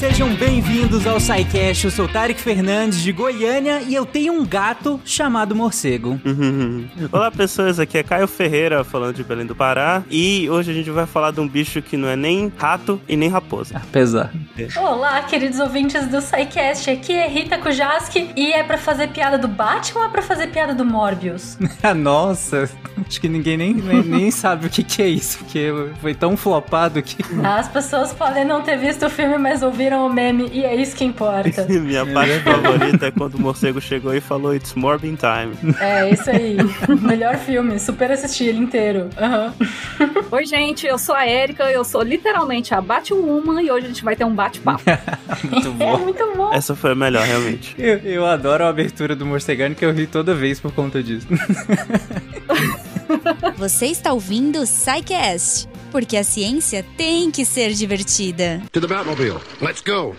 sejam 0.00 0.34
bem-vindos 0.34 1.06
ao 1.06 1.20
SciCast. 1.20 1.84
Eu 1.84 1.90
sou 1.90 2.08
Tarek 2.08 2.40
Fernandes 2.40 3.02
de 3.02 3.12
Goiânia 3.12 3.82
e 3.82 3.94
eu 3.94 4.06
tenho 4.06 4.32
um 4.32 4.46
gato 4.46 4.98
chamado 5.04 5.54
Morcego. 5.54 6.18
Olá, 7.12 7.30
pessoas. 7.30 7.78
Aqui 7.78 7.98
é 7.98 8.02
Caio 8.02 8.26
Ferreira 8.26 8.82
falando 8.82 9.16
de 9.16 9.22
Belém 9.22 9.44
do 9.44 9.54
Pará. 9.54 10.02
E 10.10 10.48
hoje 10.48 10.70
a 10.70 10.74
gente 10.74 10.88
vai 10.88 11.04
falar 11.04 11.32
de 11.32 11.40
um 11.40 11.46
bicho 11.46 11.82
que 11.82 11.98
não 11.98 12.08
é 12.08 12.16
nem 12.16 12.50
rato 12.56 12.98
e 13.06 13.14
nem 13.14 13.28
raposa. 13.28 13.76
Apesar. 13.76 14.32
Olá, 14.78 15.22
queridos 15.24 15.60
ouvintes 15.60 16.06
do 16.06 16.22
SciCast. 16.22 16.88
Aqui 16.88 17.12
é 17.12 17.28
Rita 17.28 17.58
Kujaski 17.58 18.30
e 18.34 18.52
é 18.54 18.62
pra 18.62 18.78
fazer 18.78 19.08
piada 19.08 19.36
do 19.36 19.48
Batman 19.48 20.00
ou 20.00 20.06
é 20.06 20.10
pra 20.10 20.22
fazer 20.22 20.46
piada 20.46 20.74
do 20.74 20.84
Morbius? 20.84 21.58
Nossa, 21.94 22.70
acho 23.06 23.20
que 23.20 23.28
ninguém 23.28 23.58
nem, 23.58 23.74
nem, 23.74 24.02
nem 24.02 24.30
sabe 24.30 24.66
o 24.66 24.70
que, 24.70 24.82
que 24.82 25.02
é 25.02 25.08
isso, 25.08 25.40
porque 25.40 25.70
foi 26.00 26.14
tão 26.14 26.38
flopado 26.38 27.02
que. 27.02 27.22
As 27.44 27.68
pessoas 27.68 28.14
podem 28.14 28.46
não 28.46 28.62
ter 28.62 28.78
visto 28.78 29.04
o 29.04 29.10
filme, 29.10 29.36
mas 29.36 29.62
ouviram 29.90 30.06
o 30.06 30.12
meme 30.12 30.48
e 30.52 30.64
é 30.64 30.74
isso 30.74 30.94
que 30.96 31.04
importa. 31.04 31.64
Minha 31.68 32.06
parte 32.06 32.38
favorita 32.40 33.06
é 33.06 33.10
quando 33.10 33.34
o 33.34 33.40
morcego 33.40 33.80
chegou 33.80 34.14
e 34.14 34.20
falou 34.20 34.54
It's 34.54 34.74
Morbin 34.74 35.16
Time. 35.16 35.74
É, 35.80 36.10
isso 36.10 36.30
aí. 36.30 36.56
Melhor 37.02 37.36
filme, 37.36 37.78
super 37.78 38.10
assisti 38.12 38.44
ele 38.44 38.58
inteiro. 38.58 39.08
Aham. 39.18 39.52
Oi, 40.30 40.46
gente, 40.46 40.86
eu 40.86 40.98
sou 40.98 41.14
a 41.14 41.26
Erika, 41.26 41.64
eu 41.70 41.84
sou 41.84 42.02
literalmente 42.02 42.74
a 42.74 42.80
Batwoman 42.80 43.62
e 43.62 43.70
hoje 43.70 43.86
a 43.86 43.88
gente 43.88 44.04
vai 44.04 44.14
ter 44.14 44.24
um 44.24 44.34
bate-papo. 44.34 44.82
Muito 45.50 45.68
É 45.68 45.70
bom. 45.72 45.98
muito 45.98 46.32
bom. 46.36 46.52
Essa 46.52 46.74
foi 46.76 46.92
a 46.92 46.94
melhor, 46.94 47.24
realmente. 47.26 47.74
Eu, 47.78 47.98
eu 47.98 48.26
adoro 48.26 48.64
a 48.64 48.68
abertura 48.68 49.16
do 49.16 49.26
Morcegano, 49.26 49.74
que 49.74 49.84
eu 49.84 49.92
ri 49.92 50.06
toda 50.06 50.34
vez 50.34 50.60
por 50.60 50.72
conta 50.72 51.02
disso. 51.02 51.26
Você 53.56 53.86
está 53.86 54.12
ouvindo 54.12 54.60
o 54.60 54.66
SciCast, 54.66 55.68
porque 55.90 56.16
a 56.16 56.24
ciência 56.24 56.84
tem 56.96 57.30
que 57.30 57.44
ser 57.44 57.72
divertida. 57.72 58.62
To 58.72 58.80
the 58.80 58.86
Batmobile. 58.86 59.40
Let's 59.60 59.82
go. 59.82 60.14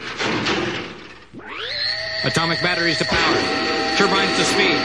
Atomic 2.24 2.62
batteries 2.62 2.98
to 3.00 3.06
power. 3.06 3.38
Turbines 3.98 4.36
to 4.38 4.44
speed. 4.44 4.78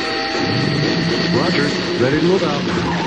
Roger. 1.36 1.64
Ready 2.02 2.20
to 2.20 2.26
move 2.26 2.42
out. 2.42 3.05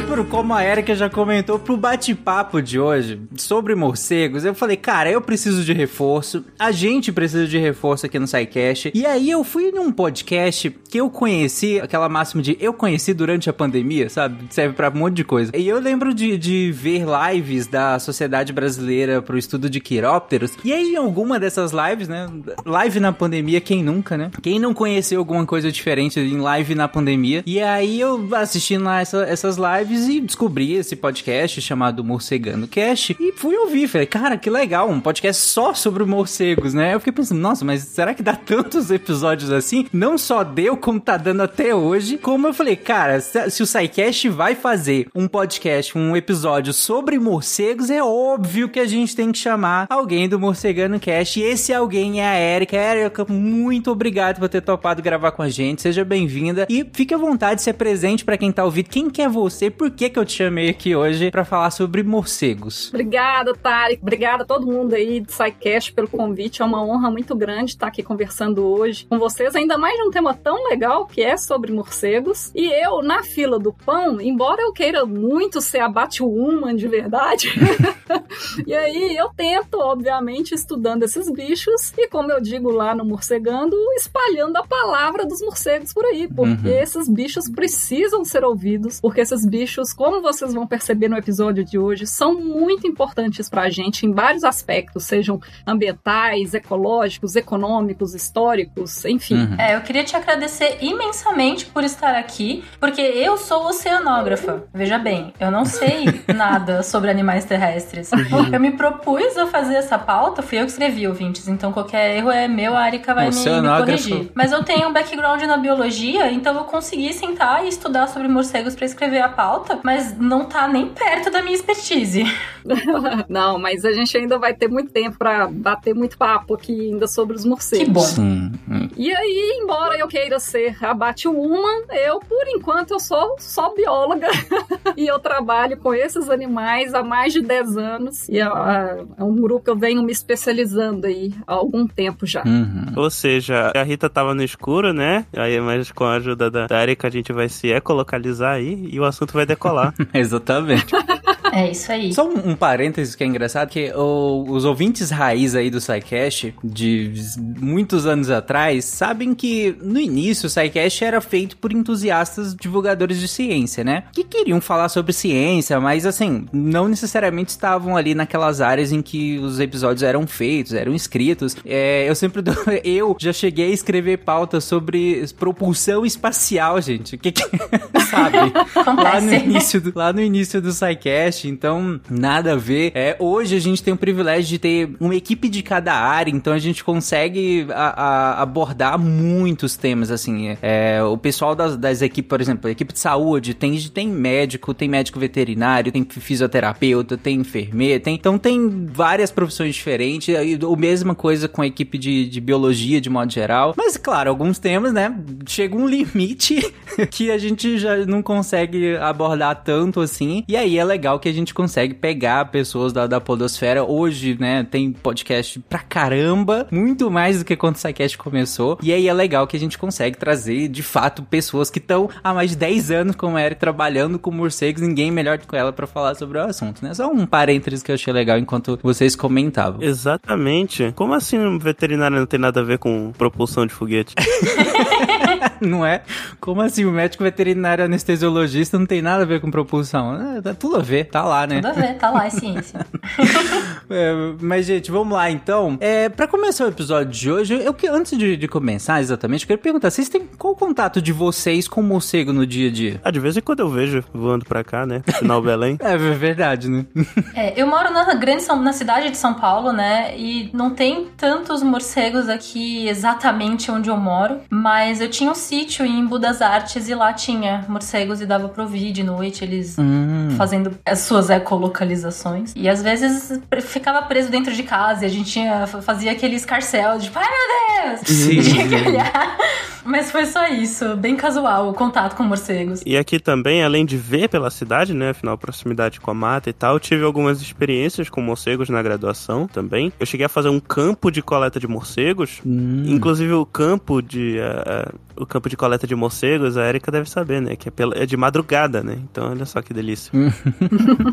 Pro, 0.00 0.24
como 0.24 0.54
a 0.54 0.64
Erika 0.64 0.94
já 0.94 1.08
comentou, 1.10 1.58
pro 1.58 1.76
bate-papo 1.76 2.60
de 2.62 2.78
hoje 2.78 3.20
sobre 3.36 3.74
morcegos, 3.74 4.44
eu 4.44 4.54
falei, 4.54 4.76
cara, 4.76 5.10
eu 5.10 5.20
preciso 5.20 5.64
de 5.64 5.72
reforço, 5.72 6.44
a 6.58 6.70
gente 6.70 7.12
precisa 7.12 7.46
de 7.46 7.58
reforço 7.58 8.06
aqui 8.06 8.18
no 8.18 8.26
SciCast. 8.26 8.90
E 8.94 9.04
aí 9.06 9.30
eu 9.30 9.42
fui 9.44 9.70
num 9.70 9.90
podcast 9.92 10.70
que 10.90 10.98
eu 10.98 11.08
conheci, 11.10 11.78
aquela 11.80 12.08
máxima 12.08 12.42
de 12.42 12.56
eu 12.60 12.72
conheci 12.72 13.12
durante 13.14 13.48
a 13.50 13.52
pandemia, 13.52 14.08
sabe? 14.08 14.44
Serve 14.50 14.74
pra 14.74 14.90
um 14.90 14.98
monte 14.98 15.14
de 15.16 15.24
coisa. 15.24 15.52
E 15.56 15.66
eu 15.68 15.78
lembro 15.78 16.12
de, 16.14 16.36
de 16.38 16.72
ver 16.72 17.04
lives 17.30 17.66
da 17.66 17.98
Sociedade 17.98 18.52
Brasileira 18.52 19.20
pro 19.22 19.38
Estudo 19.38 19.68
de 19.70 19.80
Quirópteros. 19.80 20.52
E 20.64 20.72
aí, 20.72 20.92
em 20.92 20.96
alguma 20.96 21.38
dessas 21.38 21.72
lives, 21.72 22.08
né? 22.08 22.26
Live 22.66 22.98
na 23.00 23.12
pandemia, 23.12 23.60
quem 23.60 23.82
nunca, 23.82 24.16
né? 24.16 24.30
Quem 24.42 24.58
não 24.58 24.74
conheceu 24.74 25.18
alguma 25.18 25.44
coisa 25.46 25.70
diferente 25.72 26.18
em 26.20 26.38
live 26.38 26.74
na 26.74 26.88
pandemia? 26.88 27.42
E 27.46 27.60
aí 27.60 28.00
eu 28.00 28.28
assistindo 28.34 28.84
lá 28.84 29.00
essa- 29.00 29.24
essas 29.24 29.56
lives 29.56 29.81
e 29.90 30.20
descobri 30.20 30.74
esse 30.74 30.94
podcast 30.94 31.60
chamado 31.60 32.04
Morcegando 32.04 32.68
Cast 32.68 33.16
e 33.18 33.32
fui 33.32 33.56
ouvir. 33.56 33.88
Falei, 33.88 34.06
cara, 34.06 34.36
que 34.36 34.48
legal, 34.48 34.88
um 34.88 35.00
podcast 35.00 35.42
só 35.42 35.74
sobre 35.74 36.04
morcegos, 36.04 36.72
né? 36.72 36.94
Eu 36.94 37.00
fiquei 37.00 37.12
pensando, 37.12 37.40
nossa, 37.40 37.64
mas 37.64 37.82
será 37.82 38.14
que 38.14 38.22
dá 38.22 38.36
tantos 38.36 38.90
episódios 38.90 39.50
assim? 39.50 39.86
Não 39.92 40.16
só 40.16 40.44
deu, 40.44 40.76
como 40.76 41.00
tá 41.00 41.16
dando 41.16 41.42
até 41.42 41.74
hoje. 41.74 42.16
Como 42.16 42.46
eu 42.46 42.54
falei, 42.54 42.76
cara, 42.76 43.20
se, 43.20 43.50
se 43.50 43.62
o 43.62 43.66
SciCast 43.66 44.28
vai 44.28 44.54
fazer 44.54 45.08
um 45.14 45.26
podcast, 45.26 45.98
um 45.98 46.16
episódio 46.16 46.72
sobre 46.72 47.18
morcegos, 47.18 47.90
é 47.90 48.02
óbvio 48.02 48.68
que 48.68 48.78
a 48.78 48.86
gente 48.86 49.16
tem 49.16 49.32
que 49.32 49.38
chamar 49.38 49.86
alguém 49.90 50.28
do 50.28 50.38
Morcegando 50.38 51.00
Cast. 51.00 51.40
E 51.40 51.42
esse 51.42 51.72
alguém 51.72 52.20
é 52.20 52.28
a 52.28 52.38
Erika. 52.38 52.76
Erika, 52.76 53.26
muito 53.28 53.90
obrigado 53.90 54.38
por 54.38 54.48
ter 54.48 54.60
topado 54.60 55.02
gravar 55.02 55.32
com 55.32 55.42
a 55.42 55.48
gente. 55.48 55.82
Seja 55.82 56.04
bem-vinda. 56.04 56.66
E 56.68 56.86
fique 56.92 57.12
à 57.12 57.18
vontade 57.18 57.56
de 57.56 57.62
ser 57.62 57.72
presente 57.72 58.24
pra 58.24 58.36
quem 58.38 58.52
tá 58.52 58.64
ouvindo. 58.64 58.88
Quem 58.88 59.10
que 59.10 59.22
é 59.22 59.28
você? 59.28 59.71
Por 59.76 59.90
que 59.90 60.08
que 60.10 60.18
eu 60.18 60.24
te 60.24 60.32
chamei 60.34 60.68
aqui 60.70 60.94
hoje 60.94 61.30
pra 61.30 61.44
falar 61.44 61.70
sobre 61.70 62.02
morcegos? 62.02 62.88
Obrigada, 62.88 63.54
Tarek. 63.54 64.00
Obrigada 64.02 64.42
a 64.42 64.46
todo 64.46 64.66
mundo 64.66 64.94
aí 64.94 65.20
do 65.20 65.30
SciCast 65.32 65.92
pelo 65.92 66.08
convite. 66.08 66.62
É 66.62 66.64
uma 66.64 66.84
honra 66.84 67.10
muito 67.10 67.34
grande 67.34 67.72
estar 67.72 67.86
aqui 67.88 68.02
conversando 68.02 68.64
hoje 68.66 69.06
com 69.08 69.18
vocês, 69.18 69.54
ainda 69.54 69.76
mais 69.78 69.96
de 69.96 70.02
um 70.02 70.10
tema 70.10 70.34
tão 70.34 70.68
legal 70.68 71.06
que 71.06 71.22
é 71.22 71.36
sobre 71.36 71.72
morcegos. 71.72 72.50
E 72.54 72.66
eu, 72.84 73.02
na 73.02 73.22
fila 73.22 73.58
do 73.58 73.72
pão, 73.72 74.20
embora 74.20 74.62
eu 74.62 74.72
queira 74.72 75.04
muito 75.04 75.60
ser 75.60 75.80
a 75.80 75.88
Batwoman 75.88 76.74
de 76.76 76.86
verdade, 76.88 77.48
e 78.66 78.74
aí 78.74 79.16
eu 79.16 79.30
tento, 79.36 79.78
obviamente, 79.78 80.54
estudando 80.54 81.02
esses 81.02 81.30
bichos 81.30 81.92
e, 81.96 82.08
como 82.08 82.30
eu 82.30 82.40
digo 82.40 82.70
lá 82.70 82.94
no 82.94 83.04
Morcegando, 83.04 83.76
espalhando 83.96 84.56
a 84.56 84.66
palavra 84.66 85.24
dos 85.26 85.40
morcegos 85.40 85.92
por 85.92 86.04
aí, 86.04 86.28
porque 86.28 86.52
Uhum. 86.52 86.78
esses 86.82 87.08
bichos 87.08 87.48
precisam 87.48 88.24
ser 88.24 88.44
ouvidos, 88.44 89.00
porque 89.00 89.20
esses 89.20 89.44
bichos, 89.46 89.61
como 89.96 90.20
vocês 90.22 90.54
vão 90.54 90.66
perceber 90.66 91.08
no 91.08 91.16
episódio 91.16 91.64
de 91.64 91.78
hoje, 91.78 92.06
são 92.06 92.34
muito 92.34 92.86
importantes 92.86 93.48
pra 93.48 93.68
gente 93.70 94.06
em 94.06 94.12
vários 94.12 94.44
aspectos, 94.44 95.04
sejam 95.04 95.40
ambientais, 95.66 96.54
ecológicos, 96.54 97.36
econômicos, 97.36 98.14
históricos, 98.14 99.04
enfim. 99.04 99.34
Uhum. 99.34 99.56
É, 99.58 99.76
eu 99.76 99.80
queria 99.80 100.04
te 100.04 100.16
agradecer 100.16 100.78
imensamente 100.80 101.66
por 101.66 101.84
estar 101.84 102.14
aqui, 102.14 102.64
porque 102.80 103.00
eu 103.00 103.36
sou 103.36 103.66
oceanógrafa. 103.66 104.64
Veja 104.72 104.98
bem, 104.98 105.32
eu 105.38 105.50
não 105.50 105.64
sei 105.64 106.04
nada 106.34 106.82
sobre 106.82 107.10
animais 107.10 107.44
terrestres. 107.44 108.10
Eu 108.52 108.60
me 108.60 108.72
propus 108.72 109.36
a 109.36 109.46
fazer 109.46 109.74
essa 109.74 109.98
pauta, 109.98 110.42
fui 110.42 110.58
eu 110.58 110.64
que 110.64 110.70
escrevi, 110.70 111.06
ouvintes, 111.06 111.48
então 111.48 111.72
qualquer 111.72 112.16
erro 112.16 112.30
é 112.30 112.48
meu, 112.48 112.74
a 112.76 112.80
Arika 112.80 113.14
vai 113.14 113.30
me, 113.30 113.36
me 113.36 113.68
corrigir. 113.78 114.30
Mas 114.34 114.52
eu 114.52 114.62
tenho 114.62 114.88
um 114.88 114.92
background 114.92 115.42
na 115.42 115.56
biologia, 115.56 116.30
então 116.30 116.54
eu 116.56 116.64
consegui 116.64 117.12
sentar 117.12 117.64
e 117.64 117.68
estudar 117.68 118.08
sobre 118.08 118.28
morcegos 118.28 118.74
pra 118.74 118.86
escrever 118.86 119.20
a 119.20 119.28
pauta, 119.28 119.41
mas 119.82 120.16
não 120.18 120.44
tá 120.44 120.68
nem 120.68 120.88
perto 120.88 121.30
da 121.30 121.42
minha 121.42 121.54
expertise. 121.54 122.24
Não, 123.28 123.58
mas 123.58 123.84
a 123.84 123.92
gente 123.92 124.16
ainda 124.16 124.38
vai 124.38 124.54
ter 124.54 124.68
muito 124.68 124.92
tempo 124.92 125.18
pra 125.18 125.48
bater 125.48 125.94
muito 125.94 126.16
papo 126.16 126.54
aqui 126.54 126.92
ainda 126.92 127.06
sobre 127.06 127.36
os 127.36 127.44
morcegos. 127.44 127.84
Que 127.84 127.90
bom. 127.90 128.00
Sim. 128.00 128.52
E 128.96 129.12
aí, 129.12 129.58
embora 129.60 129.96
eu 129.98 130.06
queira 130.06 130.38
ser 130.38 130.76
a 130.84 130.94
Batwoman, 130.94 131.82
eu, 131.90 132.20
por 132.20 132.46
enquanto, 132.48 132.92
eu 132.92 133.00
sou 133.00 133.36
só 133.38 133.74
bióloga. 133.74 134.28
e 134.96 135.06
eu 135.06 135.18
trabalho 135.18 135.76
com 135.76 135.92
esses 135.94 136.28
animais 136.30 136.94
há 136.94 137.02
mais 137.02 137.32
de 137.32 137.40
10 137.40 137.76
anos. 137.76 138.28
E 138.28 138.38
é, 138.38 138.44
é 138.44 139.24
um 139.24 139.34
grupo 139.36 139.64
que 139.64 139.70
eu 139.70 139.76
venho 139.76 140.02
me 140.02 140.12
especializando 140.12 141.06
aí 141.06 141.32
há 141.46 141.54
algum 141.54 141.86
tempo 141.86 142.26
já. 142.26 142.42
Uhum. 142.44 142.92
Ou 142.96 143.10
seja, 143.10 143.72
a 143.74 143.82
Rita 143.82 144.08
tava 144.08 144.34
no 144.34 144.42
escuro, 144.42 144.92
né? 144.92 145.26
Aí, 145.36 145.60
mas 145.60 145.90
com 145.90 146.04
a 146.04 146.14
ajuda 146.14 146.50
da, 146.50 146.66
da 146.66 146.82
Erika 146.82 147.08
a 147.08 147.10
gente 147.10 147.32
vai 147.32 147.48
se 147.48 147.68
ecolocalizar 147.68 148.54
aí 148.54 148.88
e 148.90 149.00
o 149.00 149.04
assunto 149.04 149.31
vai 149.34 149.46
decolar. 149.46 149.94
Exatamente. 150.14 150.94
É 151.52 151.70
isso 151.70 151.92
aí. 151.92 152.12
Só 152.14 152.26
um, 152.26 152.50
um 152.50 152.56
parênteses 152.56 153.14
que 153.14 153.22
é 153.22 153.26
engraçado, 153.26 153.68
que 153.68 153.92
o- 153.94 154.44
os 154.48 154.64
ouvintes 154.64 155.10
raiz 155.10 155.54
aí 155.54 155.70
do 155.70 155.80
SciCast, 155.80 156.54
de 156.64 157.12
muitos 157.60 158.06
anos 158.06 158.30
atrás, 158.30 158.84
sabem 158.84 159.34
que 159.34 159.76
no 159.82 160.00
início 160.00 160.46
o 160.46 160.50
SciCast 160.50 161.04
era 161.04 161.20
feito 161.20 161.56
por 161.58 161.72
entusiastas 161.72 162.54
divulgadores 162.54 163.20
de 163.20 163.28
ciência, 163.28 163.84
né? 163.84 164.04
Que 164.12 164.24
queriam 164.24 164.60
falar 164.60 164.88
sobre 164.88 165.12
ciência, 165.12 165.78
mas 165.78 166.06
assim, 166.06 166.46
não 166.52 166.88
necessariamente 166.88 167.50
estavam 167.50 167.96
ali 167.96 168.14
naquelas 168.14 168.60
áreas 168.60 168.90
em 168.92 169.02
que 169.02 169.38
os 169.38 169.60
episódios 169.60 170.02
eram 170.02 170.26
feitos, 170.26 170.72
eram 170.72 170.94
escritos. 170.94 171.54
É, 171.66 172.08
eu 172.08 172.14
sempre 172.14 172.40
dou, 172.40 172.54
eu 172.84 173.14
já 173.20 173.32
cheguei 173.32 173.70
a 173.70 173.74
escrever 173.74 174.18
pautas 174.18 174.64
sobre 174.64 175.24
propulsão 175.38 176.06
espacial, 176.06 176.80
gente. 176.80 177.16
O 177.16 177.18
que 177.18 177.30
que 177.32 177.42
sabe? 178.10 178.38
lá 179.02 179.20
no 179.20 179.32
início 179.34 179.80
do, 179.80 179.92
lá 179.94 180.12
no 180.12 180.20
início 180.22 180.60
do 180.62 180.72
SciCast, 180.72 181.41
então 181.48 182.00
nada 182.10 182.52
a 182.52 182.56
ver. 182.56 182.92
É, 182.94 183.16
hoje 183.18 183.56
a 183.56 183.60
gente 183.60 183.82
tem 183.82 183.92
o 183.94 183.96
privilégio 183.96 184.48
de 184.48 184.58
ter 184.58 184.90
uma 185.00 185.14
equipe 185.14 185.48
de 185.48 185.62
cada 185.62 185.92
área, 185.94 186.30
então 186.30 186.52
a 186.52 186.58
gente 186.58 186.82
consegue 186.84 187.66
a- 187.70 188.02
a- 188.38 188.42
abordar 188.42 188.98
muitos 188.98 189.76
temas, 189.76 190.10
assim. 190.10 190.56
É, 190.62 191.02
o 191.02 191.16
pessoal 191.16 191.54
das, 191.54 191.76
das 191.76 192.02
equipes, 192.02 192.28
por 192.28 192.40
exemplo, 192.40 192.68
a 192.68 192.70
equipe 192.72 192.92
de 192.92 192.98
saúde, 192.98 193.54
tem, 193.54 193.78
tem 193.88 194.08
médico, 194.08 194.72
tem 194.74 194.88
médico 194.88 195.18
veterinário, 195.18 195.92
tem 195.92 196.04
fisioterapeuta, 196.04 197.16
tem 197.16 197.40
enfermeiro, 197.40 198.02
tem, 198.02 198.14
então 198.14 198.38
tem 198.38 198.86
várias 198.92 199.30
profissões 199.30 199.74
diferentes, 199.74 200.34
a 200.34 200.76
mesma 200.76 201.14
coisa 201.14 201.48
com 201.48 201.62
a 201.62 201.66
equipe 201.66 201.96
de, 201.98 202.28
de 202.28 202.40
biologia, 202.40 203.00
de 203.00 203.08
modo 203.10 203.32
geral. 203.32 203.74
Mas, 203.76 203.96
claro, 203.96 204.30
alguns 204.30 204.58
temas, 204.58 204.92
né, 204.92 205.14
chega 205.46 205.76
um 205.76 205.86
limite 205.86 206.60
que 207.10 207.30
a 207.30 207.38
gente 207.38 207.78
já 207.78 207.96
não 208.06 208.22
consegue 208.22 208.96
abordar 208.96 209.62
tanto 209.62 210.00
assim, 210.00 210.44
e 210.48 210.56
aí 210.56 210.78
é 210.78 210.84
legal 210.84 211.18
que 211.18 211.28
a 211.28 211.31
a 211.32 211.34
gente 211.34 211.54
consegue 211.54 211.94
pegar 211.94 212.44
pessoas 212.46 212.92
da, 212.92 213.06
da 213.06 213.20
podosfera. 213.20 213.84
Hoje, 213.84 214.36
né, 214.38 214.66
tem 214.70 214.92
podcast 214.92 215.58
pra 215.68 215.80
caramba, 215.80 216.66
muito 216.70 217.10
mais 217.10 217.38
do 217.38 217.44
que 217.44 217.56
quando 217.56 217.76
o 217.76 217.78
SciCast 217.78 218.18
começou. 218.18 218.78
E 218.82 218.92
aí 218.92 219.08
é 219.08 219.12
legal 219.12 219.46
que 219.46 219.56
a 219.56 219.60
gente 219.60 219.78
consegue 219.78 220.16
trazer, 220.16 220.68
de 220.68 220.82
fato, 220.82 221.22
pessoas 221.22 221.70
que 221.70 221.78
estão 221.78 222.08
há 222.22 222.32
mais 222.34 222.50
de 222.50 222.56
10 222.56 222.90
anos, 222.90 223.16
como 223.16 223.36
a 223.36 223.42
Eric, 223.42 223.60
trabalhando 223.60 224.18
com 224.18 224.30
morcegos. 224.30 224.82
Ninguém 224.82 225.10
melhor 225.10 225.38
do 225.38 225.46
que 225.46 225.56
ela 225.56 225.72
pra 225.72 225.86
falar 225.86 226.14
sobre 226.14 226.38
o 226.38 226.42
assunto, 226.42 226.84
né? 226.84 226.94
Só 226.94 227.10
um 227.10 227.26
parênteses 227.26 227.82
que 227.82 227.90
eu 227.90 227.94
achei 227.94 228.12
legal 228.12 228.38
enquanto 228.38 228.78
vocês 228.82 229.16
comentavam. 229.16 229.82
Exatamente. 229.82 230.92
Como 230.94 231.14
assim 231.14 231.38
um 231.38 231.58
veterinário 231.58 232.18
não 232.18 232.26
tem 232.26 232.38
nada 232.38 232.60
a 232.60 232.64
ver 232.64 232.78
com 232.78 233.12
propulsão 233.12 233.66
de 233.66 233.72
foguete? 233.72 234.14
não 235.60 235.84
é? 235.84 236.02
Como 236.40 236.60
assim? 236.60 236.84
O 236.84 236.92
médico 236.92 237.22
veterinário 237.22 237.84
anestesiologista 237.84 238.78
não 238.78 238.86
tem 238.86 239.02
nada 239.02 239.22
a 239.22 239.26
ver 239.26 239.40
com 239.40 239.50
propulsão? 239.50 240.36
É, 240.36 240.40
tá 240.40 240.54
tudo 240.54 240.76
a 240.76 240.80
ver, 240.80 241.06
tá 241.06 241.21
lá, 241.24 241.46
né? 241.46 241.56
Tudo 241.56 241.68
a 241.68 241.72
ver, 241.72 241.94
tá 241.94 242.10
lá, 242.10 242.26
é 242.26 242.30
ciência. 242.30 242.80
É, 243.90 244.12
mas, 244.40 244.64
gente, 244.64 244.90
vamos 244.90 245.12
lá 245.12 245.30
então. 245.30 245.76
É, 245.80 246.08
para 246.08 246.26
começar 246.26 246.64
o 246.64 246.68
episódio 246.68 247.12
de 247.12 247.30
hoje, 247.30 247.54
eu 247.62 247.74
que 247.74 247.86
antes 247.86 248.16
de, 248.16 248.36
de 248.38 248.48
começar 248.48 249.00
exatamente, 249.00 249.42
eu 249.42 249.48
queria 249.48 249.62
perguntar: 249.62 249.90
vocês 249.90 250.08
têm 250.08 250.22
qual 250.38 250.54
o 250.54 250.56
contato 250.56 251.02
de 251.02 251.12
vocês 251.12 251.68
com 251.68 251.80
o 251.82 251.84
morcego 251.84 252.32
no 252.32 252.46
dia 252.46 252.68
a 252.68 252.72
dia? 252.72 253.00
Ah, 253.04 253.10
de 253.10 253.20
vez 253.20 253.36
em 253.36 253.40
quando 253.42 253.60
eu 253.60 253.68
vejo 253.68 254.02
voando 254.14 254.46
pra 254.46 254.64
cá, 254.64 254.86
né? 254.86 255.02
Final 255.18 255.42
Belém. 255.42 255.78
É 255.82 255.96
verdade, 255.96 256.68
né? 256.70 256.86
É, 257.34 257.60
eu 257.60 257.66
moro 257.66 257.92
na 257.92 258.14
grande 258.14 258.44
na 258.60 258.72
cidade 258.72 259.10
de 259.10 259.16
São 259.16 259.34
Paulo, 259.34 259.72
né? 259.72 260.14
E 260.16 260.50
não 260.52 260.70
tem 260.70 261.08
tantos 261.16 261.62
morcegos 261.62 262.28
aqui 262.28 262.88
exatamente 262.88 263.70
onde 263.70 263.90
eu 263.90 263.96
moro, 263.96 264.38
mas 264.50 265.00
eu 265.00 265.08
tinha 265.08 265.30
um 265.30 265.34
sítio 265.34 265.84
em 265.84 266.00
Embu 266.00 266.18
das 266.18 266.40
Artes 266.40 266.88
e 266.88 266.94
lá 266.94 267.12
tinha 267.12 267.64
morcegos 267.68 268.20
e 268.20 268.26
dava 268.26 268.48
pra 268.48 268.62
ouvir 268.62 268.92
de 268.92 269.02
noite 269.02 269.44
eles 269.44 269.76
Hum. 269.78 270.34
fazendo 270.36 270.72
as 270.86 271.00
suas 271.12 271.28
ecolocalizações. 271.28 272.52
E 272.56 272.68
às 272.68 272.82
vezes 272.82 273.38
ficava 273.60 274.00
preso 274.02 274.30
dentro 274.30 274.54
de 274.54 274.62
casa 274.62 275.04
e 275.04 275.06
a 275.06 275.10
gente 275.10 275.30
tinha, 275.30 275.66
fazia 275.66 276.10
aquele 276.10 276.36
escarcel 276.36 276.98
de 276.98 277.10
ai 277.14 277.28
meu 277.28 277.96
Deus! 277.96 278.00
Sim. 278.06 278.40
Tinha 278.40 278.66
que 278.68 278.74
olhar. 278.74 279.38
Mas 279.84 280.10
foi 280.12 280.26
só 280.26 280.46
isso, 280.48 280.96
bem 280.96 281.16
casual 281.16 281.68
o 281.68 281.74
contato 281.74 282.14
com 282.16 282.22
morcegos. 282.22 282.82
E 282.86 282.96
aqui 282.96 283.18
também, 283.18 283.64
além 283.64 283.84
de 283.84 283.96
ver 283.96 284.28
pela 284.28 284.50
cidade, 284.50 284.94
né? 284.94 285.10
Afinal, 285.10 285.36
proximidade 285.36 286.00
com 286.00 286.10
a 286.10 286.14
mata 286.14 286.48
e 286.48 286.52
tal, 286.52 286.78
tive 286.78 287.04
algumas 287.04 287.40
experiências 287.42 288.08
com 288.08 288.20
morcegos 288.20 288.68
na 288.68 288.80
graduação 288.82 289.46
também. 289.48 289.92
Eu 289.98 290.06
cheguei 290.06 290.26
a 290.26 290.28
fazer 290.28 290.48
um 290.50 290.60
campo 290.60 291.10
de 291.10 291.20
coleta 291.20 291.58
de 291.58 291.66
morcegos. 291.66 292.40
Hum. 292.46 292.84
Inclusive 292.86 293.32
o 293.32 293.44
campo 293.44 294.00
de. 294.00 294.38
eh, 294.38 294.88
o 295.16 295.26
campo 295.26 295.48
de 295.48 295.56
coleta 295.56 295.86
de 295.86 295.94
morcegos, 295.94 296.56
a 296.56 296.66
Erika 296.68 296.90
deve 296.92 297.10
saber, 297.10 297.42
né? 297.42 297.56
Que 297.56 297.68
é, 297.68 297.70
pela- 297.70 297.96
é 297.96 298.06
de 298.06 298.16
madrugada, 298.16 298.82
né? 298.82 298.98
Então 299.10 299.30
olha 299.30 299.44
só 299.44 299.60
que 299.60 299.74
delícia. 299.74 300.12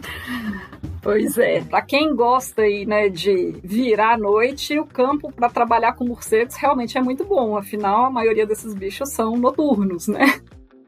Pois 1.01 1.37
é, 1.37 1.61
pra 1.61 1.81
quem 1.81 2.13
gosta 2.13 2.61
aí, 2.61 2.85
né, 2.85 3.07
de 3.09 3.55
virar 3.63 4.13
à 4.13 4.17
noite, 4.17 4.77
o 4.77 4.85
campo 4.85 5.31
para 5.31 5.49
trabalhar 5.49 5.93
com 5.93 6.05
morcegos 6.05 6.55
realmente 6.55 6.97
é 6.97 7.01
muito 7.01 7.23
bom. 7.23 7.57
Afinal, 7.57 8.05
a 8.05 8.09
maioria 8.09 8.45
desses 8.59 8.73
bichos 8.73 9.09
são 9.09 9.37
noturnos, 9.37 10.07
né? 10.07 10.41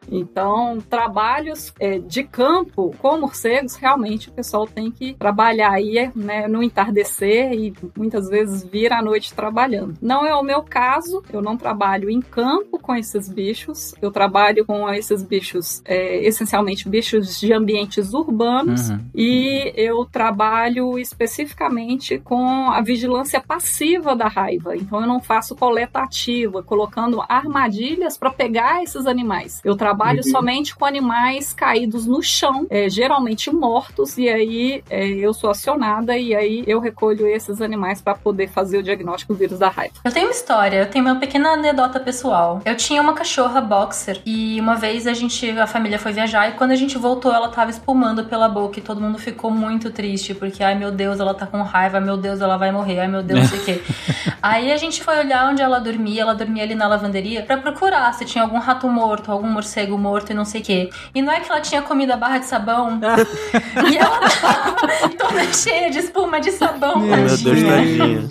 Então, 0.09 0.79
trabalhos 0.89 1.73
é, 1.79 1.99
de 1.99 2.23
campo 2.23 2.93
com 2.99 3.19
morcegos, 3.19 3.75
realmente 3.75 4.29
o 4.29 4.31
pessoal 4.31 4.65
tem 4.65 4.91
que 4.91 5.13
trabalhar 5.13 5.71
aí 5.71 6.11
né, 6.15 6.47
no 6.47 6.63
entardecer 6.63 7.53
e 7.53 7.73
muitas 7.95 8.27
vezes 8.27 8.63
vir 8.63 8.91
à 8.91 9.01
noite 9.01 9.33
trabalhando. 9.33 9.95
Não 10.01 10.25
é 10.25 10.35
o 10.35 10.43
meu 10.43 10.63
caso, 10.63 11.23
eu 11.31 11.41
não 11.41 11.55
trabalho 11.55 12.09
em 12.09 12.21
campo 12.21 12.79
com 12.79 12.95
esses 12.95 13.29
bichos, 13.29 13.93
eu 14.01 14.11
trabalho 14.11 14.65
com 14.65 14.89
esses 14.89 15.23
bichos, 15.23 15.81
é, 15.85 16.25
essencialmente 16.25 16.89
bichos 16.89 17.39
de 17.39 17.53
ambientes 17.53 18.13
urbanos, 18.13 18.89
Uhum. 18.89 18.99
e 19.13 19.71
eu 19.75 20.05
trabalho 20.05 20.97
especificamente 20.97 22.17
com 22.19 22.69
a 22.71 22.81
vigilância 22.81 23.39
passiva 23.39 24.15
da 24.15 24.27
raiva. 24.27 24.75
Então 24.75 24.99
eu 25.01 25.07
não 25.07 25.21
faço 25.21 25.55
coleta 25.55 25.99
ativa, 25.99 26.63
colocando 26.63 27.23
armadilhas 27.29 28.17
para 28.17 28.31
pegar 28.31 28.83
esses 28.83 29.05
animais. 29.05 29.61
Eu 29.63 29.75
trabalho 29.75 29.90
somente 30.23 30.75
com 30.75 30.85
animais 30.85 31.53
caídos 31.53 32.05
no 32.05 32.21
chão, 32.21 32.65
é, 32.69 32.89
geralmente 32.89 33.51
mortos, 33.51 34.17
e 34.17 34.29
aí 34.29 34.83
é, 34.89 35.07
eu 35.07 35.33
sou 35.33 35.49
acionada 35.49 36.17
e 36.17 36.35
aí 36.35 36.63
eu 36.67 36.79
recolho 36.79 37.27
esses 37.27 37.61
animais 37.61 38.01
para 38.01 38.15
poder 38.15 38.47
fazer 38.49 38.77
o 38.77 38.83
diagnóstico 38.83 39.33
do 39.33 39.39
vírus 39.39 39.59
da 39.59 39.69
raiva. 39.69 39.93
Eu 40.03 40.11
tenho 40.11 40.27
uma 40.27 40.31
história, 40.31 40.77
eu 40.77 40.89
tenho 40.89 41.05
uma 41.05 41.15
pequena 41.15 41.49
anedota 41.49 41.99
pessoal. 41.99 42.61
Eu 42.65 42.75
tinha 42.75 43.01
uma 43.01 43.13
cachorra 43.13 43.61
boxer 43.61 44.21
e 44.25 44.59
uma 44.59 44.75
vez 44.75 45.07
a 45.07 45.13
gente, 45.13 45.49
a 45.51 45.67
família 45.67 45.99
foi 45.99 46.11
viajar 46.11 46.49
e 46.49 46.53
quando 46.53 46.71
a 46.71 46.75
gente 46.75 46.97
voltou 46.97 47.33
ela 47.33 47.49
tava 47.49 47.71
espumando 47.71 48.25
pela 48.25 48.47
boca 48.47 48.79
e 48.79 48.81
todo 48.81 49.01
mundo 49.01 49.17
ficou 49.17 49.51
muito 49.51 49.91
triste 49.91 50.33
porque, 50.33 50.63
ai 50.63 50.75
meu 50.75 50.91
Deus, 50.91 51.19
ela 51.19 51.33
tá 51.33 51.45
com 51.45 51.61
raiva, 51.61 51.99
meu 51.99 52.17
Deus, 52.17 52.41
ela 52.41 52.57
vai 52.57 52.71
morrer, 52.71 52.99
ai 52.99 53.07
meu 53.07 53.23
Deus, 53.23 53.39
não 53.39 53.47
sei 53.47 53.59
o 53.59 53.63
quê. 53.65 53.81
Aí 54.41 54.71
a 54.71 54.77
gente 54.77 55.03
foi 55.03 55.19
olhar 55.19 55.49
onde 55.49 55.61
ela 55.61 55.79
dormia, 55.79 56.23
ela 56.23 56.33
dormia 56.33 56.63
ali 56.63 56.73
na 56.73 56.87
lavanderia 56.87 57.43
pra 57.43 57.57
procurar 57.57 58.11
se 58.13 58.25
tinha 58.25 58.43
algum 58.43 58.57
rato 58.57 58.87
morto, 58.87 59.31
algum 59.31 59.47
morcego 59.47 59.80
morto 59.89 60.31
e 60.31 60.33
não 60.33 60.45
sei 60.45 60.61
o 60.61 60.63
quê. 60.63 60.89
E 61.13 61.21
não 61.21 61.31
é 61.31 61.39
que 61.39 61.51
ela 61.51 61.61
tinha 61.61 61.81
comido 61.81 62.11
a 62.11 62.17
barra 62.17 62.39
de 62.39 62.45
sabão 62.45 62.99
e 63.91 63.97
ela 63.97 64.19
tava 64.29 65.09
toda 65.17 65.53
cheia 65.53 65.89
de 65.89 65.99
espuma 65.99 66.39
de 66.39 66.51
sabão. 66.51 66.99
Meu 66.99 67.15
Deus, 67.15 67.41
tadinha. 67.43 67.77
tadinha. 67.77 68.29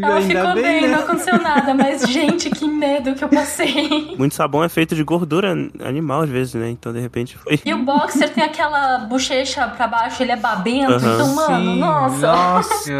Ela 0.00 0.16
Ainda 0.16 0.40
ficou 0.40 0.54
bem, 0.54 0.82
né? 0.82 0.88
não 0.88 1.00
aconteceu 1.00 1.38
nada, 1.42 1.74
mas 1.74 2.02
gente, 2.02 2.48
que 2.48 2.66
medo 2.66 3.14
que 3.14 3.22
eu 3.22 3.28
passei. 3.28 4.14
Muito 4.16 4.34
sabão 4.34 4.64
é 4.64 4.68
feito 4.68 4.94
de 4.94 5.02
gordura 5.02 5.52
animal 5.84 6.22
às 6.22 6.30
vezes, 6.30 6.54
né? 6.54 6.70
Então 6.70 6.92
de 6.92 7.00
repente 7.00 7.36
foi. 7.36 7.60
E 7.64 7.74
o 7.74 7.78
boxer 7.84 8.30
tem 8.30 8.42
aquela 8.42 8.98
bochecha 9.00 9.66
pra 9.68 9.86
baixo, 9.86 10.22
ele 10.22 10.32
é 10.32 10.36
babento, 10.36 10.92
então, 10.94 11.34
mano, 11.34 11.72
Sim, 11.72 11.78
nossa. 11.78 12.26
Nossa. 12.26 12.90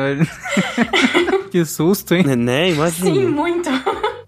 que 1.50 1.65
susto, 1.65 2.15
hein? 2.15 2.25
Né, 2.37 2.71
imagina. 2.71 3.11
Sim, 3.11 3.27
muito. 3.27 3.71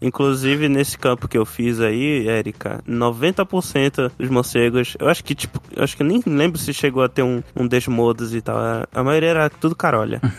Inclusive, 0.05 0.69
nesse 0.69 0.99
campo 0.99 1.27
que 1.27 1.37
eu 1.39 1.45
fiz 1.47 1.81
aí, 1.81 2.29
Erika, 2.29 2.83
90% 2.89 4.11
dos 4.19 4.29
morcegos, 4.31 4.97
eu 5.01 5.09
acho 5.09 5.25
que, 5.25 5.35
tipo, 5.35 5.61
eu 5.75 5.83
acho 5.83 5.97
que 5.97 6.03
eu 6.03 6.07
nem 6.07 6.23
lembro 6.27 6.59
se 6.59 6.73
chegou 6.73 7.03
a 7.03 7.09
ter 7.09 7.23
um, 7.23 7.43
um 7.57 7.67
desmodos 7.67 8.35
e 8.35 8.41
tal. 8.41 8.57
A, 8.59 8.87
a 8.95 9.03
maioria 9.03 9.31
era 9.31 9.51
tudo 9.51 9.75
carolha. 9.75 10.21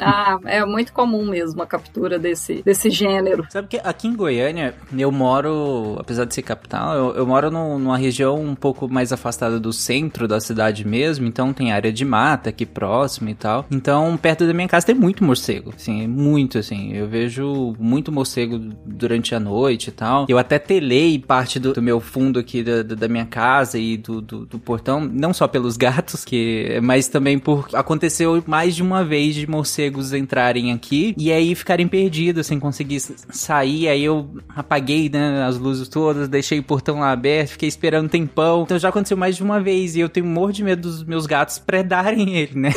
Ah, 0.00 0.38
é 0.46 0.64
muito 0.64 0.92
comum 0.92 1.24
mesmo 1.24 1.62
a 1.62 1.66
captura 1.66 2.18
desse, 2.18 2.62
desse 2.62 2.90
gênero. 2.90 3.44
Sabe 3.50 3.68
que 3.68 3.76
aqui 3.84 4.08
em 4.08 4.16
Goiânia, 4.16 4.74
eu 4.96 5.12
moro, 5.12 5.96
apesar 5.98 6.24
de 6.24 6.34
ser 6.34 6.42
capital, 6.42 6.94
eu, 6.96 7.14
eu 7.16 7.26
moro 7.26 7.50
num- 7.50 7.78
numa 7.78 7.96
região 7.96 8.40
um 8.40 8.54
pouco 8.54 8.88
mais 8.88 9.12
afastada 9.12 9.60
do 9.60 9.72
centro 9.72 10.26
da 10.26 10.40
cidade 10.40 10.86
mesmo, 10.86 11.26
então 11.26 11.52
tem 11.52 11.72
área 11.72 11.92
de 11.92 12.04
mata 12.04 12.50
aqui 12.50 12.66
próximo 12.66 13.28
e 13.28 13.34
tal. 13.34 13.64
Então, 13.70 14.16
perto 14.16 14.46
da 14.46 14.52
minha 14.52 14.66
casa 14.68 14.86
tem 14.86 14.94
muito 14.94 15.22
morcego, 15.24 15.72
assim, 15.76 16.06
muito, 16.08 16.58
assim. 16.58 16.92
Eu 16.94 17.06
vejo 17.06 17.74
muito 17.78 18.10
morcego 18.10 18.58
durante 18.84 19.11
a 19.34 19.40
noite 19.40 19.88
e 19.88 19.92
tal. 19.92 20.26
Eu 20.28 20.38
até 20.38 20.58
telei 20.58 21.18
parte 21.18 21.58
do, 21.58 21.72
do 21.72 21.82
meu 21.82 22.00
fundo 22.00 22.38
aqui 22.38 22.62
da, 22.62 22.82
da- 22.82 23.08
minha 23.08 23.26
casa 23.26 23.78
e 23.78 23.96
do, 23.96 24.20
do, 24.20 24.46
do 24.46 24.58
portão, 24.58 25.00
não 25.00 25.34
só 25.34 25.46
pelos 25.46 25.76
gatos, 25.78 26.24
que 26.24 26.78
mas 26.82 27.08
também 27.08 27.38
por 27.38 27.68
aconteceu 27.74 28.42
mais 28.46 28.74
de 28.74 28.82
uma 28.82 29.04
vez 29.04 29.34
de 29.34 29.46
morcegos 29.48 30.12
entrarem 30.12 30.72
aqui 30.72 31.14
e 31.18 31.30
aí 31.30 31.54
ficarem 31.54 31.86
perdidos 31.86 32.46
sem 32.46 32.58
conseguir 32.58 33.00
sair. 33.00 33.88
Aí 33.88 34.02
eu 34.04 34.30
apaguei 34.54 35.08
né, 35.08 35.42
as 35.44 35.58
luzes 35.58 35.88
todas, 35.88 36.28
deixei 36.28 36.58
o 36.58 36.62
portão 36.62 37.00
lá 37.00 37.10
aberto, 37.12 37.50
fiquei 37.50 37.68
esperando 37.68 38.06
um 38.06 38.08
tempão. 38.08 38.62
Então 38.62 38.78
já 38.78 38.88
aconteceu 38.88 39.16
mais 39.16 39.36
de 39.36 39.42
uma 39.42 39.60
vez 39.60 39.94
e 39.96 40.00
eu 40.00 40.08
tenho 40.08 40.26
um 40.26 40.30
morro 40.30 40.52
de 40.52 40.64
medo 40.64 40.82
dos 40.82 41.02
meus 41.04 41.26
gatos 41.26 41.58
predarem 41.58 42.34
ele, 42.36 42.58
né? 42.58 42.72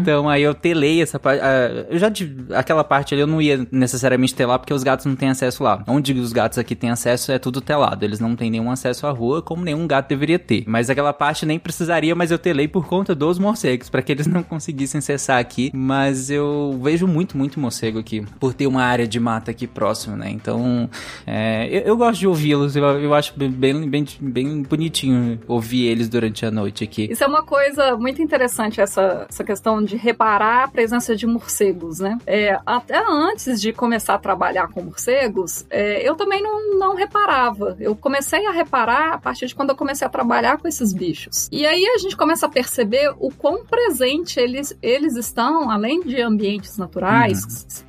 Então 0.00 0.28
aí 0.28 0.42
eu 0.42 0.54
telei 0.54 1.00
essa 1.02 1.18
parte. 1.18 1.40
eu 1.88 1.98
já 1.98 2.10
tive 2.10 2.52
aquela 2.54 2.82
parte 2.82 3.14
ali, 3.14 3.20
eu 3.22 3.26
não 3.26 3.40
ia 3.40 3.66
necessariamente 3.70 4.34
telar 4.34 4.58
porque 4.58 4.74
os 4.74 4.82
gatos 4.82 5.06
não 5.06 5.14
têm 5.16 5.28
acesso 5.28 5.59
lá. 5.62 5.82
Onde 5.86 6.12
os 6.12 6.32
gatos 6.32 6.58
aqui 6.58 6.74
têm 6.74 6.90
acesso 6.90 7.32
é 7.32 7.38
tudo 7.38 7.60
telado. 7.60 8.02
Eles 8.02 8.20
não 8.20 8.36
têm 8.36 8.50
nenhum 8.50 8.70
acesso 8.70 9.06
à 9.06 9.10
rua, 9.10 9.42
como 9.42 9.64
nenhum 9.64 9.86
gato 9.86 10.08
deveria 10.08 10.38
ter. 10.38 10.64
Mas 10.66 10.90
aquela 10.90 11.12
parte 11.12 11.46
nem 11.46 11.58
precisaria, 11.58 12.14
mas 12.14 12.30
eu 12.30 12.38
telei 12.38 12.68
por 12.68 12.86
conta 12.86 13.14
dos 13.14 13.38
morcegos, 13.38 13.88
para 13.88 14.02
que 14.02 14.12
eles 14.12 14.26
não 14.26 14.42
conseguissem 14.42 14.98
acessar 14.98 15.38
aqui. 15.38 15.70
Mas 15.74 16.30
eu 16.30 16.78
vejo 16.82 17.06
muito, 17.06 17.36
muito 17.36 17.58
morcego 17.60 17.98
aqui, 17.98 18.24
por 18.38 18.54
ter 18.54 18.66
uma 18.66 18.82
área 18.82 19.06
de 19.06 19.18
mata 19.20 19.50
aqui 19.50 19.66
próximo, 19.66 20.16
né? 20.16 20.30
Então, 20.30 20.88
é, 21.26 21.68
eu, 21.68 21.80
eu 21.82 21.96
gosto 21.96 22.20
de 22.20 22.26
ouvi-los, 22.26 22.76
eu, 22.76 22.84
eu 22.84 23.14
acho 23.14 23.34
bem, 23.36 23.50
bem, 23.50 24.06
bem 24.20 24.62
bonitinho 24.62 25.40
ouvir 25.46 25.86
eles 25.86 26.08
durante 26.08 26.44
a 26.44 26.50
noite 26.50 26.84
aqui. 26.84 27.08
Isso 27.10 27.24
é 27.24 27.26
uma 27.26 27.42
coisa 27.42 27.96
muito 27.96 28.22
interessante, 28.22 28.80
essa, 28.80 29.26
essa 29.28 29.44
questão 29.44 29.82
de 29.82 29.96
reparar 29.96 30.64
a 30.64 30.68
presença 30.68 31.14
de 31.16 31.26
morcegos, 31.26 32.00
né? 32.00 32.18
É, 32.26 32.58
até 32.64 33.02
antes 33.08 33.60
de 33.60 33.72
começar 33.72 34.14
a 34.14 34.18
trabalhar 34.18 34.68
com 34.68 34.82
morcegos, 34.82 35.39
é, 35.70 36.06
eu 36.08 36.14
também 36.14 36.42
não, 36.42 36.78
não 36.78 36.94
reparava. 36.94 37.76
Eu 37.80 37.94
comecei 37.96 38.46
a 38.46 38.50
reparar 38.50 39.14
a 39.14 39.18
partir 39.18 39.46
de 39.46 39.54
quando 39.54 39.70
eu 39.70 39.76
comecei 39.76 40.06
a 40.06 40.10
trabalhar 40.10 40.58
com 40.58 40.66
esses 40.68 40.92
bichos. 40.92 41.48
E 41.52 41.66
aí 41.66 41.84
a 41.86 41.98
gente 41.98 42.16
começa 42.16 42.46
a 42.46 42.48
perceber 42.48 43.12
o 43.18 43.30
quão 43.30 43.64
presente 43.64 44.38
eles, 44.38 44.76
eles 44.82 45.16
estão, 45.16 45.70
além 45.70 46.00
de 46.02 46.20
ambientes 46.20 46.76
naturais, 46.78 47.40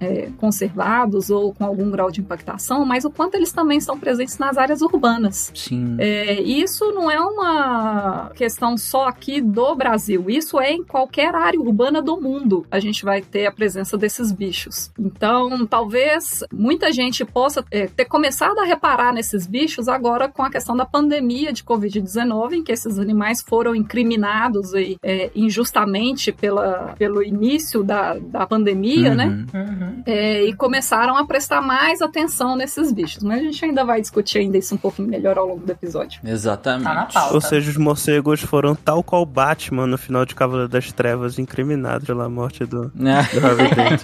Uhum. 0.02 0.08
é, 0.08 0.30
conservados 0.38 1.30
ou 1.30 1.54
com 1.54 1.66
algum 1.66 1.90
grau 1.90 2.12
de 2.12 2.22
impactação, 2.22 2.86
mas 2.86 3.06
o 3.06 3.10
quanto 3.10 3.36
eles 3.36 3.52
também 3.52 3.78
estão 3.78 3.98
presentes 4.00 4.38
nas 4.38 4.58
áreas 4.58 4.82
urbanas. 4.82 5.52
Sim. 5.56 5.96
É, 6.00 6.42
isso 6.42 6.92
não 6.92 7.10
é 7.10 7.20
uma 7.20 8.32
questão 8.36 8.78
só 8.78 9.08
aqui 9.08 9.42
do 9.42 9.76
Brasil. 9.76 10.26
Isso 10.30 10.60
é 10.60 10.72
em 10.72 10.84
qualquer 10.84 11.34
área 11.36 11.60
urbana 11.60 12.02
do 12.02 12.20
mundo. 12.20 12.66
A 12.72 12.80
gente 12.80 13.04
vai 13.04 13.22
ter 13.22 13.46
a 13.46 13.52
presença 13.52 13.98
desses 13.98 14.32
bichos. 14.32 14.92
Então, 15.00 15.66
talvez 15.66 16.44
muita 16.54 16.92
gente 16.92 17.24
possa 17.26 17.41
é, 17.70 17.88
ter 17.88 18.06
começado 18.06 18.58
a 18.60 18.66
reparar 18.66 19.14
nesses 19.14 19.46
bichos 19.48 19.88
agora 19.88 20.28
com 20.30 20.44
a 20.44 20.50
questão 20.50 20.76
da 20.76 20.86
pandemia 20.86 21.52
de 21.52 21.64
Covid-19, 21.64 22.54
em 22.54 22.64
que 22.64 22.72
esses 22.72 23.00
animais 23.00 23.42
foram 23.42 23.76
incriminados 23.76 24.74
e, 24.74 24.98
é, 25.04 25.32
injustamente 25.36 26.32
pela, 26.32 26.94
pelo 26.98 27.24
início 27.24 27.84
da, 27.84 28.18
da 28.18 28.46
pandemia, 28.46 29.14
né? 29.16 29.46
Uhum. 29.54 29.62
Uhum. 29.62 30.04
É, 30.06 30.44
e 30.44 30.54
começaram 30.54 31.18
a 31.18 31.26
prestar 31.26 31.62
mais 31.62 32.02
atenção 32.02 32.56
nesses 32.56 32.92
bichos. 32.92 33.24
Mas 33.24 33.40
a 33.40 33.44
gente 33.44 33.66
ainda 33.66 33.84
vai 33.84 34.02
discutir 34.02 34.40
ainda 34.40 34.58
isso 34.58 34.76
um 34.76 34.78
pouquinho 34.78 35.08
melhor 35.10 35.38
ao 35.38 35.48
longo 35.48 35.66
do 35.66 35.72
episódio. 35.72 36.20
Exatamente. 36.24 36.84
Tá 36.84 36.94
na 36.94 37.06
pauta. 37.06 37.34
Ou 37.34 37.42
seja, 37.42 37.70
os 37.70 37.78
morcegos 37.78 38.42
foram 38.42 38.76
tal 38.76 39.04
qual 39.04 39.26
Batman 39.26 39.88
no 39.88 39.98
final 39.98 40.26
de 40.26 40.36
Cavaleiro 40.36 40.70
das 40.70 40.92
Trevas, 40.92 41.40
incriminados 41.40 42.06
pela 42.06 42.30
morte 42.30 42.66
do, 42.66 42.92
Ah, 43.00 43.28
do 43.34 43.46
Harvey 43.46 43.76
Dent. 43.76 44.04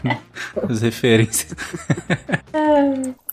As 0.70 0.82
referências. 0.82 1.56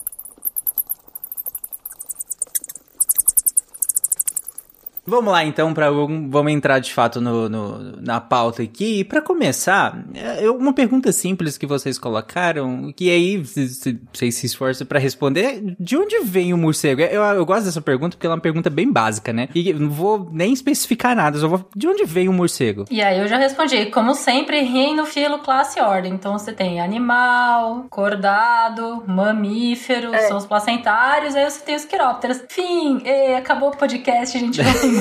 Vamos 5.07 5.33
lá 5.33 5.45
então 5.45 5.75
para 5.75 5.91
vamos 5.91 6.53
entrar 6.53 6.79
de 6.79 6.93
fato 6.93 7.21
no, 7.21 7.49
no- 7.49 8.01
na 8.01 8.21
pauta 8.21 8.63
aqui. 8.63 9.01
E 9.01 9.05
para 9.05 9.21
começar, 9.21 10.05
é 10.15 10.49
uma 10.51 10.73
pergunta 10.73 11.13
simples 11.13 11.59
que 11.59 11.67
vocês 11.67 11.99
colocaram, 11.99 12.93
que 12.97 13.11
aí 13.11 13.45
se- 13.45 13.69
se- 13.69 14.01
vocês 14.13 14.35
se 14.35 14.47
esforçam 14.47 14.87
para 14.87 14.99
responder, 14.99 15.77
de 15.79 15.97
onde 15.97 16.21
vem 16.21 16.55
o 16.55 16.59
morcego? 16.59 17.03
Eu, 17.03 17.23
eu 17.23 17.45
gosto 17.45 17.65
dessa 17.67 17.81
pergunta 17.83 18.17
porque 18.17 18.27
ela 18.27 18.35
é 18.35 18.37
uma 18.37 18.43
pergunta 18.43 18.71
bem 18.71 18.91
básica, 18.91 19.33
né? 19.33 19.49
E 19.55 19.73
não 19.73 19.91
vou 19.91 20.31
nem 20.33 20.53
especificar 20.53 21.15
nada, 21.15 21.39
só 21.39 21.49
vou 21.49 21.69
de 21.77 21.87
onde 21.87 22.05
vem 22.05 22.29
o 22.29 22.33
morcego? 22.33 22.85
E 22.91 23.03
aí 23.03 23.19
eu 23.19 23.29
já 23.29 23.37
respondi, 23.37 23.87
como 23.87 24.15
sempre, 24.15 24.61
reino, 24.63 25.05
filo, 25.05 25.39
classe 25.41 25.79
e 25.79 25.83
ordem. 25.83 26.15
Então 26.15 26.33
você 26.39 26.53
tem 26.53 26.81
animal, 26.81 27.87
cordado, 27.91 29.03
mamífero, 29.07 30.15
É. 30.15 30.29
são 30.29 30.37
os 30.39 30.47
placentários, 30.47 31.35
aí 31.37 31.45
você 31.51 31.61
tem 31.61 31.77
os 31.77 31.85
quirópteros. 31.85 32.43
Fim, 32.49 33.03
e 33.05 33.35
acabou 33.35 33.69
o 33.71 33.77
podcast, 33.77 34.39
gente. 34.39 34.61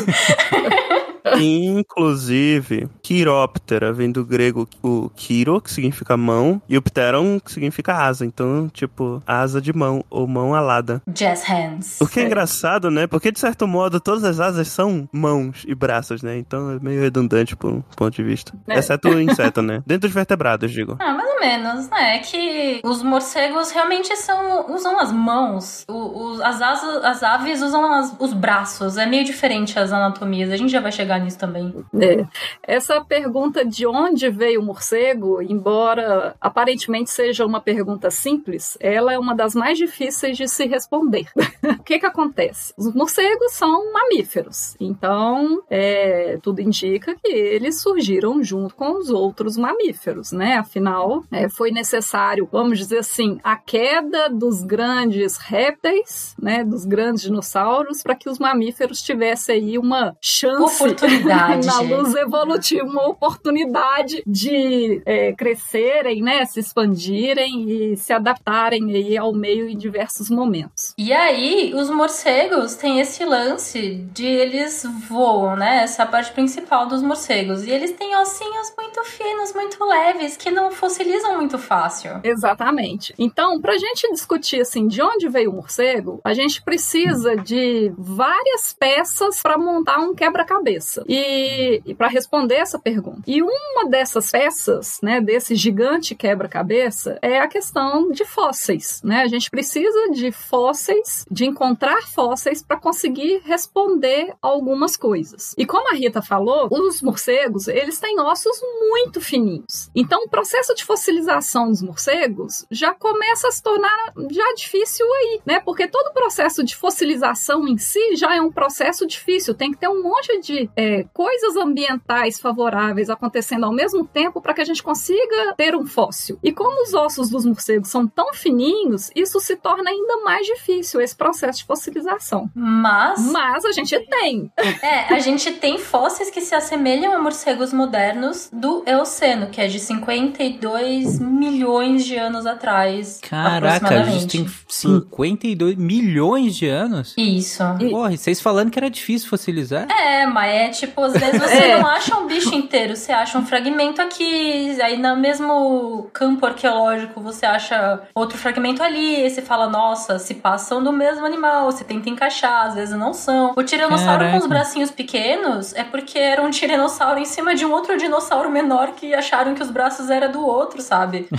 Inclusive, 1.40 2.88
quiróptera 3.02 3.94
vem 3.94 4.12
do 4.12 4.26
grego 4.26 4.68
o 4.84 5.10
kiro, 5.16 5.62
que 5.62 5.72
significa 5.72 6.18
mão, 6.18 6.62
e 6.68 6.78
o 6.78 6.82
pteron, 6.82 7.40
que 7.40 7.52
significa 7.52 7.94
asa. 7.96 8.26
Então, 8.26 8.70
tipo, 8.72 9.22
asa 9.26 9.62
de 9.62 9.72
mão, 9.74 10.04
ou 10.10 10.28
mão 10.28 10.54
alada. 10.54 11.02
Jazz 11.08 11.44
hands. 11.46 12.00
O 12.02 12.08
que 12.08 12.20
é 12.20 12.24
engraçado, 12.26 12.92
né? 12.92 13.08
Porque, 13.08 13.32
de 13.32 13.40
certo 13.40 13.68
modo, 13.68 14.00
todas 14.00 14.24
as 14.24 14.40
asas 14.40 14.68
são 14.68 15.08
mãos 15.12 15.64
e 15.68 15.74
braços, 15.74 16.22
né? 16.22 16.38
Então 16.38 16.72
é 16.72 16.80
meio 16.80 17.02
redundante 17.02 17.56
por 17.56 17.72
um 17.72 17.82
ponto 17.96 18.14
de 18.16 18.24
vista. 18.24 18.54
É. 18.68 18.78
Exceto 18.80 19.08
o 19.10 19.20
inseto, 19.20 19.62
né? 19.62 19.82
Dentro 19.88 20.08
dos 20.08 20.14
vertebrados, 20.14 20.72
digo. 20.72 20.98
Ah, 21.00 21.14
mais 21.14 21.30
ou 21.34 21.40
menos, 21.40 21.90
né? 21.90 22.18
É 22.18 22.20
que 22.20 22.82
os 22.84 23.02
morcegos 23.02 23.72
realmente 23.72 24.16
são 24.18 24.72
usam 24.74 25.00
as 25.00 25.12
mãos. 25.12 25.84
O- 25.90 26.32
os- 26.34 26.42
as, 26.42 26.62
asas, 26.62 27.04
as 27.06 27.24
aves 27.24 27.62
usam 27.62 27.92
as- 27.94 28.16
os 28.20 28.34
braços. 28.34 28.98
É 28.98 29.06
meio 29.06 29.24
diferente 29.24 29.78
as 29.84 29.94
anatomias. 29.94 30.52
A 30.52 30.58
gente 30.58 30.72
já 30.72 30.80
vai 30.80 30.92
chegar 30.92 31.20
nisso 31.20 31.38
também. 31.38 31.74
É. 32.00 32.26
Essa 32.64 33.04
pergunta 33.04 33.66
de 33.66 33.86
onde 33.86 34.30
veio 34.30 34.62
o 34.62 34.64
morcego, 34.64 35.42
embora 35.42 36.36
aparentemente 36.40 37.10
seja 37.10 37.46
uma 37.46 37.62
pergunta 37.62 38.10
simples, 38.10 38.78
ela 38.80 39.14
é 39.14 39.20
uma 39.20 39.36
das 39.36 39.54
mais 39.54 39.78
difíceis 39.78 40.38
de 40.38 40.48
se 40.48 40.66
responder. 40.66 41.28
o 41.80 41.84
que 41.84 42.00
que 42.00 42.06
acontece? 42.06 42.74
Os 42.78 42.94
morcegos 42.94 43.54
são 43.54 43.92
mamíferos, 43.94 44.76
então 44.80 45.62
é, 45.70 46.38
tudo 46.42 46.62
indica 46.62 47.16
que 47.16 47.32
eles 47.32 47.82
surgiram 47.82 48.44
junto 48.44 48.76
com 48.76 48.98
os 48.98 49.10
outros 49.10 49.58
mamíferos, 49.58 50.32
né? 50.32 50.58
Afinal, 50.58 51.24
é, 51.32 51.50
foi 51.50 51.72
necessário, 51.72 52.48
vamos 52.52 52.78
dizer 52.78 53.00
assim, 53.00 53.40
a 53.44 53.56
queda 53.56 54.30
dos 54.30 54.64
grandes 54.64 55.38
répteis, 55.38 56.36
né? 56.42 56.64
Dos 56.64 56.86
grandes 56.86 57.24
dinossauros, 57.24 58.02
para 58.02 58.16
que 58.16 58.30
os 58.30 58.40
mamíferos 58.40 59.02
tivessem 59.02 59.56
aí 59.56 59.73
uma 59.78 60.16
chance 60.22 60.84
Oportunidade. 60.84 61.66
na 61.68 61.80
luz 61.82 62.16
evolutiva, 62.16 62.84
uma 62.84 63.08
oportunidade 63.08 64.24
de 64.26 65.02
é, 65.06 65.34
crescerem, 65.34 66.22
né, 66.22 66.46
se 66.46 66.60
expandirem 66.60 67.70
e 67.70 67.98
se 67.98 68.14
adaptarem 68.14 68.94
aí 68.96 69.18
ao 69.18 69.34
meio 69.34 69.68
em 69.68 69.78
diversos 69.78 70.30
momentos. 70.30 70.94
E 70.98 71.12
aí, 71.12 71.74
os 71.76 71.90
morcegos 71.90 72.76
têm 72.76 73.00
esse 73.00 73.24
lance 73.26 73.96
de 74.14 74.26
eles 74.26 74.86
voam, 75.08 75.56
né? 75.56 75.84
Essa 75.84 76.04
é 76.04 76.06
parte 76.06 76.32
principal 76.32 76.86
dos 76.88 77.02
morcegos. 77.02 77.66
E 77.66 77.72
eles 77.72 77.92
têm 77.94 78.16
ossinhos 78.18 78.74
muito 78.78 79.04
finos, 79.04 79.54
muito 79.54 79.84
leves, 79.84 80.38
que 80.38 80.52
não 80.52 80.72
fossilizam 80.72 81.36
muito 81.36 81.58
fácil. 81.58 82.20
Exatamente. 82.24 83.14
Então, 83.18 83.60
para 83.60 83.74
a 83.74 83.78
gente 83.78 84.12
discutir 84.12 84.62
assim 84.62 84.88
de 84.88 85.02
onde 85.02 85.28
veio 85.28 85.50
o 85.50 85.56
morcego, 85.56 86.22
a 86.24 86.34
gente 86.34 86.62
precisa 86.62 87.36
de 87.36 87.92
várias 87.98 88.74
peças 88.74 89.42
para 89.42 89.58
montar 89.64 90.00
um 90.00 90.14
quebra-cabeça 90.14 91.04
e, 91.08 91.82
e 91.86 91.96
para 91.96 92.08
responder 92.08 92.56
essa 92.56 92.80
pergunta. 92.80 93.22
E 93.26 93.42
uma 93.42 93.90
dessas 93.90 94.32
peças, 94.32 95.00
né, 95.02 95.22
desse 95.22 95.56
gigante 95.56 96.16
quebra-cabeça, 96.16 97.18
é 97.22 97.40
a 97.40 97.48
questão 97.48 98.12
de 98.12 98.26
fósseis, 98.26 99.02
né? 99.04 99.22
A 99.22 99.28
gente 99.28 99.50
precisa 99.50 100.10
de 100.12 100.32
fósseis, 100.32 101.26
de 101.30 101.46
encontrar 101.46 102.02
fósseis 102.04 102.62
para 102.62 102.80
conseguir 102.80 103.42
responder 103.46 104.34
algumas 104.42 104.98
coisas. 104.98 105.54
E 105.58 105.66
como 105.66 105.90
a 105.90 105.96
Rita 105.96 106.22
falou, 106.22 106.68
os 106.72 107.02
morcegos, 107.02 107.68
eles 107.68 108.00
têm 108.00 108.20
ossos 108.20 108.60
muito 108.80 109.22
fininhos. 109.22 109.90
Então, 109.96 110.24
o 110.24 110.30
processo 110.30 110.74
de 110.76 110.84
fossilização 110.84 111.70
dos 111.70 111.82
morcegos 111.82 112.66
já 112.70 112.94
começa 112.94 113.48
a 113.48 113.52
se 113.52 113.62
tornar 113.62 114.14
já 114.30 114.54
difícil 114.56 115.06
aí, 115.06 115.42
né? 115.46 115.60
Porque 115.60 115.88
todo 115.88 116.08
o 116.08 116.14
processo 116.14 116.64
de 116.64 116.76
fossilização 116.76 117.68
em 117.68 117.78
si 117.78 118.16
já 118.16 118.36
é 118.36 118.42
um 118.42 118.52
processo 118.52 119.06
difícil. 119.06 119.53
Tem 119.54 119.72
que 119.72 119.78
ter 119.78 119.88
um 119.88 120.02
monte 120.04 120.40
de 120.42 120.70
é, 120.76 121.06
coisas 121.14 121.56
ambientais 121.56 122.40
favoráveis 122.40 123.10
acontecendo 123.10 123.66
ao 123.66 123.72
mesmo 123.74 124.06
tempo 124.06 124.42
para 124.42 124.54
que 124.54 124.62
a 124.62 124.66
gente 124.66 124.82
consiga 124.84 125.54
ter 125.56 125.76
um 125.76 125.86
fóssil. 125.86 126.38
E 126.44 126.52
como 126.52 126.84
os 126.84 126.94
ossos 126.94 127.30
dos 127.30 127.46
morcegos 127.46 127.90
são 127.90 128.08
tão 128.08 128.34
fininhos, 128.34 129.10
isso 129.16 129.40
se 129.40 129.56
torna 129.56 129.90
ainda 129.90 130.18
mais 130.24 130.46
difícil 130.46 131.02
esse 131.02 131.16
processo 131.16 131.60
de 131.60 131.66
fossilização. 131.66 132.50
Mas, 132.56 133.20
Mas 133.32 133.66
a 133.66 133.72
gente 133.72 133.98
tem. 134.08 134.52
é, 134.82 135.14
a 135.14 135.20
gente 135.20 135.52
tem 135.54 135.78
fósseis 135.78 136.30
que 136.30 136.42
se 136.42 136.54
assemelham 136.56 137.14
a 137.14 137.22
morcegos 137.22 137.72
modernos 137.74 138.50
do 138.52 138.84
Eoceno, 138.86 139.48
que 139.48 139.60
é 139.62 139.68
de 139.68 139.80
52 139.80 141.20
milhões 141.20 142.06
de 142.06 142.16
anos 142.18 142.46
atrás. 142.46 143.20
Caraca, 143.22 143.88
a 143.88 144.04
gente 144.04 144.38
aproximadamente. 144.38 144.38
tem 144.38 144.48
52 144.68 145.76
milhões 145.78 146.56
de 146.56 146.68
anos? 146.68 147.14
Isso. 147.18 147.64
E- 147.80 147.90
Porra, 147.90 148.14
e 148.14 148.18
vocês 148.18 148.40
falando 148.42 148.70
que 148.72 148.80
era 148.80 148.90
difícil 148.90 149.30
fossilizar? 149.44 149.88
É, 149.92 150.26
mas 150.26 150.54
é 150.54 150.70
tipo, 150.70 151.02
às 151.04 151.14
vezes 151.14 151.40
você 151.42 151.54
É. 151.74 151.78
não 151.80 151.88
acha 151.88 152.16
um 152.18 152.28
bicho 152.28 152.54
inteiro, 152.56 152.96
você 152.96 153.12
acha 153.12 153.38
um 153.38 153.46
fragmento 153.46 154.02
aqui, 154.02 154.78
aí 154.82 154.98
no 154.98 155.16
mesmo 155.16 156.10
campo 156.14 156.46
arqueológico 156.46 157.22
você 157.22 157.46
acha 157.46 158.02
outro 158.16 158.38
fragmento 158.38 158.82
ali, 158.82 159.26
e 159.26 159.30
você 159.30 159.42
fala, 159.42 159.68
nossa, 159.70 160.18
se 160.20 160.34
passam 160.36 160.84
do 160.84 160.92
mesmo 160.92 161.26
animal, 161.26 161.66
você 161.72 161.84
tenta 161.84 162.10
encaixar, 162.10 162.68
às 162.68 162.76
vezes 162.76 162.96
não 162.98 163.14
são. 163.14 163.54
O 163.56 163.64
tiranossauro 163.64 164.20
Caraca. 164.20 164.32
com 164.32 164.38
os 164.44 164.48
bracinhos 164.48 164.92
pequenos 164.92 165.74
é 165.74 165.84
porque 165.84 166.18
era 166.18 166.42
um 166.42 166.50
tiranossauro 166.50 167.20
em 167.20 167.26
cima 167.26 167.54
de 167.56 167.66
um 167.66 167.72
outro 167.72 167.98
dinossauro 167.98 168.50
menor 168.50 168.92
que 168.96 169.14
acharam 169.14 169.54
que 169.56 169.62
os 169.64 169.70
braços 169.70 170.10
eram 170.10 170.32
do 170.32 170.46
outro, 170.46 170.82
sabe? 170.82 171.28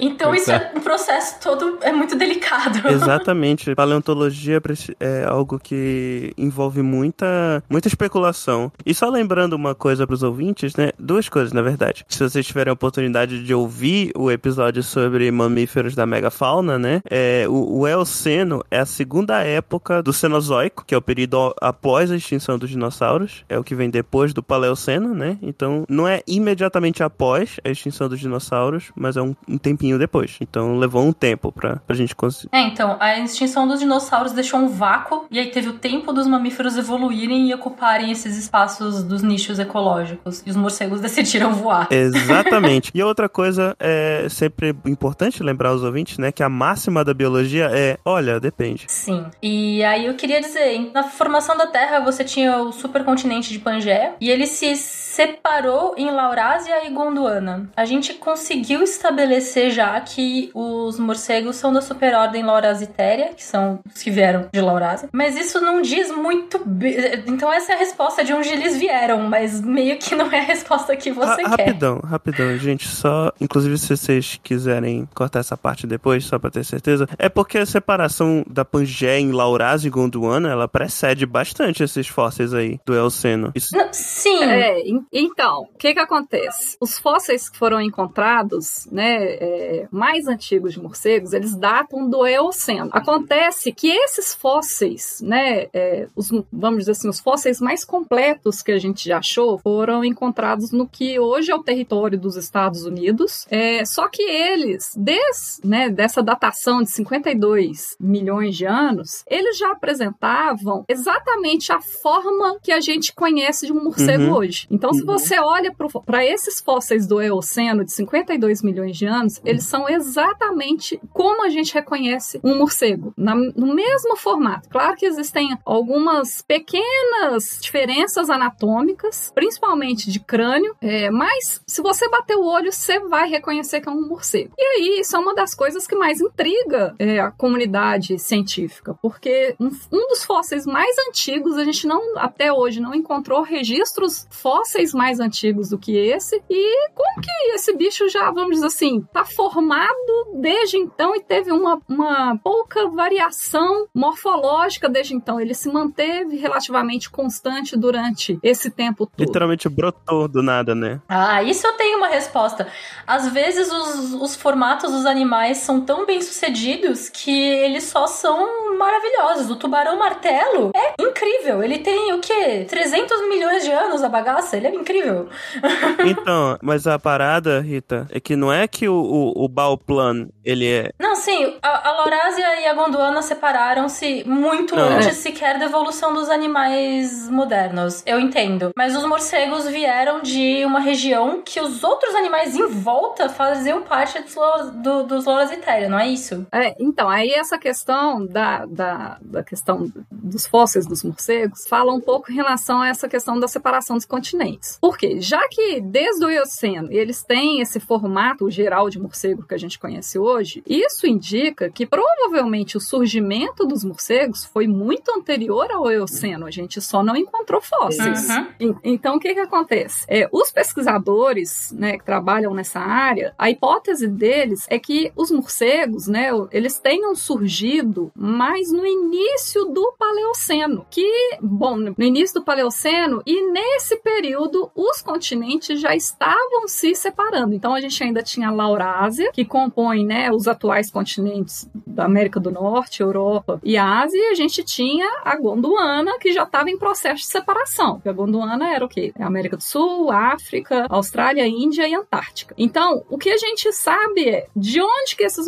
Então 0.00 0.34
isso 0.34 0.50
é 0.50 0.72
um 0.74 0.80
processo 0.80 1.36
todo, 1.40 1.78
é 1.80 1.92
muito 1.92 2.16
delicado. 2.16 2.88
Exatamente. 2.88 3.72
Paleontologia 3.74 4.60
preci- 4.60 4.96
é 4.98 5.24
algo 5.24 5.60
que 5.60 6.32
envolve 6.36 6.56
envolve 6.56 6.82
muita, 6.86 7.62
muita 7.68 7.88
especulação. 7.88 8.72
E 8.84 8.94
só 8.94 9.08
lembrando 9.10 9.54
uma 9.54 9.74
coisa 9.74 10.06
pros 10.06 10.22
ouvintes, 10.22 10.74
né? 10.76 10.92
Duas 10.98 11.28
coisas, 11.28 11.52
na 11.52 11.62
verdade. 11.62 12.04
Se 12.08 12.22
vocês 12.22 12.46
tiverem 12.46 12.70
a 12.70 12.74
oportunidade 12.74 13.44
de 13.44 13.54
ouvir 13.54 14.12
o 14.16 14.30
episódio 14.30 14.82
sobre 14.82 15.30
mamíferos 15.30 15.94
da 15.94 16.06
megafauna, 16.06 16.78
né? 16.78 17.02
É, 17.10 17.46
o, 17.48 17.80
o 17.80 17.88
Eoceno 17.88 18.62
é 18.70 18.78
a 18.78 18.86
segunda 18.86 19.42
época 19.42 20.02
do 20.02 20.12
Cenozoico, 20.12 20.84
que 20.86 20.94
é 20.94 20.98
o 20.98 21.02
período 21.02 21.54
após 21.60 22.10
a 22.10 22.16
extinção 22.16 22.58
dos 22.58 22.70
dinossauros. 22.70 23.44
É 23.48 23.58
o 23.58 23.64
que 23.64 23.74
vem 23.74 23.90
depois 23.90 24.32
do 24.32 24.42
Paleoceno, 24.42 25.14
né? 25.14 25.38
Então, 25.42 25.84
não 25.88 26.06
é 26.06 26.22
imediatamente 26.26 27.02
após 27.02 27.58
a 27.64 27.70
extinção 27.70 28.08
dos 28.08 28.20
dinossauros, 28.20 28.90
mas 28.94 29.16
é 29.16 29.22
um, 29.22 29.34
um 29.48 29.58
tempinho 29.58 29.98
depois. 29.98 30.36
Então, 30.40 30.78
levou 30.78 31.02
um 31.02 31.12
tempo 31.12 31.52
pra, 31.52 31.76
pra 31.76 31.96
gente 31.96 32.14
conseguir. 32.14 32.48
É, 32.52 32.62
então, 32.62 32.96
a 33.00 33.18
extinção 33.18 33.66
dos 33.66 33.80
dinossauros 33.80 34.32
deixou 34.32 34.60
um 34.60 34.68
vácuo 34.68 35.26
e 35.30 35.38
aí 35.38 35.50
teve 35.50 35.68
o 35.68 35.74
tempo 35.74 36.12
dos 36.12 36.26
mamíferos 36.26 36.65
evoluírem 36.74 37.50
e 37.50 37.54
ocuparem 37.54 38.10
esses 38.10 38.38
espaços 38.38 39.04
dos 39.04 39.22
nichos 39.22 39.58
ecológicos. 39.58 40.42
E 40.46 40.50
os 40.50 40.56
morcegos 40.56 41.00
decidiram 41.02 41.52
voar. 41.52 41.88
Exatamente. 41.90 42.90
e 42.94 43.02
outra 43.02 43.28
coisa 43.28 43.76
é 43.78 44.26
sempre 44.30 44.74
importante 44.86 45.42
lembrar 45.42 45.68
aos 45.68 45.82
ouvintes, 45.82 46.16
né, 46.16 46.32
que 46.32 46.42
a 46.42 46.48
máxima 46.48 47.04
da 47.04 47.12
biologia 47.12 47.70
é, 47.72 47.98
olha, 48.04 48.40
depende. 48.40 48.86
Sim. 48.88 49.26
E 49.42 49.84
aí 49.84 50.06
eu 50.06 50.14
queria 50.14 50.40
dizer, 50.40 50.72
hein, 50.72 50.90
na 50.94 51.02
formação 51.02 51.56
da 51.56 51.66
Terra 51.66 52.00
você 52.00 52.24
tinha 52.24 52.56
o 52.58 52.72
supercontinente 52.72 53.52
de 53.52 53.58
Pangeia 53.58 54.14
e 54.20 54.30
ele 54.30 54.46
se 54.46 54.74
separou 54.76 55.94
em 55.96 56.10
Laurásia 56.10 56.86
e 56.86 56.90
Gondwana. 56.90 57.68
A 57.76 57.84
gente 57.84 58.14
conseguiu 58.14 58.82
estabelecer 58.82 59.70
já 59.70 60.00
que 60.00 60.50
os 60.54 60.98
morcegos 60.98 61.56
são 61.56 61.72
da 61.72 61.80
superordem 61.80 62.42
Laurasitéria, 62.42 63.34
que 63.34 63.44
são 63.44 63.80
os 63.84 64.02
que 64.02 64.10
vieram 64.10 64.48
de 64.52 64.60
Laurásia, 64.60 65.08
mas 65.12 65.36
isso 65.36 65.60
não 65.60 65.82
diz 65.82 66.10
muito 66.10 66.55
bem. 66.64 66.96
Então 67.26 67.52
essa 67.52 67.72
é 67.72 67.74
a 67.74 67.78
resposta 67.78 68.24
de 68.24 68.32
onde 68.32 68.48
eles 68.48 68.76
vieram, 68.76 69.20
mas 69.28 69.60
meio 69.60 69.98
que 69.98 70.14
não 70.14 70.30
é 70.30 70.38
a 70.40 70.42
resposta 70.44 70.96
que 70.96 71.10
você 71.10 71.36
quer. 71.42 71.48
Rapidão, 71.48 71.98
rapidão, 72.00 72.56
gente, 72.58 72.88
só, 72.88 73.32
inclusive 73.40 73.76
se 73.78 73.96
vocês 73.96 74.38
quiserem 74.42 75.08
cortar 75.14 75.40
essa 75.40 75.56
parte 75.56 75.86
depois, 75.86 76.24
só 76.24 76.38
pra 76.38 76.50
ter 76.50 76.64
certeza, 76.64 77.08
é 77.18 77.28
porque 77.28 77.58
a 77.58 77.66
separação 77.66 78.44
da 78.48 78.64
Pangeia 78.64 79.18
em 79.20 79.32
Laurásia 79.32 79.88
e 79.88 79.90
Gondwana, 79.90 80.48
ela 80.50 80.68
precede 80.68 81.26
bastante 81.26 81.82
esses 81.82 82.06
fósseis 82.08 82.52
aí 82.54 82.80
do 82.84 82.94
Eoceno. 82.94 83.52
Isso 83.54 83.76
Não, 83.76 83.88
sim. 83.92 84.42
É, 84.44 84.80
en- 84.88 85.04
então, 85.12 85.62
o 85.72 85.78
que 85.78 85.92
que 85.94 86.00
acontece? 86.00 86.76
Os 86.80 86.98
fósseis 86.98 87.48
que 87.48 87.58
foram 87.58 87.80
encontrados, 87.80 88.86
né, 88.90 89.16
é, 89.34 89.88
mais 89.90 90.26
antigos 90.26 90.72
de 90.72 90.80
morcegos, 90.80 91.32
eles 91.32 91.56
datam 91.56 92.08
do 92.08 92.26
Eoceno. 92.26 92.88
Acontece 92.92 93.72
que 93.72 93.88
esses 93.88 94.34
fósseis, 94.34 95.18
né, 95.22 95.66
é, 95.72 96.06
os, 96.14 96.30
vamos 96.52 96.80
dizer 96.80 96.92
assim, 96.92 97.08
os 97.08 97.20
fósseis 97.20 97.60
mais 97.60 97.84
completos 97.84 98.62
que 98.62 98.72
a 98.72 98.78
gente 98.78 99.08
já 99.08 99.18
achou 99.18 99.58
foram 99.58 100.04
encontrados 100.04 100.70
no 100.72 100.86
que 100.88 101.18
hoje 101.18 101.50
é 101.50 101.54
o 101.54 101.62
território 101.62 102.18
dos 102.18 102.36
Estados 102.36 102.84
Unidos. 102.84 103.46
É, 103.50 103.84
só 103.84 104.08
que 104.08 104.22
eles, 104.22 104.92
des, 104.96 105.60
né, 105.64 105.88
dessa 105.90 106.22
datação 106.22 106.82
de 106.82 106.90
52 106.90 107.96
milhões 108.00 108.56
de 108.56 108.64
anos, 108.66 109.24
eles 109.28 109.58
já 109.58 109.72
apresentavam 109.72 110.84
exatamente 110.88 111.72
a 111.72 111.80
forma 111.80 112.58
que 112.62 112.72
a 112.72 112.80
gente 112.80 113.14
conhece 113.14 113.66
de 113.66 113.72
um 113.72 113.82
morcego 113.82 114.24
Uhum. 114.24 114.34
hoje. 114.36 114.66
Então, 114.70 114.92
se 114.92 115.04
você 115.04 115.38
olha 115.38 115.74
para 116.04 116.24
esses 116.24 116.60
fósseis 116.60 117.06
do 117.06 117.20
Eoceno 117.20 117.84
de 117.84 117.92
52 117.92 118.62
milhões 118.62 118.96
de 118.96 119.06
anos, 119.06 119.40
eles 119.44 119.64
são 119.64 119.88
exatamente 119.88 121.00
como 121.12 121.44
a 121.44 121.48
gente 121.50 121.72
reconhece 121.74 122.40
um 122.42 122.56
morcego, 122.58 123.12
na- 123.16 123.34
no 123.34 123.74
mesmo 123.74 124.16
formato. 124.16 124.68
Claro 124.68 124.96
que 124.96 125.06
existem 125.06 125.56
algumas 125.64 126.35
pequenas 126.42 127.58
diferenças 127.60 128.30
anatômicas, 128.30 129.30
principalmente 129.34 130.10
de 130.10 130.20
crânio, 130.20 130.76
é, 130.80 131.10
mas 131.10 131.60
se 131.66 131.82
você 131.82 132.08
bater 132.08 132.36
o 132.36 132.44
olho, 132.44 132.72
você 132.72 132.98
vai 133.00 133.28
reconhecer 133.28 133.80
que 133.80 133.88
é 133.88 133.92
um 133.92 134.06
morcego. 134.06 134.52
E 134.56 134.62
aí, 134.62 135.00
isso 135.00 135.16
é 135.16 135.18
uma 135.18 135.34
das 135.34 135.54
coisas 135.54 135.86
que 135.86 135.94
mais 135.94 136.20
intriga 136.20 136.94
é, 136.98 137.18
a 137.18 137.30
comunidade 137.30 138.18
científica, 138.18 138.94
porque 139.00 139.54
um, 139.60 139.70
um 139.92 140.08
dos 140.08 140.24
fósseis 140.24 140.66
mais 140.66 140.96
antigos, 141.08 141.56
a 141.56 141.64
gente 141.64 141.86
não, 141.86 142.18
até 142.18 142.52
hoje, 142.52 142.80
não 142.80 142.94
encontrou 142.94 143.42
registros 143.42 144.26
fósseis 144.30 144.92
mais 144.92 145.20
antigos 145.20 145.70
do 145.70 145.78
que 145.78 145.96
esse, 145.96 146.42
e 146.48 146.90
como 146.94 147.20
que 147.20 147.54
esse 147.54 147.72
bicho 147.74 148.08
já, 148.08 148.30
vamos 148.30 148.56
dizer 148.56 148.66
assim, 148.66 149.02
tá 149.12 149.24
formado 149.24 150.32
desde 150.34 150.76
então 150.76 151.14
e 151.14 151.20
teve 151.20 151.52
uma, 151.52 151.80
uma 151.88 152.38
pouca 152.38 152.88
variação 152.88 153.86
morfológica 153.94 154.88
desde 154.88 155.14
então. 155.14 155.40
Ele 155.40 155.54
se 155.54 155.68
manteve 155.68 156.25
relativamente 156.30 157.10
constante 157.10 157.76
durante 157.76 158.38
esse 158.42 158.70
tempo 158.70 159.06
todo. 159.06 159.26
literalmente 159.26 159.68
brotou 159.68 160.28
do 160.28 160.42
nada, 160.42 160.74
né? 160.74 161.00
Ah, 161.08 161.42
isso 161.42 161.66
eu 161.66 161.72
tenho 161.74 161.98
uma 161.98 162.08
resposta. 162.08 162.66
Às 163.06 163.28
vezes 163.28 163.70
os, 163.70 164.14
os 164.14 164.36
formatos 164.36 164.90
dos 164.92 165.06
animais 165.06 165.58
são 165.58 165.80
tão 165.80 166.04
bem 166.06 166.20
sucedidos 166.20 167.08
que 167.08 167.30
eles 167.30 167.84
só 167.84 168.06
são 168.06 168.76
maravilhosos. 168.76 169.50
O 169.50 169.56
tubarão 169.56 169.98
martelo 169.98 170.70
é 170.74 170.94
incrível. 171.00 171.62
Ele 171.62 171.78
tem 171.78 172.12
o 172.12 172.20
quê? 172.20 172.66
300 172.68 173.28
milhões 173.28 173.64
de 173.64 173.70
anos 173.70 174.02
a 174.02 174.08
bagaça. 174.08 174.56
Ele 174.56 174.68
é 174.68 174.74
incrível. 174.74 175.28
Então, 176.06 176.56
mas 176.62 176.86
a 176.86 176.98
parada, 176.98 177.60
Rita, 177.60 178.06
é 178.10 178.20
que 178.20 178.36
não 178.36 178.52
é 178.52 178.68
que 178.68 178.88
o, 178.88 178.94
o, 178.94 179.44
o 179.44 179.48
Bauplan, 179.48 180.28
ele 180.44 180.66
é... 180.66 180.90
Não, 180.98 181.16
sim, 181.16 181.56
a, 181.62 181.88
a 181.88 181.92
Laurásia 181.92 182.60
e 182.60 182.66
a 182.66 182.74
Gondwana 182.74 183.22
separaram-se 183.22 184.24
muito 184.24 184.76
Não. 184.76 184.84
antes 184.84 185.16
sequer 185.16 185.58
da 185.58 185.64
evolução 185.66 186.14
dos 186.16 186.30
animais 186.30 187.28
modernos. 187.28 188.02
Eu 188.06 188.18
entendo. 188.18 188.70
Mas 188.74 188.96
os 188.96 189.04
morcegos 189.04 189.66
vieram 189.66 190.22
de 190.22 190.64
uma 190.64 190.80
região 190.80 191.42
que 191.44 191.60
os 191.60 191.84
outros 191.84 192.14
animais 192.14 192.56
em 192.56 192.66
volta 192.66 193.28
faziam 193.28 193.82
parte 193.82 194.18
dos, 194.22 194.70
do, 194.82 195.04
dos 195.04 195.26
Laurasitéria, 195.26 195.88
não 195.88 195.98
é 195.98 196.08
isso? 196.08 196.46
É, 196.50 196.74
então, 196.80 197.08
aí 197.08 197.30
essa 197.30 197.58
questão 197.58 198.24
da, 198.26 198.64
da, 198.64 199.18
da 199.20 199.44
questão 199.44 199.92
dos 200.10 200.46
fósseis 200.46 200.86
dos 200.86 201.04
morcegos 201.04 201.66
fala 201.68 201.92
um 201.92 202.00
pouco 202.00 202.32
em 202.32 202.34
relação 202.34 202.80
a 202.80 202.88
essa 202.88 203.08
questão 203.08 203.38
da 203.38 203.46
separação 203.46 203.96
dos 203.96 204.06
continentes. 204.06 204.78
Por 204.80 204.96
quê? 204.96 205.20
Já 205.20 205.46
que 205.48 205.80
desde 205.82 206.24
o 206.24 206.30
Eoceno 206.30 206.88
eles 206.90 207.22
têm 207.22 207.60
esse 207.60 207.78
formato 207.78 208.50
geral 208.50 208.88
de 208.88 208.98
morcego 208.98 209.46
que 209.46 209.54
a 209.54 209.58
gente 209.58 209.78
conhece 209.78 210.18
hoje, 210.18 210.62
isso 210.66 211.06
indica 211.06 211.70
que 211.70 211.86
provavelmente 211.86 212.76
o 212.76 212.80
surgimento 212.80 213.66
dos 213.66 213.84
morcegos 213.84 214.44
foi 214.44 214.66
muito 214.66 215.10
anterior 215.10 215.70
ao 215.70 215.90
Eoceno. 215.90 216.05
A 216.46 216.50
gente 216.50 216.80
só 216.80 217.02
não 217.02 217.16
encontrou 217.16 217.60
fósseis. 217.60 218.28
Uhum. 218.28 218.46
En- 218.60 218.76
Então, 218.84 219.16
o 219.16 219.20
que 219.20 219.34
que 219.34 219.40
acontece? 219.40 220.04
É, 220.08 220.28
os 220.32 220.50
pesquisadores, 220.50 221.72
né, 221.72 221.98
que 221.98 222.04
trabalham 222.04 222.54
nessa 222.54 222.80
área, 222.80 223.34
a 223.38 223.50
hipótese 223.50 224.06
deles 224.08 224.66
é 224.68 224.78
que 224.78 225.12
os 225.16 225.30
morcegos, 225.30 226.06
né, 226.06 226.30
eles 226.50 226.78
tenham 226.78 227.14
surgido 227.14 228.10
mais 228.14 228.70
no 228.72 228.84
início 228.86 229.64
do 229.66 229.94
Paleoceno, 229.98 230.86
que, 230.90 231.36
bom, 231.40 231.76
no 231.76 231.94
início 231.98 232.40
do 232.40 232.44
Paleoceno 232.44 233.22
e 233.26 233.50
nesse 233.50 233.96
período 233.96 234.70
os 234.74 235.02
continentes 235.02 235.80
já 235.80 235.94
estavam 235.94 236.66
se 236.68 236.94
separando. 236.94 237.54
Então, 237.54 237.74
a 237.74 237.80
gente 237.80 238.02
ainda 238.02 238.22
tinha 238.22 238.48
a 238.48 238.52
Laurásia, 238.52 239.30
que 239.32 239.44
compõe, 239.44 240.04
né, 240.04 240.30
os 240.30 240.46
atuais 240.48 240.90
continentes 240.90 241.68
da 241.86 242.04
América 242.04 242.38
do 242.40 242.50
Norte, 242.50 243.02
Europa 243.02 243.60
e 243.62 243.76
Ásia, 243.76 244.18
e 244.18 244.30
a 244.30 244.34
gente 244.34 244.62
tinha 244.64 245.06
a 245.24 245.36
Gondwana, 245.36 245.95
que 246.18 246.32
já 246.32 246.44
estava 246.44 246.70
em 246.70 246.78
processo 246.78 247.22
de 247.22 247.26
separação. 247.26 247.94
Porque 247.94 248.08
a 248.08 248.12
Gondwana 248.12 248.72
era 248.72 248.84
o 248.84 248.88
quê? 248.88 249.12
É 249.18 249.22
América 249.22 249.56
do 249.56 249.62
Sul, 249.62 250.10
África, 250.10 250.86
Austrália, 250.88 251.46
Índia 251.46 251.88
e 251.88 251.94
Antártica. 251.94 252.54
Então, 252.58 253.04
o 253.08 253.18
que 253.18 253.30
a 253.30 253.36
gente 253.36 253.72
sabe 253.72 254.28
é 254.28 254.46
de 254.54 254.80
onde 254.80 255.16
que 255.16 255.24
esses 255.24 255.46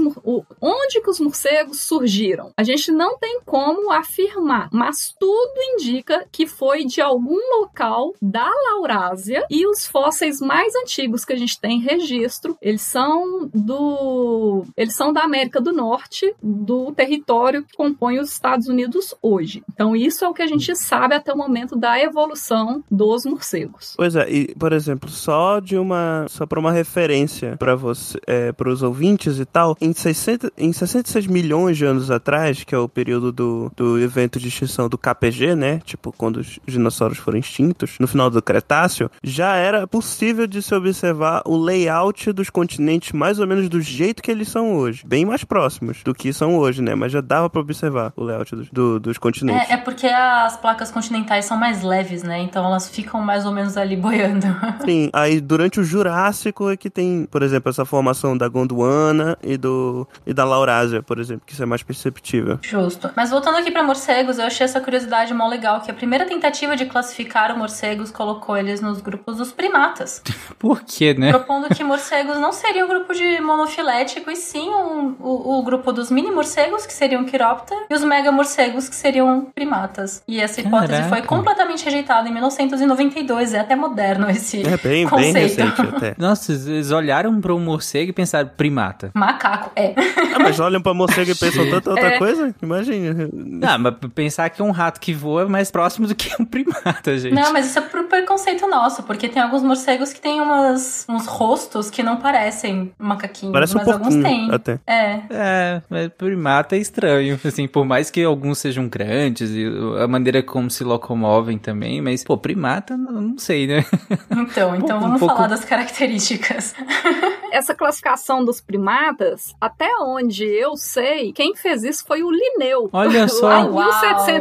onde 0.61 1.01
que 1.01 1.11
os 1.11 1.21
morcegos 1.21 1.83
surgiram. 1.83 2.53
A 2.57 2.63
gente 2.63 2.91
não 2.91 3.19
tem 3.19 3.41
como 3.45 3.93
afirmar, 3.93 4.69
mas 4.73 5.15
tudo 5.19 5.61
indica 5.75 6.27
que 6.31 6.47
foi 6.47 6.85
de 6.85 7.01
algum 7.01 7.39
local 7.61 8.15
da 8.21 8.49
Laurásia 8.71 9.45
e 9.51 9.67
os 9.67 9.87
fósseis 9.87 10.41
mais 10.41 10.75
antigos 10.77 11.25
que 11.25 11.33
a 11.33 11.37
gente 11.37 11.61
tem 11.61 11.81
registro, 11.81 12.57
eles 12.61 12.83
são 12.83 13.49
do 13.53 14.65
eles 14.77 14.95
são 14.95 15.13
da 15.13 15.23
América 15.23 15.61
do 15.61 15.73
Norte, 15.73 16.35
do 16.43 16.93
território 16.93 17.65
que 17.65 17.77
compõe 17.77 18.19
os 18.19 18.31
Estados 18.31 18.69
Unidos 18.69 19.15
hoje. 19.23 19.63
Então 19.73 19.95
isso 19.95 20.25
é 20.29 20.31
o 20.31 20.35
que 20.35 20.43
a 20.43 20.47
gente 20.47 20.75
sabe 20.77 21.15
até 21.15 21.33
o 21.33 21.37
momento 21.37 21.77
da 21.77 21.99
evolução 22.01 22.83
dos 22.91 23.25
morcegos. 23.25 23.95
Pois 23.97 24.15
é, 24.17 24.31
e, 24.31 24.55
por 24.55 24.73
exemplo, 24.73 25.09
só 25.11 25.61
de 25.61 25.77
uma. 25.77 26.27
Só 26.29 26.47
pra 26.47 26.61
uma 26.61 26.73
referência 26.73 27.57
pra 27.59 27.75
você, 27.75 28.19
é, 28.27 28.53
pros 28.53 28.83
ouvintes 28.83 29.39
e 29.39 29.45
tal, 29.45 29.77
em, 29.81 29.93
60, 29.93 30.53
em 30.57 30.73
66 30.73 31.27
milhões 31.27 31.77
de 31.77 31.85
anos 31.85 32.11
atrás, 32.11 32.65
que 32.65 32.75
é 32.75 32.79
o 32.79 32.89
período 32.89 33.33
do, 33.33 33.71
do 33.77 33.99
evento 33.99 34.39
de 34.39 34.49
extinção 34.49 34.89
do 34.89 34.99
KPG, 34.99 35.55
né? 35.55 35.81
Tipo, 35.85 36.13
quando 36.17 36.39
os 36.39 36.59
dinossauros 36.67 37.19
foram 37.19 37.39
extintos, 37.39 37.97
no 37.99 38.07
final 38.07 38.31
do 38.31 38.43
Cretáceo. 38.43 39.11
Já 39.23 39.57
era 39.57 39.87
possível 39.87 40.47
de 40.47 40.61
se 40.63 40.75
observar 40.75 41.43
o 41.45 41.57
layout 41.57 42.33
dos 42.33 42.51
continentes 42.51 43.13
mais 43.13 43.39
ou 43.39 43.47
menos 43.47 43.69
do 43.69 43.81
jeito 43.81 44.23
que 44.23 44.31
eles 44.31 44.49
são 44.49 44.75
hoje. 44.77 45.03
Bem 45.07 45.25
mais 45.25 45.45
próximos 45.45 46.03
do 46.03 46.15
que 46.15 46.33
são 46.33 46.57
hoje, 46.57 46.83
né? 46.83 46.95
Mas 46.95 47.13
já 47.13 47.21
dava 47.21 47.49
pra 47.49 47.61
observar 47.61 48.13
o 48.17 48.25
layout 48.25 48.55
dos, 48.55 48.69
do- 48.71 49.01
dos 49.01 49.19
continentes. 49.19 49.71
É, 49.71 49.75
é 49.75 49.77
porque 49.77 50.07
as 50.19 50.57
placas 50.57 50.91
continentais 50.91 51.45
são 51.45 51.57
mais 51.57 51.83
leves, 51.83 52.23
né? 52.23 52.39
Então 52.41 52.65
elas 52.65 52.89
ficam 52.89 53.21
mais 53.21 53.47
ou 53.47 53.53
menos 53.53 53.77
ali 53.77 53.97
boiando. 53.99 54.47
Sim, 54.85 55.11
aí 55.13 55.41
durante 55.41 55.81
o 55.81 55.85
Jurássico 55.85 56.71
é 56.71 56.77
que 56.77 56.91
tem, 56.91 57.27
por 57.31 57.43
exemplo, 57.43 57.71
essa 57.71 57.85
formação 57.85 58.37
da 58.37 58.49
Gondwana 58.49 59.37
e, 59.43 59.57
do, 59.57 60.07
e 60.27 60.33
da 60.35 60.45
Laurásia, 60.45 61.03
por 61.03 61.19
exemplo, 61.19 61.43
que 61.47 61.53
isso 61.53 61.63
é 61.63 61.67
mais 61.67 61.83
perceptível. 61.83 62.59
Justo. 62.63 63.11
Mas 63.17 63.31
voltando 63.31 63.57
aqui 63.59 63.71
pra 63.71 63.83
morcegos, 63.83 64.39
eu 64.39 64.47
achei 64.47 64.65
essa 64.65 64.81
curiosidade 64.81 65.33
mó 65.35 65.47
legal, 65.49 65.81
que 65.81 65.91
a 65.91 65.95
primeira 65.95 66.25
tentativa 66.27 66.77
de 66.77 66.87
classificar 66.87 67.53
os 67.53 67.59
morcegos 67.59 68.11
colocou 68.11 68.57
eles 68.57 68.81
nos 68.81 69.01
grupos 69.01 69.37
dos 69.37 69.53
primatas, 69.53 70.23
Por 70.59 70.81
quê, 70.83 71.15
né? 71.15 71.31
propondo 71.31 71.69
que 71.75 71.85
morcegos 71.85 72.39
não 72.39 72.53
seriam 72.53 72.87
um 72.87 72.89
grupo 72.91 73.13
de 73.15 73.41
monofilético, 73.41 74.31
e 74.31 74.37
sim 74.37 74.69
um- 74.69 75.15
o, 75.21 75.59
o 75.59 75.63
grupo 75.63 75.93
dos 75.93 76.11
mini 76.11 76.31
morcegos, 76.31 76.87
que 76.87 76.93
seriam 76.93 77.25
quiróptera, 77.25 77.81
e 77.91 77.95
os 77.95 78.03
mega 78.05 78.31
morcegos, 78.33 78.89
que 78.89 78.95
seriam 78.95 79.47
primatas. 79.55 80.08
E 80.27 80.41
essa 80.41 80.61
hipótese 80.61 80.93
Caraca. 80.93 81.09
foi 81.09 81.23
completamente 81.23 81.85
rejeitada 81.85 82.29
em 82.29 82.33
1992, 82.33 83.55
é 83.55 83.61
até 83.61 83.75
moderno 83.77 84.29
esse 84.31 84.59
É 84.67 84.77
bem, 84.77 84.81
bem 84.83 85.07
conceito. 85.07 85.37
recente 85.39 85.81
até. 85.97 86.15
Nossa, 86.19 86.53
eles 86.53 86.91
olharam 86.91 87.41
para 87.41 87.55
um 87.55 87.61
morcego 87.61 88.11
e 88.11 88.13
pensaram, 88.13 88.49
primata. 88.57 89.11
Macaco, 89.15 89.71
é. 89.77 89.95
Ah, 90.35 90.39
mas 90.41 90.59
olham 90.61 90.81
pra 90.81 90.95
morcego 90.95 91.31
e 91.31 91.35
pensam 91.37 91.69
tanta 91.71 91.91
outra 91.91 92.15
É. 92.15 92.19
coisa? 92.19 92.55
Imagina. 92.63 93.29
Ah, 93.63 93.79
mas 93.79 93.95
pensar 94.15 94.49
que 94.51 94.63
um 94.63 94.71
rato 94.71 95.01
que 95.01 95.13
voa 95.13 95.43
é 95.43 95.45
mais 95.47 95.71
próximo 95.71 96.07
do 96.07 96.15
que 96.15 96.31
um 96.41 96.45
primata, 96.45 97.17
gente. 97.19 97.35
Não, 97.35 97.53
mas 97.53 97.67
isso 97.67 97.79
é 97.79 97.83
por 97.83 98.05
preconceito 98.05 98.67
nosso, 98.67 99.03
porque 99.03 99.29
tem 99.29 99.43
alguns 99.43 99.63
morcegos 99.63 100.13
que 100.13 100.21
têm 100.21 100.41
umas, 100.41 101.05
uns 101.09 101.27
rostos 101.27 101.91
que 101.91 102.03
não 102.03 102.17
parecem 102.17 102.93
macaquinhos, 102.99 103.53
Parece 103.53 103.75
um 103.75 103.79
mas 103.79 103.89
alguns 103.89 104.15
pouquinho 104.15 104.23
têm. 104.49 104.55
até. 104.55 104.79
É. 104.87 105.21
É, 105.31 105.83
mas 105.89 106.09
primata 106.17 106.77
é 106.77 106.79
estranho, 106.79 107.39
assim, 107.45 107.67
por 107.69 107.85
mais 107.85 108.11
que 108.11 108.23
alguns 108.23 108.59
sejam 108.59 108.89
grandes 108.89 109.51
e 109.51 109.65
a 110.05 110.09
maneira 110.09 110.43
como 110.43 110.71
se 110.71 110.83
locomovem 110.85 111.59
também, 111.59 112.01
mas, 112.01 112.23
pô, 112.25 112.37
primata, 112.37 112.97
não, 112.97 113.13
não 113.21 113.39
sei, 113.39 113.67
né? 113.67 113.85
Então, 114.31 114.75
então 114.77 114.99
Um 114.99 115.01
vamos 115.01 115.19
pouco- 115.21 115.35
falar 115.35 115.49
das 115.49 115.65
características. 115.65 116.75
Essa 117.53 117.75
classificação 117.75 118.45
dos 118.45 118.61
primatas, 118.61 119.55
até 119.61 119.89
onde 120.01 120.45
eu 120.45 120.77
sei, 120.77 121.33
quem 121.33 121.55
fez 121.57 121.83
isso 121.83 122.05
foi 122.07 122.23
o 122.23 122.31
Linneu. 122.31 122.89
Olha 122.93 123.27
só. 123.29 123.49
Lá 123.49 123.61
em 123.63 123.69
Uau. 123.71 123.85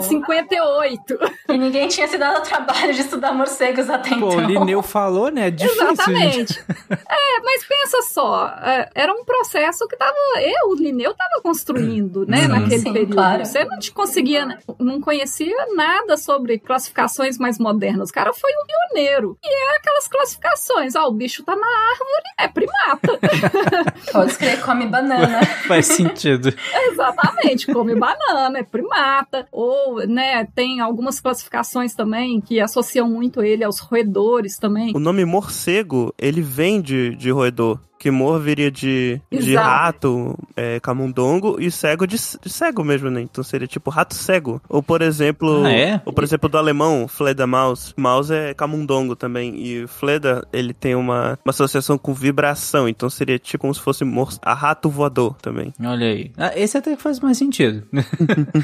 1758. 0.07 1.17
e 1.49 1.57
ninguém 1.57 1.87
tinha 1.87 2.07
se 2.07 2.17
dado 2.17 2.39
o 2.39 2.41
trabalho 2.41 2.93
de 2.93 3.01
estudar 3.01 3.33
morcegos 3.33 3.89
até 3.89 4.09
Pô, 4.09 4.15
então. 4.15 4.29
o 4.37 4.41
Linneu 4.41 4.81
falou, 4.83 5.31
né? 5.31 5.47
É 5.47 5.51
difícil, 5.51 5.79
gente. 5.79 5.91
Exatamente. 5.93 6.59
É, 6.89 7.41
mas 7.43 7.65
pensa 7.65 8.01
só, 8.13 8.47
é, 8.61 8.89
era 8.93 9.13
um 9.13 9.23
processo 9.23 9.87
que 9.87 9.95
tava, 9.97 10.13
eu, 10.41 10.69
o 10.71 10.75
Linneu 10.75 11.13
tava 11.13 11.41
construindo, 11.41 12.25
né, 12.25 12.41
Sim. 12.41 12.47
naquele 12.47 12.79
Sim, 12.79 12.93
período. 12.93 13.13
claro. 13.15 13.45
Você 13.45 13.63
não 13.65 13.79
te 13.79 13.91
conseguia, 13.91 14.59
não 14.79 14.99
conhecia 15.01 15.46
nada 15.75 16.17
sobre 16.17 16.59
classificações 16.59 17.37
mais 17.37 17.57
modernas. 17.59 18.09
O 18.09 18.13
cara 18.13 18.33
foi 18.33 18.51
um 18.51 18.65
pioneiro. 18.65 19.37
E 19.43 19.47
é 19.47 19.77
aquelas 19.77 20.07
classificações, 20.07 20.95
ó, 20.95 21.07
o 21.07 21.11
bicho 21.11 21.43
tá 21.43 21.55
na 21.55 21.67
árvore, 21.67 22.23
é 22.39 22.47
primata. 22.47 23.19
Pode 24.11 24.31
escrever, 24.31 24.61
come 24.61 24.85
banana. 24.87 25.45
Faz 25.67 25.85
sentido. 25.87 26.53
Exatamente, 26.91 27.71
come 27.71 27.95
banana, 27.95 28.59
é 28.59 28.63
primata. 28.63 29.47
Ou, 29.51 30.05
né, 30.07 30.45
tem 30.55 30.79
algumas 30.79 31.19
classificações 31.19 31.93
também 31.93 32.41
que 32.41 32.59
associam 32.59 33.09
muito 33.09 33.41
ele 33.43 33.63
aos 33.63 33.79
roedores 33.79 34.57
também. 34.57 34.93
O 34.95 34.99
nome 34.99 35.25
morcego, 35.25 36.13
ele 36.17 36.41
vem 36.41 36.81
de, 36.81 37.15
de 37.15 37.29
roedor. 37.29 37.79
Que 37.97 38.11
mor 38.11 38.39
viria 38.39 38.71
de, 38.71 39.19
de 39.31 39.55
rato, 39.55 40.37
é, 40.55 40.79
camundongo, 40.79 41.57
e 41.59 41.71
cego 41.71 42.05
de, 42.05 42.15
de 42.15 42.49
cego 42.49 42.83
mesmo, 42.83 43.09
né? 43.09 43.21
Então 43.21 43.43
seria 43.43 43.67
tipo 43.67 43.89
rato 43.89 44.15
cego. 44.15 44.61
Ou 44.69 44.81
por 44.81 45.01
exemplo. 45.01 45.65
Ah, 45.65 45.71
é? 45.71 46.01
Ou 46.05 46.13
por 46.13 46.23
exemplo 46.23 46.49
do 46.49 46.57
alemão, 46.57 47.07
Fledermaus. 47.07 47.93
Maus 47.97 48.29
é 48.31 48.53
camundongo 48.53 49.15
também. 49.15 49.55
E 49.57 49.87
Fleder, 49.87 50.43
ele 50.53 50.73
tem 50.73 50.95
uma, 50.95 51.39
uma 51.43 51.49
associação 51.49 51.97
com 51.97 52.13
vibração. 52.13 52.87
Então 52.87 53.09
seria 53.09 53.39
tipo 53.39 53.67
como 53.67 53.73
se 53.73 53.81
fosse 53.81 54.05
mor 54.05 54.29
a 54.41 54.53
rato 54.53 54.89
voador 54.89 55.35
também. 55.41 55.73
Olha 55.83 56.07
aí. 56.07 56.31
Ah, 56.37 56.51
esse 56.55 56.77
até 56.77 56.95
faz 56.95 57.19
mais 57.19 57.37
sentido. 57.37 57.83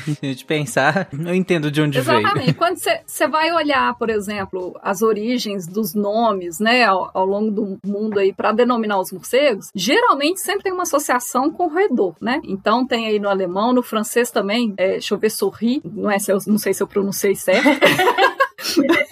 Se 0.03 0.19
a 0.21 0.25
gente 0.25 0.45
pensar, 0.45 1.09
eu 1.11 1.35
entendo 1.35 1.69
de 1.69 1.81
onde 1.81 1.99
veio. 1.99 2.19
Exatamente. 2.19 2.53
Quando 2.55 2.77
você 2.77 3.27
vai 3.27 3.51
olhar, 3.51 3.93
por 3.95 4.09
exemplo, 4.09 4.79
as 4.81 5.01
origens 5.01 5.67
dos 5.67 5.93
nomes, 5.93 6.59
né, 6.59 6.85
ao, 6.85 7.11
ao 7.13 7.25
longo 7.25 7.51
do 7.51 7.77
mundo 7.85 8.19
aí, 8.19 8.33
para 8.33 8.51
denominar 8.51 8.99
os 8.99 9.11
morcegos, 9.23 9.69
geralmente 9.73 10.41
sempre 10.41 10.63
tem 10.63 10.73
uma 10.73 10.83
associação 10.83 11.49
com 11.49 11.67
roedor, 11.67 12.15
né? 12.21 12.41
Então 12.43 12.85
tem 12.85 13.07
aí 13.07 13.19
no 13.19 13.29
alemão, 13.29 13.73
no 13.73 13.81
francês 13.81 14.29
também, 14.29 14.73
é, 14.77 14.93
deixa 14.93 15.13
eu 15.13 15.17
ver, 15.17 15.29
sorri, 15.29 15.81
não, 15.83 16.11
é, 16.11 16.17
não 16.45 16.57
sei 16.57 16.73
se 16.73 16.83
eu 16.83 16.87
pronunciei 16.87 17.35
certo. 17.35 17.63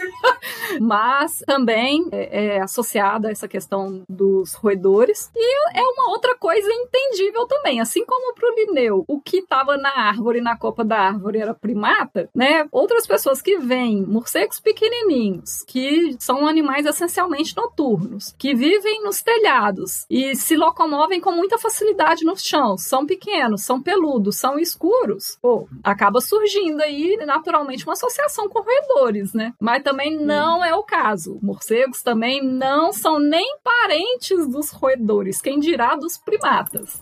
Mas 0.82 1.44
também 1.46 2.08
é, 2.12 2.56
é 2.56 2.62
associada 2.62 3.28
a 3.28 3.32
essa 3.32 3.48
questão 3.48 4.02
dos 4.10 4.56
roedores. 4.56 5.30
E 5.36 5.78
é 5.78 5.82
uma 5.82 6.10
outra 6.10 6.36
coisa 6.36 6.68
entendível 6.74 7.46
também. 7.46 7.80
Assim 7.80 8.04
como 8.04 8.34
pro 8.34 8.56
Linneu, 8.56 9.06
o 9.08 9.22
que 9.22 9.38
estava 9.38 9.78
na 9.78 9.90
árvore, 9.90 10.42
na 10.42 10.58
copa 10.58 10.84
da 10.84 10.98
árvore, 10.98 11.40
era 11.40 11.54
primata, 11.54 12.30
né? 12.34 12.68
Outras 12.72 13.06
pessoas 13.06 13.42
que 13.42 13.60
veem 13.60 14.04
morcegos 14.04 14.60
pequenininhos, 14.60 15.64
que 15.68 16.16
são 16.20 16.48
animais 16.48 16.86
essencialmente 16.86 17.56
noturnos, 17.56 18.34
que 18.38 18.56
vivem 18.56 19.04
nos 19.04 19.22
telhados 19.22 20.06
e 20.10 20.36
se 20.36 20.56
locomovem 20.56 21.22
com 21.22 21.32
muita 21.32 21.58
facilidade 21.58 22.26
nos 22.26 22.42
chãos, 22.42 22.84
são 22.84 23.06
pequenos, 23.06 23.64
são 23.64 23.82
peludos, 23.82 24.38
são 24.38 24.58
escuros, 24.58 25.38
pô, 25.42 25.68
acaba 25.84 26.20
surgindo 26.22 26.82
aí 26.82 27.18
naturalmente 27.26 27.84
uma 27.86 27.94
associação 27.94 28.50
com 28.50 28.64
roedores, 28.64 29.34
né? 29.34 29.54
Mas 29.60 29.84
também 29.84 30.18
não 30.18 30.64
é 30.64 30.71
o 30.74 30.84
caso. 30.84 31.40
Morcegos 31.42 32.02
também 32.02 32.44
não 32.44 32.92
são 32.92 33.20
nem 33.20 33.58
parentes 33.64 34.48
dos 34.48 34.72
roedores, 34.72 35.42
quem 35.42 35.60
dirá 35.60 35.96
dos 35.96 36.18
primatas. 36.18 37.02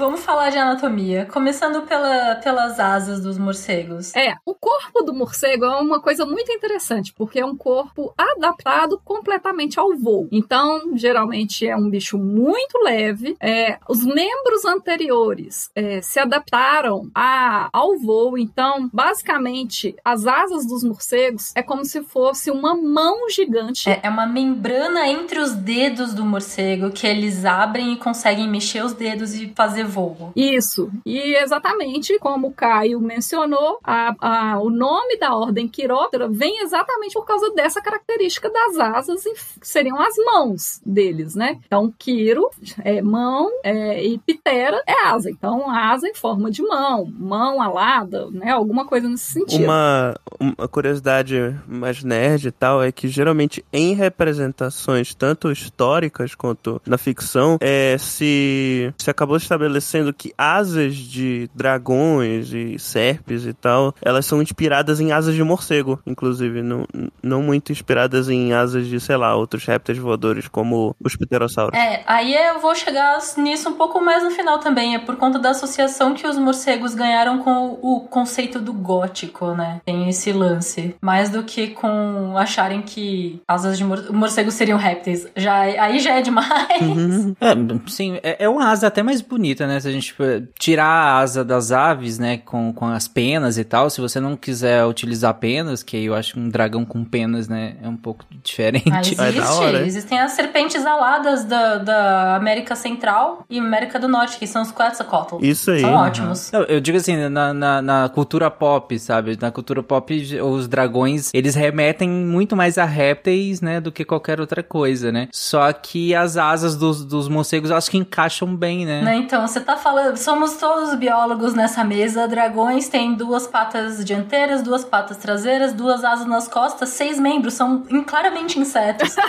Vamos 0.00 0.24
falar 0.24 0.48
de 0.48 0.56
anatomia, 0.56 1.28
começando 1.30 1.82
pela, 1.82 2.36
pelas 2.36 2.80
asas 2.80 3.20
dos 3.20 3.36
morcegos. 3.36 4.16
É, 4.16 4.34
o 4.46 4.54
corpo 4.54 5.02
do 5.02 5.12
morcego 5.12 5.66
é 5.66 5.76
uma 5.76 6.00
coisa 6.00 6.24
muito 6.24 6.50
interessante, 6.50 7.12
porque 7.12 7.38
é 7.38 7.44
um 7.44 7.54
corpo 7.54 8.10
adaptado 8.16 8.98
completamente 9.04 9.78
ao 9.78 9.94
voo. 9.94 10.26
Então, 10.32 10.96
geralmente 10.96 11.66
é 11.66 11.76
um 11.76 11.90
bicho 11.90 12.16
muito 12.16 12.82
leve. 12.82 13.36
É, 13.38 13.78
os 13.90 14.02
membros 14.02 14.64
anteriores 14.64 15.70
é, 15.74 16.00
se 16.00 16.18
adaptaram 16.18 17.10
a, 17.14 17.68
ao 17.70 17.98
voo. 17.98 18.38
Então, 18.38 18.88
basicamente, 18.90 19.94
as 20.02 20.26
asas 20.26 20.66
dos 20.66 20.82
morcegos 20.82 21.52
é 21.54 21.62
como 21.62 21.84
se 21.84 22.02
fosse 22.02 22.50
uma 22.50 22.74
mão 22.74 23.28
gigante. 23.28 23.90
É, 23.90 24.00
é 24.04 24.08
uma 24.08 24.26
membrana 24.26 25.06
entre 25.08 25.40
os 25.40 25.54
dedos 25.54 26.14
do 26.14 26.24
morcego 26.24 26.90
que 26.90 27.06
eles 27.06 27.44
abrem 27.44 27.92
e 27.92 27.96
conseguem 27.98 28.48
mexer 28.48 28.82
os 28.82 28.94
dedos 28.94 29.34
e 29.34 29.52
fazer 29.54 29.89
voo. 29.90 30.32
Isso. 30.36 30.90
E 31.04 31.34
exatamente 31.36 32.18
como 32.18 32.48
o 32.48 32.52
Caio 32.52 33.00
mencionou, 33.00 33.78
a- 33.84 34.14
a- 34.20 34.58
o 34.60 34.70
nome 34.70 35.18
da 35.18 35.34
ordem 35.34 35.68
Quiróptera 35.68 36.28
vem 36.28 36.62
exatamente 36.62 37.12
por 37.14 37.24
causa 37.26 37.50
dessa 37.52 37.80
característica 37.82 38.50
das 38.50 38.78
asas, 38.78 39.24
e 39.26 39.32
que 39.60 39.68
seriam 39.68 40.00
as 40.00 40.14
mãos 40.24 40.80
deles, 40.84 41.34
né? 41.34 41.58
Então, 41.66 41.92
Quiro 41.98 42.48
é 42.84 43.02
mão 43.02 43.48
é, 43.64 44.02
e 44.04 44.18
Ptera 44.18 44.82
é 44.86 45.06
asa. 45.08 45.30
Então, 45.30 45.70
asa 45.70 46.08
em 46.08 46.14
forma 46.14 46.50
de 46.50 46.62
mão, 46.62 47.04
mão 47.18 47.60
alada, 47.60 48.28
né? 48.30 48.50
Alguma 48.50 48.84
coisa 48.86 49.08
nesse 49.08 49.32
sentido. 49.32 49.64
Uma, 49.64 50.14
uma 50.38 50.68
curiosidade 50.68 51.54
mais 51.66 52.02
nerd 52.04 52.46
e 52.48 52.50
tal 52.52 52.82
é 52.82 52.90
que 52.92 53.08
geralmente 53.08 53.64
em 53.72 53.94
representações 53.94 55.14
tanto 55.14 55.50
históricas 55.50 56.34
quanto 56.34 56.80
na 56.86 56.96
ficção 56.98 57.56
é, 57.60 57.96
se, 57.98 58.92
se 58.98 59.10
acabou 59.10 59.36
estabelecendo 59.70 60.12
que 60.12 60.32
asas 60.36 60.96
de 60.96 61.48
dragões 61.54 62.52
e 62.52 62.78
serpes 62.78 63.46
e 63.46 63.52
tal 63.52 63.94
elas 64.02 64.26
são 64.26 64.42
inspiradas 64.42 65.00
em 65.00 65.12
asas 65.12 65.34
de 65.34 65.42
morcego 65.42 66.00
inclusive 66.06 66.62
não, 66.62 66.86
não 67.22 67.42
muito 67.42 67.72
inspiradas 67.72 68.28
em 68.28 68.52
asas 68.52 68.86
de 68.86 69.00
sei 69.00 69.16
lá 69.16 69.34
outros 69.34 69.64
répteis 69.64 69.98
voadores 69.98 70.48
como 70.48 70.94
os 71.02 71.16
pterossauros 71.16 71.76
É, 71.78 72.02
aí 72.06 72.34
eu 72.34 72.58
vou 72.60 72.74
chegar 72.74 73.18
nisso 73.36 73.68
um 73.68 73.74
pouco 73.74 74.00
mais 74.00 74.22
no 74.22 74.30
final 74.30 74.58
também. 74.58 74.94
É 74.94 74.98
por 74.98 75.16
conta 75.16 75.38
da 75.38 75.50
associação 75.50 76.14
que 76.14 76.26
os 76.26 76.38
morcegos 76.38 76.94
ganharam 76.94 77.38
com 77.38 77.78
o 77.80 78.00
conceito 78.00 78.58
do 78.58 78.72
gótico, 78.72 79.52
né? 79.52 79.80
Tem 79.84 80.08
esse 80.08 80.32
lance. 80.32 80.94
Mais 81.00 81.30
do 81.30 81.42
que 81.42 81.68
com 81.68 82.36
acharem 82.36 82.82
que 82.82 83.40
asas 83.46 83.78
de 83.78 83.84
mor 83.84 84.12
morcego 84.12 84.50
seriam 84.50 84.78
répteis. 84.78 85.26
Já, 85.36 85.60
aí 85.60 85.98
já 85.98 86.14
é 86.18 86.22
demais. 86.22 86.80
Uhum. 86.80 87.34
É, 87.40 87.54
sim, 87.90 88.18
é, 88.22 88.44
é 88.44 88.48
uma 88.48 88.70
asa 88.70 88.86
até 88.86 89.02
mais 89.02 89.20
bonita, 89.20 89.59
né? 89.66 89.80
Se 89.80 89.88
a 89.88 89.92
gente 89.92 90.06
tipo, 90.08 90.22
tirar 90.58 90.86
a 90.86 91.18
asa 91.18 91.44
das 91.44 91.72
aves, 91.72 92.18
né, 92.18 92.38
com, 92.38 92.72
com 92.72 92.86
as 92.86 93.06
penas 93.08 93.58
e 93.58 93.64
tal, 93.64 93.88
se 93.90 94.00
você 94.00 94.18
não 94.20 94.36
quiser 94.36 94.84
utilizar 94.84 95.34
penas, 95.34 95.82
que 95.82 96.04
eu 96.04 96.14
acho 96.14 96.38
um 96.38 96.48
dragão 96.48 96.84
com 96.84 97.04
penas, 97.04 97.48
né, 97.48 97.76
é 97.82 97.88
um 97.88 97.96
pouco 97.96 98.24
diferente. 98.42 99.16
Ah, 99.18 99.26
É 99.26 99.28
existe. 99.28 99.52
hora? 99.52 99.86
Existem 99.86 100.20
as 100.20 100.32
serpentes 100.32 100.84
aladas 100.84 101.44
da, 101.44 101.78
da 101.78 102.36
América 102.36 102.74
Central 102.74 103.44
e 103.48 103.58
América 103.58 103.98
do 103.98 104.08
Norte, 104.08 104.38
que 104.38 104.46
são 104.46 104.62
os 104.62 104.70
Quetzalcoatl. 104.72 105.36
Isso 105.40 105.70
aí. 105.70 105.80
São 105.80 105.94
ótimos. 105.94 106.50
Não, 106.52 106.62
eu 106.62 106.80
digo 106.80 106.96
assim, 106.98 107.16
na, 107.28 107.52
na, 107.54 107.82
na 107.82 108.08
cultura 108.08 108.50
pop, 108.50 108.98
sabe? 108.98 109.36
Na 109.40 109.50
cultura 109.50 109.82
pop, 109.82 110.12
os 110.42 110.68
dragões, 110.68 111.30
eles 111.34 111.54
remetem 111.54 112.08
muito 112.08 112.56
mais 112.56 112.78
a 112.78 112.84
répteis, 112.84 113.60
né, 113.60 113.80
do 113.80 113.92
que 113.92 114.04
qualquer 114.04 114.40
outra 114.40 114.62
coisa, 114.62 115.10
né? 115.12 115.28
Só 115.32 115.72
que 115.72 116.14
as 116.14 116.36
asas 116.36 116.76
dos, 116.76 117.04
dos 117.04 117.28
morcegos, 117.28 117.70
eu 117.70 117.76
acho 117.76 117.90
que 117.90 117.98
encaixam 117.98 118.54
bem, 118.54 118.84
né? 118.86 119.02
Né, 119.02 119.16
Então, 119.16 119.42
você 119.50 119.60
tá 119.60 119.76
falando, 119.76 120.16
somos 120.16 120.54
todos 120.56 120.94
biólogos 120.94 121.54
nessa 121.54 121.84
mesa. 121.84 122.26
Dragões 122.28 122.88
têm 122.88 123.14
duas 123.14 123.46
patas 123.46 124.04
dianteiras, 124.04 124.62
duas 124.62 124.84
patas 124.84 125.16
traseiras, 125.16 125.72
duas 125.72 126.04
asas 126.04 126.26
nas 126.26 126.48
costas, 126.48 126.90
seis 126.90 127.18
membros, 127.18 127.54
são 127.54 127.82
claramente 128.06 128.58
insetos. 128.58 129.14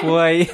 Foi. 0.00 0.48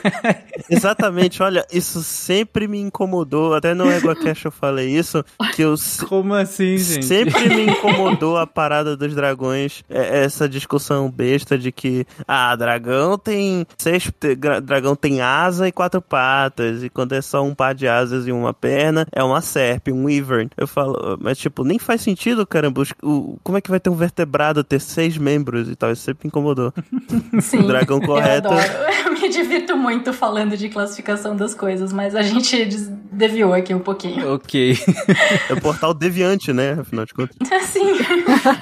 Exatamente, 0.70 1.42
olha, 1.42 1.64
isso 1.72 2.02
sempre 2.02 2.68
me 2.68 2.80
incomodou, 2.80 3.54
até 3.54 3.72
no 3.74 3.90
EgoCast 3.90 4.46
eu 4.46 4.52
falei 4.52 4.88
isso, 4.90 5.24
que 5.54 5.62
eu 5.62 5.74
Como 6.08 6.34
assim, 6.34 6.76
gente? 6.76 7.04
sempre 7.06 7.48
me 7.48 7.70
incomodou 7.70 8.36
a 8.36 8.46
parada 8.46 8.96
dos 8.96 9.14
dragões, 9.14 9.82
é- 9.88 10.24
essa 10.24 10.48
discussão 10.48 11.10
besta 11.10 11.56
de 11.56 11.72
que, 11.72 12.04
ah, 12.26 12.54
dragão 12.56 13.16
tem 13.16 13.66
seis, 13.78 14.10
dragão 14.62 14.94
tem 14.94 15.20
asa 15.20 15.68
e 15.68 15.72
quatro 15.72 16.02
patas, 16.02 16.82
e 16.82 16.90
quando 16.90 17.12
é 17.14 17.22
só 17.22 17.42
um 17.42 17.47
par 17.54 17.74
de 17.74 17.86
asas 17.88 18.26
e 18.26 18.32
uma 18.32 18.52
perna, 18.52 19.06
é 19.12 19.22
uma 19.22 19.40
serpe, 19.40 19.92
um 19.92 20.04
wyvern. 20.04 20.48
Eu 20.56 20.66
falo, 20.66 21.18
mas 21.20 21.38
tipo, 21.38 21.64
nem 21.64 21.78
faz 21.78 22.00
sentido, 22.00 22.46
caramba, 22.46 22.80
os- 22.82 22.94
o, 23.02 23.38
como 23.42 23.58
é 23.58 23.60
que 23.60 23.70
vai 23.70 23.80
ter 23.80 23.90
um 23.90 23.94
vertebrado 23.96 24.62
ter 24.64 24.80
seis 24.80 25.16
membros 25.18 25.68
e 25.68 25.76
tal, 25.76 25.90
isso 25.92 26.02
sempre 26.02 26.26
me 26.26 26.28
incomodou. 26.28 26.72
Sim. 27.40 27.66
dragão 27.66 28.00
correto. 28.00 28.48
Eu 28.48 28.52
adoro. 28.52 28.88
Eu 29.08 29.22
me 29.22 29.28
divirto 29.30 29.76
muito 29.76 30.12
falando 30.12 30.56
de 30.56 30.68
classificação 30.68 31.34
das 31.34 31.52
coisas, 31.54 31.92
mas 31.92 32.14
a 32.14 32.22
gente 32.22 32.64
desviou 33.10 33.52
aqui 33.52 33.74
um 33.74 33.78
pouquinho. 33.80 34.34
Ok. 34.34 34.76
É 35.48 35.52
o 35.54 35.60
portal 35.60 35.92
deviante, 35.94 36.52
né, 36.52 36.76
afinal 36.80 37.04
de 37.04 37.14
contas. 37.14 37.36
Assim. 37.50 37.84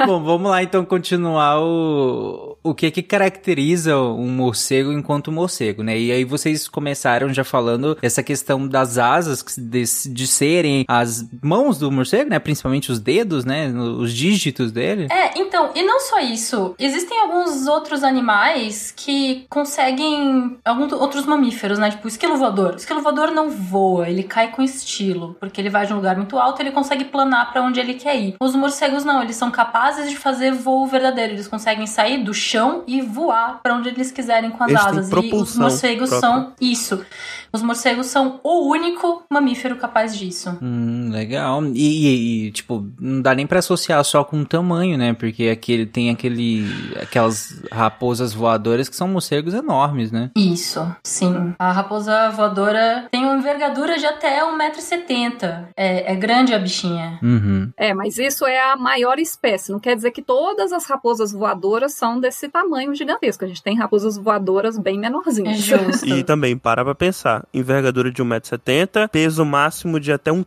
Bom, 0.06 0.22
vamos 0.22 0.50
lá 0.50 0.62
então 0.62 0.84
continuar 0.84 1.60
o, 1.60 2.45
o 2.68 2.74
que 2.74 2.90
que 2.90 3.02
caracteriza 3.02 3.96
um 3.96 4.28
morcego 4.28 4.92
enquanto 4.92 5.32
morcego, 5.32 5.82
né? 5.82 5.98
E 5.98 6.12
aí 6.12 6.24
vocês 6.24 6.68
começaram 6.68 7.32
já 7.32 7.44
falando 7.44 7.96
essa 8.02 8.22
questão 8.22 8.66
das 8.66 8.98
asas, 8.98 9.44
de, 9.56 9.84
de 10.12 10.26
serem 10.26 10.84
as 10.88 11.26
mãos 11.42 11.78
do 11.78 11.90
morcego, 11.90 12.30
né? 12.30 12.38
Principalmente 12.38 12.90
os 12.90 12.98
dedos, 12.98 13.44
né? 13.44 13.68
Os 13.68 14.12
dígitos 14.12 14.72
dele. 14.72 15.08
É, 15.10 15.38
então, 15.38 15.70
e 15.74 15.82
não 15.82 16.00
só 16.00 16.20
isso. 16.20 16.74
Existem 16.78 17.18
alguns 17.20 17.66
outros 17.66 18.02
animais 18.02 18.92
que 18.94 19.46
conseguem. 19.48 20.58
Alguns 20.64 20.92
outros 20.92 21.24
mamíferos, 21.24 21.78
né? 21.78 21.90
Tipo, 21.90 22.06
o 22.06 22.08
esquilo 22.08 22.36
voador. 22.36 22.74
O 22.74 22.76
esquilo 22.76 23.02
voador 23.02 23.30
não 23.30 23.50
voa, 23.50 24.08
ele 24.08 24.22
cai 24.22 24.50
com 24.50 24.62
estilo. 24.62 25.36
Porque 25.38 25.60
ele 25.60 25.70
vai 25.70 25.86
de 25.86 25.92
um 25.92 25.96
lugar 25.96 26.16
muito 26.16 26.38
alto 26.38 26.60
ele 26.60 26.70
consegue 26.70 27.04
planar 27.04 27.52
pra 27.52 27.62
onde 27.62 27.80
ele 27.80 27.94
quer 27.94 28.16
ir. 28.16 28.34
Os 28.40 28.54
morcegos 28.54 29.04
não, 29.04 29.22
eles 29.22 29.36
são 29.36 29.50
capazes 29.50 30.10
de 30.10 30.16
fazer 30.16 30.52
voo 30.52 30.86
verdadeiro. 30.86 31.34
Eles 31.34 31.48
conseguem 31.48 31.86
sair 31.86 32.22
do 32.22 32.34
chão 32.34 32.55
e 32.86 33.02
voar 33.02 33.60
pra 33.62 33.74
onde 33.74 33.88
eles 33.88 34.10
quiserem 34.10 34.50
com 34.50 34.62
as 34.64 34.70
Eles 34.70 34.82
asas. 34.86 35.10
E 35.10 35.34
os 35.34 35.56
morcegos 35.56 36.08
própria. 36.10 36.20
são 36.30 36.52
isso. 36.60 37.04
Os 37.52 37.62
morcegos 37.62 38.06
são 38.06 38.40
o 38.42 38.68
único 38.70 39.24
mamífero 39.30 39.76
capaz 39.76 40.16
disso. 40.16 40.56
Hum, 40.62 41.10
legal. 41.12 41.64
E, 41.66 42.06
e- 42.06 42.46
e, 42.46 42.50
tipo, 42.50 42.86
não 43.00 43.20
dá 43.22 43.34
nem 43.34 43.46
pra 43.46 43.58
associar 43.60 44.02
só 44.04 44.22
com 44.24 44.40
o 44.40 44.46
tamanho, 44.46 44.96
né? 44.98 45.12
Porque 45.14 45.48
aquele, 45.48 45.86
tem 45.86 46.10
aquele, 46.10 46.64
aquelas 47.00 47.62
raposas 47.72 48.32
voadoras 48.32 48.88
que 48.88 48.96
são 48.96 49.08
morcegos 49.08 49.54
enormes, 49.54 50.10
né? 50.12 50.30
Isso, 50.36 50.86
sim. 51.04 51.54
A 51.58 51.72
raposa 51.72 52.30
voadora 52.30 53.06
tem 53.10 53.24
uma 53.24 53.36
envergadura 53.36 53.98
de 53.98 54.06
até 54.06 54.40
1,70m. 54.44 55.66
É, 55.76 56.12
é 56.12 56.16
grande 56.16 56.54
a 56.54 56.58
bichinha. 56.58 57.18
Uhum. 57.22 57.70
É, 57.76 57.92
mas 57.94 58.18
isso 58.18 58.44
é 58.46 58.60
a 58.72 58.76
maior 58.76 59.18
espécie. 59.18 59.72
Não 59.72 59.78
quer 59.80 59.94
dizer 59.96 60.10
que 60.10 60.22
todas 60.22 60.72
as 60.72 60.86
raposas 60.86 61.32
voadoras 61.32 61.94
são 61.94 62.20
desse 62.20 62.48
tamanho 62.48 62.94
gigantesco. 62.94 63.44
A 63.44 63.48
gente 63.48 63.62
tem 63.62 63.76
raposas 63.76 64.16
voadoras 64.16 64.78
bem 64.78 64.96
É 64.96 65.00
menorzinhas. 65.00 65.58
justo. 65.58 66.06
E 66.06 66.22
também, 66.24 66.56
para 66.56 66.84
pra 66.84 66.94
pensar, 66.94 67.45
envergadura 67.52 68.10
de 68.10 68.22
1,70m, 68.22 69.08
peso 69.08 69.44
máximo 69.44 69.98
de 70.00 70.12
até 70.12 70.30
1,5 70.30 70.44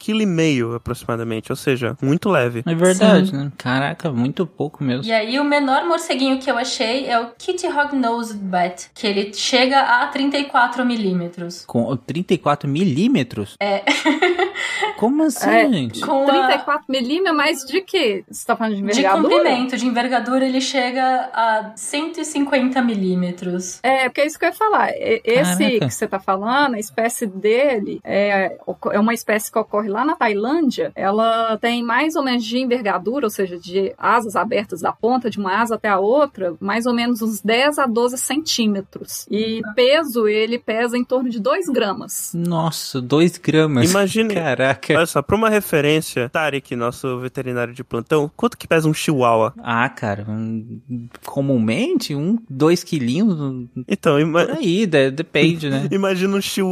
kg 0.69 0.75
aproximadamente, 0.75 1.51
ou 1.51 1.55
seja, 1.55 1.97
muito 2.01 2.29
leve. 2.29 2.63
É 2.65 2.75
verdade, 2.75 3.33
né? 3.35 3.51
Caraca, 3.57 4.11
muito 4.11 4.45
pouco 4.45 4.83
mesmo. 4.83 5.05
E 5.05 5.11
aí, 5.11 5.39
o 5.39 5.43
menor 5.43 5.85
morceguinho 5.85 6.39
que 6.39 6.49
eu 6.49 6.57
achei 6.57 7.07
é 7.07 7.19
o 7.19 7.27
Kitty 7.37 7.67
Hog-Nosed 7.67 8.37
Bat, 8.39 8.91
que 8.93 9.07
ele 9.07 9.33
chega 9.33 9.79
a 9.79 10.07
34 10.07 10.85
milímetros. 10.85 11.63
Com 11.65 11.95
34 11.97 12.69
milímetros? 12.69 13.55
É. 13.59 13.83
Como 14.97 15.23
assim, 15.23 15.49
É. 15.49 15.69
gente? 15.69 16.01
Com 16.01 16.23
a... 16.23 16.47
34 16.47 16.85
milímetros, 16.89 17.35
mas 17.35 17.59
de 17.65 17.81
quê? 17.81 18.23
Você 18.29 18.45
tá 18.45 18.55
falando 18.55 18.75
de 18.75 18.81
De 18.81 18.99
envergadura? 18.99 19.35
comprimento, 19.35 19.77
de 19.77 19.85
envergadura, 19.87 20.45
ele 20.45 20.61
chega 20.61 21.29
a 21.33 21.71
150 21.75 22.81
milímetros. 22.81 23.79
É, 23.83 24.09
porque 24.09 24.21
é 24.21 24.25
isso 24.27 24.37
que 24.37 24.45
eu 24.45 24.49
ia 24.49 24.55
falar. 24.55 24.89
Esse 24.95 25.57
Caraca. 25.57 25.79
que 25.87 25.89
você 25.93 26.07
tá 26.07 26.19
falando, 26.19 26.75
a 26.79 26.81
espécie 26.81 27.25
dele 27.27 27.99
é, 28.03 28.57
é 28.91 28.99
uma 28.99 29.13
espécie 29.13 29.51
que 29.51 29.59
ocorre 29.59 29.89
lá 29.89 30.05
na 30.05 30.15
Tailândia. 30.15 30.91
Ela 30.95 31.57
tem 31.57 31.83
mais 31.83 32.15
ou 32.15 32.23
menos 32.23 32.43
de 32.45 32.57
envergadura, 32.57 33.25
ou 33.25 33.29
seja, 33.29 33.57
de 33.59 33.93
asas 33.97 34.35
abertas 34.35 34.79
da 34.81 34.91
ponta 34.93 35.29
de 35.29 35.37
uma 35.39 35.59
asa 35.61 35.75
até 35.75 35.89
a 35.89 35.99
outra, 35.99 36.55
mais 36.59 36.85
ou 36.85 36.93
menos 36.93 37.21
uns 37.21 37.41
10 37.41 37.77
a 37.79 37.85
12 37.85 38.17
centímetros. 38.17 39.25
E 39.29 39.61
peso, 39.75 40.27
ele 40.27 40.57
pesa 40.57 40.97
em 40.97 41.03
torno 41.03 41.29
de 41.29 41.39
2 41.39 41.67
gramas. 41.67 42.31
Nossa, 42.33 43.01
2 43.01 43.37
gramas. 43.37 43.89
Imagine- 43.89 44.33
Caraca. 44.33 44.93
Olha 44.95 45.05
só, 45.05 45.21
pra 45.21 45.35
uma 45.35 45.49
referência, 45.49 46.29
Tarek, 46.29 46.75
nosso 46.75 47.19
veterinário 47.19 47.73
de 47.73 47.83
plantão, 47.83 48.31
quanto 48.37 48.57
que 48.57 48.67
pesa 48.67 48.87
um 48.87 48.93
chihuahua? 48.93 49.53
Ah, 49.61 49.89
cara, 49.89 50.25
um- 50.29 50.79
comumente, 51.25 52.15
um, 52.15 52.37
dois 52.49 52.83
quilinhos, 52.83 53.67
Então, 53.87 54.19
ima- 54.19 54.45
por 54.45 54.57
aí, 54.57 54.85
de- 54.85 55.11
depende, 55.11 55.69
né? 55.69 55.87
imagina 55.91 56.35
um 56.37 56.41
chihuahua 56.41 56.68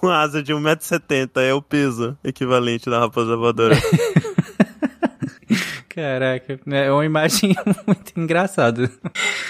com 0.00 0.08
asa 0.08 0.42
de 0.42 0.52
1,70m, 0.52 1.40
é 1.42 1.54
o 1.54 1.62
peso 1.62 2.16
equivalente 2.24 2.90
da 2.90 2.98
raposa 2.98 3.36
voadora. 3.36 3.76
Caraca, 5.96 6.60
é 6.66 6.92
uma 6.92 7.06
imagem 7.06 7.56
muito 7.86 8.12
engraçada. 8.14 8.90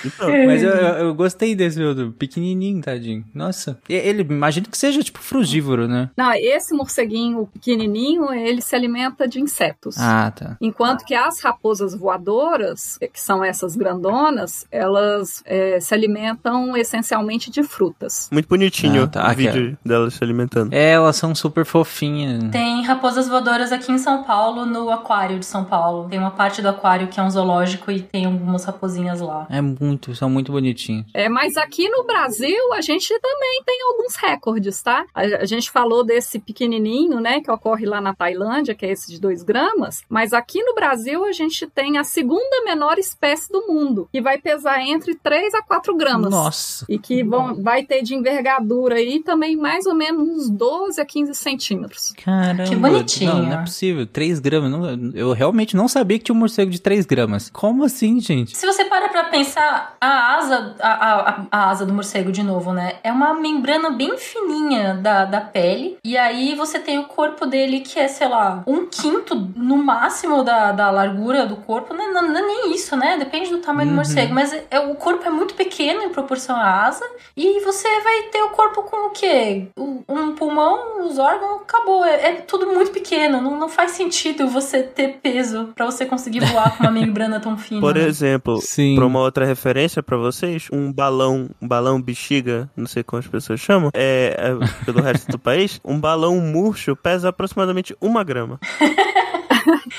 Então, 0.05 0.29
Mas 0.47 0.63
eu, 0.63 0.71
eu, 0.71 1.07
eu 1.07 1.15
gostei 1.15 1.57
desse 1.57 1.77
meu, 1.77 1.93
do 1.93 2.13
pequenininho, 2.13 2.81
tadinho. 2.81 3.25
Nossa, 3.35 3.77
ele, 3.89 4.23
imagino 4.23 4.69
que 4.69 4.79
seja 4.79 5.03
tipo 5.03 5.19
frugívoro, 5.19 5.89
né? 5.89 6.09
Não, 6.17 6.33
esse 6.35 6.73
morceguinho 6.73 7.49
pequenininho, 7.53 8.33
ele 8.33 8.63
se 8.63 8.77
alimenta 8.77 9.27
de 9.27 9.41
insetos. 9.41 9.97
Ah, 9.99 10.31
tá. 10.31 10.57
Enquanto 10.61 11.05
que 11.05 11.17
as 11.17 11.41
raposas 11.41 11.97
voadoras, 11.97 12.97
que 13.13 13.21
são 13.21 13.45
essas 13.45 13.75
grandonas, 13.75 14.65
elas 14.71 15.43
é, 15.45 15.81
se 15.81 15.93
alimentam 15.93 16.77
essencialmente 16.77 17.51
de 17.51 17.65
frutas. 17.65 18.29
muito 18.31 18.49
bonitinho 18.49 19.03
Ah, 19.03 19.09
tá, 19.09 19.33
o 19.33 19.35
vídeo 19.35 19.77
dela 19.85 20.09
se 20.11 20.23
alimentando. 20.23 20.73
É, 20.73 20.93
elas 20.93 21.17
são 21.17 21.35
super 21.35 21.65
fofinhas. 21.65 22.53
Tem 22.53 22.85
raposas 22.85 23.27
voadoras 23.29 23.73
aqui 23.73 23.91
em 23.91 23.99
São 23.99 24.23
Paulo, 24.23 24.65
no 24.65 24.91
aquário 24.91 25.41
de 25.41 25.47
São 25.47 25.65
Paulo. 25.65 26.09
Tem 26.09 26.21
uma 26.21 26.36
parte 26.37 26.61
do 26.63 26.69
aquário 26.69 27.09
que 27.09 27.19
é 27.19 27.23
um 27.23 27.31
zoológico 27.31 27.91
e 27.91 28.01
tem 28.03 28.27
algumas 28.27 28.65
raposinhas 28.65 29.21
lá. 29.21 29.47
É 29.51 29.61
muito, 29.61 30.15
são 30.15 30.29
muito 30.31 30.53
bonitinhos. 30.53 31.07
É, 31.15 31.29
mas 31.29 31.57
aqui 31.57 31.89
no 31.89 32.05
Brasil 32.05 32.73
a 32.75 32.81
gente 32.81 33.09
também 33.21 33.63
tem 33.65 33.79
alguns 33.83 34.15
recordes, 34.17 34.81
tá? 34.83 35.05
A, 35.15 35.21
a 35.23 35.45
gente 35.45 35.71
falou 35.71 36.05
desse 36.05 36.39
pequenininho, 36.39 37.21
né, 37.21 37.41
que 37.41 37.51
ocorre 37.51 37.87
lá 37.87 38.01
na 38.01 38.15
Tailândia, 38.15 38.75
que 38.75 38.85
é 38.87 38.93
esse 38.93 39.11
de 39.11 39.21
2 39.21 39.43
gramas, 39.43 40.03
mas 40.09 40.33
aqui 40.33 40.63
no 40.63 40.75
Brasil 40.75 41.25
a 41.25 41.33
gente 41.33 41.67
tem 41.69 41.99
a 41.99 42.05
segunda 42.05 42.63
menor 42.65 42.99
espécie 42.99 43.51
do 43.51 43.67
mundo, 43.67 44.09
que 44.13 44.21
vai 44.21 44.39
pesar 44.39 44.81
entre 44.83 45.15
3 45.15 45.55
a 45.55 45.63
4 45.63 45.97
gramas. 45.97 46.31
Nossa. 46.31 46.85
E 46.89 46.99
que 46.99 47.23
vão, 47.25 47.63
vai 47.63 47.85
ter 47.85 48.03
de 48.03 48.15
envergadura 48.15 48.97
aí 48.97 49.23
também 49.23 49.57
mais 49.57 49.87
ou 49.87 49.95
menos 49.95 50.29
uns 50.29 50.51
12 50.51 51.01
a 51.01 51.05
15 51.07 51.35
centímetros. 51.35 52.13
Caramba. 52.25 52.65
Que 52.65 52.77
bonitinho. 52.77 53.35
Não, 53.35 53.43
não 53.43 53.53
é 53.53 53.61
possível. 53.63 54.07
3 54.07 54.39
gramas. 54.41 54.71
não- 54.71 55.13
eu 55.15 55.33
realmente 55.33 55.77
não 55.77 55.89
sabia 55.89 56.19
que 56.19 56.26
tinha 56.27 56.35
um 56.35 56.39
morcego 56.39 56.71
de 56.71 56.81
3 56.81 57.07
gramas. 57.07 57.49
Como 57.51 57.85
assim, 57.85 58.19
gente? 58.21 58.57
Se 58.57 58.67
você 58.67 58.85
para 58.85 59.09
pra 59.09 59.25
pensar, 59.25 59.97
a 60.01 60.35
asa, 60.37 60.75
a, 60.81 60.91
a, 60.91 61.47
a 61.51 61.71
asa 61.71 61.87
do 61.87 61.95
morcego, 61.95 62.33
de 62.33 62.43
novo, 62.43 62.73
né? 62.73 62.95
É 63.05 63.13
uma 63.13 63.33
membrana 63.33 63.91
bem 63.91 64.19
fininha 64.19 64.95
da, 64.95 65.25
da 65.25 65.41
pele. 65.41 65.97
E 66.05 66.17
aí 66.19 66.55
você 66.57 66.81
tem 66.81 66.99
o 66.99 67.05
corpo 67.05 67.47
dele 67.47 67.81
que 67.81 67.99
é, 67.99 68.09
sei 68.09 68.29
lá, 68.29 68.63
um 68.67 68.87
quinto 68.87 69.35
no 69.55 69.77
máximo 69.77 70.43
da, 70.43 70.73
da 70.73 70.91
largura 70.91 71.47
do 71.47 71.57
corpo. 71.57 71.95
Não, 71.95 72.13
não, 72.13 72.23
não 72.23 72.39
é 72.39 72.43
nem 72.43 72.75
isso, 72.75 72.97
né? 72.97 73.17
Depende 73.19 73.51
do 73.51 73.59
tamanho 73.59 73.91
do 73.91 73.95
morcego. 73.95 74.35
Mas 74.35 74.53
é, 74.53 74.65
é- 74.71 74.81
o 74.81 74.95
corpo 74.97 75.25
é 75.25 75.31
muito 75.31 75.55
pequeno 75.55 76.03
em 76.03 76.09
proporção 76.11 76.57
à 76.57 76.87
asa. 76.87 77.05
E 77.37 77.61
você 77.61 77.89
vai 78.01 78.23
ter 78.33 78.43
o 78.43 78.51
corpo 78.51 78.83
com 78.83 79.07
o 79.09 79.11
quê? 79.11 79.69
Um 80.09 80.33
pulmão, 80.35 81.07
os 81.07 81.19
órgãos, 81.19 81.63
acabou. 81.63 82.05
É, 82.05 82.31
é 82.31 82.33
tudo 82.41 82.67
muito 82.67 82.91
pequeno. 82.91 83.41
Não, 83.41 83.57
não 83.57 83.69
faz 83.69 83.93
sentido 83.93 84.49
você 84.49 84.83
ter 84.83 85.19
peso 85.23 85.73
pra 85.75 85.87
você 85.87 86.05
conseguir 86.05 86.16
voar 86.53 86.77
com 86.77 86.85
uma 86.85 86.91
membrana 86.91 87.41
tão 87.41 87.57
fina. 87.57 87.81
Por 87.81 87.95
né? 87.95 88.03
exemplo, 88.03 88.61
Sim. 88.61 88.95
pra 88.97 89.07
uma 89.07 89.21
outra 89.21 89.45
referência 89.45 90.03
pra 90.03 90.17
vocês, 90.17 90.69
um 90.73 90.93
balão, 90.93 91.51
um 91.61 91.69
balão 91.69 92.01
bexiga, 92.01 92.69
não 92.77 92.87
sei 92.87 93.03
como 93.03 93.21
as 93.21 93.27
pessoas 93.27 93.61
chamam, 93.61 93.91
é, 93.95 94.37
é 94.39 94.85
pelo 94.85 95.03
resto 95.03 95.31
do 95.31 95.39
país, 95.41 95.81
um 95.85 95.99
balão 95.99 96.41
murcho 96.41 96.97
pesa 96.97 97.29
aproximadamente 97.29 97.97
uma 98.01 98.25
grama. 98.25 98.59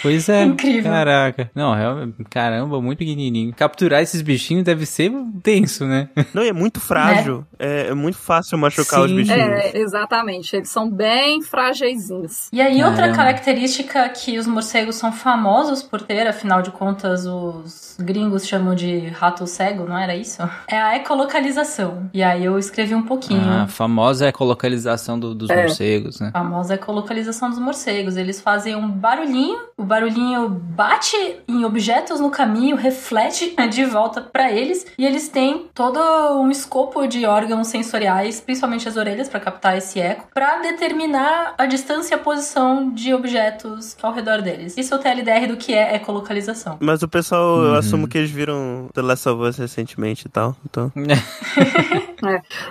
Pois 0.01 0.29
é. 0.29 0.43
Incrível. 0.43 0.91
Caraca. 0.91 1.49
Não, 1.55 1.73
realmente, 1.73 2.15
caramba, 2.29 2.81
muito 2.81 2.99
pequenininho. 2.99 3.53
Capturar 3.53 4.01
esses 4.01 4.21
bichinhos 4.21 4.63
deve 4.63 4.85
ser 4.85 5.11
tenso, 5.43 5.85
né? 5.85 6.09
Não, 6.33 6.43
e 6.43 6.49
é 6.49 6.53
muito 6.53 6.79
frágil. 6.79 7.45
É, 7.59 7.87
é 7.87 7.93
muito 7.95 8.19
fácil 8.19 8.55
machucar 8.55 9.01
os 9.01 9.09
Sim. 9.09 9.15
bichinhos. 9.15 9.39
É, 9.39 9.77
exatamente. 9.79 10.55
Eles 10.55 10.69
são 10.69 10.91
bem 10.91 11.41
frágeisinhos. 11.41 12.49
E 12.53 12.61
aí, 12.61 12.83
outra 12.83 12.97
Caramba. 13.09 13.15
característica 13.17 14.07
que 14.09 14.37
os 14.37 14.45
morcegos 14.45 14.95
são 14.95 15.11
famosos 15.11 15.81
por 15.81 16.01
ter, 16.03 16.27
afinal 16.27 16.61
de 16.61 16.69
contas, 16.69 17.25
os 17.25 17.97
gringos 17.99 18.45
chamam 18.47 18.75
de 18.75 19.07
rato 19.07 19.47
cego, 19.47 19.85
não 19.85 19.97
era 19.97 20.15
isso? 20.15 20.41
É 20.67 20.79
a 20.79 20.97
ecolocalização. 20.97 22.09
E 22.13 22.21
aí 22.21 22.45
eu 22.45 22.59
escrevi 22.59 22.93
um 22.93 23.01
pouquinho. 23.03 23.41
Ah, 23.43 23.63
a 23.63 23.67
famosa 23.67 24.27
ecolocalização 24.27 25.19
do- 25.19 25.33
dos 25.33 25.49
É. 25.49 25.61
morcegos, 25.63 26.19
né? 26.19 26.29
A 26.33 26.39
famosa 26.39 26.75
ecolocalização 26.75 27.49
dos 27.49 27.59
morcegos. 27.59 28.17
Eles 28.17 28.39
fazem 28.39 28.75
um 28.75 28.87
barulhinho, 28.89 29.56
o 29.77 29.83
barulhinho 29.83 30.49
bate 30.49 31.15
em 31.47 31.63
objetos 31.65 32.19
no 32.19 32.29
caminho, 32.31 32.75
reflete 32.75 33.55
de 33.69 33.85
volta 33.85 34.21
pra 34.21 34.51
eles, 34.51 34.85
e 34.97 35.05
eles 35.05 35.29
têm 35.29 35.67
todo 35.73 35.99
um 36.39 36.49
escopo 36.49 37.05
de 37.07 37.25
órgãos 37.25 37.67
sensoriais, 37.67 38.41
principalmente 38.41 38.87
as 38.87 38.97
orelhas, 38.97 39.29
pra 39.29 39.39
captar 39.39 39.77
esse 39.77 39.99
eco, 39.99 40.27
pra 40.33 40.57
determinar 40.59 41.53
a 41.57 41.65
distância 41.65 42.15
e 42.15 42.15
a 42.15 42.19
posição 42.21 42.89
de 42.91 43.13
objetos 43.13 43.95
ao 44.01 44.11
redor 44.13 44.41
deles. 44.41 44.75
Isso 44.77 44.93
é 44.93 44.97
o 44.97 44.99
TLDR 44.99 45.47
do 45.47 45.57
que 45.57 45.73
é 45.73 45.95
ecolocalização. 45.95 46.77
Mas 46.79 47.03
o 47.03 47.07
pessoal, 47.07 47.57
eu 47.63 47.71
Uhum. 47.71 47.75
assumo 47.77 48.07
que 48.07 48.17
eles 48.17 48.31
viram 48.31 48.89
The 48.93 49.01
Last 49.01 49.29
of 49.29 49.41
Us 49.43 49.57
recentemente 49.57 50.25
e 50.27 50.29
tal. 50.29 50.55
Então, 50.69 50.91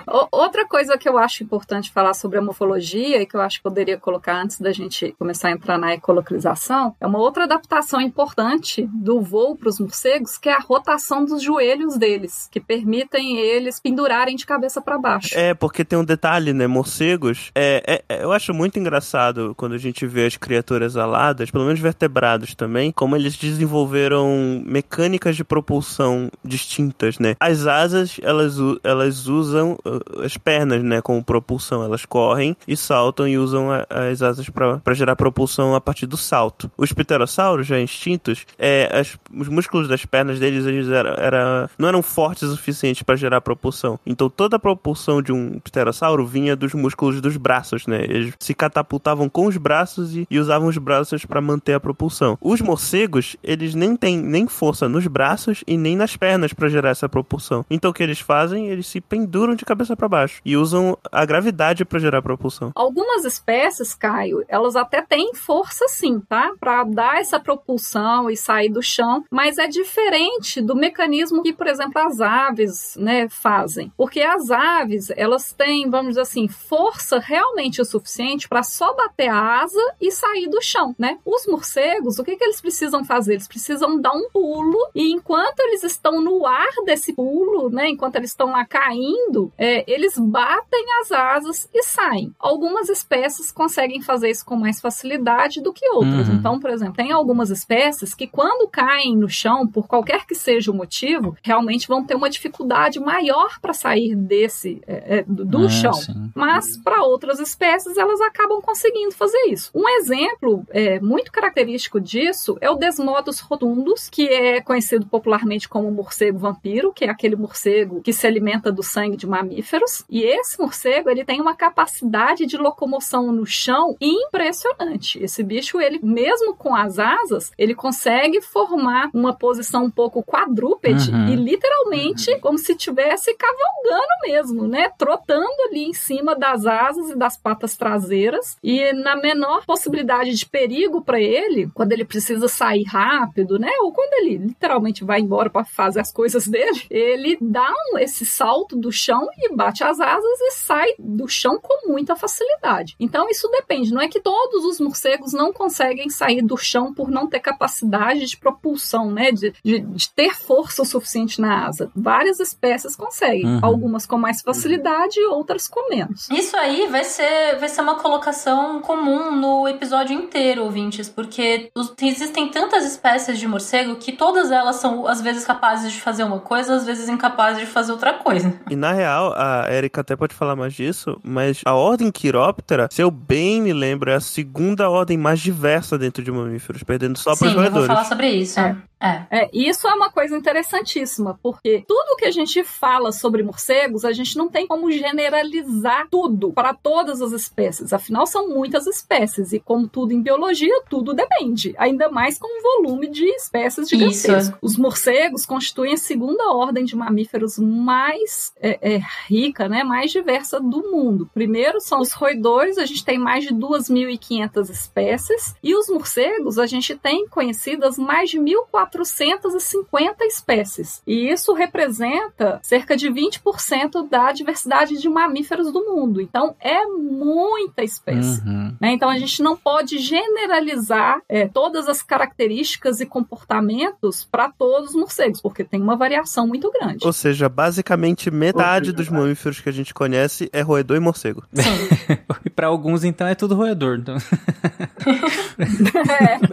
O- 0.07 0.27
outra 0.31 0.67
coisa 0.67 0.97
que 0.97 1.07
eu 1.07 1.17
acho 1.17 1.43
importante 1.43 1.91
falar 1.91 2.13
sobre 2.13 2.37
a 2.37 2.41
morfologia 2.41 3.21
e 3.21 3.25
que 3.25 3.35
eu 3.35 3.41
acho 3.41 3.57
que 3.57 3.63
poderia 3.63 3.97
colocar 3.97 4.41
antes 4.41 4.59
da 4.59 4.71
gente 4.71 5.15
começar 5.19 5.49
a 5.49 5.51
entrar 5.51 5.77
na 5.77 5.93
ecolocalização 5.93 6.95
é 6.99 7.07
uma 7.07 7.19
outra 7.19 7.43
adaptação 7.43 8.01
importante 8.01 8.87
do 8.93 9.21
voo 9.21 9.55
para 9.55 9.69
os 9.69 9.79
morcegos, 9.79 10.37
que 10.37 10.49
é 10.49 10.53
a 10.53 10.59
rotação 10.59 11.25
dos 11.25 11.41
joelhos 11.41 11.97
deles, 11.97 12.47
que 12.51 12.59
permitem 12.59 13.37
eles 13.37 13.79
pendurarem 13.79 14.35
de 14.35 14.45
cabeça 14.45 14.81
para 14.81 14.97
baixo. 14.97 15.29
É, 15.37 15.53
porque 15.53 15.83
tem 15.85 15.97
um 15.97 16.03
detalhe, 16.05 16.53
né? 16.53 16.67
Morcegos. 16.67 17.51
É, 17.55 17.83
é- 17.87 18.03
é- 18.17 18.23
eu 18.23 18.31
acho 18.31 18.53
muito 18.53 18.79
engraçado 18.79 19.53
quando 19.55 19.73
a 19.73 19.77
gente 19.77 20.05
vê 20.05 20.25
as 20.25 20.35
criaturas 20.37 20.95
aladas, 20.97 21.49
pelo 21.51 21.65
menos 21.65 21.79
vertebrados 21.79 22.53
também, 22.55 22.91
como 22.91 23.15
eles 23.15 23.35
desenvolveram 23.37 24.63
mecânicas 24.65 25.35
de 25.35 25.43
propulsão 25.43 26.29
distintas, 26.43 27.19
né? 27.19 27.35
As 27.39 27.65
asas, 27.67 28.17
elas, 28.21 28.55
elas 28.83 29.27
usam 29.27 29.36
uh, 29.85 30.21
as 30.23 30.37
pernas, 30.37 30.83
né? 30.83 31.01
Como 31.01 31.23
propulsão. 31.23 31.83
Elas 31.83 32.05
correm 32.05 32.55
e 32.67 32.75
saltam 32.75 33.27
e 33.27 33.37
usam 33.37 33.67
as 33.89 34.21
asas 34.21 34.47
para 34.49 34.93
gerar 34.93 35.15
propulsão 35.15 35.75
a 35.75 35.81
partir 35.81 36.05
do 36.05 36.17
salto. 36.17 36.69
Os 36.77 36.91
pterossauros, 36.91 37.67
já 37.67 37.79
extintos, 37.79 38.45
é, 38.57 38.89
as- 38.99 39.17
os 39.35 39.47
músculos 39.47 39.87
das 39.87 40.05
pernas 40.05 40.39
deles 40.39 40.65
eles 40.65 40.87
era, 40.89 41.09
era- 41.19 41.69
não 41.77 41.87
eram 41.89 42.01
fortes 42.01 42.43
o 42.43 42.55
suficiente 42.55 43.03
para 43.03 43.15
gerar 43.15 43.41
propulsão. 43.41 43.99
Então 44.05 44.29
toda 44.29 44.55
a 44.55 44.59
propulsão 44.59 45.21
de 45.21 45.31
um 45.31 45.59
pterossauro 45.59 46.25
vinha 46.25 46.55
dos 46.55 46.73
músculos 46.73 47.21
dos 47.21 47.37
braços, 47.37 47.85
né? 47.87 48.03
Eles 48.03 48.33
se 48.39 48.53
catapultavam 48.53 49.29
com 49.29 49.45
os 49.47 49.57
braços 49.57 50.15
e, 50.15 50.27
e 50.29 50.39
usavam 50.39 50.67
os 50.67 50.77
braços 50.77 51.25
para 51.25 51.41
manter 51.41 51.73
a 51.73 51.79
propulsão. 51.79 52.37
Os 52.41 52.61
morcegos, 52.61 53.35
eles 53.43 53.73
nem 53.75 53.95
têm 53.95 54.17
nem 54.21 54.47
força 54.47 54.87
nos 54.89 55.05
braços 55.07 55.63
e 55.67 55.77
nem 55.77 55.95
nas 55.95 56.15
pernas 56.15 56.53
para 56.53 56.69
gerar 56.69 56.89
essa 56.89 57.07
propulsão. 57.09 57.65
Então 57.69 57.91
o 57.91 57.93
que 57.93 58.03
eles 58.03 58.19
fazem? 58.19 58.67
Eles 58.67 58.87
se 58.87 59.01
penduram 59.27 59.55
de 59.55 59.65
cabeça 59.65 59.95
para 59.95 60.07
baixo 60.07 60.41
e 60.45 60.55
usam 60.55 60.97
a 61.11 61.25
gravidade 61.25 61.83
para 61.83 61.99
gerar 61.99 62.21
propulsão. 62.21 62.71
Algumas 62.73 63.25
espécies, 63.25 63.93
Caio, 63.93 64.43
elas 64.47 64.77
até 64.77 65.01
têm 65.01 65.35
força 65.35 65.85
sim, 65.89 66.21
tá? 66.21 66.53
Para 66.57 66.85
dar 66.85 67.19
essa 67.19 67.37
propulsão 67.37 68.29
e 68.29 68.37
sair 68.37 68.69
do 68.69 68.81
chão, 68.81 69.25
mas 69.29 69.57
é 69.57 69.67
diferente 69.67 70.61
do 70.61 70.75
mecanismo 70.75 71.43
que, 71.43 71.51
por 71.51 71.67
exemplo, 71.67 72.01
as 72.01 72.21
aves, 72.21 72.95
né, 72.97 73.27
fazem. 73.27 73.91
Porque 73.97 74.21
as 74.21 74.49
aves, 74.49 75.09
elas 75.15 75.51
têm, 75.51 75.89
vamos 75.89 76.09
dizer 76.09 76.21
assim, 76.21 76.47
força 76.47 77.19
realmente 77.19 77.81
o 77.81 77.85
suficiente 77.85 78.47
para 78.47 78.63
só 78.63 78.95
bater 78.95 79.27
a 79.27 79.61
asa 79.61 79.93
e 79.99 80.09
sair 80.09 80.47
do 80.47 80.61
chão, 80.61 80.95
né? 80.97 81.19
Os 81.25 81.45
morcegos, 81.47 82.17
o 82.17 82.23
que 82.23 82.37
que 82.37 82.43
eles 82.45 82.61
precisam 82.61 83.03
fazer? 83.03 83.33
Eles 83.33 83.47
precisam 83.47 83.99
dar 83.99 84.13
um 84.13 84.29
pulo 84.31 84.77
e 84.95 85.11
enquanto 85.11 85.59
eles 85.59 85.83
estão 85.83 86.21
no 86.21 86.45
ar 86.45 86.71
desse 86.85 87.13
pulo, 87.13 87.69
né, 87.69 87.89
enquanto 87.89 88.15
eles 88.15 88.29
estão 88.29 88.51
lá 88.51 88.65
caindo, 88.65 89.16
é, 89.57 89.83
eles 89.91 90.17
batem 90.17 90.85
as 91.01 91.11
asas 91.11 91.69
e 91.73 91.83
saem. 91.83 92.33
Algumas 92.39 92.89
espécies 92.89 93.51
conseguem 93.51 94.01
fazer 94.01 94.29
isso 94.29 94.45
com 94.45 94.55
mais 94.55 94.79
facilidade 94.79 95.61
do 95.61 95.73
que 95.73 95.87
outras. 95.89 96.27
Uhum. 96.27 96.35
Então, 96.35 96.59
por 96.59 96.69
exemplo, 96.69 96.95
tem 96.95 97.11
algumas 97.11 97.49
espécies 97.49 98.13
que 98.13 98.27
quando 98.27 98.67
caem 98.69 99.15
no 99.15 99.29
chão, 99.29 99.67
por 99.67 99.87
qualquer 99.87 100.25
que 100.25 100.35
seja 100.35 100.71
o 100.71 100.73
motivo, 100.75 101.35
realmente 101.43 101.87
vão 101.87 102.03
ter 102.03 102.15
uma 102.15 102.29
dificuldade 102.29 102.99
maior 102.99 103.59
para 103.61 103.73
sair 103.73 104.15
desse 104.15 104.81
é, 104.87 105.19
é, 105.19 105.23
do 105.23 105.45
do 105.45 105.65
Ah, 105.65 105.69
chão. 105.69 105.93
sim. 105.93 106.31
Mas 106.35 106.77
para 106.77 107.03
outras 107.03 107.39
espécies 107.39 107.97
elas 107.97 108.19
acabam 108.21 108.61
conseguindo 108.61 109.13
fazer 109.13 109.37
isso. 109.49 109.71
Um 109.73 109.87
exemplo 109.87 110.65
é, 110.69 110.99
muito 110.99 111.31
característico 111.31 111.99
disso 112.01 112.57
é 112.59 112.69
o 112.69 112.75
Desmodus 112.75 113.39
rotundus, 113.39 114.09
que 114.09 114.27
é 114.27 114.59
conhecido 114.61 115.05
popularmente 115.05 115.69
como 115.69 115.89
morcego 115.91 116.37
vampiro, 116.37 116.91
que 116.91 117.05
é 117.05 117.09
aquele 117.09 117.35
morcego 117.35 118.01
que 118.01 118.11
se 118.11 118.27
alimenta 118.27 118.71
do 118.71 118.83
sangue 118.83 119.06
de 119.15 119.27
mamíferos. 119.27 120.03
E 120.09 120.23
esse 120.23 120.59
morcego 120.59 121.09
ele 121.09 121.23
tem 121.23 121.39
uma 121.39 121.55
capacidade 121.55 122.45
de 122.45 122.57
locomoção 122.57 123.31
no 123.31 123.45
chão 123.45 123.95
impressionante. 124.01 125.21
Esse 125.23 125.43
bicho 125.43 125.79
ele 125.79 125.99
mesmo 126.01 126.55
com 126.55 126.75
as 126.75 126.99
asas 126.99 127.51
ele 127.57 127.75
consegue 127.75 128.41
formar 128.41 129.09
uma 129.13 129.33
posição 129.33 129.85
um 129.85 129.91
pouco 129.91 130.23
quadrúpede 130.23 131.11
Uhum. 131.11 131.29
e 131.29 131.35
literalmente 131.35 132.37
como 132.39 132.57
se 132.57 132.71
estivesse 132.71 133.33
cavalgando 133.35 134.07
mesmo, 134.23 134.67
né? 134.67 134.89
Trotando 134.97 135.61
ali 135.69 135.85
em 135.85 135.93
cima 135.93 136.35
das 136.35 136.65
asas 136.65 137.09
e 137.11 137.15
das 137.17 137.37
patas 137.37 137.75
traseiras. 137.75 138.57
E 138.63 138.91
na 138.93 139.15
menor 139.15 139.65
possibilidade 139.65 140.33
de 140.33 140.45
perigo 140.45 141.01
para 141.01 141.19
ele, 141.19 141.69
quando 141.73 141.91
ele 141.91 142.05
precisa 142.05 142.47
sair 142.47 142.83
rápido, 142.83 143.59
né? 143.59 143.69
Ou 143.81 143.91
quando 143.91 144.13
ele 144.13 144.37
literalmente 144.37 145.03
vai 145.03 145.19
embora 145.19 145.49
para 145.49 145.65
fazer 145.65 145.99
as 145.99 146.11
coisas 146.11 146.47
dele, 146.47 146.81
ele 146.89 147.37
dá 147.39 147.69
um, 147.93 147.97
esse 147.97 148.25
salto 148.25 148.75
do 148.75 148.91
chão 148.97 149.27
e 149.37 149.53
bate 149.55 149.83
as 149.83 149.99
asas 149.99 150.39
e 150.41 150.51
sai 150.51 150.87
do 150.99 151.27
chão 151.27 151.59
com 151.61 151.89
muita 151.89 152.15
facilidade. 152.15 152.95
Então 152.99 153.29
isso 153.29 153.47
depende, 153.49 153.93
não 153.93 154.01
é 154.01 154.07
que 154.07 154.19
todos 154.19 154.65
os 154.65 154.79
morcegos 154.79 155.33
não 155.33 155.53
conseguem 155.53 156.09
sair 156.09 156.41
do 156.41 156.57
chão 156.57 156.93
por 156.93 157.09
não 157.09 157.27
ter 157.27 157.39
capacidade 157.39 158.25
de 158.25 158.37
propulsão, 158.37 159.11
né? 159.11 159.31
De, 159.31 159.53
de, 159.63 159.79
de 159.79 160.09
ter 160.09 160.33
força 160.35 160.81
o 160.81 160.85
suficiente 160.85 161.39
na 161.39 161.65
asa. 161.67 161.91
Várias 161.95 162.39
espécies 162.39 162.95
conseguem, 162.95 163.45
Uhum. 163.45 163.59
algumas 163.61 164.05
com 164.05 164.17
mais 164.17 164.41
facilidade 164.41 165.19
e 165.19 165.25
outras 165.27 165.67
com 165.67 165.89
menos. 165.89 166.27
Isso 166.29 166.55
aí 166.57 166.87
vai 166.87 167.03
ser, 167.03 167.57
vai 167.59 167.69
ser 167.69 167.81
uma 167.81 167.95
colocação 167.95 168.81
comum 168.81 169.31
no 169.35 169.67
episódio 169.67 170.13
inteiro, 170.17 170.63
ouvintes, 170.63 171.07
porque 171.09 171.69
os- 171.75 171.93
existem 172.01 172.49
tantas 172.49 172.85
espécies 172.85 173.37
de 173.37 173.47
morcego 173.47 173.95
que 173.97 174.11
todas 174.11 174.51
elas 174.51 174.77
são, 174.77 175.07
às 175.07 175.21
vezes, 175.21 175.45
capazes 175.45 175.91
de 175.91 176.01
fazer 176.01 176.23
uma 176.23 176.39
coisa, 176.39 176.75
às 176.75 176.85
vezes 176.85 177.07
incapazes 177.09 177.59
de 177.61 177.67
fazer 177.67 177.91
outra 177.91 178.13
coisa. 178.13 178.53
E 178.69 178.75
na 178.75 178.86
real, 178.93 179.33
a 179.35 179.65
Erika 179.71 180.01
até 180.01 180.15
pode 180.15 180.33
falar 180.33 180.55
mais 180.55 180.73
disso, 180.73 181.19
mas 181.23 181.61
a 181.65 181.73
ordem 181.73 182.11
Quiróptera, 182.11 182.87
se 182.91 183.01
eu 183.01 183.09
bem 183.11 183.61
me 183.61 183.73
lembro, 183.73 184.09
é 184.09 184.15
a 184.15 184.19
segunda 184.19 184.89
ordem 184.89 185.17
mais 185.17 185.39
diversa 185.39 185.97
dentro 185.97 186.23
de 186.23 186.31
mamíferos, 186.31 186.83
perdendo 186.83 187.17
só 187.17 187.35
para 187.35 187.37
Sim, 187.37 187.45
os 187.47 187.51
eu 187.51 187.55
vou 187.55 187.63
roedores. 187.63 187.87
falar 187.87 188.05
sobre 188.05 188.29
isso. 188.29 188.59
É. 188.59 188.75
É. 188.99 189.25
É, 189.29 189.49
isso 189.53 189.87
é 189.87 189.93
uma 189.93 190.09
coisa 190.09 190.35
interessantíssima, 190.35 191.39
porque 191.41 191.83
tudo 191.87 192.15
que 192.17 192.25
a 192.25 192.31
gente 192.31 192.63
fala 192.63 193.11
sobre 193.11 193.43
morcegos, 193.43 194.03
a 194.03 194.11
gente 194.11 194.37
não 194.37 194.49
tem 194.49 194.65
como 194.65 194.91
generalizar 194.91 196.07
tudo 196.09 196.51
para 196.51 196.73
todas 196.73 197.21
as 197.21 197.31
espécies. 197.31 197.93
Afinal, 197.93 198.25
são 198.25 198.49
muitas 198.49 198.87
espécies, 198.87 199.53
e 199.53 199.59
como 199.59 199.87
tudo 199.87 200.13
em 200.13 200.21
biologia, 200.21 200.81
tudo 200.89 201.13
depende. 201.13 201.75
Ainda 201.77 202.09
mais 202.09 202.37
com 202.37 202.47
um 202.47 202.61
volume 202.61 203.07
de 203.09 203.25
espécies 203.25 203.87
gigantesco. 203.87 204.57
Os 204.61 204.77
morcegos 204.77 205.45
constituem 205.45 205.93
a 205.93 205.97
segunda 205.97 206.51
ordem 206.51 206.85
de 206.85 206.95
mamíferos 206.95 207.57
mais 207.59 208.51
é, 208.59 208.95
é, 208.95 209.01
rica, 209.27 209.69
né, 209.69 209.83
mais 209.83 210.11
diversa 210.11 210.59
do 210.59 210.91
mundo. 210.91 211.29
Primeiro 211.33 211.79
são 211.79 211.99
os 211.99 212.11
roedores, 212.13 212.77
a 212.77 212.85
gente 212.85 213.05
tem 213.05 213.19
mais 213.19 213.43
de 213.43 213.53
2.500 213.53 214.69
espécies, 214.69 215.55
e 215.61 215.75
os 215.75 215.87
morcegos, 215.87 216.57
a 216.57 216.65
gente 216.65 216.95
tem 216.95 217.27
conhecidas 217.27 217.97
mais 217.97 218.29
de 218.29 218.39
1.450 218.89 220.15
espécies. 220.21 221.01
E 221.05 221.29
isso 221.29 221.53
representa 221.53 222.59
cerca 222.61 222.95
de 222.95 223.09
20% 223.09 224.07
da 224.09 224.31
diversidade 224.31 224.97
de 224.97 225.09
mamíferos 225.09 225.71
do 225.71 225.83
mundo. 225.83 226.21
Então, 226.21 226.55
é 226.59 226.85
muita 226.85 227.83
espécie. 227.83 228.41
Uhum. 228.41 228.75
né? 228.79 228.91
Então, 228.91 229.09
a 229.09 229.17
gente 229.17 229.41
não 229.41 229.55
pode 229.55 229.97
generalizar 229.99 231.21
é, 231.27 231.47
todas 231.47 231.87
as 231.87 232.01
características 232.01 232.99
e 232.99 233.05
comportamentos 233.05 234.25
para 234.25 234.49
todos 234.49 234.91
os 234.91 234.95
morcegos, 234.95 235.41
porque 235.41 235.63
tem 235.63 235.81
uma 235.81 235.95
variação 235.95 236.47
muito 236.47 236.71
grande. 236.71 237.05
Ou 237.05 237.13
seja, 237.13 237.49
basicamente 237.49 238.31
metade 238.31 238.91
dos 238.91 239.09
mamíferos 239.09 239.59
que 239.59 239.69
a 239.69 239.73
gente 239.73 239.93
conhece 239.93 240.49
é 240.53 240.61
roedor 240.61 240.97
e 240.97 240.99
morcego. 240.99 241.43
E 242.45 242.49
pra 242.49 242.67
alguns, 242.67 243.03
então, 243.03 243.27
é 243.27 243.35
tudo 243.35 243.55
roedor. 243.55 243.97
Então. 243.99 244.15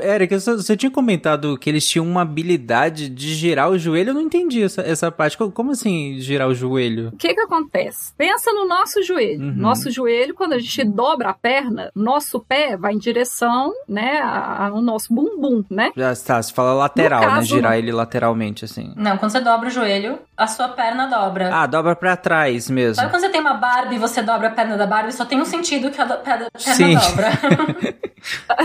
É. 0.00 0.14
Eric, 0.14 0.34
você 0.34 0.54
você 0.56 0.76
tinha 0.76 0.90
comentado 0.90 1.56
que 1.58 1.68
eles 1.68 1.86
tinham 1.86 2.06
uma 2.06 2.23
habilidade 2.24 3.08
de 3.08 3.34
girar 3.34 3.70
o 3.70 3.78
joelho. 3.78 4.10
Eu 4.10 4.14
não 4.14 4.20
entendi 4.20 4.62
essa, 4.62 4.82
essa 4.82 5.10
parte. 5.10 5.36
Co- 5.38 5.50
Como 5.50 5.70
assim 5.70 6.16
girar 6.18 6.48
o 6.48 6.54
joelho? 6.54 7.08
O 7.12 7.16
que 7.16 7.32
que 7.34 7.40
acontece? 7.40 8.12
Pensa 8.16 8.52
no 8.52 8.66
nosso 8.66 9.02
joelho. 9.02 9.40
Uhum. 9.40 9.54
Nosso 9.56 9.90
joelho, 9.90 10.34
quando 10.34 10.54
a 10.54 10.58
gente 10.58 10.84
dobra 10.84 11.30
a 11.30 11.34
perna, 11.34 11.90
nosso 11.94 12.40
pé 12.40 12.76
vai 12.76 12.92
em 12.94 12.98
direção, 12.98 13.72
né, 13.88 14.18
a- 14.22 14.66
ao 14.68 14.82
nosso 14.82 15.12
bumbum, 15.14 15.64
né? 15.70 15.90
Já 15.96 16.14
tá, 16.16 16.42
você 16.42 16.52
fala 16.52 16.74
lateral, 16.74 17.20
No 17.22 17.26
né? 17.28 17.34
caso- 17.36 17.46
Girar 17.54 17.76
ele 17.78 17.92
lateralmente, 17.92 18.64
assim. 18.64 18.92
Não, 18.96 19.16
quando 19.16 19.30
você 19.32 19.40
dobra 19.40 19.68
o 19.68 19.70
joelho, 19.70 20.18
a 20.36 20.46
sua 20.46 20.68
perna 20.68 21.06
dobra. 21.06 21.50
Ah, 21.54 21.66
dobra 21.66 21.94
pra 21.94 22.16
trás 22.16 22.68
mesmo. 22.70 22.94
Sabe 22.96 23.10
quando 23.10 23.22
você 23.22 23.28
tem 23.28 23.40
uma 23.40 23.54
Barbie 23.54 23.96
e 23.96 23.98
você 23.98 24.22
dobra 24.22 24.48
a 24.48 24.50
perna 24.50 24.76
da 24.76 24.86
Barbie? 24.86 25.12
Só 25.12 25.24
tem 25.24 25.40
um 25.40 25.44
sentido 25.44 25.90
que 25.90 26.00
a 26.00 26.06
perna 26.06 26.48
Sim. 26.56 26.94
dobra. 26.94 27.30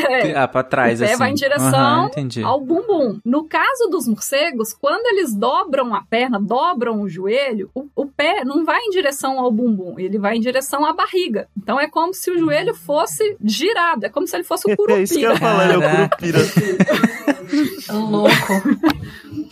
É. 0.10 0.36
Ah, 0.38 0.48
pra 0.48 0.64
trás, 0.64 1.00
o 1.00 1.04
pé 1.04 1.10
assim. 1.12 1.20
vai 1.20 1.32
em 1.32 1.34
direção 1.36 1.68
Aham, 1.80 2.06
entendi. 2.08 2.44
ao 2.44 2.62
bumbum. 2.62 3.20
No 3.26 3.44
caso 3.44 3.88
dos 3.90 4.08
morcegos, 4.08 4.74
quando 4.74 5.06
eles 5.08 5.34
dobram 5.36 5.94
a 5.94 6.02
perna, 6.04 6.40
dobram 6.40 7.02
o 7.02 7.10
joelho, 7.10 7.70
o, 7.76 7.86
o 7.96 8.06
pé 8.06 8.44
não 8.46 8.64
vai 8.66 8.80
em 8.82 8.90
direção 8.90 9.40
ao 9.40 9.52
bumbum, 9.52 9.96
ele 10.00 10.18
vai 10.18 10.38
em 10.38 10.42
direção 10.42 10.86
à 10.86 10.94
barriga. 10.94 11.48
Então 11.58 11.80
é 11.80 11.88
como 11.90 12.14
se 12.14 12.32
o 12.32 12.38
joelho 12.38 12.74
fosse 12.74 13.36
girado, 13.44 14.06
é 14.06 14.10
como 14.10 14.26
se 14.28 14.36
ele 14.36 14.44
fosse 14.44 14.66
o 14.66 14.76
É 14.90 15.02
isso 15.04 15.16
que 15.16 15.24
eu 15.24 15.32
ia 15.34 15.40
curupira. 15.40 15.40
falar, 15.40 15.72
é 15.74 15.78
o 15.78 16.10
curupira. 16.10 16.40
Louco. 17.92 18.54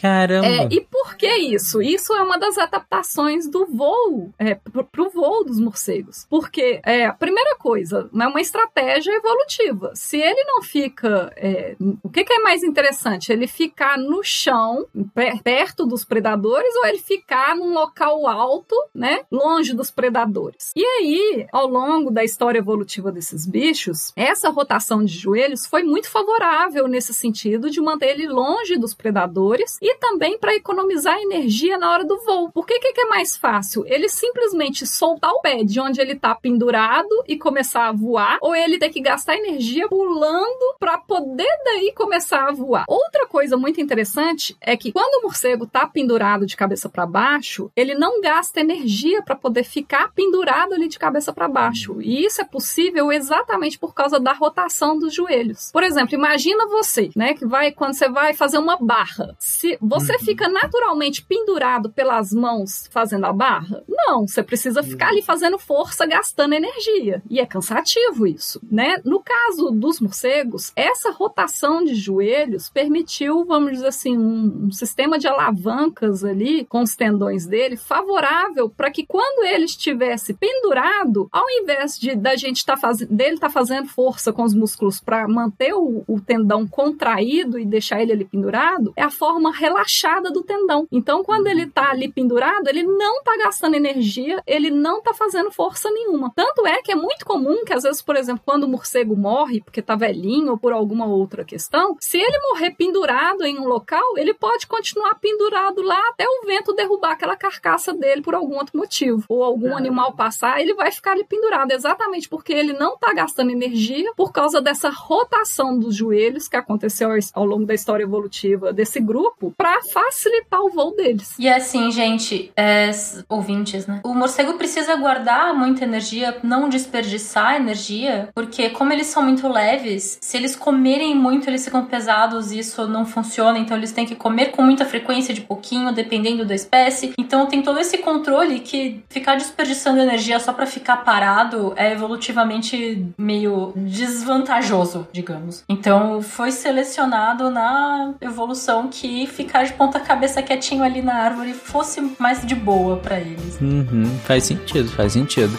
Caramba. 0.02 0.48
É, 0.48 0.68
e 0.72 0.82
por 0.82 1.16
que 1.16 1.28
isso? 1.28 1.82
Isso 1.82 2.14
é 2.14 2.22
uma 2.22 2.38
das 2.38 2.58
adaptações 2.58 3.50
do 3.50 3.66
voo, 3.66 4.34
é, 4.38 4.56
pro, 4.56 4.84
pro 4.84 5.10
voo 5.10 5.44
dos 5.44 5.60
morcegos. 5.60 6.26
Porque, 6.30 6.80
é, 6.86 7.06
a 7.06 7.14
primeira 7.14 7.56
coisa, 7.58 8.10
é 8.14 8.28
uma 8.28 8.42
estratégia 8.42 9.12
evolutiva. 9.12 9.92
Se 9.96 10.18
ele 10.18 10.44
não 10.44 10.62
fica. 10.62 11.32
é, 11.36 11.76
o 12.04 12.10
que, 12.10 12.24
que 12.24 12.34
é 12.34 12.40
mais 12.40 12.64
interessante? 12.64 13.32
Ele 13.32 13.48
ficar 13.48 13.98
no 13.98 14.24
chão, 14.24 14.86
per- 15.14 15.42
perto 15.42 15.86
dos 15.86 16.04
predadores, 16.06 16.74
ou 16.76 16.86
ele 16.86 17.00
ficar 17.00 17.56
num 17.56 17.74
local 17.74 18.28
alto, 18.28 18.76
né? 18.94 19.22
Longe 19.32 19.74
dos 19.74 19.92
predadores. 19.92 20.72
E 20.76 20.86
aí, 20.86 21.48
ao 21.52 21.68
longo 21.68 22.12
da 22.12 22.24
história 22.24 22.60
evolutiva 22.60 23.12
desses 23.12 23.46
bichos, 23.46 24.12
essa 24.16 24.50
rotação 24.50 25.04
de 25.04 25.14
joelhos 25.18 25.66
foi 25.66 25.84
muito 25.84 26.10
favorável 26.10 26.88
nesse 26.88 27.14
sentido 27.14 27.70
de 27.70 27.82
manter 27.82 28.08
ele 28.10 28.28
longe 28.28 28.78
dos 28.78 28.94
predadores 28.94 29.78
e 29.88 29.96
também 30.00 30.38
para 30.38 30.54
economizar 30.54 31.18
energia 31.18 31.78
na 31.78 31.90
hora 31.90 32.04
do 32.04 32.20
voo. 32.26 32.52
Por 32.52 32.66
que, 32.66 32.78
que 32.78 32.92
que 32.92 33.02
é 33.02 33.06
mais 33.06 33.38
fácil? 33.38 33.86
Ele 33.88 34.10
simplesmente 34.10 34.86
soltar 34.86 35.32
o 35.32 35.40
pé 35.40 35.64
de 35.64 35.80
onde 35.80 36.02
ele 36.02 36.12
está 36.12 36.36
pendurado 36.36 37.24
e 37.26 37.38
começar 37.38 37.88
a 37.88 37.94
voar, 37.94 38.38
ou 38.42 38.54
ele 38.54 38.78
ter 38.78 38.90
que 38.90 39.00
gastar 39.00 39.38
energia 39.38 39.88
pulando 39.88 40.76
para 40.78 40.98
poder 40.98 41.48
daí 41.64 41.94
começar 41.96 42.50
a 42.50 42.52
voar. 42.52 42.84
Outra 42.88 43.26
coisa 43.28 43.56
muito 43.56 43.80
interessante 43.80 44.58
é 44.60 44.76
que 44.76 44.92
quando 44.92 45.22
o 45.22 45.24
morcego 45.24 45.64
está 45.64 45.88
pendurado 45.88 46.46
de 46.46 46.58
cabeça 46.58 46.90
para 46.90 47.06
baixo, 47.06 47.72
ele 47.74 47.96
não 47.96 48.20
gasta 48.20 48.60
energia 48.60 49.22
para 49.22 49.36
poder 49.36 49.64
ficar 49.64 50.12
pendurado 50.12 50.74
ali 50.74 50.90
de 50.90 51.00
cabeça 51.00 51.32
para 51.32 51.48
baixo. 51.48 52.02
E 52.02 52.26
isso 52.26 52.42
é 52.42 52.46
possível 52.46 53.10
exatamente 53.10 53.80
por 53.80 53.94
causa 53.94 54.20
da 54.20 54.34
rotação 54.34 55.00
dos 55.00 55.14
joelhos. 55.14 55.72
Por 55.72 55.84
exemplo, 55.84 56.14
imagina 56.16 56.68
você, 56.68 57.10
né, 57.16 57.34
que 57.34 57.46
vai 57.46 57.72
quando 57.72 57.94
você 57.94 58.10
vai 58.10 58.34
fazer 58.34 58.58
uma 58.58 58.76
barra. 58.76 59.34
Se 59.40 59.77
você 59.82 60.18
fica 60.20 60.48
naturalmente 60.48 61.24
pendurado 61.24 61.90
pelas 61.90 62.32
mãos 62.32 62.88
fazendo 62.92 63.26
a 63.26 63.34
barra? 63.34 63.84
Não, 63.88 64.28
você 64.28 64.44
precisa 64.44 64.84
ficar 64.84 65.10
ali 65.10 65.22
fazendo 65.22 65.58
força, 65.58 66.06
gastando 66.06 66.54
energia. 66.54 67.22
E 67.30 67.40
é 67.40 67.46
cansativo 67.46 68.26
isso, 68.26 68.62
né? 68.70 68.98
No 69.04 69.22
caso 69.22 69.72
dos 69.72 70.00
morcegos, 70.00 70.72
essa 70.76 71.12
rotação 71.12 71.84
de 71.84 71.96
joelhos 71.96 72.70
permitiu, 72.70 73.46
vamos 73.46 73.72
dizer 73.74 73.88
assim, 73.88 74.18
um, 74.18 74.68
um 74.68 74.72
sistema 74.72 75.18
de 75.18 75.28
alavancas 75.28 76.24
ali 76.24 76.66
com 76.66 76.82
os 76.82 76.96
tendões 76.96 77.46
dele 77.46 77.78
favorável 77.78 78.70
para 78.70 78.92
que 78.92 79.06
quando 79.06 79.46
ele 79.46 79.66
estivesse 79.66 80.34
pendurado, 80.34 81.28
ao 81.32 81.50
invés 81.50 81.98
de 81.98 82.16
da 82.16 82.36
gente 82.36 82.66
tá 82.66 82.76
dele 83.10 83.36
estar 83.36 83.50
fazendo 83.50 83.88
força 83.88 84.32
com 84.34 84.44
os 84.44 84.54
músculos 84.54 85.00
para 85.00 85.28
manter 85.28 85.74
o, 85.74 86.04
o 86.08 86.20
tendão 86.20 86.68
contraído 86.68 87.60
e 87.60 87.66
deixar 87.66 88.02
ele 88.02 88.12
ali 88.12 88.26
pendurado, 88.26 88.94
é 88.96 89.04
a 89.04 89.10
forma 89.10 89.52
relaxada 89.68 90.32
do 90.32 90.44
tendão. 90.44 90.88
Então, 90.92 91.24
quando 91.24 91.48
ele 91.48 91.68
tá 91.68 91.92
ali 91.92 92.12
pendurado, 92.12 92.68
ele 92.68 92.84
não 92.84 93.22
tá 93.22 93.38
gastando 93.38 93.76
energia, 93.76 94.42
ele 94.48 94.70
não 94.70 95.02
tá 95.02 95.14
fazendo 95.14 95.52
força 95.52 95.90
nenhuma. 95.92 96.32
Tanto 96.36 96.66
é 96.66 96.82
que 96.82 96.92
é 96.92 96.96
muito 96.96 97.26
comum 97.26 97.64
que, 97.66 97.74
às 97.74 97.84
vezes, 97.84 98.02
por 98.02 98.16
exemplo, 98.16 98.42
quando 98.46 98.64
o 98.64 98.68
morcego 98.68 99.16
morre 99.16 99.62
porque 99.62 99.82
tá 99.82 99.96
velhinho 99.96 100.52
ou 100.52 100.58
por 100.58 100.72
alguma 100.72 101.06
outra 101.06 101.44
questão, 101.44 101.96
se 102.00 102.18
ele 102.18 102.40
morrer 102.50 102.72
pendurado 102.72 103.44
em 103.44 103.60
um 103.60 103.68
local, 103.68 104.18
ele 104.18 104.34
pode 104.34 104.66
continuar 104.68 105.16
pendurado 105.16 105.82
lá 105.82 106.00
até 106.10 106.26
o 106.26 106.46
vento 106.46 106.74
derrubar 106.74 107.12
aquela 107.12 107.36
carcaça 107.36 107.94
dele 107.94 108.22
por 108.22 108.36
algum 108.36 108.56
outro 108.56 108.78
motivo. 108.78 109.26
Ou 109.28 109.44
algum 109.44 109.76
animal 109.76 110.14
passar, 110.14 110.62
ele 110.62 110.74
vai 110.74 110.92
ficar 110.92 111.12
ali 111.12 111.24
pendurado, 111.24 111.72
exatamente 111.72 112.30
porque 112.30 112.54
ele 112.54 112.74
não 112.74 112.98
tá 112.98 113.14
gastando 113.14 113.52
energia 113.52 114.12
por 114.16 114.32
causa 114.32 114.62
dessa 114.62 114.90
rotação 114.90 115.78
dos 115.78 115.96
joelhos 115.96 116.48
que 116.48 116.56
aconteceu 116.56 117.10
ao 117.34 117.46
longo 117.46 117.66
da 117.66 117.74
história 117.74 118.04
evolutiva 118.04 118.72
desse 118.72 119.00
grupo 119.00 119.54
para 119.58 119.82
facilitar 119.92 120.62
o 120.62 120.70
voo 120.70 120.96
deles. 120.96 121.34
E 121.40 121.50
assim, 121.50 121.92
gente, 121.92 122.52
é, 122.56 122.92
ouvintes, 123.28 123.88
né? 123.88 124.02
O 124.04 124.14
morcego 124.14 124.54
precisa 124.54 124.96
guardar 124.96 125.54
muita 125.56 125.84
energia, 125.84 126.38
não 126.44 126.70
desperdiçar 126.70 127.56
energia, 127.56 128.30
porque 128.36 128.70
como 128.70 128.94
eles 128.94 129.08
são 129.08 129.24
muito 129.24 129.48
leves, 129.48 130.20
se 130.22 130.38
eles 130.38 130.56
comerem 130.56 131.16
muito, 131.16 131.50
eles 131.50 131.66
ficam 131.66 131.86
pesados 131.86 132.52
e 132.52 132.60
isso 132.60 132.88
não 132.88 133.06
funciona, 133.06 133.58
então 133.58 133.76
eles 133.76 133.92
têm 133.92 134.06
que 134.06 134.16
comer 134.16 134.52
com 134.52 134.62
muita 134.62 134.86
frequência, 134.86 135.34
de 135.34 135.42
pouquinho, 135.42 135.92
dependendo 135.92 136.46
da 136.46 136.54
espécie. 136.54 137.14
Então 137.18 137.48
tem 137.48 137.62
todo 137.62 137.80
esse 137.80 137.98
controle 137.98 138.60
que 138.60 139.04
ficar 139.10 139.36
desperdiçando 139.36 140.00
energia 140.00 140.40
só 140.40 140.54
pra 140.54 140.66
ficar 140.66 140.98
parado 140.98 141.74
é 141.76 141.92
evolutivamente 141.92 143.06
meio 143.18 143.74
desvantajoso, 143.76 145.08
digamos. 145.12 145.64
Então 145.68 146.22
foi 146.22 146.52
selecionado 146.52 147.50
na 147.50 148.14
evolução 148.22 148.88
que 148.88 149.26
ficar 149.48 149.64
de 149.64 149.74
ponta 149.74 150.00
cabeça 150.00 150.42
quietinho 150.44 150.84
ali 150.84 151.02
na 151.02 151.16
árvore 151.16 151.54
fosse 151.54 152.02
mais 152.20 152.46
de 152.46 152.54
boa 152.54 152.98
pra 152.98 153.20
eles. 153.20 153.58
Uhum, 153.62 154.06
faz 154.26 154.44
sentido, 154.44 154.90
faz 154.90 155.14
sentido. 155.14 155.58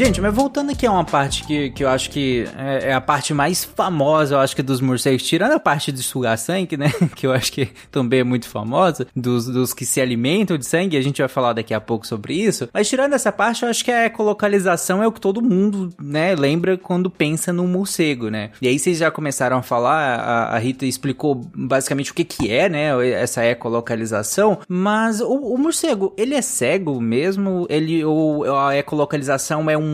Gente, 0.00 0.18
mas 0.18 0.34
voltando 0.34 0.70
aqui 0.70 0.86
a 0.86 0.92
uma 0.92 1.04
parte 1.04 1.44
que, 1.44 1.68
que 1.72 1.84
eu 1.84 1.88
acho 1.90 2.08
que 2.08 2.46
é, 2.56 2.88
é 2.88 2.92
a 2.94 3.02
parte 3.02 3.34
mais 3.34 3.62
famosa, 3.62 4.34
eu 4.34 4.38
acho 4.38 4.56
que 4.56 4.62
dos 4.62 4.80
morcegos, 4.80 5.22
tirando 5.22 5.52
a 5.52 5.60
parte 5.60 5.92
de 5.92 6.02
sugar 6.02 6.38
sangue, 6.38 6.74
né? 6.74 6.90
Que 7.14 7.26
eu 7.26 7.32
acho 7.32 7.52
que 7.52 7.68
também 7.90 8.20
é 8.20 8.24
muito 8.24 8.48
famosa, 8.48 9.06
dos, 9.14 9.44
dos 9.44 9.74
que 9.74 9.84
se 9.84 10.00
alimentam 10.00 10.56
de 10.56 10.64
sangue, 10.64 10.96
a 10.96 11.02
gente 11.02 11.20
vai 11.20 11.28
falar 11.28 11.52
daqui 11.52 11.74
a 11.74 11.80
pouco 11.82 12.06
sobre 12.06 12.32
isso. 12.32 12.66
Mas 12.72 12.88
tirando 12.88 13.12
essa 13.12 13.30
parte, 13.30 13.62
eu 13.62 13.68
acho 13.68 13.84
que 13.84 13.90
a 13.90 14.06
ecolocalização 14.06 15.02
é 15.02 15.06
o 15.06 15.12
que 15.12 15.20
todo 15.20 15.42
mundo, 15.42 15.92
né, 16.00 16.34
lembra 16.34 16.78
quando 16.78 17.10
pensa 17.10 17.52
no 17.52 17.66
morcego, 17.66 18.30
né? 18.30 18.52
E 18.62 18.68
aí 18.68 18.78
vocês 18.78 18.96
já 18.96 19.10
começaram 19.10 19.58
a 19.58 19.62
falar, 19.62 20.18
a, 20.18 20.56
a 20.56 20.58
Rita 20.58 20.86
explicou 20.86 21.42
basicamente 21.54 22.10
o 22.10 22.14
que 22.14 22.24
que 22.24 22.50
é, 22.50 22.70
né, 22.70 23.06
essa 23.10 23.44
ecolocalização, 23.44 24.60
mas 24.66 25.20
o, 25.20 25.30
o 25.30 25.58
morcego, 25.58 26.14
ele 26.16 26.34
é 26.34 26.40
cego 26.40 26.98
mesmo? 27.02 27.66
Ele, 27.68 28.02
ou 28.02 28.56
a 28.58 28.74
ecolocalização 28.74 29.68
é 29.68 29.76
um, 29.76 29.89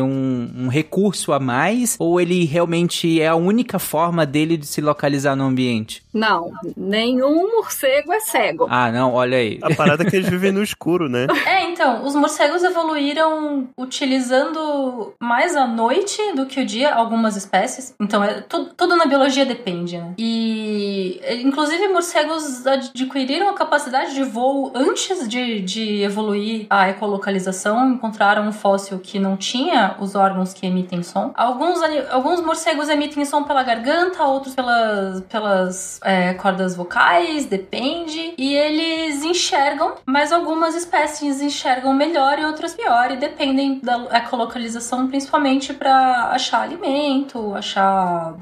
um, 0.00 0.64
um 0.64 0.68
recurso 0.68 1.32
a 1.32 1.40
mais? 1.40 1.96
Ou 1.98 2.20
ele 2.20 2.44
realmente 2.44 3.20
é 3.20 3.28
a 3.28 3.36
única 3.36 3.78
forma 3.78 4.26
dele 4.26 4.56
de 4.56 4.66
se 4.66 4.80
localizar 4.80 5.36
no 5.36 5.44
ambiente? 5.44 6.02
Não, 6.12 6.50
nenhum 6.76 7.56
morcego 7.56 8.12
é 8.12 8.20
cego. 8.20 8.66
Ah, 8.68 8.90
não, 8.90 9.14
olha 9.14 9.38
aí. 9.38 9.58
A 9.62 9.74
parada 9.74 10.02
é 10.02 10.10
que 10.10 10.16
eles 10.16 10.28
vivem 10.30 10.50
no 10.50 10.62
escuro, 10.62 11.08
né? 11.08 11.26
É, 11.46 11.64
então, 11.64 12.04
os 12.04 12.14
morcegos 12.14 12.64
evoluíram 12.64 13.68
utilizando 13.78 15.14
mais 15.20 15.54
a 15.54 15.66
noite 15.66 16.18
do 16.34 16.46
que 16.46 16.60
o 16.60 16.66
dia, 16.66 16.92
algumas 16.92 17.36
espécies. 17.36 17.94
Então, 18.00 18.24
é, 18.24 18.40
tudo, 18.40 18.70
tudo 18.76 18.96
na 18.96 19.06
biologia 19.06 19.46
depende, 19.46 19.98
né? 19.98 20.14
E, 20.18 21.20
inclusive, 21.44 21.86
morcegos 21.88 22.66
adquiriram 22.66 23.48
a 23.48 23.54
capacidade 23.54 24.14
de 24.14 24.24
voo 24.24 24.72
antes 24.74 25.28
de, 25.28 25.60
de 25.60 26.02
evoluir 26.02 26.66
a 26.68 26.88
ecolocalização. 26.88 27.92
Encontraram 27.92 28.48
um 28.48 28.52
fóssil 28.52 28.98
que 28.98 29.18
não 29.20 29.36
tinha 29.36 29.96
os 29.98 30.14
órgãos 30.14 30.52
que 30.52 30.66
emitem 30.66 31.02
som. 31.02 31.32
Alguns, 31.34 31.78
alguns 32.10 32.40
morcegos 32.40 32.88
emitem 32.88 33.24
som 33.24 33.44
pela 33.44 33.62
garganta, 33.62 34.24
outros 34.24 34.54
pelas, 34.54 35.20
pelas 35.22 36.00
é, 36.02 36.34
cordas 36.34 36.74
vocais, 36.74 37.46
depende. 37.46 38.34
E 38.36 38.54
eles 38.54 39.22
enxergam, 39.24 39.94
mas 40.06 40.32
algumas 40.32 40.74
espécies 40.74 41.40
enxergam 41.40 41.92
melhor 41.92 42.38
e 42.38 42.44
outras 42.44 42.74
pior, 42.74 43.10
e 43.10 43.16
dependem 43.16 43.80
da 43.80 44.18
ecolocalização 44.18 45.06
principalmente 45.08 45.74
para 45.74 46.30
achar 46.32 46.62
alimento, 46.62 47.54
achar 47.54 48.34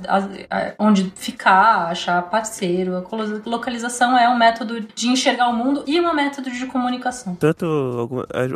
onde 0.79 1.13
ficar, 1.17 1.91
achar 1.91 2.23
parceiro. 2.23 2.97
A 2.97 3.49
localização 3.49 4.17
é 4.17 4.29
um 4.29 4.37
método 4.37 4.81
de 4.95 5.09
enxergar 5.09 5.49
o 5.49 5.53
mundo 5.53 5.83
e 5.87 6.01
um 6.01 6.15
método 6.15 6.51
de 6.51 6.67
comunicação. 6.67 7.35
Tanto 7.35 7.67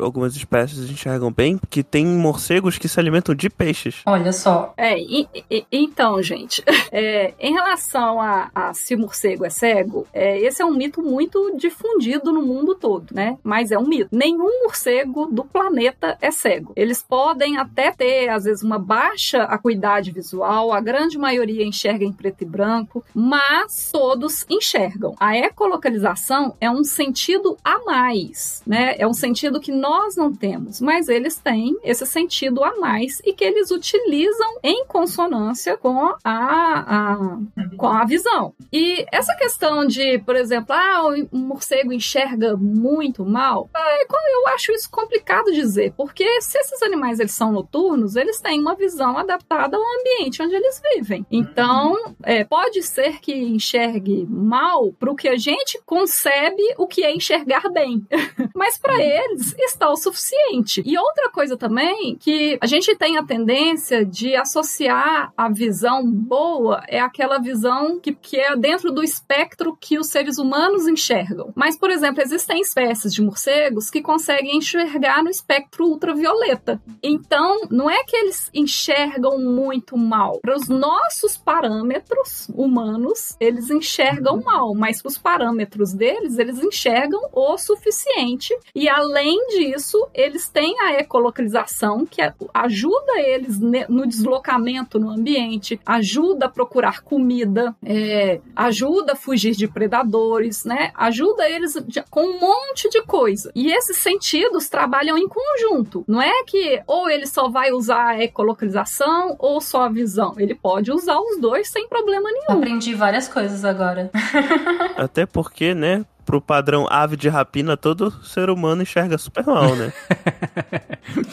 algumas 0.02 0.36
espécies 0.36 0.90
enxergam 0.90 1.32
bem 1.32 1.58
que 1.70 1.82
tem 1.82 2.06
morcegos 2.18 2.78
que 2.78 2.88
se 2.88 2.98
alimentam 2.98 3.34
de 3.34 3.48
peixes. 3.48 4.02
Olha 4.06 4.32
só. 4.32 4.72
É, 4.76 4.98
e, 4.98 5.28
e, 5.50 5.64
então, 5.70 6.22
gente, 6.22 6.62
é, 6.90 7.34
em 7.38 7.52
relação 7.52 8.20
a, 8.20 8.50
a, 8.54 8.74
se 8.74 8.96
morcego 8.96 9.44
é 9.44 9.50
cego, 9.50 10.06
é, 10.12 10.38
esse 10.40 10.62
é 10.62 10.64
um 10.64 10.74
mito 10.74 11.02
muito 11.02 11.56
difundido 11.56 12.32
no 12.32 12.42
mundo 12.42 12.74
todo, 12.74 13.06
né? 13.12 13.36
Mas 13.42 13.70
é 13.70 13.78
um 13.78 13.86
mito. 13.86 14.08
Nenhum 14.12 14.64
morcego 14.64 15.26
do 15.26 15.44
planeta 15.44 16.16
é 16.20 16.30
cego. 16.30 16.72
Eles 16.76 17.02
podem 17.02 17.56
até 17.56 17.92
ter, 17.92 18.28
às 18.28 18.44
vezes, 18.44 18.62
uma 18.62 18.78
baixa 18.78 19.44
acuidade 19.44 20.10
visual, 20.10 20.72
a 20.72 20.80
grande 20.80 21.18
maioria 21.18 21.64
enxerga 21.64 22.04
em 22.04 22.12
preto 22.12 22.42
e 22.42 22.46
branco, 22.46 23.04
mas 23.14 23.90
todos 23.92 24.44
enxergam. 24.48 25.14
A 25.18 25.36
ecolocalização 25.36 26.54
é 26.60 26.70
um 26.70 26.84
sentido 26.84 27.56
a 27.64 27.84
mais, 27.84 28.62
né? 28.66 28.94
É 28.98 29.06
um 29.06 29.12
sentido 29.12 29.60
que 29.60 29.72
nós 29.72 30.16
não 30.16 30.32
temos, 30.32 30.80
mas 30.80 31.08
eles 31.08 31.36
têm 31.36 31.76
esse 31.92 32.06
sentido 32.06 32.64
a 32.64 32.76
mais 32.78 33.20
e 33.24 33.32
que 33.32 33.44
eles 33.44 33.70
utilizam 33.70 34.58
em 34.62 34.84
consonância 34.86 35.76
com 35.76 35.98
a, 36.06 36.16
a 36.24 37.38
com 37.76 37.86
a 37.86 38.04
visão. 38.04 38.54
E 38.72 39.04
essa 39.12 39.34
questão 39.36 39.86
de, 39.86 40.18
por 40.20 40.36
exemplo, 40.36 40.74
ah, 40.74 41.02
o 41.32 41.36
morcego 41.36 41.92
enxerga 41.92 42.56
muito 42.56 43.24
mal, 43.24 43.68
é, 43.74 44.02
eu 44.02 44.48
acho 44.48 44.72
isso 44.72 44.90
complicado 44.90 45.52
dizer, 45.52 45.92
porque 45.96 46.40
se 46.40 46.58
esses 46.58 46.82
animais 46.82 47.20
eles 47.20 47.32
são 47.32 47.52
noturnos, 47.52 48.16
eles 48.16 48.40
têm 48.40 48.60
uma 48.60 48.74
visão 48.74 49.16
adaptada 49.16 49.76
ao 49.76 49.82
ambiente 50.00 50.42
onde 50.42 50.54
eles 50.54 50.80
vivem. 50.94 51.26
Então, 51.30 52.14
é, 52.22 52.44
pode 52.44 52.82
ser 52.82 53.20
que 53.20 53.32
enxergue 53.32 54.26
mal 54.28 54.92
para 54.92 55.10
o 55.10 55.16
que 55.16 55.28
a 55.28 55.36
gente 55.36 55.80
concebe 55.84 56.62
o 56.76 56.86
que 56.86 57.04
é 57.04 57.14
enxergar 57.14 57.68
bem, 57.70 58.04
mas 58.54 58.78
para 58.78 59.00
eles 59.00 59.54
está 59.58 59.90
o 59.90 59.96
suficiente. 59.96 60.82
E 60.84 60.98
outra 60.98 61.30
coisa 61.30 61.56
também 61.56 61.81
que 62.20 62.58
a 62.60 62.66
gente 62.66 62.94
tem 62.96 63.16
a 63.16 63.24
tendência 63.24 64.04
de 64.04 64.36
associar 64.36 65.32
a 65.36 65.48
visão 65.48 66.04
boa 66.04 66.82
é 66.88 67.00
aquela 67.00 67.38
visão 67.38 67.98
que, 67.98 68.12
que 68.12 68.38
é 68.38 68.56
dentro 68.56 68.92
do 68.92 69.02
espectro 69.02 69.76
que 69.80 69.98
os 69.98 70.08
seres 70.08 70.38
humanos 70.38 70.86
enxergam. 70.86 71.52
Mas, 71.54 71.76
por 71.76 71.90
exemplo, 71.90 72.22
existem 72.22 72.60
espécies 72.60 73.12
de 73.12 73.22
morcegos 73.22 73.90
que 73.90 74.02
conseguem 74.02 74.58
enxergar 74.58 75.22
no 75.22 75.30
espectro 75.30 75.86
ultravioleta. 75.86 76.80
Então, 77.02 77.62
não 77.70 77.90
é 77.90 78.04
que 78.04 78.16
eles 78.16 78.50
enxergam 78.54 79.38
muito 79.38 79.96
mal. 79.96 80.38
Para 80.40 80.56
os 80.56 80.68
nossos 80.68 81.36
parâmetros 81.36 82.48
humanos, 82.54 83.36
eles 83.40 83.70
enxergam 83.70 84.40
mal, 84.42 84.74
mas 84.74 85.02
para 85.02 85.08
os 85.08 85.18
parâmetros 85.18 85.92
deles, 85.92 86.38
eles 86.38 86.62
enxergam 86.62 87.20
o 87.32 87.56
suficiente. 87.58 88.56
E 88.74 88.88
além 88.88 89.38
disso, 89.48 90.08
eles 90.14 90.48
têm 90.48 90.78
a 90.80 90.94
ecolocalização 90.94 91.71
que 92.06 92.20
ajuda 92.52 93.18
eles 93.18 93.58
no 93.88 94.06
deslocamento 94.06 94.98
no 94.98 95.10
ambiente, 95.10 95.80
ajuda 95.84 96.46
a 96.46 96.48
procurar 96.48 97.02
comida, 97.02 97.74
é, 97.84 98.40
ajuda 98.54 99.12
a 99.12 99.16
fugir 99.16 99.52
de 99.52 99.66
predadores, 99.66 100.64
né? 100.64 100.90
Ajuda 100.94 101.48
eles 101.48 101.74
com 102.10 102.22
um 102.22 102.40
monte 102.40 102.88
de 102.88 103.02
coisa. 103.02 103.50
E 103.54 103.72
esses 103.72 103.96
sentidos 103.98 104.68
trabalham 104.68 105.16
em 105.16 105.28
conjunto. 105.28 106.04
Não 106.06 106.20
é 106.20 106.44
que 106.44 106.82
ou 106.86 107.10
ele 107.10 107.26
só 107.26 107.48
vai 107.48 107.72
usar 107.72 108.10
a 108.10 108.22
ecolocalização 108.22 109.36
ou 109.38 109.60
só 109.60 109.84
a 109.84 109.88
visão. 109.88 110.34
Ele 110.38 110.54
pode 110.54 110.92
usar 110.92 111.18
os 111.18 111.40
dois 111.40 111.68
sem 111.68 111.88
problema 111.88 112.30
nenhum. 112.30 112.58
Aprendi 112.58 112.94
várias 112.94 113.28
coisas 113.28 113.64
agora. 113.64 114.10
Até 114.96 115.26
porque, 115.26 115.74
né? 115.74 116.04
Pro 116.24 116.40
padrão 116.40 116.86
ave 116.90 117.16
de 117.16 117.28
rapina, 117.28 117.76
todo 117.76 118.10
ser 118.24 118.50
humano 118.50 118.82
enxerga 118.82 119.18
super 119.18 119.44
mal, 119.44 119.74
né? 119.74 119.92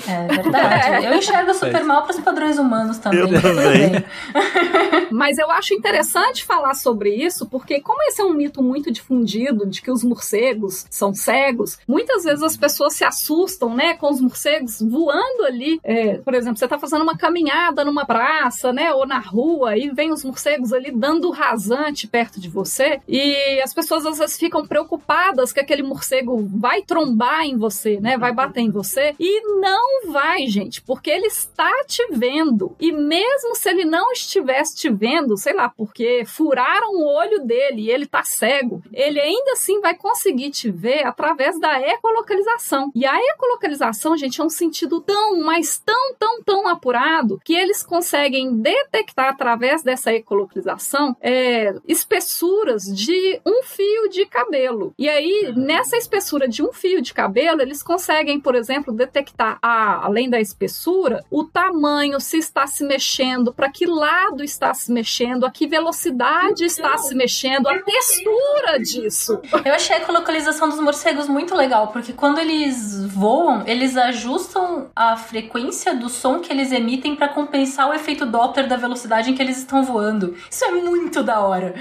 É 0.07 0.27
verdade. 0.27 1.05
Eu 1.05 1.13
enxergo 1.13 1.53
super 1.53 1.83
mal 1.83 2.03
para 2.03 2.15
os 2.15 2.19
padrões 2.19 2.57
humanos 2.57 2.97
também. 2.97 3.19
Eu 3.19 3.41
também. 3.41 4.03
Mas 5.11 5.37
eu 5.37 5.49
acho 5.51 5.73
interessante 5.73 6.43
falar 6.43 6.73
sobre 6.73 7.13
isso, 7.13 7.47
porque 7.47 7.79
como 7.79 8.01
esse 8.03 8.21
é 8.21 8.25
um 8.25 8.33
mito 8.33 8.61
muito 8.61 8.91
difundido 8.91 9.65
de 9.65 9.81
que 9.81 9.91
os 9.91 10.03
morcegos 10.03 10.85
são 10.89 11.13
cegos, 11.13 11.77
muitas 11.87 12.23
vezes 12.23 12.43
as 12.43 12.57
pessoas 12.57 12.93
se 12.93 13.03
assustam, 13.03 13.75
né, 13.75 13.93
com 13.95 14.09
os 14.09 14.21
morcegos 14.21 14.81
voando 14.81 15.45
ali. 15.45 15.79
É, 15.83 16.17
por 16.17 16.33
exemplo, 16.33 16.57
você 16.57 16.67
tá 16.67 16.77
fazendo 16.77 17.03
uma 17.03 17.17
caminhada 17.17 17.83
numa 17.85 18.05
praça, 18.05 18.73
né, 18.73 18.93
ou 18.93 19.05
na 19.05 19.19
rua, 19.19 19.77
e 19.77 19.89
vem 19.89 20.11
os 20.11 20.23
morcegos 20.23 20.73
ali 20.73 20.91
dando 20.91 21.29
rasante 21.29 22.07
perto 22.07 22.39
de 22.39 22.49
você, 22.49 22.99
e 23.07 23.61
as 23.61 23.73
pessoas 23.73 24.05
às 24.05 24.17
vezes 24.17 24.37
ficam 24.37 24.65
preocupadas 24.65 24.78
preocupadas 24.79 25.51
que 25.51 25.59
aquele 25.59 25.83
morcego 25.83 26.47
vai 26.47 26.81
trombar 26.81 27.43
em 27.43 27.57
você, 27.57 27.99
né? 27.99 28.17
Vai 28.17 28.31
bater 28.31 28.61
em 28.61 28.69
você. 28.69 29.15
E 29.19 29.41
não 29.59 30.11
vai, 30.11 30.47
gente, 30.47 30.81
porque 30.81 31.09
ele 31.09 31.27
está 31.27 31.71
te 31.85 32.05
vendo. 32.11 32.75
E 32.79 32.91
mesmo 32.91 33.55
se 33.55 33.69
ele 33.69 33.83
não 33.83 34.11
estivesse 34.11 34.75
te 34.75 34.89
vendo, 34.89 35.35
sei 35.37 35.53
lá, 35.53 35.69
porque 35.69 36.23
furaram 36.25 36.93
o 36.93 37.05
olho 37.05 37.45
dele 37.45 37.83
e 37.83 37.91
ele 37.91 38.05
tá 38.05 38.23
cego, 38.23 38.81
ele 38.93 39.19
ainda 39.19 39.53
assim 39.53 39.81
vai 39.81 39.95
conseguir 39.95 40.51
te 40.51 40.71
ver 40.71 41.05
através 41.05 41.59
da 41.59 41.79
ecolocalização. 41.81 42.91
E 42.95 43.05
a 43.05 43.17
ecolocalização, 43.33 44.15
gente, 44.15 44.39
é 44.39 44.43
um 44.43 44.49
sentido 44.49 45.01
tão, 45.01 45.39
mas 45.41 45.77
tão, 45.79 46.15
tão, 46.15 46.41
tão 46.43 46.67
apurado 46.67 47.39
que 47.43 47.53
eles 47.53 47.83
conseguem 47.83 48.55
detectar 48.55 49.29
através 49.29 49.83
dessa 49.83 50.13
ecolocalização 50.13 51.15
é, 51.21 51.75
espessuras 51.87 52.83
de 52.83 53.41
um 53.45 53.63
fio 53.63 54.09
de 54.09 54.25
cabelo 54.25 54.68
cabelo. 54.69 54.93
E 54.97 55.09
aí, 55.09 55.53
nessa 55.55 55.97
espessura 55.97 56.47
de 56.47 56.63
um 56.63 56.71
fio 56.71 57.01
de 57.01 57.13
cabelo, 57.13 57.61
eles 57.61 57.81
conseguem, 57.81 58.39
por 58.39 58.55
exemplo, 58.55 58.93
detectar, 58.93 59.57
a, 59.61 60.05
além 60.05 60.29
da 60.29 60.39
espessura, 60.39 61.23
o 61.29 61.43
tamanho, 61.43 62.19
se 62.19 62.37
está 62.37 62.67
se 62.67 62.83
mexendo, 62.83 63.53
para 63.53 63.69
que 63.69 63.85
lado 63.85 64.43
está 64.43 64.73
se 64.73 64.91
mexendo, 64.91 65.45
a 65.45 65.51
que 65.51 65.67
velocidade 65.67 66.63
está 66.63 66.97
se 66.97 67.15
mexendo, 67.15 67.67
a 67.67 67.79
textura 67.79 68.79
disso. 68.79 69.39
Eu 69.65 69.73
achei 69.73 69.97
a 69.97 70.11
localização 70.11 70.69
dos 70.69 70.79
morcegos 70.79 71.27
muito 71.27 71.55
legal, 71.55 71.87
porque 71.87 72.13
quando 72.13 72.39
eles 72.39 73.05
voam, 73.05 73.63
eles 73.65 73.97
ajustam 73.97 74.89
a 74.95 75.17
frequência 75.17 75.95
do 75.95 76.09
som 76.09 76.39
que 76.39 76.51
eles 76.51 76.71
emitem 76.71 77.15
para 77.15 77.29
compensar 77.29 77.89
o 77.89 77.93
efeito 77.93 78.25
Doppler 78.25 78.67
da 78.67 78.75
velocidade 78.75 79.29
em 79.29 79.35
que 79.35 79.41
eles 79.41 79.57
estão 79.57 79.83
voando. 79.83 80.35
Isso 80.49 80.63
é 80.65 80.71
muito 80.71 81.23
da 81.23 81.39
hora. 81.39 81.75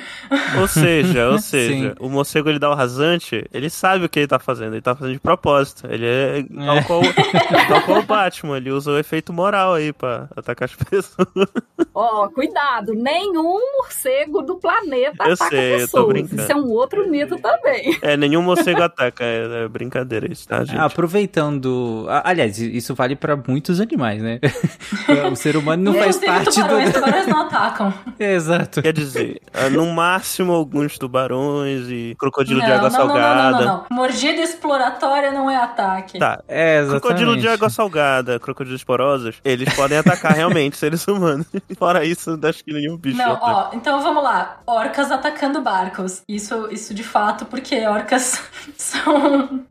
Ou 0.60 0.68
seja, 0.68 1.28
ou 1.28 1.38
seja, 1.38 1.90
Sim. 1.90 1.94
o 2.00 2.08
morcego 2.08 2.48
ele 2.48 2.58
dá 2.58 2.70
o 2.70 2.74
rasante, 2.78 3.44
ele 3.52 3.68
sabe 3.68 4.04
o 4.04 4.08
que 4.08 4.20
ele 4.20 4.28
tá 4.28 4.38
fazendo, 4.38 4.74
ele 4.74 4.80
tá 4.82 4.94
fazendo 4.94 5.14
de 5.14 5.20
propósito. 5.20 5.86
Ele 5.90 6.06
é 6.06 6.44
tal 6.64 6.84
qual, 6.84 7.02
tal 7.68 7.82
qual 7.82 7.98
o 7.98 8.02
Batman, 8.04 8.56
ele 8.56 8.70
usa 8.70 8.92
o 8.92 8.98
efeito 8.98 9.32
moral 9.32 9.74
aí 9.74 9.92
pra 9.92 10.28
atacar 10.36 10.68
as 10.68 10.76
pessoas. 10.88 11.28
Ó, 11.92 12.28
cuidado, 12.28 12.94
nenhum 12.94 13.58
morcego 13.76 14.42
do 14.42 14.56
planeta 14.56 15.24
Eu 15.26 15.32
ataca 15.32 15.50
sei, 15.50 15.74
eu 15.74 15.78
tô 15.78 15.84
pessoas. 15.84 16.06
brincando. 16.08 16.42
Isso 16.42 16.52
é 16.52 16.56
um 16.56 16.70
outro 16.70 17.08
mito 17.08 17.36
também. 17.38 17.98
É, 18.00 18.16
nenhum 18.16 18.42
morcego 18.42 18.82
ataca, 18.82 19.24
é, 19.24 19.64
é 19.64 19.68
brincadeira 19.68 20.30
isso, 20.30 20.46
tá, 20.46 20.64
gente? 20.64 20.78
Aproveitando. 20.78 22.06
Aliás, 22.22 22.58
isso 22.58 22.94
vale 22.94 23.16
pra 23.16 23.36
muitos 23.36 23.80
animais, 23.80 24.22
né? 24.22 24.38
o 25.32 25.34
ser 25.34 25.56
humano 25.56 25.82
não 25.82 25.94
faz 25.94 26.18
parte 26.18 26.54
tubarões, 26.54 26.92
do. 26.92 26.94
tubarões 26.94 27.26
não 27.26 27.40
atacam. 27.46 27.92
Exato. 28.18 28.82
Quer 28.82 28.92
dizer, 28.92 29.40
ah, 29.52 29.68
no 29.68 29.86
máximo 29.92 30.52
alguns 30.52 30.96
tubarões 30.96 31.88
e 31.88 32.14
crocodilo 32.18 32.60
de 32.68 32.74
água 32.74 32.90
não, 32.90 32.98
não, 32.98 33.06
não, 33.06 33.14
salgada. 33.14 33.50
não, 33.50 33.58
não, 33.58 33.66
não. 33.66 33.96
Mordida 33.96 34.40
exploratória 34.42 35.32
não 35.32 35.50
é 35.50 35.56
ataque. 35.56 36.18
Tá. 36.18 36.42
É, 36.46 36.78
exatamente. 36.78 37.00
Crocodilo 37.00 37.36
de 37.36 37.48
água 37.48 37.70
salgada, 37.70 38.38
crocodilos 38.38 38.84
porosos, 38.84 39.36
eles 39.44 39.72
podem 39.74 39.98
atacar 39.98 40.32
realmente 40.32 40.76
seres 40.78 41.06
humanos. 41.06 41.46
Fora 41.78 42.04
isso, 42.04 42.38
acho 42.42 42.64
que 42.64 42.72
nenhum 42.72 42.96
bicho. 42.96 43.16
Não, 43.16 43.38
ó, 43.40 43.70
então 43.72 44.00
vamos 44.02 44.22
lá. 44.22 44.60
Orcas 44.66 45.10
atacando 45.10 45.60
barcos. 45.60 46.22
Isso, 46.28 46.68
isso 46.70 46.94
de 46.94 47.02
fato, 47.02 47.46
porque 47.46 47.86
orcas 47.86 48.40
são, 48.76 49.64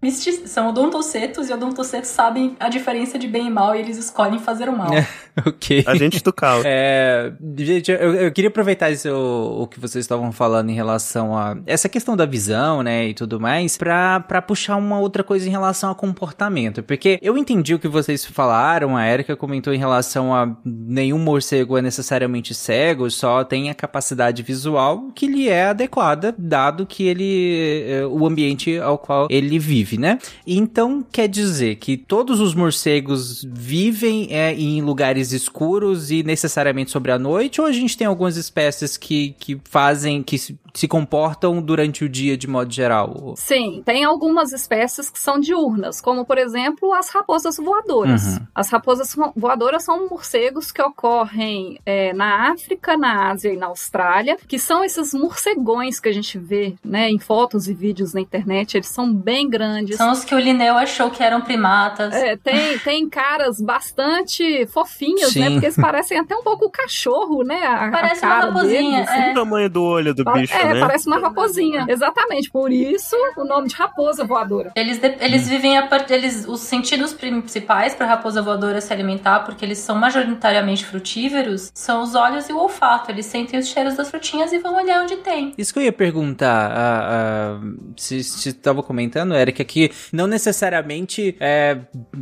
são 0.46 0.70
odontocetos 0.70 1.50
e 1.50 1.54
odontocetos 1.54 2.10
sabem 2.10 2.56
a 2.60 2.70
diferença 2.70 3.18
de 3.18 3.28
bem 3.28 3.48
e 3.48 3.50
mal 3.50 3.76
e 3.76 3.80
eles 3.80 3.98
escolhem 3.98 4.40
fazer 4.40 4.70
o 4.70 4.78
mal. 4.78 4.92
ok. 5.46 5.84
Agente 5.88 6.24
do 6.24 6.34
caos. 6.34 6.64
É, 6.66 7.32
gente, 7.58 7.92
eu, 7.92 8.16
eu 8.16 8.32
queria 8.32 8.50
aproveitar 8.50 8.90
isso, 8.90 9.10
o, 9.10 9.64
o 9.64 9.68
que 9.68 9.80
vocês 9.80 10.04
estavam 10.04 10.32
falando 10.32 10.70
em 10.70 10.74
relação 10.74 11.38
a 11.38 11.58
essa 11.66 11.90
questão 11.90 12.16
da 12.16 12.26
visão, 12.26 12.82
né, 12.84 12.87
e 12.88 13.14
tudo 13.14 13.40
mais, 13.40 13.78
pra, 13.78 14.20
pra 14.20 14.42
puxar 14.42 14.76
uma 14.76 15.00
outra 15.00 15.24
coisa 15.24 15.48
em 15.48 15.52
relação 15.52 15.90
a 15.90 15.96
comportamento. 15.96 16.84
Porque 16.84 17.20
eu 17.22 17.38
entendi 17.38 17.74
o 17.74 17.80
que 17.80 17.88
vocês 17.88 18.26
falaram, 18.26 18.96
a 18.96 19.08
Erika 19.08 19.36
comentou 19.36 19.74
em 19.74 19.78
relação 19.78 20.34
a 20.34 20.56
nenhum 20.64 21.20
morcego 21.20 21.78
é 21.78 21.82
necessariamente 21.82 22.54
cego, 22.54 23.10
só 23.10 23.44
tem 23.44 23.70
a 23.70 23.74
capacidade 23.74 24.42
visual 24.44 25.12
que 25.14 25.28
lhe 25.28 25.50
é 25.50 25.68
adequada, 25.68 26.34
dado 26.38 26.86
que 26.86 27.08
ele, 27.08 27.86
é, 27.88 28.06
o 28.06 28.26
ambiente 28.26 28.78
ao 28.78 28.98
qual 28.98 29.28
ele 29.30 29.60
vive, 29.60 29.98
né? 29.98 30.20
Então, 30.46 31.06
quer 31.12 31.28
dizer 31.28 31.76
que 31.76 31.98
todos 31.98 32.40
os 32.40 32.54
morcegos 32.54 33.46
vivem 33.50 34.28
é, 34.32 34.54
em 34.54 34.82
lugares 34.82 35.32
escuros 35.32 36.12
e 36.12 36.24
necessariamente 36.24 36.92
sobre 36.92 37.12
a 37.12 37.20
noite, 37.20 37.60
ou 37.62 37.68
a 37.68 37.72
gente 37.72 37.98
tem 37.98 38.08
algumas 38.08 38.38
espécies 38.38 38.98
que, 38.98 39.36
que 39.40 39.60
fazem, 39.70 40.24
que 40.24 40.38
se, 40.80 40.88
comportam 40.88 41.62
durante 41.62 42.04
o 42.04 42.10
dia 42.10 42.38
de 42.38 42.48
modo 42.48 42.74
geral? 42.74 43.34
Sim, 43.36 43.82
tem 43.86 44.04
algumas 44.04 44.52
espécies 44.52 45.10
que 45.10 45.20
são 45.20 45.40
diurnas, 45.40 46.02
como 46.02 46.26
por 46.26 46.38
exemplo 46.38 46.94
as 46.94 47.10
raposas 47.10 47.58
voadoras. 47.58 48.24
Uhum. 48.26 48.48
As 48.54 48.70
raposas 48.70 49.16
voadoras 49.36 49.84
são 49.84 50.08
morcegos 50.10 50.72
que 50.72 50.82
ocorrem 50.82 51.80
é, 51.86 52.14
na 52.14 52.52
África, 52.52 52.98
na 52.98 53.30
Ásia 53.32 53.54
e 53.54 53.58
na 53.58 53.68
Austrália, 53.68 54.38
que 54.48 54.60
são 54.60 54.84
esses 54.84 55.14
morcegões 55.14 56.00
que 56.00 56.10
a 56.10 56.14
gente 56.14 56.38
vê 56.38 56.76
né, 56.84 57.10
em 57.10 57.20
fotos 57.20 57.68
e 57.68 57.74
vídeos 57.74 58.14
na 58.14 58.22
internet. 58.22 58.76
Eles 58.76 58.88
são 58.88 59.14
bem 59.14 59.50
grandes. 59.50 59.98
São 59.98 60.12
os 60.12 60.24
que 60.24 60.36
o 60.36 60.40
Linneu 60.40 60.78
achou 60.78 61.10
que 61.10 61.24
eram 61.24 61.42
primatas. 61.42 62.14
É, 62.14 62.36
tem, 62.38 62.78
tem 62.80 63.10
caras 63.10 63.60
bastante 63.62 64.66
fofinhos, 64.68 65.36
né? 65.36 65.48
Sim. 65.48 65.52
Porque 65.54 65.66
eles 65.68 65.76
parecem 65.76 66.20
até 66.20 66.36
um 66.36 66.44
pouco 66.44 66.66
o 66.66 66.70
cachorro, 66.70 67.44
né? 67.44 67.66
A, 67.66 67.88
a 67.88 67.92
Parece 67.92 68.26
uma 68.26 68.32
cara 68.32 68.46
raposinha, 68.48 69.00
deles, 69.00 69.10
assim. 69.10 69.22
é. 69.22 69.32
O 69.32 69.34
tamanho 69.34 69.70
do 69.70 69.84
olho 69.84 70.14
do 70.14 70.24
bicho, 70.24 70.54
é, 70.54 70.67
né? 70.74 70.80
parece 70.80 71.08
uma 71.08 71.20
raposinha. 71.20 71.86
Exatamente. 71.88 72.50
Por 72.52 72.72
isso 72.72 73.16
o 73.38 73.44
nome 73.44 73.68
de 73.68 73.76
raposa 73.76 74.24
voadora. 74.26 74.72
Eles, 74.76 74.98
de- 75.00 75.18
eles 75.20 75.48
vivem 75.48 75.78
a 75.78 75.88
partir. 75.88 76.14
Eles, 76.14 76.46
os 76.48 76.62
sentidos 76.62 77.14
principais 77.14 77.94
para 77.96 78.06
raposa 78.08 78.42
voadora 78.42 78.80
se 78.82 78.92
alimentar, 78.94 79.40
porque 79.42 79.64
eles 79.66 79.78
são 79.80 79.96
majoritariamente 79.96 80.86
frutíferos, 80.86 81.72
são 81.74 82.02
os 82.02 82.16
olhos 82.16 82.50
e 82.50 82.54
o 82.54 82.58
olfato. 82.60 83.12
Eles 83.12 83.26
sentem 83.26 83.60
os 83.60 83.68
cheiros 83.68 83.96
das 83.96 84.10
frutinhas 84.10 84.52
e 84.54 84.60
vão 84.60 84.76
olhar 84.76 85.02
onde 85.04 85.18
tem. 85.18 85.54
Isso 85.58 85.74
que 85.74 85.80
eu 85.80 85.84
ia 85.84 85.94
perguntar, 85.94 86.72
a, 86.72 87.56
a, 87.56 87.60
se 87.98 88.24
você 88.24 88.50
estava 88.50 88.82
comentando, 88.84 89.34
Eric, 89.36 89.64
que 89.66 89.92
não 90.12 90.28
necessariamente 90.28 91.36
é, 91.40 91.78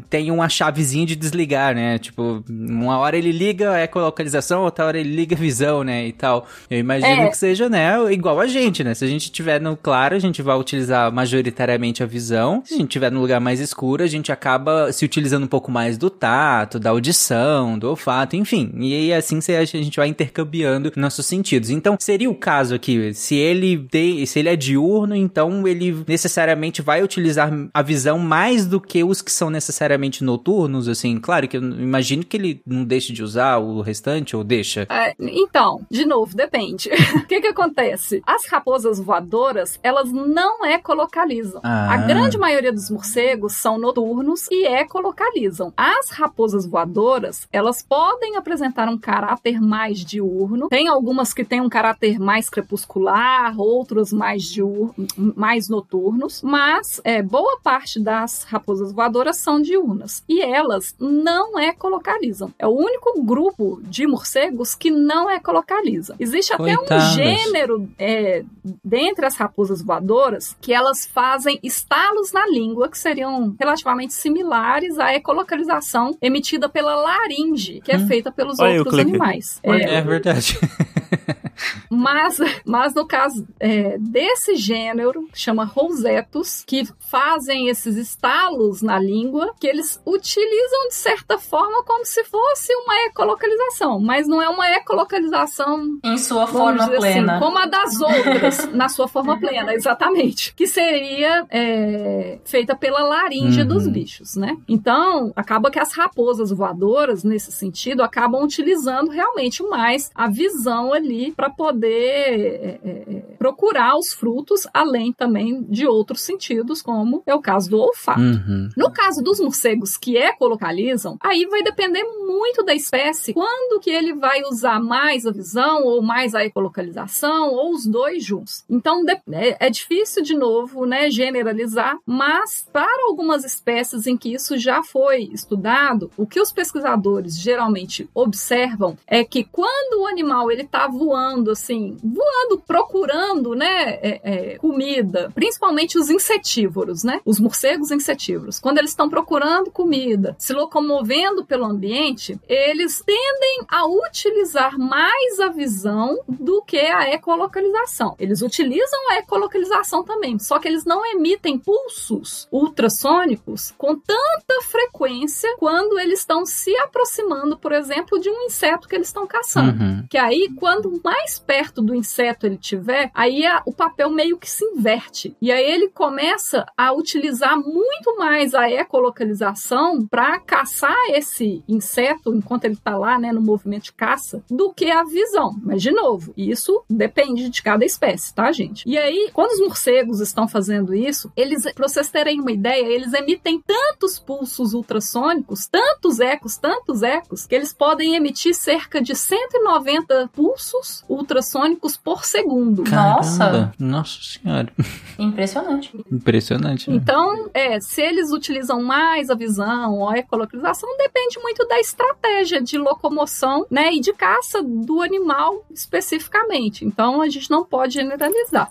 tem 0.09 0.31
uma 0.31 0.49
chavezinha 0.49 1.05
de 1.05 1.15
desligar, 1.15 1.73
né? 1.75 1.97
Tipo, 1.97 2.43
uma 2.49 2.97
hora 2.99 3.17
ele 3.17 3.31
liga 3.31 3.71
a 3.71 3.83
ecolocalização, 3.83 4.63
outra 4.63 4.85
hora 4.85 4.99
ele 4.99 5.15
liga 5.15 5.35
a 5.35 5.39
visão, 5.39 5.83
né? 5.83 6.05
E 6.07 6.11
tal. 6.13 6.45
Eu 6.69 6.79
imagino 6.79 7.23
É. 7.23 7.29
que 7.29 7.37
seja, 7.37 7.69
né? 7.69 7.95
Igual 8.11 8.34
a 8.39 8.47
gente, 8.47 8.83
né? 8.83 8.93
Se 8.93 9.05
a 9.05 9.07
gente 9.07 9.23
estiver 9.23 9.59
no 9.59 9.75
claro, 9.77 10.15
a 10.15 10.19
gente 10.19 10.41
vai 10.41 10.57
utilizar 10.57 11.11
majoritariamente 11.11 12.03
a 12.03 12.05
visão. 12.05 12.61
Se 12.65 12.73
a 12.73 12.77
gente 12.77 12.87
estiver 12.87 13.11
no 13.11 13.21
lugar 13.21 13.39
mais 13.39 13.59
escuro, 13.59 14.03
a 14.03 14.07
gente 14.07 14.31
acaba 14.31 14.91
se 14.91 15.05
utilizando 15.05 15.43
um 15.43 15.47
pouco 15.47 15.71
mais 15.71 15.97
do 15.97 16.09
tato, 16.09 16.79
da 16.79 16.89
audição, 16.89 17.77
do 17.77 17.89
olfato, 17.89 18.35
enfim. 18.35 18.71
E 18.77 18.93
aí 18.93 19.13
assim 19.13 19.39
a 19.57 19.65
gente 19.65 19.97
vai 19.97 20.07
intercambiando 20.07 20.91
nossos 20.95 21.25
sentidos. 21.25 21.69
Então, 21.69 21.97
seria 21.99 22.29
o 22.29 22.35
caso 22.35 22.75
aqui, 22.75 23.13
se 23.13 23.35
ele 23.35 23.77
tem, 23.89 24.25
se 24.25 24.39
ele 24.39 24.49
é 24.49 24.55
diurno, 24.55 25.15
então 25.15 25.67
ele 25.67 26.03
necessariamente 26.07 26.81
vai 26.81 27.03
utilizar 27.03 27.51
a 27.73 27.81
visão 27.81 28.17
mais 28.17 28.65
do 28.65 28.79
que 28.79 29.03
os 29.03 29.21
que 29.21 29.31
são 29.31 29.49
necessariamente 29.49 30.23
noturnos, 30.23 30.87
assim. 30.87 31.19
Claro 31.19 31.47
que 31.47 31.57
eu 31.57 31.63
imagino 31.63 32.23
que 32.23 32.37
ele 32.37 32.61
não 32.65 32.83
deixe 32.83 33.13
de 33.13 33.23
usar 33.23 33.57
o 33.57 33.81
restante 33.81 34.35
ou 34.35 34.43
deixa. 34.43 34.87
É, 34.89 35.13
então, 35.19 35.85
de 35.89 36.05
novo, 36.05 36.35
depende. 36.35 36.89
O 37.15 37.27
que 37.27 37.41
que 37.41 37.47
acontece? 37.47 38.14
As 38.25 38.45
raposas 38.47 38.99
voadoras, 38.99 39.79
elas 39.81 40.11
não 40.11 40.65
ecolocalizam. 40.65 41.61
Ah. 41.63 41.93
A 41.93 41.97
grande 41.97 42.37
maioria 42.37 42.71
dos 42.71 42.89
morcegos 42.89 43.53
são 43.53 43.77
noturnos 43.77 44.47
e 44.51 44.65
ecolocalizam. 44.65 45.73
As 45.75 46.09
raposas 46.09 46.65
voadoras, 46.65 47.47
elas 47.51 47.81
podem 47.81 48.37
apresentar 48.37 48.87
um 48.89 48.97
caráter 48.97 49.61
mais 49.61 49.99
diurno. 49.99 50.69
Tem 50.69 50.87
algumas 50.87 51.33
que 51.33 51.43
têm 51.43 51.61
um 51.61 51.69
caráter 51.69 52.19
mais 52.19 52.49
crepuscular, 52.49 53.59
outros 53.59 54.11
mais 54.11 54.43
diur 54.43 54.93
mais 55.17 55.69
noturnos, 55.69 56.41
mas 56.41 57.01
é, 57.03 57.21
boa 57.21 57.59
parte 57.61 57.99
das 57.99 58.43
raposas 58.43 58.91
voadoras 58.91 59.37
são 59.37 59.61
diurnas 59.61 60.23
e 60.27 60.41
elas 60.41 60.95
não 60.99 61.59
ecolocalizam. 61.59 62.53
É 62.57 62.67
o 62.67 62.71
único 62.71 63.21
grupo 63.23 63.79
de 63.83 64.07
morcegos 64.07 64.75
que 64.75 64.89
não 64.91 65.29
ecolocaliza. 65.29 66.15
Existe 66.19 66.53
até 66.53 66.75
Coitadas. 66.75 67.11
um 67.11 67.13
gênero 67.13 67.89
é, 68.07 68.43
dentre 68.83 69.25
as 69.25 69.35
raposas 69.35 69.81
voadoras 69.81 70.55
que 70.61 70.71
elas 70.71 71.05
fazem 71.05 71.59
estalos 71.63 72.31
na 72.31 72.45
língua 72.47 72.87
que 72.89 72.97
seriam 72.97 73.55
relativamente 73.59 74.13
similares 74.13 74.99
à 74.99 75.13
ecolocalização 75.15 76.15
emitida 76.21 76.69
pela 76.69 76.95
laringe, 76.95 77.81
que 77.83 77.91
é 77.91 77.97
Hum. 77.97 78.07
feita 78.07 78.31
pelos 78.31 78.59
Olha 78.59 78.77
outros 78.79 78.99
animais. 78.99 79.59
É, 79.63 80.01
verdade. 80.01 80.57
Mas, 81.89 82.37
mas 82.65 82.93
no 82.93 83.05
caso 83.07 83.45
é, 83.59 83.97
desse 83.99 84.55
gênero, 84.55 85.27
chama 85.33 85.65
rosetos, 85.65 86.63
que 86.65 86.83
fazem 87.09 87.69
esses 87.69 87.95
estalos 87.95 88.81
na 88.81 88.99
língua, 88.99 89.53
que 89.59 89.67
eles 89.67 90.01
utilizam 90.05 90.87
de 90.89 90.95
certa 90.95 91.37
forma 91.37 91.83
como 91.83 92.05
se 92.05 92.23
fosse 92.25 92.73
uma 92.75 92.95
ecolocalização, 93.05 93.99
mas 93.99 94.27
não 94.27 94.41
é 94.41 94.49
uma 94.49 94.69
ecolocalização 94.71 95.99
Em 96.03 96.17
sua 96.17 96.47
forma 96.47 96.85
dizer 96.85 96.97
plena. 96.97 97.33
assim, 97.33 97.43
como 97.45 97.57
a 97.57 97.65
das 97.65 97.99
outras, 98.01 98.73
na 98.73 98.89
sua 98.89 99.07
forma 99.07 99.39
plena, 99.39 99.73
exatamente. 99.73 100.53
Que 100.55 100.67
seria 100.67 101.45
é, 101.49 102.39
feita 102.45 102.75
pela 102.75 102.99
laringe 103.01 103.61
Uhum. 103.61 103.67
dos 103.67 103.87
bichos, 103.87 104.35
né? 104.35 104.57
Então, 104.67 105.31
acaba 105.35 105.69
que 105.71 105.79
as 105.79 105.93
raposas 105.93 106.51
voadoras, 106.51 107.23
nesse 107.23 107.51
sentido, 107.51 108.01
acabam 108.03 108.43
utilizando 108.43 109.09
realmente 109.11 109.63
mais 109.63 110.09
a 110.13 110.27
visão 110.29 110.91
ali 110.93 111.31
para 111.31 111.44
poder 111.49 111.89
é, 111.89 112.79
é, 112.83 112.89
é, 112.89 113.19
procurar 113.37 113.97
os 113.97 114.13
frutos, 114.13 114.67
além 114.73 115.11
também 115.11 115.63
de 115.63 115.87
outros 115.87 116.21
sentidos, 116.21 116.81
como 116.81 117.23
é 117.25 117.33
o 117.33 117.41
caso 117.41 117.69
do 117.69 117.79
olfato. 117.79 118.19
Uhum. 118.19 118.69
No 118.75 118.91
caso 118.91 119.21
dos 119.21 119.39
morcegos 119.39 119.97
que 119.97 120.17
ecolocalizam, 120.17 121.17
aí 121.21 121.45
vai 121.45 121.63
depender 121.63 122.03
muito 122.03 122.63
da 122.63 122.73
espécie, 122.73 123.33
quando 123.33 123.79
que 123.79 123.89
ele 123.89 124.13
vai 124.13 124.41
usar 124.43 124.79
mais 124.79 125.25
a 125.25 125.31
visão 125.31 125.83
ou 125.83 126.01
mais 126.01 126.33
a 126.33 126.45
ecolocalização 126.45 127.51
ou 127.51 127.71
os 127.71 127.85
dois 127.85 128.23
juntos. 128.23 128.63
Então 128.69 129.03
é, 129.31 129.67
é 129.67 129.69
difícil 129.69 130.23
de 130.23 130.35
novo, 130.35 130.85
né, 130.85 131.09
generalizar, 131.09 131.97
mas 132.05 132.67
para 132.71 133.07
algumas 133.07 133.43
espécies 133.43 134.07
em 134.07 134.17
que 134.17 134.33
isso 134.33 134.57
já 134.57 134.83
foi 134.83 135.29
estudado, 135.31 136.09
o 136.17 136.25
que 136.25 136.39
os 136.39 136.51
pesquisadores 136.51 137.37
geralmente 137.39 138.09
observam 138.13 138.97
é 139.07 139.23
que 139.23 139.43
quando 139.43 140.01
o 140.01 140.07
animal 140.07 140.51
ele 140.51 140.63
está 140.63 140.87
voando 140.87 141.34
voando, 141.35 141.51
assim, 141.51 141.97
voando, 142.03 142.61
procurando, 142.65 143.55
né, 143.55 143.99
é, 144.01 144.21
é, 144.23 144.57
comida. 144.57 145.31
Principalmente 145.33 145.97
os 145.97 146.09
insetívoros, 146.09 147.03
né? 147.03 147.19
Os 147.25 147.39
morcegos 147.39 147.91
insetívoros. 147.91 148.59
Quando 148.59 148.77
eles 148.77 148.91
estão 148.91 149.09
procurando 149.09 149.71
comida, 149.71 150.35
se 150.39 150.53
locomovendo 150.53 151.45
pelo 151.45 151.65
ambiente, 151.65 152.39
eles 152.47 153.01
tendem 153.05 153.65
a 153.67 153.85
utilizar 153.85 154.77
mais 154.77 155.39
a 155.39 155.49
visão 155.49 156.17
do 156.27 156.61
que 156.61 156.77
a 156.77 157.13
ecolocalização. 157.13 158.15
Eles 158.19 158.41
utilizam 158.41 158.99
a 159.11 159.17
ecolocalização 159.17 160.03
também, 160.03 160.39
só 160.39 160.59
que 160.59 160.67
eles 160.67 160.85
não 160.85 161.05
emitem 161.05 161.57
pulsos 161.57 162.47
ultrassônicos 162.51 163.73
com 163.77 163.95
tanta 163.95 164.61
frequência 164.63 165.55
quando 165.57 165.99
eles 165.99 166.19
estão 166.19 166.45
se 166.45 166.75
aproximando, 166.77 167.57
por 167.57 167.71
exemplo, 167.71 168.19
de 168.19 168.29
um 168.29 168.43
inseto 168.43 168.87
que 168.87 168.95
eles 168.95 169.07
estão 169.07 169.27
caçando. 169.27 169.81
Uhum. 169.81 170.05
Que 170.09 170.17
aí, 170.17 170.49
quando 170.55 170.99
mais 171.03 171.24
perto 171.45 171.81
do 171.81 171.95
inseto 171.95 172.45
ele 172.45 172.57
tiver, 172.57 173.11
aí 173.13 173.45
a- 173.45 173.61
o 173.65 173.73
papel 173.73 174.09
meio 174.09 174.37
que 174.37 174.49
se 174.49 174.63
inverte. 174.65 175.35
E 175.41 175.51
aí 175.51 175.63
ele 175.65 175.89
começa 175.89 176.65
a 176.77 176.93
utilizar 176.93 177.57
muito 177.57 178.17
mais 178.17 178.53
a 178.53 178.69
ecolocalização 178.69 180.05
para 180.07 180.39
caçar 180.39 180.95
esse 181.09 181.63
inseto 181.67 182.33
enquanto 182.35 182.65
ele 182.65 182.73
está 182.75 182.97
lá, 182.97 183.17
né, 183.19 183.31
no 183.31 183.41
movimento 183.41 183.83
de 183.85 183.93
caça, 183.93 184.43
do 184.49 184.71
que 184.73 184.89
a 184.91 185.03
visão. 185.03 185.55
Mas, 185.63 185.81
de 185.81 185.91
novo, 185.91 186.33
isso 186.37 186.83
depende 186.89 187.49
de 187.49 187.63
cada 187.63 187.85
espécie, 187.85 188.33
tá, 188.33 188.51
gente? 188.51 188.83
E 188.87 188.97
aí, 188.97 189.29
quando 189.33 189.51
os 189.51 189.59
morcegos 189.59 190.19
estão 190.19 190.47
fazendo 190.47 190.93
isso, 190.93 191.31
eles, 191.35 191.63
para 191.73 191.87
vocês 191.87 192.09
terem 192.09 192.39
uma 192.39 192.51
ideia, 192.51 192.85
eles 192.85 193.13
emitem 193.13 193.61
tantos 193.65 194.19
pulsos 194.19 194.73
ultrassônicos, 194.73 195.67
tantos 195.67 196.19
ecos, 196.19 196.57
tantos 196.57 197.01
ecos, 197.03 197.45
que 197.45 197.55
eles 197.55 197.73
podem 197.73 198.15
emitir 198.15 198.53
cerca 198.53 199.01
de 199.01 199.15
190 199.15 200.29
pulsos 200.33 201.03
ultrassônicos 201.15 201.97
por 201.97 202.25
segundo. 202.25 202.83
Nossa. 202.89 203.37
Caramba. 203.37 203.73
Nossa 203.79 204.17
senhora. 204.21 204.71
Impressionante. 205.17 205.91
Impressionante. 206.11 206.89
né? 206.89 206.95
Então, 206.97 207.49
é, 207.53 207.79
se 207.79 208.01
eles 208.01 208.31
utilizam 208.31 208.81
mais 208.81 209.29
a 209.29 209.35
visão 209.35 209.93
ou 209.93 210.09
a 210.09 210.17
ecolocalização, 210.17 210.89
depende 210.97 211.39
muito 211.39 211.65
da 211.67 211.79
estratégia 211.79 212.61
de 212.61 212.77
locomoção, 212.77 213.65
né, 213.69 213.93
e 213.93 213.99
de 213.99 214.13
caça 214.13 214.61
do 214.61 215.01
animal 215.01 215.65
especificamente. 215.71 216.85
Então, 216.85 217.21
a 217.21 217.29
gente 217.29 217.49
não 217.49 217.63
pode 217.65 217.93
generalizar. 217.93 218.69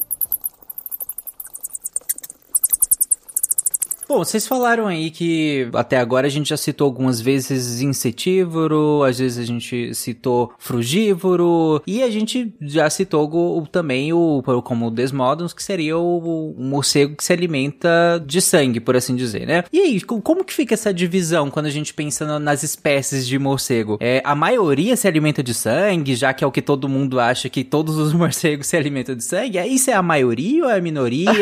Bom, 4.07 4.19
vocês 4.19 4.47
falaram 4.47 4.87
aí 4.87 5.11
que 5.11 5.67
até 5.73 5.97
agora 5.97 6.27
a 6.27 6.31
gente 6.31 6.51
já 6.51 6.59
citou 6.59 6.85
algumas 6.85 7.21
vezes 7.23 7.81
insetívoro, 7.81 9.03
às 9.03 9.19
vezes 9.19 9.39
a 9.39 9.45
gente 9.47 9.95
citou 9.95 10.53
frugívoro, 10.59 11.83
e 11.87 12.03
a 12.03 12.11
gente 12.11 12.53
já 12.61 12.89
citou 12.91 13.67
também 13.73 14.13
o 14.13 14.43
como 14.63 14.91
Desmodons, 14.91 15.55
que 15.55 15.63
seria 15.63 15.97
o, 15.97 16.53
o 16.53 16.63
morcego 16.63 17.17
que 17.17 17.25
se 17.25 17.33
alimenta 17.33 18.23
de 18.27 18.41
sangue, 18.43 18.79
por 18.79 18.95
assim 18.95 19.17
dizer, 19.17 19.47
né? 19.47 19.65
E 19.73 19.81
aí, 19.81 20.01
co- 20.03 20.21
como 20.21 20.45
que 20.45 20.53
fica 20.53 20.75
essa 20.75 20.93
divisão 20.93 21.51
quando 21.51 21.67
a 21.67 21.71
gente 21.71 21.95
pensa 21.95 22.27
na- 22.27 22.39
nas 22.39 22.63
espécies 22.63 23.27
de 23.27 23.39
morcego? 23.39 23.97
É, 24.01 24.21
a 24.25 24.35
maioria 24.35 24.97
se 24.97 25.09
alimenta 25.09 25.43
de 25.43 25.55
sangue, 25.55 26.15
já 26.15 26.35
que 26.35 26.45
é 26.45 26.47
o 26.47 26.53
que 26.53 26.61
todo 26.63 26.89
mundo 26.91 27.19
acha 27.19 27.49
que 27.49 27.65
todos 27.65 27.97
os 27.97 28.13
morcegos 28.15 28.67
se 28.67 28.77
alimentam 28.77 29.15
de 29.15 29.25
sangue? 29.25 29.57
É, 29.57 29.67
Isso 29.67 29.91
é 29.91 29.95
a 29.95 30.03
maioria 30.03 30.65
ou 30.65 30.71
é 30.71 30.77
a 30.77 30.83
minoria? 30.83 31.33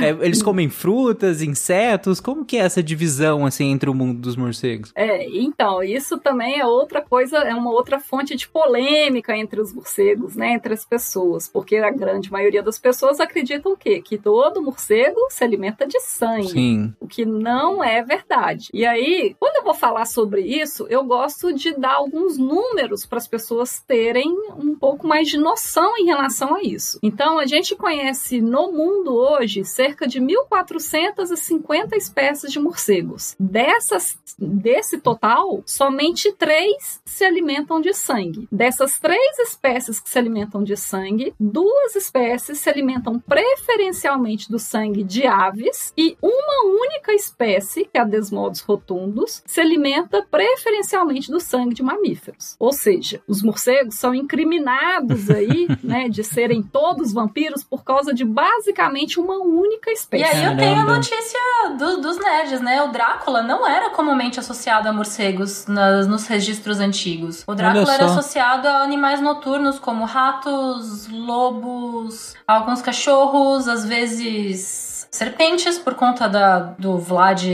É, 0.00 0.16
eles 0.20 0.42
comem 0.42 0.68
frutas, 0.68 1.40
insetos? 1.42 1.91
Como 2.22 2.44
que 2.44 2.56
é 2.56 2.60
essa 2.60 2.82
divisão, 2.82 3.46
assim, 3.46 3.70
entre 3.70 3.88
o 3.88 3.94
mundo 3.94 4.20
dos 4.20 4.36
morcegos? 4.36 4.92
É, 4.94 5.26
então, 5.28 5.82
isso 5.82 6.18
também 6.18 6.60
é 6.60 6.66
outra 6.66 7.00
coisa, 7.00 7.38
é 7.38 7.54
uma 7.54 7.70
outra 7.70 7.98
fonte 7.98 8.36
de 8.36 8.48
polêmica 8.48 9.36
entre 9.36 9.60
os 9.60 9.72
morcegos, 9.72 10.36
né, 10.36 10.52
entre 10.52 10.74
as 10.74 10.84
pessoas, 10.84 11.48
porque 11.48 11.76
a 11.76 11.90
grande 11.90 12.30
maioria 12.30 12.62
das 12.62 12.78
pessoas 12.78 13.20
acreditam 13.20 13.72
o 13.72 13.76
quê? 13.76 14.00
Que 14.00 14.18
todo 14.18 14.62
morcego 14.62 15.18
se 15.30 15.44
alimenta 15.44 15.86
de 15.86 16.00
sangue. 16.00 16.48
Sim. 16.48 16.94
o 17.00 17.06
que 17.06 17.24
não 17.24 17.82
é 17.82 18.02
verdade. 18.02 18.68
E 18.72 18.84
aí, 18.84 19.36
quando 19.38 19.56
eu 19.56 19.64
vou 19.64 19.74
falar 19.74 20.04
sobre 20.04 20.42
isso, 20.42 20.86
eu 20.88 21.04
gosto 21.04 21.52
de 21.52 21.72
dar 21.74 21.94
alguns 21.94 22.36
números 22.36 23.06
para 23.06 23.18
as 23.18 23.28
pessoas 23.28 23.80
terem 23.80 24.30
um 24.56 24.74
pouco 24.74 25.06
mais 25.06 25.28
de 25.28 25.38
noção 25.38 25.96
em 25.98 26.06
relação 26.06 26.54
a 26.54 26.62
isso. 26.62 26.98
Então, 27.02 27.38
a 27.38 27.46
gente 27.46 27.74
conhece 27.76 28.40
no 28.40 28.72
mundo 28.72 29.14
hoje 29.14 29.64
cerca 29.64 30.06
de 30.06 30.20
1450 30.20 31.81
espécies 31.92 32.52
de 32.52 32.60
morcegos. 32.60 33.34
Dessas, 33.38 34.16
desse 34.38 35.00
total, 35.00 35.62
somente 35.66 36.32
três 36.32 37.00
se 37.04 37.24
alimentam 37.24 37.80
de 37.80 37.92
sangue. 37.94 38.46
Dessas 38.52 38.98
três 38.98 39.38
espécies 39.38 39.98
que 40.00 40.10
se 40.10 40.18
alimentam 40.18 40.62
de 40.62 40.76
sangue, 40.76 41.34
duas 41.40 41.96
espécies 41.96 42.58
se 42.58 42.68
alimentam 42.68 43.18
preferencialmente 43.18 44.50
do 44.50 44.58
sangue 44.58 45.02
de 45.02 45.26
aves 45.26 45.92
e 45.96 46.16
uma 46.22 46.80
única 46.80 47.12
espécie, 47.12 47.84
que 47.84 47.98
é 47.98 48.00
a 48.00 48.04
Desmodos 48.04 48.60
rotundus, 48.60 49.42
se 49.46 49.60
alimenta 49.60 50.26
preferencialmente 50.30 51.30
do 51.30 51.40
sangue 51.40 51.74
de 51.74 51.82
mamíferos. 51.82 52.56
Ou 52.58 52.72
seja, 52.72 53.22
os 53.26 53.42
morcegos 53.42 53.96
são 53.96 54.14
incriminados 54.14 55.30
aí, 55.30 55.68
né, 55.82 56.08
de 56.08 56.22
serem 56.22 56.62
todos 56.62 57.12
vampiros 57.12 57.64
por 57.64 57.84
causa 57.84 58.12
de 58.12 58.24
basicamente 58.24 59.18
uma 59.18 59.38
única 59.38 59.90
E 59.90 59.94
espécie. 59.94 60.24
aí 60.24 60.44
eu 60.44 60.56
tenho 60.56 60.80
a 60.80 60.84
notícia 60.84 61.38
do- 61.76 62.00
dos 62.00 62.18
nerds, 62.18 62.60
né? 62.60 62.82
O 62.82 62.88
Drácula 62.88 63.42
não 63.42 63.66
era 63.66 63.90
comumente 63.90 64.38
associado 64.40 64.88
a 64.88 64.92
morcegos 64.92 65.66
nas- 65.66 66.06
nos 66.06 66.26
registros 66.26 66.80
antigos. 66.80 67.42
O 67.46 67.54
Drácula 67.54 67.94
era 67.94 68.04
associado 68.12 68.68
a 68.68 68.82
animais 68.82 69.20
noturnos 69.20 69.78
como 69.78 70.04
ratos, 70.04 71.08
lobos, 71.08 72.34
alguns 72.46 72.80
cachorros, 72.82 73.66
às 73.68 73.84
vezes 73.84 74.91
serpentes 75.12 75.78
por 75.78 75.94
conta 75.94 76.26
da, 76.26 76.58
do 76.78 76.96
Vlad 76.98 77.44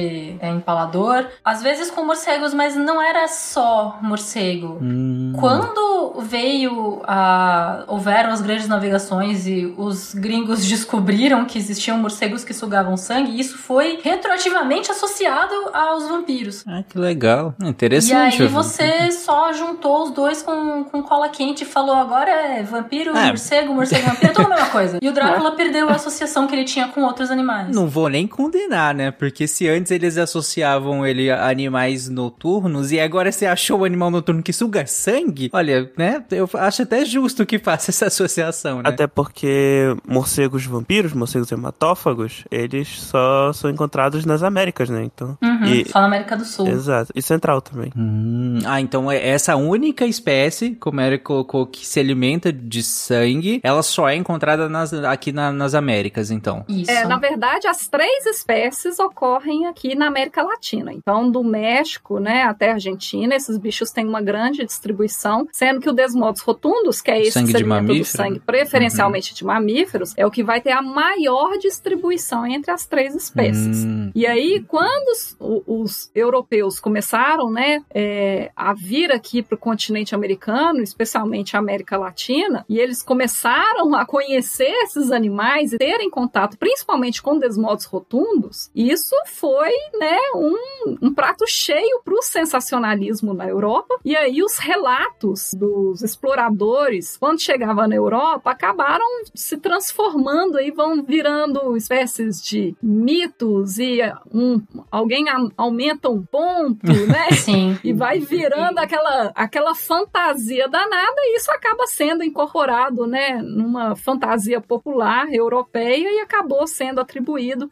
é, 0.40 0.48
empalador, 0.48 1.26
às 1.44 1.60
vezes 1.60 1.90
com 1.90 2.04
morcegos, 2.04 2.54
mas 2.54 2.76
não 2.76 3.02
era 3.02 3.26
só 3.26 3.98
morcego. 4.00 4.78
Hum. 4.80 5.32
Quando 5.38 6.14
veio 6.20 7.02
a. 7.04 7.82
houveram 7.88 8.30
as 8.30 8.40
grandes 8.40 8.68
navegações 8.68 9.46
e 9.48 9.74
os 9.76 10.14
gringos 10.14 10.64
descobriram 10.68 11.44
que 11.44 11.58
existiam 11.58 11.98
morcegos 11.98 12.44
que 12.44 12.54
sugavam 12.54 12.96
sangue, 12.96 13.38
isso 13.38 13.58
foi 13.58 13.98
retroativamente 14.04 14.90
associado 14.92 15.52
aos 15.74 16.08
vampiros. 16.08 16.64
Ah, 16.66 16.84
que 16.88 16.96
legal. 16.96 17.54
E 17.60 17.68
Interessante. 17.68 18.42
aí 18.42 18.48
você 18.48 19.10
só 19.10 19.52
juntou 19.52 20.04
os 20.04 20.10
dois 20.12 20.42
com, 20.42 20.84
com 20.84 21.02
cola 21.02 21.28
quente 21.28 21.62
e 21.62 21.66
falou 21.66 21.96
agora 21.96 22.30
é 22.30 22.62
vampiro, 22.62 23.16
É. 23.16 23.26
morcego, 23.26 23.74
morcego, 23.74 24.06
vampiro, 24.08 24.32
tudo 24.32 24.46
a 24.46 24.50
mesma 24.50 24.70
coisa. 24.70 24.98
E 25.02 25.08
o 25.08 25.12
Drácula 25.12 25.52
perdeu 25.56 25.88
a 25.88 25.92
associação 25.92 26.46
que 26.46 26.54
ele 26.54 26.64
tinha 26.64 26.86
com 26.88 27.02
outros 27.02 27.30
animais. 27.32 27.47
Não 27.74 27.88
vou 27.88 28.08
nem 28.08 28.26
condenar, 28.26 28.94
né? 28.94 29.10
Porque 29.10 29.46
se 29.46 29.68
antes 29.68 29.90
eles 29.90 30.16
associavam 30.18 31.06
ele 31.06 31.30
a 31.30 31.48
animais 31.48 32.08
noturnos 32.08 32.92
e 32.92 33.00
agora 33.00 33.30
você 33.32 33.46
achou 33.46 33.80
o 33.80 33.84
animal 33.84 34.10
noturno 34.10 34.42
que 34.42 34.52
suga 34.52 34.86
sangue, 34.86 35.50
olha, 35.52 35.90
né? 35.96 36.22
Eu 36.30 36.48
acho 36.54 36.82
até 36.82 37.04
justo 37.04 37.44
que 37.46 37.58
faça 37.58 37.90
essa 37.90 38.06
associação, 38.06 38.76
né? 38.82 38.82
Até 38.88 39.06
porque 39.06 39.94
morcegos 40.06 40.64
vampiros, 40.64 41.12
morcegos 41.12 41.50
hematófagos, 41.52 42.44
eles 42.50 42.88
só 43.00 43.52
são 43.52 43.70
encontrados 43.70 44.24
nas 44.24 44.42
Américas, 44.42 44.88
né? 44.90 45.02
Então. 45.04 45.36
Uhum, 45.42 45.64
E- 45.64 45.88
Só 45.88 46.00
na 46.00 46.06
América 46.06 46.36
do 46.36 46.44
Sul. 46.44 46.68
Exato. 46.68 47.12
E 47.14 47.22
central 47.22 47.60
também. 47.60 47.92
Hum, 47.96 48.58
ah, 48.66 48.80
então 48.80 49.10
é 49.10 49.28
essa 49.28 49.56
única 49.56 50.04
espécie, 50.06 50.70
como 50.74 51.00
ele 51.00 51.18
colocou, 51.18 51.66
que 51.66 51.86
se 51.86 51.98
alimenta 52.00 52.52
de 52.52 52.82
sangue, 52.82 53.60
ela 53.62 53.82
só 53.82 54.08
é 54.08 54.16
encontrada 54.16 54.68
nas- 54.68 54.92
aqui 54.92 55.32
na- 55.32 55.52
nas 55.52 55.74
Américas, 55.74 56.30
então. 56.30 56.64
Isso. 56.68 56.90
É, 56.90 57.06
na 57.06 57.16
verdade, 57.18 57.37
as 57.46 57.88
três 57.88 58.26
espécies 58.26 58.98
ocorrem 58.98 59.66
aqui 59.66 59.94
na 59.94 60.06
América 60.06 60.42
Latina. 60.42 60.92
Então, 60.92 61.30
do 61.30 61.42
México, 61.44 62.18
né, 62.18 62.42
até 62.42 62.70
a 62.70 62.74
Argentina, 62.74 63.34
esses 63.34 63.58
bichos 63.58 63.90
têm 63.90 64.06
uma 64.06 64.20
grande 64.20 64.64
distribuição, 64.64 65.46
sendo 65.52 65.80
que 65.80 65.88
o 65.88 65.92
Desmodos 65.92 66.40
rotundus, 66.40 67.00
que 67.00 67.10
é 67.10 67.20
esse 67.20 67.32
Sangue 67.32 67.46
que 67.46 67.58
se 67.58 67.64
de 67.64 67.64
alimenta 67.64 67.94
do 67.94 68.04
sangue 68.04 68.40
preferencialmente 68.40 69.34
de 69.34 69.44
mamíferos, 69.44 70.14
é 70.16 70.26
o 70.26 70.30
que 70.30 70.42
vai 70.42 70.60
ter 70.60 70.72
a 70.72 70.82
maior 70.82 71.56
distribuição 71.58 72.46
entre 72.46 72.70
as 72.70 72.86
três 72.86 73.14
espécies. 73.14 73.84
Hum, 73.84 74.10
E 74.14 74.26
aí, 74.26 74.64
quando 74.66 75.08
os, 75.08 75.36
os 75.66 76.10
europeus 76.14 76.80
começaram 76.80 77.50
né, 77.50 77.82
é, 77.94 78.50
a 78.56 78.72
vir 78.74 79.12
aqui 79.12 79.42
para 79.42 79.54
o 79.54 79.58
continente 79.58 80.14
americano, 80.14 80.80
especialmente 80.82 81.56
a 81.56 81.58
América 81.58 81.96
Latina, 81.96 82.64
e 82.68 82.78
eles 82.78 83.02
começaram 83.02 83.94
a 83.94 84.04
conhecer 84.04 84.72
esses 84.84 85.10
animais 85.10 85.72
e 85.72 85.78
terem 85.78 86.10
contato 86.10 86.56
principalmente 86.58 87.22
com 87.22 87.27
desmodos 87.36 87.84
rotundos, 87.86 88.70
isso 88.72 89.16
foi 89.26 89.72
né, 89.98 90.16
um, 90.36 90.96
um 91.02 91.12
prato 91.12 91.44
cheio 91.48 92.00
para 92.04 92.14
o 92.14 92.22
sensacionalismo 92.22 93.34
na 93.34 93.48
Europa. 93.48 93.96
E 94.04 94.16
aí, 94.16 94.40
os 94.40 94.56
relatos 94.58 95.52
dos 95.54 96.02
exploradores, 96.02 97.16
quando 97.16 97.40
chegavam 97.40 97.88
na 97.88 97.96
Europa, 97.96 98.50
acabaram 98.52 99.04
se 99.34 99.56
transformando 99.56 100.58
aí, 100.58 100.70
vão 100.70 101.02
virando 101.02 101.76
espécies 101.76 102.40
de 102.40 102.76
mitos 102.80 103.78
e 103.78 103.98
um, 104.32 104.62
alguém 104.90 105.28
a- 105.28 105.48
aumenta 105.56 106.08
um 106.08 106.22
ponto, 106.22 106.86
né? 107.08 107.30
Sim. 107.32 107.76
E 107.82 107.92
vai 107.92 108.20
virando 108.20 108.78
aquela, 108.78 109.32
aquela 109.34 109.74
fantasia 109.74 110.68
danada, 110.68 111.16
e 111.18 111.36
isso 111.36 111.50
acaba 111.50 111.86
sendo 111.86 112.22
incorporado, 112.22 113.06
né, 113.06 113.40
numa 113.42 113.96
fantasia 113.96 114.60
popular 114.60 115.32
europeia 115.32 116.10
e 116.12 116.20
acabou 116.20 116.66
sendo 116.66 117.00
atribuído 117.00 117.17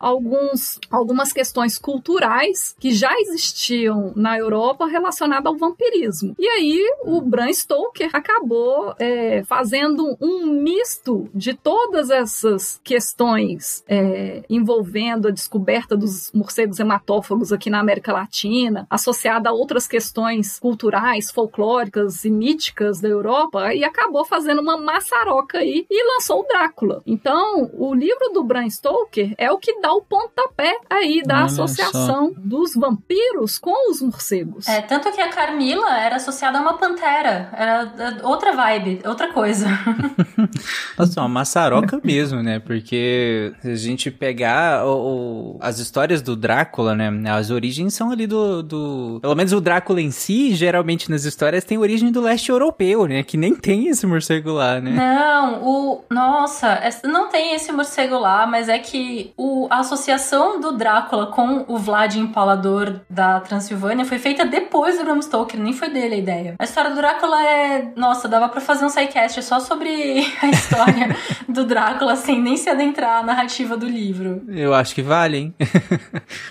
a 0.01 0.07
alguns, 0.07 0.79
algumas 0.91 1.33
questões 1.33 1.79
culturais 1.79 2.75
que 2.79 2.93
já 2.93 3.13
existiam 3.21 4.13
na 4.17 4.39
Europa 4.39 4.87
relacionadas 4.87 5.47
ao 5.47 5.57
vampirismo. 5.57 6.35
E 6.39 6.47
aí 6.47 6.83
o 7.05 7.21
Bram 7.21 7.53
Stoker 7.53 8.11
acabou 8.13 8.95
é, 8.99 9.43
fazendo 9.45 10.17
um 10.21 10.47
misto 10.47 11.29
de 11.35 11.55
todas 11.55 12.11
essas 12.11 12.81
questões 12.83 13.85
é, 13.89 14.43
envolvendo 14.49 15.29
a 15.29 15.31
descoberta 15.31 15.97
dos 15.97 16.31
morcegos 16.33 16.79
hematófagos 16.79 17.53
aqui 17.53 17.71
na 17.71 17.81
América 17.81 18.13
Latina, 18.13 18.87
associada 18.91 19.51
a 19.51 19.53
outras 19.53 19.87
questões 19.87 20.59
culturais, 20.59 21.31
folclóricas 21.31 22.25
e 22.25 22.31
míticas 22.31 23.01
da 23.01 23.09
Europa, 23.09 23.75
e 23.75 23.85
acabou 23.85 24.25
fazendo 24.25 24.61
uma 24.61 24.77
maçaroca 24.77 25.59
aí 25.59 25.87
e 25.91 26.15
lançou 26.15 26.41
o 26.41 26.47
Drácula. 26.47 27.03
Então, 27.07 27.71
o 27.75 27.95
livro 27.95 28.31
do 28.33 28.43
Bram 28.43 28.69
Stoker 28.69 29.35
é 29.39 29.51
o 29.51 29.59
que 29.59 29.81
dá 29.81 29.93
o 29.93 30.03
pontapé 30.03 30.77
aí 30.89 31.23
da 31.25 31.37
Olha 31.37 31.45
associação 31.47 32.33
dos 32.37 32.75
vampiros 32.75 33.59
com 33.59 33.91
os 33.91 34.01
morcegos. 34.03 34.67
É, 34.69 34.81
tanto 34.81 35.11
que 35.13 35.21
a 35.21 35.29
Carmila 35.29 35.99
era 35.99 36.17
associada 36.17 36.59
a 36.59 36.61
uma 36.61 36.75
pantera. 36.79 37.51
Era 37.53 37.93
é, 38.23 38.27
outra 38.27 38.53
vibe, 38.53 39.01
outra 39.05 39.33
coisa. 39.33 39.67
Nossa, 40.99 41.21
uma 41.21 41.29
maçaroca 41.29 42.01
mesmo, 42.03 42.43
né? 42.43 42.59
Porque 42.59 43.53
se 43.61 43.71
a 43.71 43.75
gente 43.75 44.11
pegar 44.11 44.87
o- 44.87 45.57
o- 45.57 45.59
as 45.61 45.79
histórias 45.79 46.23
do 46.23 46.35
Drácula, 46.37 46.95
né? 46.95 47.11
As 47.31 47.51
origens 47.51 47.95
são 47.95 48.11
ali 48.11 48.27
do, 48.27 48.63
do. 48.63 49.19
Pelo 49.21 49.35
menos 49.35 49.53
o 49.53 49.61
Drácula 49.61 50.01
em 50.01 50.11
si, 50.11 50.55
geralmente 50.55 51.11
nas 51.11 51.25
histórias, 51.25 51.65
tem 51.65 51.79
origem 51.79 52.11
do 52.11 52.21
leste 52.21 52.51
europeu, 52.51 53.07
né? 53.07 53.23
Que 53.23 53.37
nem 53.37 53.55
tem 53.55 53.89
esse 53.89 54.07
morcego 54.07 54.53
lá, 54.53 54.81
né? 54.81 54.91
Não, 54.93 55.63
o. 55.63 56.05
Nossa, 56.11 56.69
essa- 56.83 57.07
não 57.07 57.29
tem 57.29 57.55
esse 57.55 57.71
morcego 57.73 58.19
lá, 58.19 58.47
mas 58.47 58.69
é 58.69 58.79
que 58.79 59.26
o, 59.37 59.67
a 59.71 59.79
associação 59.79 60.61
do 60.61 60.73
Drácula 60.73 61.27
com 61.27 61.65
o 61.69 61.79
Vlad 61.79 62.17
Empalador 62.17 63.01
da 63.09 63.41
Transilvânia 63.41 64.05
foi 64.05 64.19
feita 64.19 64.45
depois 64.45 64.99
do 64.99 65.05
Bram 65.05 65.21
Stoker, 65.21 65.59
nem 65.61 65.73
foi 65.73 65.89
dele 65.89 66.15
a 66.15 66.19
ideia. 66.19 66.55
A 66.59 66.65
história 66.65 66.91
do 66.91 66.97
Drácula 66.97 67.43
é. 67.43 67.93
Nossa, 67.97 68.29
dava 68.29 68.49
pra 68.49 68.61
fazer 68.61 68.85
um 68.85 68.89
sidecast 68.89 69.43
só 69.43 69.61
sobre 69.61 70.27
a 70.43 70.47
história 70.49 71.17
do 71.49 71.65
Drácula, 71.65 72.17
sem 72.17 72.41
nem 72.41 72.57
se 72.57 72.69
adentrar 72.69 73.21
a 73.21 73.23
narrativa 73.23 73.77
do 73.77 73.87
livro. 73.87 74.43
Eu 74.49 74.75
acho 74.75 74.95
que 74.95 75.03
vale, 75.03 75.37
hein? 75.39 75.55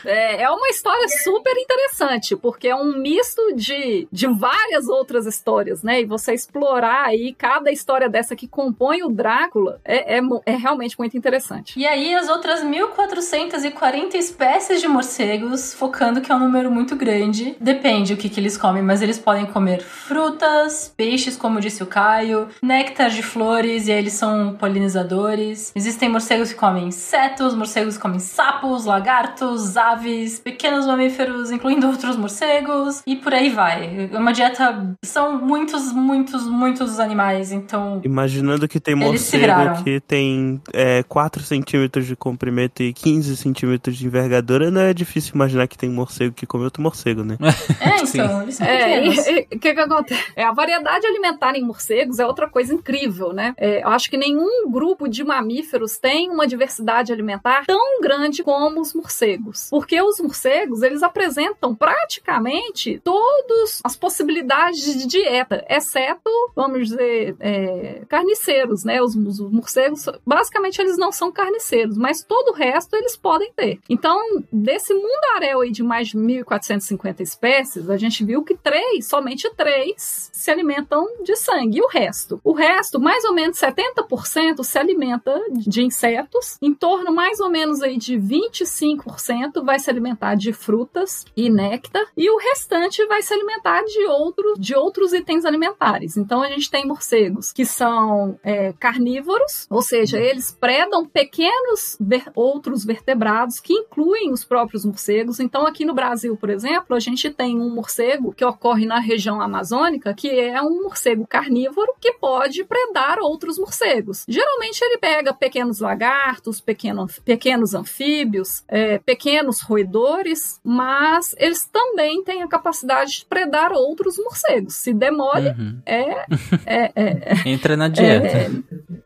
É, 0.05 0.43
é 0.43 0.49
uma 0.49 0.69
história 0.69 1.07
super 1.23 1.53
interessante, 1.57 2.35
porque 2.35 2.67
é 2.67 2.75
um 2.75 2.97
misto 2.97 3.41
de, 3.55 4.07
de 4.11 4.27
várias 4.27 4.87
outras 4.87 5.25
histórias, 5.25 5.83
né? 5.83 6.01
E 6.01 6.05
você 6.05 6.33
explorar 6.33 7.05
aí 7.05 7.33
cada 7.37 7.71
história 7.71 8.07
dessa 8.07 8.35
que 8.35 8.47
compõe 8.47 9.03
o 9.03 9.09
Drácula 9.09 9.81
é, 9.83 10.17
é, 10.17 10.21
é 10.45 10.55
realmente 10.55 10.97
muito 10.97 11.17
interessante. 11.17 11.77
E 11.79 11.85
aí, 11.85 12.13
as 12.13 12.29
outras 12.29 12.54
1440 12.63 14.17
espécies 14.17 14.81
de 14.81 14.87
morcegos, 14.87 15.73
focando 15.73 16.21
que 16.21 16.31
é 16.31 16.35
um 16.35 16.39
número 16.39 16.71
muito 16.71 16.95
grande, 16.95 17.55
depende 17.59 18.13
o 18.13 18.17
que, 18.17 18.29
que 18.29 18.39
eles 18.39 18.57
comem, 18.57 18.81
mas 18.81 19.01
eles 19.01 19.19
podem 19.19 19.45
comer 19.45 19.81
frutas, 19.81 20.93
peixes, 20.95 21.35
como 21.35 21.59
disse 21.59 21.83
o 21.83 21.85
Caio, 21.85 22.47
néctar 22.61 23.09
de 23.09 23.21
flores, 23.21 23.87
e 23.87 23.91
aí 23.91 23.99
eles 23.99 24.13
são 24.13 24.55
polinizadores. 24.55 25.71
Existem 25.75 26.09
morcegos 26.09 26.51
que 26.51 26.57
comem 26.57 26.87
insetos, 26.87 27.53
morcegos 27.53 27.97
que 27.97 28.01
comem 28.01 28.19
sapos, 28.19 28.85
lagartos, 28.85 29.77
aves, 29.77 30.39
pequenos 30.39 30.85
mamíferos, 30.85 31.51
incluindo 31.51 31.87
outros 31.87 32.15
morcegos, 32.15 33.03
e 33.05 33.15
por 33.15 33.33
aí 33.33 33.49
vai. 33.49 34.09
É 34.11 34.17
uma 34.17 34.31
dieta. 34.31 34.95
São 35.03 35.37
muitos, 35.37 35.91
muitos, 35.91 36.47
muitos 36.47 36.99
animais, 36.99 37.51
então. 37.51 38.01
Imaginando 38.03 38.67
que 38.67 38.79
tem 38.79 38.95
morcego 38.95 39.83
que 39.83 39.99
tem 39.99 40.61
é, 40.73 41.03
4 41.03 41.43
centímetros 41.43 42.05
de 42.05 42.15
comprimento 42.15 42.44
e 42.83 42.93
15 42.93 43.37
centímetros 43.37 43.97
de 43.97 44.05
envergadura, 44.05 44.69
não 44.71 44.81
é 44.81 44.93
difícil 44.93 45.33
imaginar 45.35 45.67
que 45.67 45.77
tem 45.77 45.89
morcego 45.89 46.33
que 46.33 46.45
come 46.45 46.63
outro 46.63 46.81
morcego, 46.81 47.23
né? 47.23 47.37
É, 47.79 48.05
Sim. 48.05 48.19
então, 48.21 48.41
eles 48.41 48.55
são 48.55 48.67
É, 48.67 49.01
pequenos. 49.01 49.17
o 49.51 49.59
que 49.59 49.73
que 49.73 49.79
acontece? 49.79 50.23
É, 50.35 50.43
a 50.43 50.51
variedade 50.51 51.05
alimentar 51.05 51.55
em 51.55 51.63
morcegos 51.63 52.19
é 52.19 52.25
outra 52.25 52.49
coisa 52.49 52.73
incrível, 52.73 53.33
né? 53.33 53.53
É, 53.57 53.83
eu 53.83 53.89
acho 53.89 54.09
que 54.09 54.17
nenhum 54.17 54.69
grupo 54.69 55.07
de 55.07 55.23
mamíferos 55.23 55.97
tem 55.97 56.29
uma 56.29 56.47
diversidade 56.47 57.11
alimentar 57.11 57.65
tão 57.65 57.99
grande 58.01 58.43
como 58.43 58.81
os 58.81 58.93
morcegos. 58.93 59.67
Porque 59.69 60.01
os 60.01 60.19
morcegos, 60.19 60.81
eles 60.81 61.03
apresentam 61.03 61.75
praticamente 61.75 62.99
todas 63.03 63.81
as 63.83 63.95
possibilidades 63.95 64.97
de 64.97 65.07
dieta, 65.07 65.65
exceto, 65.69 66.29
vamos 66.55 66.89
dizer, 66.89 67.35
é, 67.39 68.01
carniceiros, 68.07 68.83
né? 68.83 69.01
Os, 69.01 69.15
os 69.15 69.39
morcegos, 69.39 70.05
basicamente, 70.25 70.79
eles 70.79 70.97
não 70.97 71.11
são 71.11 71.31
carniceiros, 71.31 71.97
mas 71.97 72.23
todo 72.35 72.49
o 72.49 72.53
resto 72.53 72.93
eles 72.97 73.15
podem 73.15 73.49
ter. 73.53 73.79
Então, 73.89 74.19
desse 74.51 74.93
mundaréu 74.93 75.61
aí 75.61 75.71
de 75.71 75.81
mais 75.81 76.09
de 76.09 76.17
1.450 76.17 77.21
espécies, 77.21 77.89
a 77.89 77.95
gente 77.95 78.25
viu 78.25 78.43
que 78.43 78.55
três, 78.57 79.07
somente 79.07 79.49
três, 79.55 80.29
se 80.33 80.51
alimentam 80.51 81.07
de 81.23 81.33
sangue. 81.37 81.77
E 81.77 81.81
o 81.81 81.87
resto? 81.87 82.41
O 82.43 82.51
resto, 82.51 82.99
mais 82.99 83.23
ou 83.23 83.33
menos 83.33 83.57
70% 83.57 84.65
se 84.65 84.77
alimenta 84.77 85.41
de 85.49 85.81
insetos, 85.81 86.57
em 86.61 86.73
torno 86.73 87.13
mais 87.13 87.39
ou 87.39 87.49
menos 87.49 87.81
aí 87.81 87.97
de 87.97 88.17
25% 88.17 89.63
vai 89.63 89.79
se 89.79 89.89
alimentar 89.89 90.35
de 90.35 90.51
frutas 90.51 91.23
e 91.37 91.49
néctar, 91.49 92.05
e 92.17 92.29
o 92.29 92.37
restante 92.37 93.05
vai 93.05 93.21
se 93.21 93.33
alimentar 93.33 93.81
de, 93.83 94.05
outro, 94.07 94.55
de 94.59 94.75
outros 94.75 95.13
itens 95.13 95.45
alimentares. 95.45 96.17
Então 96.17 96.41
a 96.41 96.49
gente 96.49 96.69
tem 96.69 96.85
morcegos 96.85 97.53
que 97.53 97.65
são 97.65 98.37
é, 98.43 98.73
carnívoros, 98.73 99.67
ou 99.69 99.81
seja, 99.81 100.19
eles 100.19 100.51
predam 100.51 101.05
pequenos 101.05 101.95
ver- 101.99 102.24
outros 102.33 102.83
vertebrados 102.85 103.59
que 103.59 103.73
incluem 103.73 104.31
os 104.31 104.43
próprios 104.43 104.85
morcegos. 104.85 105.39
Então 105.39 105.65
aqui 105.67 105.85
no 105.85 105.93
Brasil, 105.93 106.35
por 106.37 106.49
exemplo, 106.49 106.95
a 106.95 106.99
gente 106.99 107.29
tem 107.29 107.59
um 107.59 107.73
morcego 107.73 108.33
que 108.33 108.43
ocorre 108.45 108.85
na 108.85 108.99
região 108.99 109.41
amazônica, 109.41 110.13
que 110.13 110.29
é 110.29 110.61
um 110.61 110.83
morcego 110.83 111.25
carnívoro 111.27 111.93
que 111.99 112.13
pode 112.13 112.63
predar 112.63 113.19
outros 113.19 113.57
morcegos. 113.59 114.23
Geralmente 114.27 114.81
ele 114.81 114.97
pega 114.97 115.33
pequenos 115.33 115.79
lagartos, 115.79 116.59
pequeno- 116.61 117.07
pequenos 117.23 117.73
anfíbios, 117.73 118.63
é, 118.67 118.97
pequenos 118.99 119.61
roedores, 119.61 120.59
mas 120.63 121.35
eles 121.37 121.65
também 121.65 122.23
têm 122.23 122.41
a 122.43 122.47
capacidade 122.47 123.19
de 123.19 123.25
predar 123.25 123.71
outros 123.71 124.17
morcegos. 124.17 124.75
Se 124.75 124.93
demole, 124.93 125.49
Uhum. 125.49 125.79
é, 125.85 126.25
é, 126.65 126.91
é, 126.95 127.35
Entra 127.49 127.75
na 127.77 127.87
dieta. 127.87 128.27
é, 128.27 128.49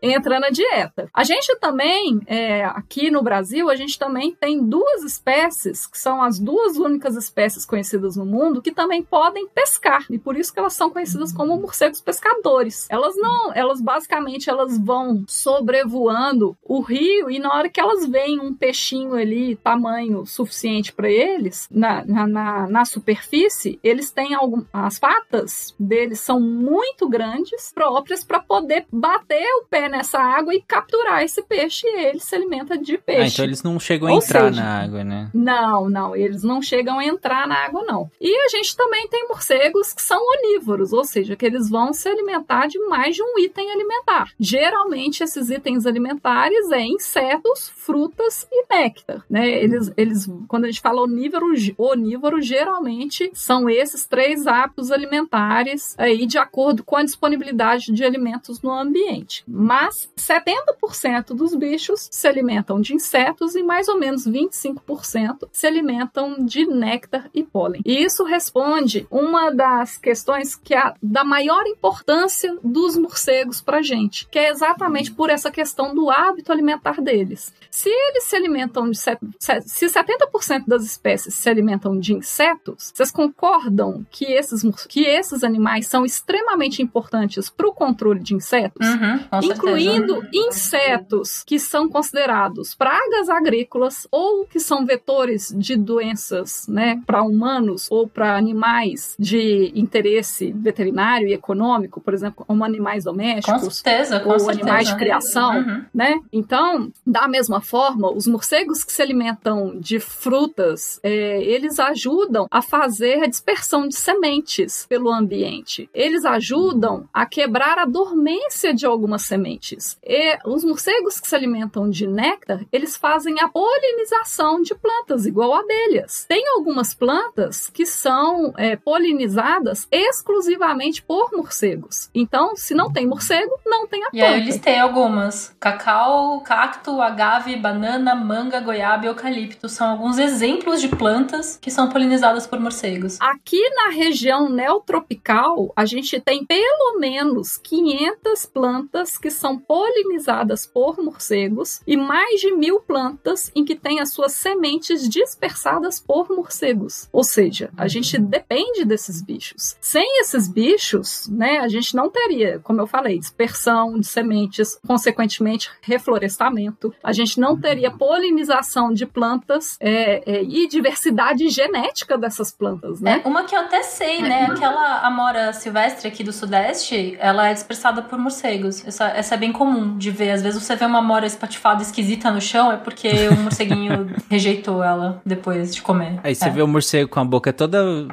entra 0.02 0.40
na 0.40 0.50
dieta. 0.50 1.10
A 1.14 1.24
gente 1.24 1.56
também, 1.60 2.20
é, 2.26 2.64
aqui 3.10 3.12
no 3.12 3.24
Brasil, 3.24 3.70
a 3.70 3.76
gente 3.76 3.98
também 3.98 4.36
tem 4.36 4.64
duas 4.64 5.04
espécies, 5.04 5.88
que 5.88 5.98
são 5.98 6.22
as 6.22 6.40
duas 6.40 6.78
únicas 6.78 7.16
espécies 7.16 7.66
conhecidas 7.66 8.16
no 8.16 8.26
mundo, 8.26 8.62
que 8.62 8.72
também 8.72 9.02
podem 9.02 9.48
pescar. 9.48 10.06
E 10.10 10.20
por 10.20 10.38
isso 10.38 10.54
que 10.54 10.60
elas 10.60 10.74
são 10.74 10.90
conhecidas 10.90 11.34
como 11.34 11.60
morcegos 11.60 12.00
pescadores. 12.00 12.88
Elas 12.90 13.16
não, 13.18 13.52
elas 13.54 13.82
basicamente 13.82 14.50
elas 14.50 14.78
vão 14.78 15.24
sobrevoando 15.28 16.56
o 16.64 16.82
rio 16.82 17.32
e 17.32 17.40
na 17.40 17.54
hora 17.54 17.70
que 17.70 17.80
elas 17.80 18.06
veem 18.06 18.40
um 18.40 18.54
peixinho 18.54 19.16
ali, 19.16 19.56
tamanho 19.56 20.26
suficiente 20.26 20.94
para 20.94 21.10
eles, 21.10 21.68
na, 21.72 22.06
na, 22.06 22.28
na, 22.28 22.68
na 22.68 22.86
superfície, 22.86 23.80
eles 23.84 24.12
têm 24.12 24.36
algum. 24.36 24.64
As 24.72 25.00
patas 25.00 25.74
deles 25.80 26.20
são 26.20 26.40
muito 26.40 27.10
grandes, 27.10 27.72
próprias 27.74 28.24
para 28.24 28.40
poder 28.40 28.86
bater 28.92 29.48
o 29.62 29.66
pé 29.66 29.90
nessa 29.90 30.20
água 30.20 30.54
e 30.54 30.62
capturar 30.62 31.24
esse 31.24 31.42
peixe 31.42 31.88
e 31.88 32.06
ele 32.06 32.20
se 32.20 32.36
alimenta 32.36 32.78
de 32.78 32.99
peixe. 33.00 33.22
Ah, 33.22 33.28
então 33.28 33.46
eles 33.46 33.64
não 33.64 33.80
chegam 33.80 34.08
a 34.08 34.12
Ou 34.12 34.18
entrar 34.18 34.50
seja, 34.50 34.62
na 34.62 34.84
água, 34.84 35.04
né? 35.04 35.30
Não, 35.34 35.90
não, 35.90 36.16
eles 36.16 36.44
não 36.44 36.62
chegam 36.62 37.00
a 37.00 37.06
entrar 37.06 37.48
na 37.48 37.56
água, 37.56 37.84
não. 37.84 38.10
E 38.20 38.36
a 38.46 38.48
gente 38.50 38.76
também 38.76 39.08
tem 39.08 39.28
morcegos 39.28 39.94
que 39.94 40.02
são 40.02 40.20
onívoros, 40.20 40.94
ou 40.94 41.04
seja, 41.04 41.36
que 41.36 41.46
eles 41.46 41.70
vão 41.70 41.94
se 41.94 42.08
alimentar 42.08 42.68
de 42.68 42.80
mais 42.88 43.16
de 43.16 43.24
um 43.24 43.40
item 43.40 43.72
alimentar. 43.72 44.32
Geralmente, 44.40 45.24
esses 45.24 45.50
itens 45.50 45.86
alimentares 45.86 46.72
é 46.72 46.82
insetos, 46.82 47.70
frutas 47.76 48.48
e 48.52 48.66
néctar, 48.70 49.24
né? 49.30 49.50
Eles, 49.50 49.92
eles 49.98 50.28
quando 50.48 50.66
a 50.66 50.68
gente 50.68 50.82
fala 50.82 51.02
onívoro, 51.02 51.48
onívoro, 51.78 52.42
geralmente 52.42 53.30
são 53.34 53.70
esses 53.70 54.06
três 54.06 54.48
hábitos 54.48 54.92
alimentares 54.92 55.96
aí 55.98 56.26
de 56.26 56.38
acordo 56.38 56.84
com 56.84 56.96
a 56.96 57.04
disponibilidade 57.04 57.92
de 57.92 58.04
alimentos 58.04 58.62
no 58.62 58.72
ambiente. 58.72 59.44
Mas 59.48 60.10
70% 60.18 61.28
dos 61.36 61.56
bichos 61.56 62.08
se 62.12 62.28
alimentam 62.28 62.82
de 62.82 62.89
insetos 62.94 63.56
e 63.56 63.64
mais 63.64 63.88
ou 63.88 63.98
menos 63.98 64.28
25% 64.28 65.48
se 65.52 65.68
alimentam 65.68 66.38
de 66.40 66.66
néctar 66.66 67.30
e 67.34 67.44
pólen. 67.44 67.82
E 67.86 68.04
isso 68.04 68.24
responde 68.24 69.08
uma 69.10 69.50
das 69.52 69.98
questões 69.98 70.56
que 70.56 70.74
é 70.76 70.94
da 71.02 71.24
maior 71.24 71.66
importância 71.68 72.58
dos 72.64 72.98
morcegos 72.98 73.62
para 73.62 73.82
gente, 73.82 74.28
que 74.30 74.40
é 74.40 74.50
exatamente 74.50 75.12
por 75.12 75.30
essa 75.30 75.52
questão 75.52 75.94
do 75.94 76.10
hábito 76.10 76.52
alimentar 76.52 77.02
deles. 77.02 77.54
Se 77.72 77.90
eles 77.90 78.24
se 78.26 78.36
alimentam 78.36 78.90
de 78.90 78.98
se 78.98 79.86
70% 79.86 80.66
das 80.68 80.84
espécies 80.84 81.34
se 81.36 81.50
alimentam 81.50 81.98
de 82.00 82.14
insetos, 82.14 82.92
vocês 82.94 83.12
concordam 83.12 84.06
que 84.10 84.26
esses 84.26 84.60
que 84.88 85.06
esses 85.06 85.44
animais 85.44 85.88
são 85.88 86.06
extremamente 86.06 86.82
importantes 86.82 87.50
para 87.50 87.68
o 87.68 87.74
controle 87.74 88.20
de 88.20 88.36
insetos, 88.36 88.88
Uhum, 88.88 89.20
incluindo 89.44 90.14
certeza. 90.22 90.30
insetos 90.34 91.44
que 91.46 91.60
são 91.60 91.88
considerados 91.90 92.76
pragas 92.80 93.30
agrícolas 93.30 94.08
ou 94.10 94.46
que 94.46 94.60
são 94.60 94.86
vetores 94.86 95.54
de 95.56 95.76
doenças, 95.76 96.66
né, 96.68 97.00
para 97.06 97.22
humanos 97.22 97.88
ou 97.92 98.08
para 98.08 98.36
animais 98.38 99.16
de 99.20 99.72
interesse 99.76 100.52
veterinário 100.54 101.28
e 101.28 101.34
econômico, 101.34 102.00
por 102.02 102.14
exemplo, 102.14 102.46
como 102.48 102.64
animais 102.64 103.04
Com 103.04 103.12
domésticos 103.12 103.78
certeza, 103.80 104.20
com 104.22 104.30
ou 104.32 104.40
certeza. 104.40 104.62
animais 104.62 104.88
de 104.88 104.96
criação, 104.98 105.58
Uhum. 105.60 105.86
né? 105.94 106.20
Então, 106.32 106.92
da 107.06 107.28
mesma 107.28 107.60
forma, 107.60 108.10
os 108.12 108.26
morcegos 108.28 108.84
que 108.84 108.94
se 108.94 109.02
alimentam 109.02 109.78
de 109.80 110.00
frutas, 110.00 111.00
é, 111.04 111.44
eles 111.44 111.80
ajudam 111.80 112.48
a 112.50 112.62
fazer 112.62 113.24
a 113.24 113.28
dispersão 113.28 113.88
de 113.88 113.96
sementes 113.96 114.86
pelo 114.88 115.12
ambiente. 115.12 115.90
Eles 115.94 116.24
ajudam 116.24 117.10
a 117.14 117.26
quebrar 117.26 117.78
a 117.78 117.86
dormência 117.86 118.74
de 118.74 118.86
algumas 118.86 119.24
sementes. 119.24 119.98
E 120.04 120.38
os 120.46 120.64
morcegos 120.64 121.20
que 121.20 121.28
se 121.28 121.36
alimentam 121.36 121.90
de 121.90 122.08
néctar, 122.08 122.59
eles 122.72 122.96
fazem 122.96 123.40
a 123.40 123.48
polinização 123.48 124.62
de 124.62 124.76
plantas, 124.76 125.26
igual 125.26 125.54
abelhas. 125.54 126.26
Tem 126.28 126.44
algumas 126.56 126.94
plantas 126.94 127.70
que 127.70 127.86
são 127.86 128.54
é, 128.58 128.76
polinizadas 128.76 129.88
exclusivamente 129.92 131.02
por 131.02 131.32
morcegos. 131.32 132.10
Então, 132.14 132.56
se 132.56 132.74
não 132.74 132.92
tem 132.92 133.08
morcego, 133.08 133.52
não 133.66 133.88
tem 133.88 134.04
a 134.04 134.10
E 134.14 134.22
aí 134.22 134.28
eu 134.28 134.34
planta. 134.38 134.46
listei 134.52 134.78
algumas. 134.80 135.56
Cacau, 135.60 136.42
cacto, 136.42 137.02
agave, 137.02 137.56
banana, 137.56 138.16
manga, 138.16 138.60
goiaba 138.60 139.06
e 139.06 139.08
eucalipto. 139.08 139.68
São 139.70 139.90
alguns 139.90 140.18
exemplos 140.18 140.82
de 140.82 140.88
plantas 140.90 141.58
que 141.62 141.72
são 141.72 141.90
polinizadas 141.90 142.46
por 142.48 142.60
morcegos. 142.60 143.18
Aqui 143.20 143.62
na 143.76 143.90
região 143.90 144.50
neotropical, 144.50 145.72
a 145.76 145.86
gente 145.86 146.20
tem 146.20 146.46
pelo 146.46 147.00
menos 147.00 147.58
500 147.58 148.46
plantas 148.48 149.18
que 149.18 149.30
são 149.32 149.58
polinizadas 149.58 150.66
por 150.66 150.98
morcegos 150.98 151.82
e 151.86 151.96
mais 151.96 152.40
de 152.42 152.49
mil 152.52 152.80
plantas 152.80 153.52
em 153.56 153.64
que 153.64 153.76
tem 153.76 154.00
as 154.00 154.14
suas 154.14 154.34
sementes 154.34 155.08
dispersadas 155.08 156.00
por 156.00 156.30
morcegos. 156.30 157.08
Ou 157.12 157.24
seja, 157.24 157.70
a 157.78 157.88
gente 157.88 158.18
depende 158.18 158.86
desses 158.86 159.22
bichos. 159.22 159.76
Sem 159.80 160.22
esses 160.22 160.48
bichos, 160.48 161.28
né, 161.28 161.60
a 161.60 161.68
gente 161.68 161.96
não 161.96 162.10
teria, 162.10 162.60
como 162.60 162.82
eu 162.82 162.88
falei, 162.88 163.20
dispersão 163.20 164.00
de 164.00 164.08
sementes, 164.08 164.80
consequentemente 164.86 165.70
reflorestamento. 165.82 166.94
A 167.04 167.12
gente 167.12 167.40
não 167.40 167.60
teria 167.60 167.92
polinização 167.92 168.92
de 168.94 169.06
plantas 169.06 169.78
é, 169.80 170.24
é, 170.26 170.44
e 170.44 170.68
diversidade 170.68 171.50
genética 171.50 172.18
dessas 172.18 172.52
plantas, 172.52 173.02
né? 173.02 173.22
É, 173.24 173.28
uma 173.28 173.44
que 173.44 173.56
eu 173.56 173.60
até 173.60 173.84
sei, 173.84 174.22
né? 174.22 174.46
Aquela 174.46 175.02
amora 175.02 175.54
silvestre 175.54 176.08
aqui 176.08 176.24
do 176.24 176.32
Sudeste, 176.32 177.18
ela 177.20 177.48
é 177.48 177.54
dispersada 177.54 178.02
por 178.02 178.18
morcegos. 178.18 178.86
Essa, 178.86 179.08
essa 179.10 179.36
é 179.36 179.38
bem 179.38 179.52
comum 179.52 179.98
de 179.98 180.12
ver. 180.12 180.32
Às 180.32 180.42
vezes 180.42 180.62
você 180.62 180.76
vê 180.76 180.86
uma 180.86 181.00
amora 181.00 181.26
espatifada 181.26 181.82
esquisita 181.82 182.32
no 182.32 182.39
chão, 182.40 182.72
é 182.72 182.78
porque 182.78 183.10
o 183.30 183.36
morceguinho 183.38 184.10
rejeitou 184.30 184.84
ela 184.84 185.22
depois 185.26 185.74
de 185.74 185.82
comer. 185.82 186.20
Aí 186.24 186.34
você 186.36 186.46
É. 186.48 186.50
vê 186.50 186.62
o 186.62 186.68
morcego 186.68 187.10
com 187.10 187.20
a 187.20 187.26
boca 187.26 187.52
toda 187.54 188.08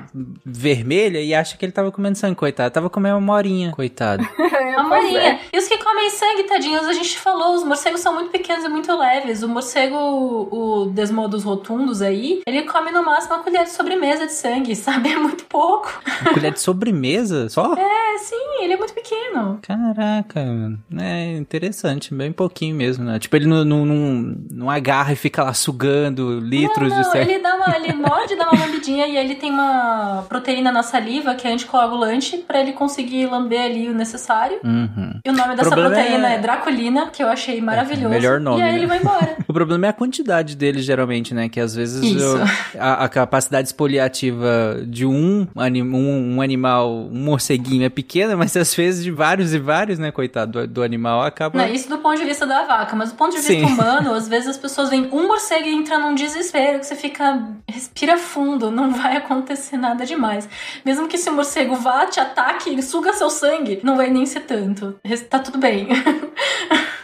vermelha 0.45 1.20
e 1.20 1.35
acha 1.35 1.57
que 1.57 1.64
ele 1.64 1.72
tava 1.72 1.91
comendo 1.93 2.16
sangue, 2.16 2.35
coitado. 2.37 2.70
Tava 2.72 2.91
comendo 2.91 3.16
uma 3.16 3.20
morinha, 3.35 3.70
coitado. 3.72 4.27
É, 4.57 4.74
A 4.74 4.85
pois 4.85 5.03
morinha. 5.05 5.20
é. 5.20 5.41
E 5.53 5.59
os 5.59 5.68
que 5.68 5.79
comem 5.79 6.11
sangue, 6.11 6.43
tadinhos, 6.45 6.87
a 6.87 6.93
gente 6.93 7.18
falou, 7.18 7.55
os 7.55 7.62
morcegos 7.64 8.01
são 8.01 8.14
muito 8.14 8.31
pequenos 8.31 8.64
e 8.64 8.68
muito 8.68 8.95
leves. 8.97 9.43
O 9.43 9.49
morcego, 9.49 9.97
o 9.97 10.87
Desmodus 10.93 11.45
rotundos 11.45 12.01
aí, 12.03 12.41
ele 12.47 12.62
come 12.62 12.91
no 12.91 13.05
máximo 13.05 13.35
uma 13.37 13.43
colher 13.43 13.64
de 13.64 13.70
sobremesa 13.70 14.27
de 14.27 14.33
sangue, 14.33 14.74
sabe? 14.77 15.11
É 15.12 15.16
muito 15.16 15.45
pouco. 15.45 15.93
Uma 16.22 16.33
colher 16.35 16.53
de 16.53 16.61
sobremesa 16.61 17.49
só? 17.49 17.74
É, 17.74 18.18
sim, 18.18 18.62
ele 18.62 18.72
é 18.74 18.77
muito 18.77 18.95
pequeno. 18.95 19.59
Caraca, 19.62 20.45
mano. 20.45 20.79
é 20.99 21.37
interessante, 21.37 22.14
bem 22.14 22.33
pouquinho 22.33 22.74
mesmo, 22.74 23.05
né? 23.05 23.18
Tipo, 23.18 23.37
ele 23.37 23.47
não, 23.47 23.64
não, 23.64 23.85
não, 23.87 24.16
não 24.51 24.71
agarra 24.71 25.12
e 25.12 25.17
fica 25.17 25.43
lá 25.45 25.53
sugando 25.55 26.41
litros 26.41 26.91
não, 26.91 26.99
de 26.99 27.05
não, 27.05 27.12
sangue. 27.12 27.31
ele 27.33 27.39
dá 27.43 27.55
uma, 27.55 27.77
ele 27.77 27.93
morde, 27.95 28.37
dá 28.37 28.51
uma 28.51 28.64
lambidinha 28.67 29.07
e 29.07 29.17
ele 29.17 29.35
tem 29.35 29.51
uma 29.51 30.25
proteína 30.29 30.71
na 30.73 30.83
saliva 30.83 31.35
que 31.35 31.47
é 31.47 31.53
anticoagulante 31.53 32.39
pra 32.39 32.61
ele 32.61 32.73
conseguir 32.73 33.27
lamber 33.27 33.61
ali 33.64 33.89
o 33.89 33.95
necessário. 33.95 34.59
Uhum. 34.64 35.21
E 35.25 35.31
o 35.31 35.33
nome 35.33 35.55
dessa 35.57 35.71
problema 35.71 35.95
proteína 35.95 36.29
é- 36.31 36.35
é... 36.35 36.39
Draculina, 36.39 37.07
que 37.09 37.23
eu 37.23 37.29
achei 37.29 37.61
maravilhoso. 37.61 38.09
melhor 38.09 38.41
nome, 38.41 38.61
E 38.61 38.62
aí 38.62 38.73
né? 38.73 38.79
ele 38.79 38.87
vai 38.87 38.99
embora. 38.99 39.37
O 39.49 39.53
problema 39.53 39.87
é 39.87 39.91
a 39.91 39.93
quantidade 39.93 40.55
deles, 40.57 40.85
geralmente, 40.85 41.33
né? 41.33 41.49
Que 41.49 41.61
às 41.61 41.75
vezes 41.75 42.21
eu- 42.21 42.39
a, 42.79 43.05
a 43.05 43.09
capacidade 43.09 43.69
expoliativa 43.69 44.81
de 44.87 45.07
um, 45.07 45.47
anim, 45.57 45.83
um, 45.83 46.37
um 46.37 46.43
animal, 46.43 46.93
um 46.93 47.19
morceguinho 47.25 47.85
é 47.85 47.89
pequena, 47.89 48.37
mas 48.37 48.57
às 48.57 48.75
vezes 48.75 49.03
de 49.05 49.11
vários 49.11 49.55
e 49.55 49.59
vários, 49.59 49.99
né, 49.99 50.11
coitado, 50.11 50.61
do, 50.62 50.67
do 50.67 50.83
animal 50.83 51.23
acaba. 51.23 51.59
Não, 51.59 51.67
isso 51.73 51.89
do 51.89 51.99
ponto 51.99 52.19
de 52.19 52.25
vista 52.25 52.47
da 52.47 52.64
vaca, 52.64 52.95
mas 52.97 53.11
do 53.12 53.17
ponto 53.17 53.31
de 53.31 53.37
vista 53.39 53.53
Sim. 53.53 53.64
humano, 53.64 54.06
às 54.13 54.29
vezes 54.29 54.49
as 54.49 54.57
pessoas 54.57 54.91
veem 54.91 55.09
um 55.13 55.27
morcego 55.27 55.67
e 55.67 55.75
entra 55.75 55.99
num 55.99 56.15
desespero 56.15 56.79
que 56.79 56.87
você 56.87 56.97
fica, 56.97 57.47
respira 57.69 58.17
fundo, 58.17 58.71
não 58.71 58.93
vai 58.93 59.17
acontecer 59.17 59.77
nada 59.77 60.05
demais. 60.05 60.49
Mesmo 60.85 61.09
que 61.09 61.17
esse 61.17 61.31
morcego 61.31 61.77
vá, 61.77 62.07
te 62.07 62.21
ataque, 62.21 62.71
ele 62.71 62.83
suga 62.83 63.13
seu 63.13 63.31
sangue, 63.31 63.81
não 63.83 63.97
vai 63.97 64.11
nem 64.11 64.27
ser 64.27 64.41
tanto. 64.41 64.99
Tá 65.29 65.39
tudo 65.39 65.59
bem. 65.59 65.89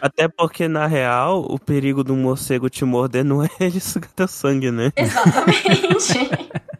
Até 0.03 0.27
porque, 0.27 0.67
na 0.67 0.87
real, 0.89 1.47
o 1.49 1.61
perigo 1.61 2.03
do 2.03 2.17
morcego 2.17 2.69
te 2.69 2.85
morder 2.85 3.25
não 3.25 3.41
é 3.43 3.49
ele 3.61 3.79
sugar 3.79 4.11
teu 4.11 4.27
sangue, 4.27 4.71
né? 4.73 4.91
Exatamente. 4.97 6.29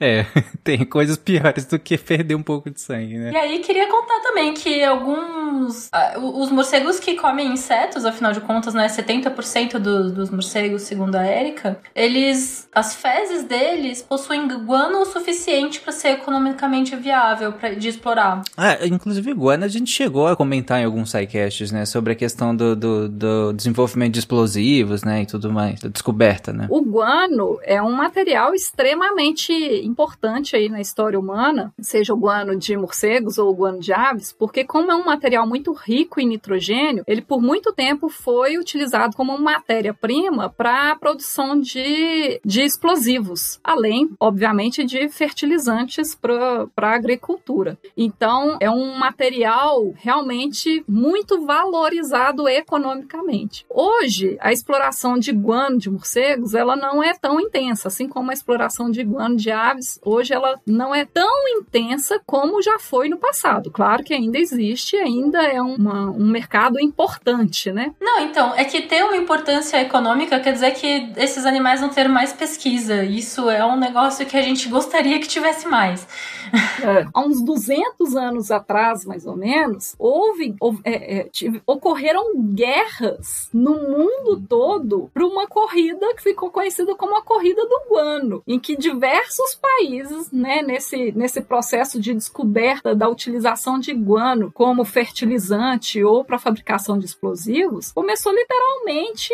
É, 0.05 0.27
tem 0.65 0.85
coisas 0.85 1.17
piores 1.17 1.65
do 1.67 1.79
que 1.79 1.97
perder 1.97 2.35
um 2.35 2.43
pouco 2.43 2.69
de 2.71 2.81
sangue, 2.81 3.17
né? 3.19 3.31
E 3.33 3.37
aí, 3.37 3.59
queria 3.61 3.87
contar 3.89 4.21
também 4.21 4.53
que 4.53 4.83
alguns. 4.83 5.89
o- 6.17 6.43
Os 6.43 6.51
morcegos 6.51 6.99
que 6.99 7.15
comem 7.15 7.53
insetos, 7.53 8.05
afinal 8.05 8.33
de 8.33 8.41
contas, 8.41 8.75
né? 8.75 8.89
70% 8.89 9.79
do- 9.79 10.11
dos 10.13 10.31
morcegos, 10.31 10.83
segundo 10.83 11.15
a 11.17 11.27
Erika, 11.27 11.79
eles. 11.95 12.69
As 12.75 12.95
fezes 12.97 13.45
deles 13.45 14.03
possuem 14.03 14.49
guano 14.49 15.03
o 15.03 15.05
suficiente 15.05 15.81
para 15.81 15.93
ser 15.93 16.09
economicamente 16.13 16.97
viável 16.97 17.53
pra, 17.53 17.71
de 17.75 17.89
explorar. 17.89 18.43
Ah, 18.57 18.79
inclusive, 18.87 19.31
iguana, 19.31 19.67
a 19.67 19.69
gente 19.69 19.91
chegou 19.91 20.27
a 20.27 20.35
comentar 20.35 20.81
em 20.81 20.85
alguns 20.85 21.11
sidecasts, 21.11 21.71
né? 21.71 21.85
Sobre 21.85 22.13
a 22.15 22.17
questão 22.17 22.57
do, 22.57 22.75
do, 22.75 23.09
do 23.09 23.53
desenvolvimento 23.53 24.15
de 24.15 24.19
explosivos, 24.21 25.05
né? 25.05 25.23
E 25.23 25.27
tudo 25.27 25.53
mais, 25.53 25.81
da 25.81 25.89
descoberta, 25.89 26.53
né? 26.53 26.67
O 26.71 26.81
guano 26.83 27.59
é 27.63 27.81
um 27.83 27.93
material 27.93 28.55
extremamente 28.55 29.53
importante 29.93 30.57
aí 30.57 30.69
na 30.69 30.81
história 30.81 31.19
humana, 31.19 31.73
seja 31.81 32.15
o 32.15 32.17
guano 32.17 32.57
de 32.57 32.77
morcegos 32.77 33.39
ou 33.39 33.51
o 33.51 33.55
guano 33.55 33.79
de 33.79 33.93
aves, 33.93 34.33
porque 34.33 34.65
como 34.65 34.91
é 34.91 34.97
um 34.97 35.05
material 35.05 35.47
muito 35.47 35.73
rico 35.73 36.19
em 36.19 36.27
nitrogênio, 36.27 37.05
ele 37.07 37.21
por 37.21 37.41
muito 37.41 37.73
tempo 37.73 38.09
foi 38.09 38.57
utilizado 38.57 39.15
como 39.17 39.39
matéria-prima 39.39 40.49
para 40.49 40.91
a 40.91 40.97
produção 40.97 41.61
de, 41.61 42.41
de 42.45 42.63
explosivos, 42.63 43.61
além, 43.63 44.11
obviamente, 44.19 44.85
de 44.85 45.09
fertilizantes 45.09 46.15
para 46.15 46.69
a 46.77 46.95
agricultura. 46.95 47.79
Então, 47.97 48.57
é 48.61 48.71
um 48.71 48.97
material 48.99 49.93
realmente 49.97 50.85
muito 50.89 51.45
valorizado 51.45 52.49
economicamente. 52.49 53.67
Hoje, 53.69 54.37
a 54.41 54.53
exploração 54.53 55.19
de 55.19 55.33
guano 55.33 55.79
de 55.79 55.91
morcegos, 55.91 56.55
ela 56.55 56.77
não 56.77 57.03
é 57.03 57.13
tão 57.15 57.41
intensa, 57.41 57.89
assim 57.89 58.09
como 58.09 58.31
a 58.31 58.35
exploração 58.35 58.91
de 58.91 59.03
guano 59.03 59.37
de 59.37 59.51
aves, 59.51 59.72
hoje 60.05 60.33
ela 60.35 60.61
não 60.67 60.95
é 60.95 61.05
tão 61.05 61.49
intensa 61.59 62.21
como 62.27 62.63
já 62.63 62.79
foi 62.79 63.09
no 63.09 63.17
passado. 63.19 63.71
Claro 63.71 64.03
que 64.05 64.15
ainda 64.15 64.39
existe, 64.39 64.97
ainda 64.97 65.43
é 65.43 65.61
uma- 65.61 66.11
um 66.11 66.29
mercado 66.31 66.81
importante, 66.81 67.71
né? 67.73 67.95
Não, 68.01 68.21
então, 68.21 68.55
é 68.55 68.65
que 68.65 68.83
ter 68.83 69.05
uma 69.05 69.17
importância 69.17 69.81
econômica 69.81 70.39
quer 70.41 70.53
dizer 70.53 70.73
que 70.73 71.13
esses 71.17 71.45
animais 71.47 71.81
vão 71.81 71.89
ter 71.91 72.09
mais 72.09 72.33
pesquisa. 72.33 73.03
Isso 73.05 73.49
é 73.51 73.65
um 73.65 73.77
negócio 73.79 74.27
que 74.27 74.37
a 74.37 74.43
gente 74.43 74.69
gostaria 74.69 75.19
que 75.19 75.29
tivesse 75.29 75.67
mais. 75.69 76.07
É, 76.83 77.07
há 77.15 77.21
uns 77.21 77.43
200 77.43 78.15
anos 78.15 78.51
atrás, 78.51 79.07
mais 79.07 79.25
ou 79.25 79.35
menos, 79.37 79.95
houve, 79.99 80.55
houve- 80.61 80.81
é, 80.85 81.21
é, 81.21 81.25
tive- 81.25 81.63
ocorreram 81.67 82.35
guerras 82.53 83.49
no 83.55 83.73
mundo 83.75 84.43
todo 84.49 85.11
para 85.15 85.25
uma 85.27 85.47
corrida 85.47 86.15
que 86.15 86.23
ficou 86.23 86.51
conhecida 86.51 86.95
como 86.95 87.17
a 87.17 87.23
corrida 87.23 87.63
do 87.67 87.83
guano, 87.89 88.43
em 88.47 88.59
que 88.59 88.77
diversos 88.77 89.55
países, 89.63 90.31
né, 90.33 90.61
nesse, 90.61 91.13
nesse 91.13 91.41
processo 91.41 92.01
de 92.01 92.13
descoberta 92.13 92.95
da 92.95 93.09
utilização 93.09 93.79
de 93.79 93.95
guano 93.95 94.51
como 94.53 94.85
fertilizante 94.85 96.03
ou 96.03 96.25
para 96.25 96.39
fabricação 96.39 96.99
de 96.99 97.07
explosivos, 97.07 97.93
começou 97.93 98.33
literalmente 98.33 99.33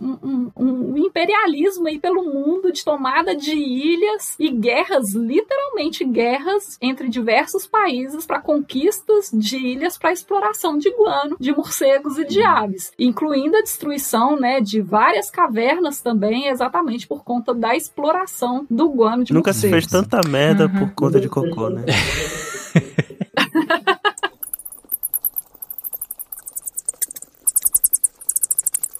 um, 0.00 0.18
um, 0.22 0.52
um, 0.56 0.98
imperialismo 0.98 1.86
aí 1.86 1.98
pelo 1.98 2.24
mundo 2.24 2.72
de 2.72 2.84
tomada 2.84 3.34
de 3.34 3.52
ilhas 3.52 4.34
e 4.38 4.50
guerras, 4.50 5.14
literalmente 5.14 6.04
guerras 6.04 6.78
entre 6.80 7.08
diversos 7.08 7.66
países 7.66 8.26
para 8.26 8.40
conquistas 8.40 9.30
de 9.32 9.56
ilhas 9.56 9.96
para 9.96 10.12
exploração 10.12 10.78
de 10.78 10.90
guano, 10.90 11.36
de 11.38 11.52
morcegos 11.52 12.18
e 12.18 12.24
de 12.24 12.42
aves, 12.42 12.92
incluindo 12.98 13.56
a 13.56 13.62
destruição, 13.62 14.38
né, 14.38 14.60
de 14.60 14.80
várias 14.80 15.30
cavernas 15.30 16.00
também, 16.00 16.48
exatamente 16.48 17.06
por 17.06 17.24
conta 17.24 17.54
da 17.54 17.74
exploração 17.74 18.66
do 18.70 18.88
guano 18.90 19.24
de 19.24 19.32
Nunca 19.32 19.50
morcegos. 19.50 19.60
se 19.60 19.70
fez 19.70 19.86
tanta 19.86 20.20
merda 20.28 20.66
uhum. 20.66 20.78
por 20.78 20.94
conta 20.94 21.20
de 21.20 21.28
cocô, 21.28 21.68
né? 21.68 21.84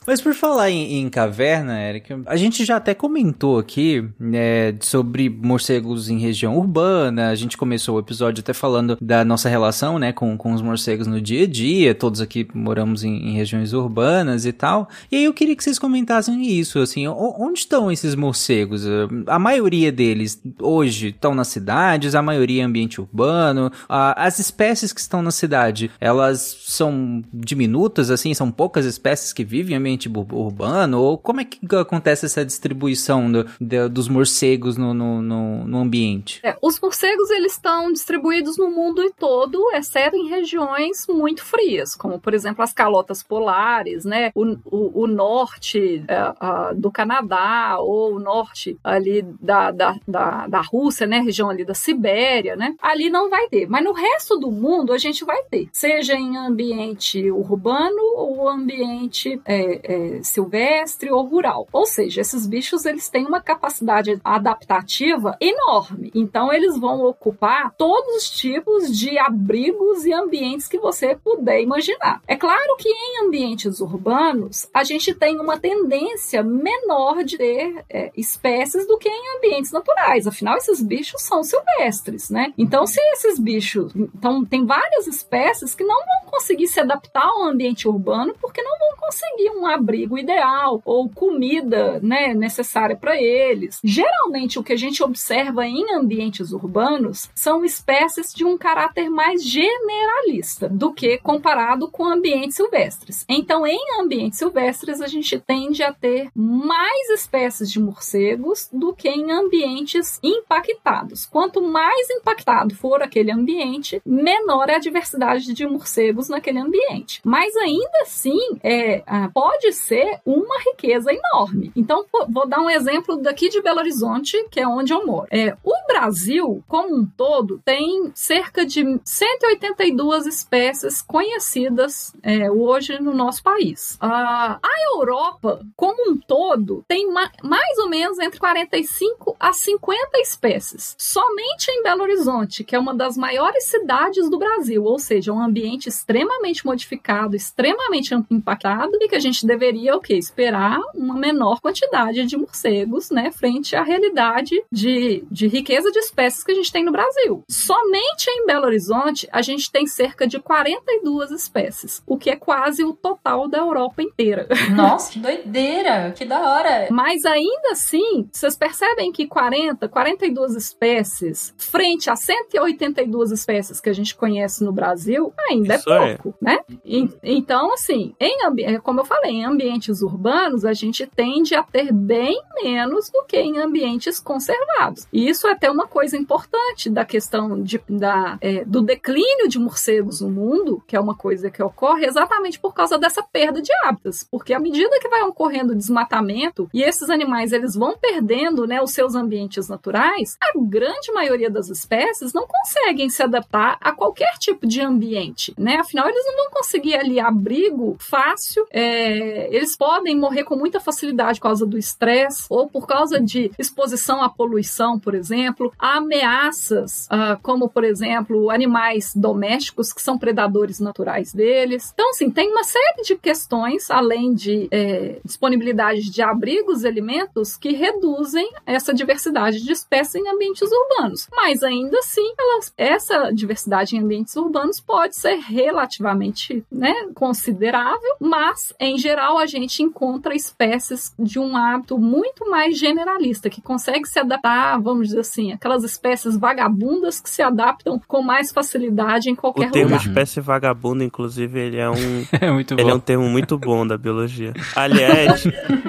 Mas 0.07 0.20
por 0.20 0.34
falar 0.34 0.70
em, 0.70 1.00
em, 1.00 1.09
caverna, 1.09 1.80
Eric, 1.80 2.14
a 2.26 2.36
gente 2.36 2.64
já 2.64 2.76
até 2.76 2.94
comentou 2.94 3.59
aqui 3.59 4.05
né, 4.18 4.74
sobre 4.80 5.30
morcegos 5.30 6.11
em 6.11 6.18
região 6.18 6.57
urbana. 6.57 7.30
A 7.30 7.34
gente 7.34 7.57
começou 7.57 7.96
o 7.96 8.00
episódio 8.00 8.40
até 8.40 8.52
falando 8.52 8.98
da 9.00 9.24
nossa 9.24 9.48
relação 9.48 9.98
né, 9.98 10.12
com, 10.12 10.36
com 10.36 10.52
os 10.52 10.61
morcegos 10.61 11.07
no 11.07 11.20
dia 11.20 11.44
a 11.44 11.46
dia. 11.46 11.94
Todos 11.94 12.20
aqui 12.20 12.46
moramos 12.55 13.02
em, 13.02 13.30
em 13.30 13.32
regiões 13.34 13.72
urbanas 13.72 14.44
e 14.44 14.52
tal. 14.52 14.88
E 15.11 15.16
aí 15.16 15.24
eu 15.24 15.32
queria 15.32 15.57
que 15.57 15.64
vocês 15.64 15.78
comentassem 15.78 16.46
isso, 16.46 16.78
assim, 16.78 17.07
onde 17.09 17.61
estão 17.61 17.90
esses 17.90 18.14
morcegos? 18.14 18.84
A 19.26 19.38
maioria 19.38 19.90
deles 19.90 20.40
hoje 20.61 21.09
estão 21.09 21.34
nas 21.34 21.48
cidades, 21.48 22.14
a 22.14 22.22
maioria 22.22 22.62
em 22.62 22.66
ambiente 22.66 23.00
urbano. 23.00 23.70
As 23.88 24.38
espécies 24.38 24.92
que 24.92 25.00
estão 25.00 25.22
na 25.22 25.30
cidade, 25.30 25.90
elas 25.98 26.59
são 26.66 27.22
diminutas, 27.32 28.11
assim, 28.11 28.34
são 28.34 28.50
poucas 28.50 28.84
espécies 28.84 29.32
que 29.32 29.44
vivem 29.44 29.74
em 29.74 29.78
ambiente 29.78 29.93
ambiente 29.95 30.09
urbano? 30.09 31.01
Ou 31.01 31.18
como 31.18 31.40
é 31.40 31.45
que 31.45 31.59
acontece 31.76 32.26
essa 32.26 32.45
distribuição 32.45 33.30
do, 33.30 33.47
dos 33.88 34.09
morcegos 34.09 34.76
no, 34.76 34.92
no, 34.92 35.22
no, 35.22 35.64
no 35.64 35.78
ambiente? 35.78 36.40
É, 36.42 36.57
os 36.61 36.78
morcegos 36.80 37.30
eles 37.30 37.53
estão 37.53 37.92
distribuídos 37.92 38.57
no 38.57 38.70
mundo 38.70 39.03
todo, 39.18 39.70
exceto 39.74 40.16
em 40.16 40.28
regiões 40.28 41.07
muito 41.09 41.45
frias, 41.45 41.95
como 41.95 42.18
por 42.18 42.34
exemplo 42.34 42.62
as 42.62 42.72
calotas 42.72 43.22
polares, 43.22 44.05
né? 44.05 44.30
O, 44.34 44.57
o, 44.64 45.03
o 45.03 45.07
norte 45.07 46.05
é, 46.09 46.74
do 46.74 46.90
Canadá 46.90 47.76
ou 47.78 48.14
o 48.14 48.18
norte 48.18 48.76
ali 48.82 49.22
da, 49.40 49.70
da, 49.70 49.97
da, 50.07 50.47
da 50.47 50.61
Rússia, 50.61 51.07
né? 51.07 51.20
Região 51.20 51.49
ali 51.49 51.64
da 51.64 51.74
Sibéria, 51.74 52.57
né? 52.57 52.74
Ali 52.82 53.09
não 53.11 53.30
vai 53.30 53.49
ter. 53.49 53.68
Mas 53.68 53.84
no 53.84 53.92
resto 53.92 54.38
do 54.38 54.51
mundo 54.51 54.92
a 54.92 54.99
gente 54.99 55.24
vai 55.24 55.42
ter, 55.45 55.68
seja 55.72 56.14
em 56.14 56.36
ambiente 56.36 57.30
urbano 57.30 58.03
ou 58.16 58.49
ambiente 58.49 59.40
é, 59.45 59.84
é, 59.85 60.20
silvestre 60.22 61.11
ou 61.11 61.24
rural. 61.24 61.68
Ou 61.72 61.87
seja, 61.87 62.20
esses 62.20 62.47
bichos 62.47 62.85
eles 62.85 63.09
têm 63.09 63.26
uma 63.26 63.41
capacidade 63.41 64.20
adaptativa 64.24 65.37
enorme. 65.41 66.11
Então 66.14 66.53
eles 66.53 66.78
vão 66.78 67.05
ocupar 67.05 67.72
todos 67.76 68.16
os 68.16 68.30
tipos 68.30 68.97
de 68.97 69.18
abrigos 69.18 70.05
e 70.05 70.12
ambientes 70.12 70.66
que 70.66 70.78
você 70.78 71.16
puder 71.16 71.61
imaginar. 71.61 72.20
É 72.26 72.37
claro 72.37 72.76
que 72.78 72.89
em 72.89 73.26
ambientes 73.26 73.80
urbanos 73.80 74.68
a 74.72 74.82
gente 74.82 75.14
tem 75.14 75.39
uma 75.39 75.59
tendência 75.59 76.43
menor 76.43 77.22
de 77.22 77.37
ter 77.37 77.85
é, 77.91 78.11
espécies 78.16 78.87
do 78.87 78.99
que 78.99 79.09
em 79.09 79.37
ambientes 79.37 79.70
naturais. 79.70 80.26
Afinal, 80.26 80.57
esses 80.57 80.82
bichos 80.82 81.22
são 81.22 81.43
silvestres, 81.43 82.30
né? 82.30 82.53
Então, 82.57 82.87
se 82.87 83.01
esses 83.12 83.39
bichos, 83.39 83.95
então 83.95 84.45
tem 84.45 84.64
várias 84.64 85.07
espécies 85.07 85.74
que 85.74 85.85
não 85.85 85.97
vão 85.97 86.30
conseguir 86.30 86.66
se 86.68 86.80
adaptar 86.80 87.26
ao 87.26 87.45
ambiente 87.45 87.87
urbano 87.87 88.35
porque 88.41 88.62
não 88.62 88.78
vão 88.78 88.97
conseguir 88.99 89.51
um 89.51 89.66
abrigo 89.74 90.18
ideal 90.18 90.80
ou 90.84 91.08
comida 91.08 92.00
né, 92.02 92.34
necessária 92.34 92.96
para 92.96 93.20
eles. 93.20 93.80
Geralmente, 93.82 94.58
o 94.58 94.62
que 94.62 94.72
a 94.72 94.76
gente 94.76 95.02
observa 95.02 95.66
em 95.66 95.94
ambientes 95.94 96.52
urbanos 96.52 97.30
são 97.34 97.64
espécies 97.64 98.32
de 98.32 98.44
um 98.44 98.56
caráter 98.56 99.10
mais 99.10 99.44
generalista 99.44 100.68
do 100.68 100.92
que 100.92 101.18
comparado 101.18 101.90
com 101.90 102.04
ambientes 102.04 102.56
silvestres. 102.56 103.24
Então, 103.28 103.66
em 103.66 104.00
ambientes 104.00 104.38
silvestres, 104.38 105.00
a 105.00 105.06
gente 105.06 105.38
tende 105.38 105.82
a 105.82 105.92
ter 105.92 106.28
mais 106.34 107.10
espécies 107.10 107.70
de 107.70 107.80
morcegos 107.80 108.68
do 108.72 108.94
que 108.94 109.08
em 109.08 109.30
ambientes 109.30 110.18
impactados. 110.22 111.26
Quanto 111.26 111.62
mais 111.62 112.08
impactado 112.10 112.74
for 112.74 113.02
aquele 113.02 113.32
ambiente, 113.32 114.00
menor 114.04 114.68
é 114.68 114.76
a 114.76 114.78
diversidade 114.78 115.52
de 115.52 115.66
morcegos 115.66 116.28
naquele 116.28 116.58
ambiente. 116.58 117.20
Mas 117.24 117.56
ainda 117.56 118.02
assim, 118.02 118.58
é, 118.62 119.02
ah, 119.06 119.30
pode 119.32 119.63
pode 119.64 119.72
ser 119.72 120.20
uma 120.26 120.58
riqueza 120.60 121.10
enorme. 121.10 121.72
Então, 121.74 122.04
vou 122.28 122.46
dar 122.46 122.60
um 122.60 122.68
exemplo 122.68 123.16
daqui 123.16 123.48
de 123.48 123.62
Belo 123.62 123.78
Horizonte, 123.78 124.46
que 124.50 124.60
é 124.60 124.68
onde 124.68 124.92
eu 124.92 125.06
moro. 125.06 125.26
É, 125.30 125.56
o 125.64 125.72
Brasil, 125.86 126.62
como 126.68 126.94
um 126.94 127.06
todo, 127.06 127.60
tem 127.64 128.10
cerca 128.14 128.66
de 128.66 129.00
182 129.04 130.26
espécies 130.26 131.00
conhecidas 131.00 132.14
é, 132.22 132.50
hoje 132.50 133.00
no 133.00 133.14
nosso 133.14 133.42
país. 133.42 133.96
a 134.00 134.60
Europa, 134.94 135.64
como 135.76 136.10
um 136.10 136.16
todo, 136.16 136.84
tem 136.86 137.10
ma 137.10 137.30
mais 137.42 137.78
ou 137.78 137.88
menos 137.88 138.18
entre 138.18 138.38
45 138.38 139.36
a 139.40 139.52
50 139.52 140.18
espécies. 140.20 140.94
Somente 140.98 141.70
em 141.70 141.82
Belo 141.82 142.02
Horizonte, 142.02 142.62
que 142.62 142.76
é 142.76 142.78
uma 142.78 142.94
das 142.94 143.16
maiores 143.16 143.64
cidades 143.64 144.28
do 144.28 144.38
Brasil, 144.38 144.84
ou 144.84 144.98
seja, 144.98 145.32
um 145.32 145.40
ambiente 145.40 145.88
extremamente 145.88 146.66
modificado, 146.66 147.34
extremamente 147.34 148.14
impactado 148.30 148.92
e 149.00 149.08
que 149.08 149.16
a 149.16 149.20
gente 149.20 149.46
deveria 149.55 149.96
o 149.96 150.00
quê? 150.00 150.14
Esperar 150.14 150.78
uma 150.94 151.14
menor 151.14 151.61
quantidade 151.61 152.24
de 152.24 152.36
morcegos, 152.36 153.11
né, 153.11 153.30
frente 153.30 153.76
à 153.76 153.82
realidade 153.82 154.62
de, 154.70 155.24
de 155.30 155.46
riqueza 155.46 155.90
de 155.90 155.98
espécies 155.98 156.42
que 156.42 156.52
a 156.52 156.55
gente 156.55 156.72
tem 156.72 156.84
no 156.84 156.92
Brasil. 156.92 157.42
Somente 157.48 158.28
em 158.28 158.46
Belo 158.46 158.66
Horizonte 158.66 159.28
a 159.32 159.40
gente 159.42 159.70
tem 159.70 159.86
cerca 159.86 160.26
de 160.26 160.38
42 160.38 161.30
espécies, 161.30 162.02
o 162.07 162.18
que 162.18 162.30
é 162.30 162.36
quase 162.36 162.84
o 162.84 162.92
total 162.92 163.48
da 163.48 163.59
Europa 163.59 164.02
inteira. 164.02 164.48
Nossa, 164.74 165.12
que 165.12 165.18
doideira! 165.18 166.12
Que 166.16 166.24
da 166.24 166.40
hora! 166.40 166.88
Mas 166.90 167.24
ainda 167.24 167.70
assim, 167.72 168.28
vocês 168.32 168.57
percebem 168.57 169.12
que 169.12 169.26
40, 169.26 169.88
42 169.88 170.57
espécies 170.57 171.55
frente 171.57 172.11
a 172.11 172.16
182 172.16 173.30
espécies 173.30 173.80
que 173.80 173.88
a 173.88 173.92
gente 173.92 174.14
conhece 174.14 174.64
no 174.64 174.72
Brasil 174.72 175.32
ainda 175.48 175.74
é 175.74 175.76
Isso 175.76 175.92
é 175.92 176.16
pouco, 176.16 176.38
é. 176.42 176.44
né? 176.44 176.59
E, 176.84 177.09
então, 177.22 177.72
assim, 177.72 178.14
em, 178.18 178.80
como 178.80 179.00
eu 179.00 179.05
falei, 179.05 179.32
em 179.32 179.43
ambientes 179.45 180.03
urbanos, 180.03 180.64
a 180.64 180.72
gente 180.72 181.07
tende 181.07 181.55
a 181.55 181.62
ter 181.62 181.92
bem 181.92 182.40
menos 182.62 183.11
do 183.11 183.24
que 183.24 183.36
em 183.36 183.59
ambientes 183.59 184.18
conservados. 184.18 185.07
E 185.12 185.28
isso 185.28 185.47
é 185.47 185.53
até 185.53 185.70
uma 185.70 185.86
coisa 185.86 186.16
importante 186.16 186.88
da 186.90 187.05
questão 187.05 187.62
de, 187.62 187.80
da, 187.88 188.38
é, 188.40 188.64
do 188.64 188.82
declínio 188.82 189.49
de 189.49 189.59
morcegos 189.59 190.20
no 190.20 190.30
mundo, 190.30 190.82
que 190.86 190.97
é 190.97 191.01
uma 191.01 191.14
coisa 191.14 191.51
que 191.51 191.62
ocorre 191.62 192.07
exatamente 192.07 192.59
por 192.59 192.72
causa 192.72 192.99
dessa 192.99 193.22
perda 193.22 193.61
de 193.61 193.70
hábitats. 193.84 194.26
Porque 194.30 194.53
à 194.53 194.59
medida 194.59 194.99
que 195.01 195.09
vai 195.09 195.22
ocorrendo 195.22 195.74
desmatamento 195.74 196.68
e 196.72 196.82
esses 196.82 197.11
animais 197.11 197.53
eles 197.53 197.74
vão 197.74 197.97
perdendo 197.99 198.66
né, 198.66 198.82
os 198.82 198.92
seus 198.92 199.14
ambientes 199.14 199.68
naturais, 199.68 200.36
a 200.40 200.53
grande 200.59 201.12
maioria 201.12 201.51
das 201.51 201.68
espécies 201.68 202.32
não 202.32 202.47
conseguem 202.47 203.09
se 203.09 203.22
adaptar 203.22 203.78
a 203.80 203.92
qualquer 203.92 204.34
tipo 204.38 204.66
de 204.66 204.80
ambiente. 204.80 205.55
Né? 205.59 205.76
Afinal, 205.76 206.09
eles 206.09 206.24
não 206.26 206.36
vão 206.36 206.51
conseguir 206.51 206.95
ali 206.97 207.20
abrigo 207.20 207.97
fácil. 207.99 208.66
É, 208.70 209.23
eles 209.50 209.76
podem 209.76 210.16
morrer 210.16 210.44
com 210.44 210.56
muita 210.56 210.80
facilidade 210.80 211.38
por 211.38 211.44
causa 211.44 211.66
do 211.66 211.78
estresse 211.78 212.46
ou 212.48 212.68
por 212.68 212.86
causa 212.86 213.20
de 213.20 213.50
exposição 213.58 214.22
à 214.22 214.28
poluição, 214.28 214.98
por 214.98 215.14
exemplo, 215.14 215.72
a 215.78 215.96
ameaças, 215.96 217.06
uh, 217.06 217.40
como 217.42 217.68
por 217.68 217.84
exemplo 217.84 218.50
animais 218.50 219.12
domésticos 219.14 219.92
que 219.92 220.02
são 220.02 220.18
predadores 220.18 220.80
naturais 220.80 221.32
deles. 221.32 221.90
Então, 221.92 222.10
assim, 222.10 222.30
tem 222.30 222.50
uma 222.50 222.64
série 222.64 223.02
de 223.02 223.16
questões, 223.16 223.90
além 223.90 224.34
de 224.34 224.68
é, 224.70 225.18
disponibilidade 225.24 226.10
de 226.10 226.22
abrigos 226.22 226.82
e 226.82 226.88
alimentos, 226.88 227.56
que 227.56 227.72
reduzem 227.72 228.50
essa 228.66 228.92
diversidade 228.92 229.62
de 229.62 229.72
espécies 229.72 230.14
em 230.16 230.28
ambientes 230.28 230.68
urbanos. 230.70 231.28
Mas 231.32 231.62
ainda 231.62 231.98
assim, 231.98 232.34
elas, 232.38 232.72
essa 232.76 233.30
diversidade 233.32 233.96
em 233.96 234.00
ambientes 234.00 234.34
urbanos 234.36 234.80
pode 234.80 235.16
ser 235.16 235.36
relativamente 235.36 236.64
né, 236.70 236.94
considerável, 237.14 238.16
mas 238.20 238.72
em 238.78 238.98
geral 238.98 239.13
geral, 239.14 239.38
a 239.38 239.46
gente 239.46 239.80
encontra 239.82 240.34
espécies 240.34 241.14
de 241.18 241.38
um 241.38 241.56
hábito 241.56 241.96
muito 241.98 242.50
mais 242.50 242.76
generalista, 242.76 243.48
que 243.48 243.60
consegue 243.62 244.06
se 244.08 244.18
adaptar, 244.18 244.80
vamos 244.80 245.08
dizer 245.08 245.20
assim, 245.20 245.52
aquelas 245.52 245.84
espécies 245.84 246.36
vagabundas 246.36 247.20
que 247.20 247.30
se 247.30 247.40
adaptam 247.40 248.00
com 248.08 248.22
mais 248.22 248.50
facilidade 248.50 249.30
em 249.30 249.34
qualquer 249.36 249.68
O 249.68 249.70
termo 249.72 249.90
lugar. 249.92 250.04
espécie 250.06 250.40
vagabunda, 250.40 251.04
inclusive, 251.04 251.58
ele 251.60 251.76
é 251.78 251.88
um, 251.88 251.94
É 252.40 252.50
muito 252.50 252.74
ele 252.74 252.82
é 252.82 252.84
bom. 252.90 252.96
um 252.96 253.00
termo 253.00 253.28
muito 253.28 253.56
bom 253.56 253.86
da 253.86 253.96
biologia. 253.96 254.52
Aliás, 254.74 255.44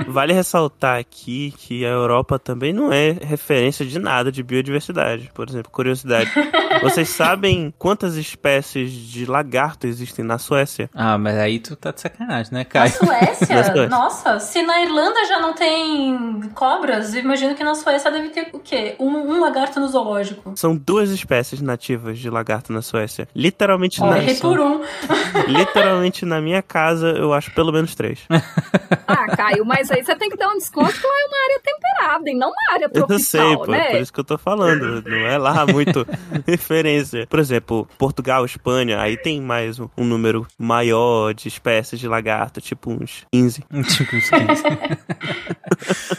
vale 0.08 0.34
ressaltar 0.34 1.00
aqui 1.00 1.54
que 1.58 1.84
a 1.84 1.90
Europa 1.90 2.38
também 2.38 2.72
não 2.74 2.94
é 2.94 3.12
referência 3.12 3.86
de 3.86 3.98
nada 3.98 4.32
de 4.32 4.44
biodiversidade. 4.44 5.32
Por 5.34 5.50
exemplo, 5.50 5.72
curiosidade. 5.72 6.32
Vocês 6.84 7.10
sabem 7.10 7.74
quantas 7.80 8.16
espécies 8.18 8.92
de 8.92 9.26
lagarto 9.26 9.88
existem 9.88 10.24
na 10.24 10.38
Suécia? 10.38 10.90
Ah, 10.94 11.18
mas 11.18 11.36
aí 11.38 11.60
tu 11.60 11.76
tá 11.76 11.92
de 11.92 12.02
sacanagem, 12.02 12.54
né, 12.54 12.60
Na 12.60 12.66
Caio? 12.66 12.94
Suécia? 13.20 13.56
Na 13.56 13.64
Suécia. 13.64 13.88
Nossa, 13.90 14.40
se 14.40 14.62
na 14.64 14.82
Irlanda 14.82 15.26
já 15.28 15.40
não 15.40 15.54
tem 15.54 16.42
cobras, 16.54 17.14
eu 17.14 17.22
imagino 17.22 17.56
que 17.56 17.64
na 17.64 17.76
Suécia 17.76 18.12
deve 18.12 18.30
ter 18.30 18.50
o 18.54 18.60
quê? 18.60 18.96
Um, 19.00 19.10
um 19.10 19.40
lagarto 19.42 19.80
no 19.80 19.88
zoológico. 19.88 20.54
São 20.56 20.76
duas 20.76 21.10
espécies 21.10 21.62
nativas 21.62 22.20
de 22.20 22.30
lagarto 22.30 22.72
na 22.72 22.82
Suécia. 22.82 23.28
Literalmente, 23.36 24.02
Ó, 24.02 24.10
na, 24.10 24.18
errei 24.18 24.36
por 24.36 24.60
um. 24.60 24.82
literalmente 25.48 26.26
na 26.26 26.42
minha 26.42 26.62
casa, 26.62 27.10
eu 27.10 27.34
acho 27.34 27.52
pelo 27.54 27.72
menos 27.72 27.96
três. 27.96 28.20
Ah, 29.08 29.28
Caio, 29.36 29.66
mas 29.66 29.92
aí 29.92 30.04
você 30.04 30.16
tem 30.16 30.30
que 30.30 30.38
dar 30.38 30.50
um 30.50 30.58
desconto 30.58 30.94
que 30.94 31.06
lá 31.06 31.14
é 31.14 31.28
uma 31.28 31.44
área 31.44 31.62
temperada 31.64 32.30
e 32.30 32.34
não 32.36 32.50
uma 32.50 32.74
área 32.74 32.86
Eu 32.86 32.90
tropical, 32.92 33.18
não 33.18 33.20
sei, 33.24 33.58
pô, 33.58 33.66
né? 33.68 33.92
por 33.92 34.02
isso 34.02 34.14
que 34.14 34.20
eu 34.20 34.24
tô 34.24 34.38
falando. 34.38 35.04
Não 35.08 35.18
é 35.18 35.38
lá 35.38 35.66
muito 35.66 36.06
referência. 36.48 37.28
Por 37.28 37.40
exemplo, 37.40 37.88
Portugal, 37.98 38.46
Espanha, 38.46 39.00
aí 39.00 39.18
tem 39.18 39.42
mais 39.42 39.80
um, 39.80 39.88
um 39.98 40.04
número 40.04 40.48
maior 40.58 41.34
de 41.34 41.48
espécies 41.48 42.00
de 42.00 42.08
lagarto, 42.08 42.62
tipo 42.62 42.92
uns 43.06 43.26
15. 43.32 43.62
Tipo 43.96 44.16
uns 44.16 44.30
15. 44.30 44.64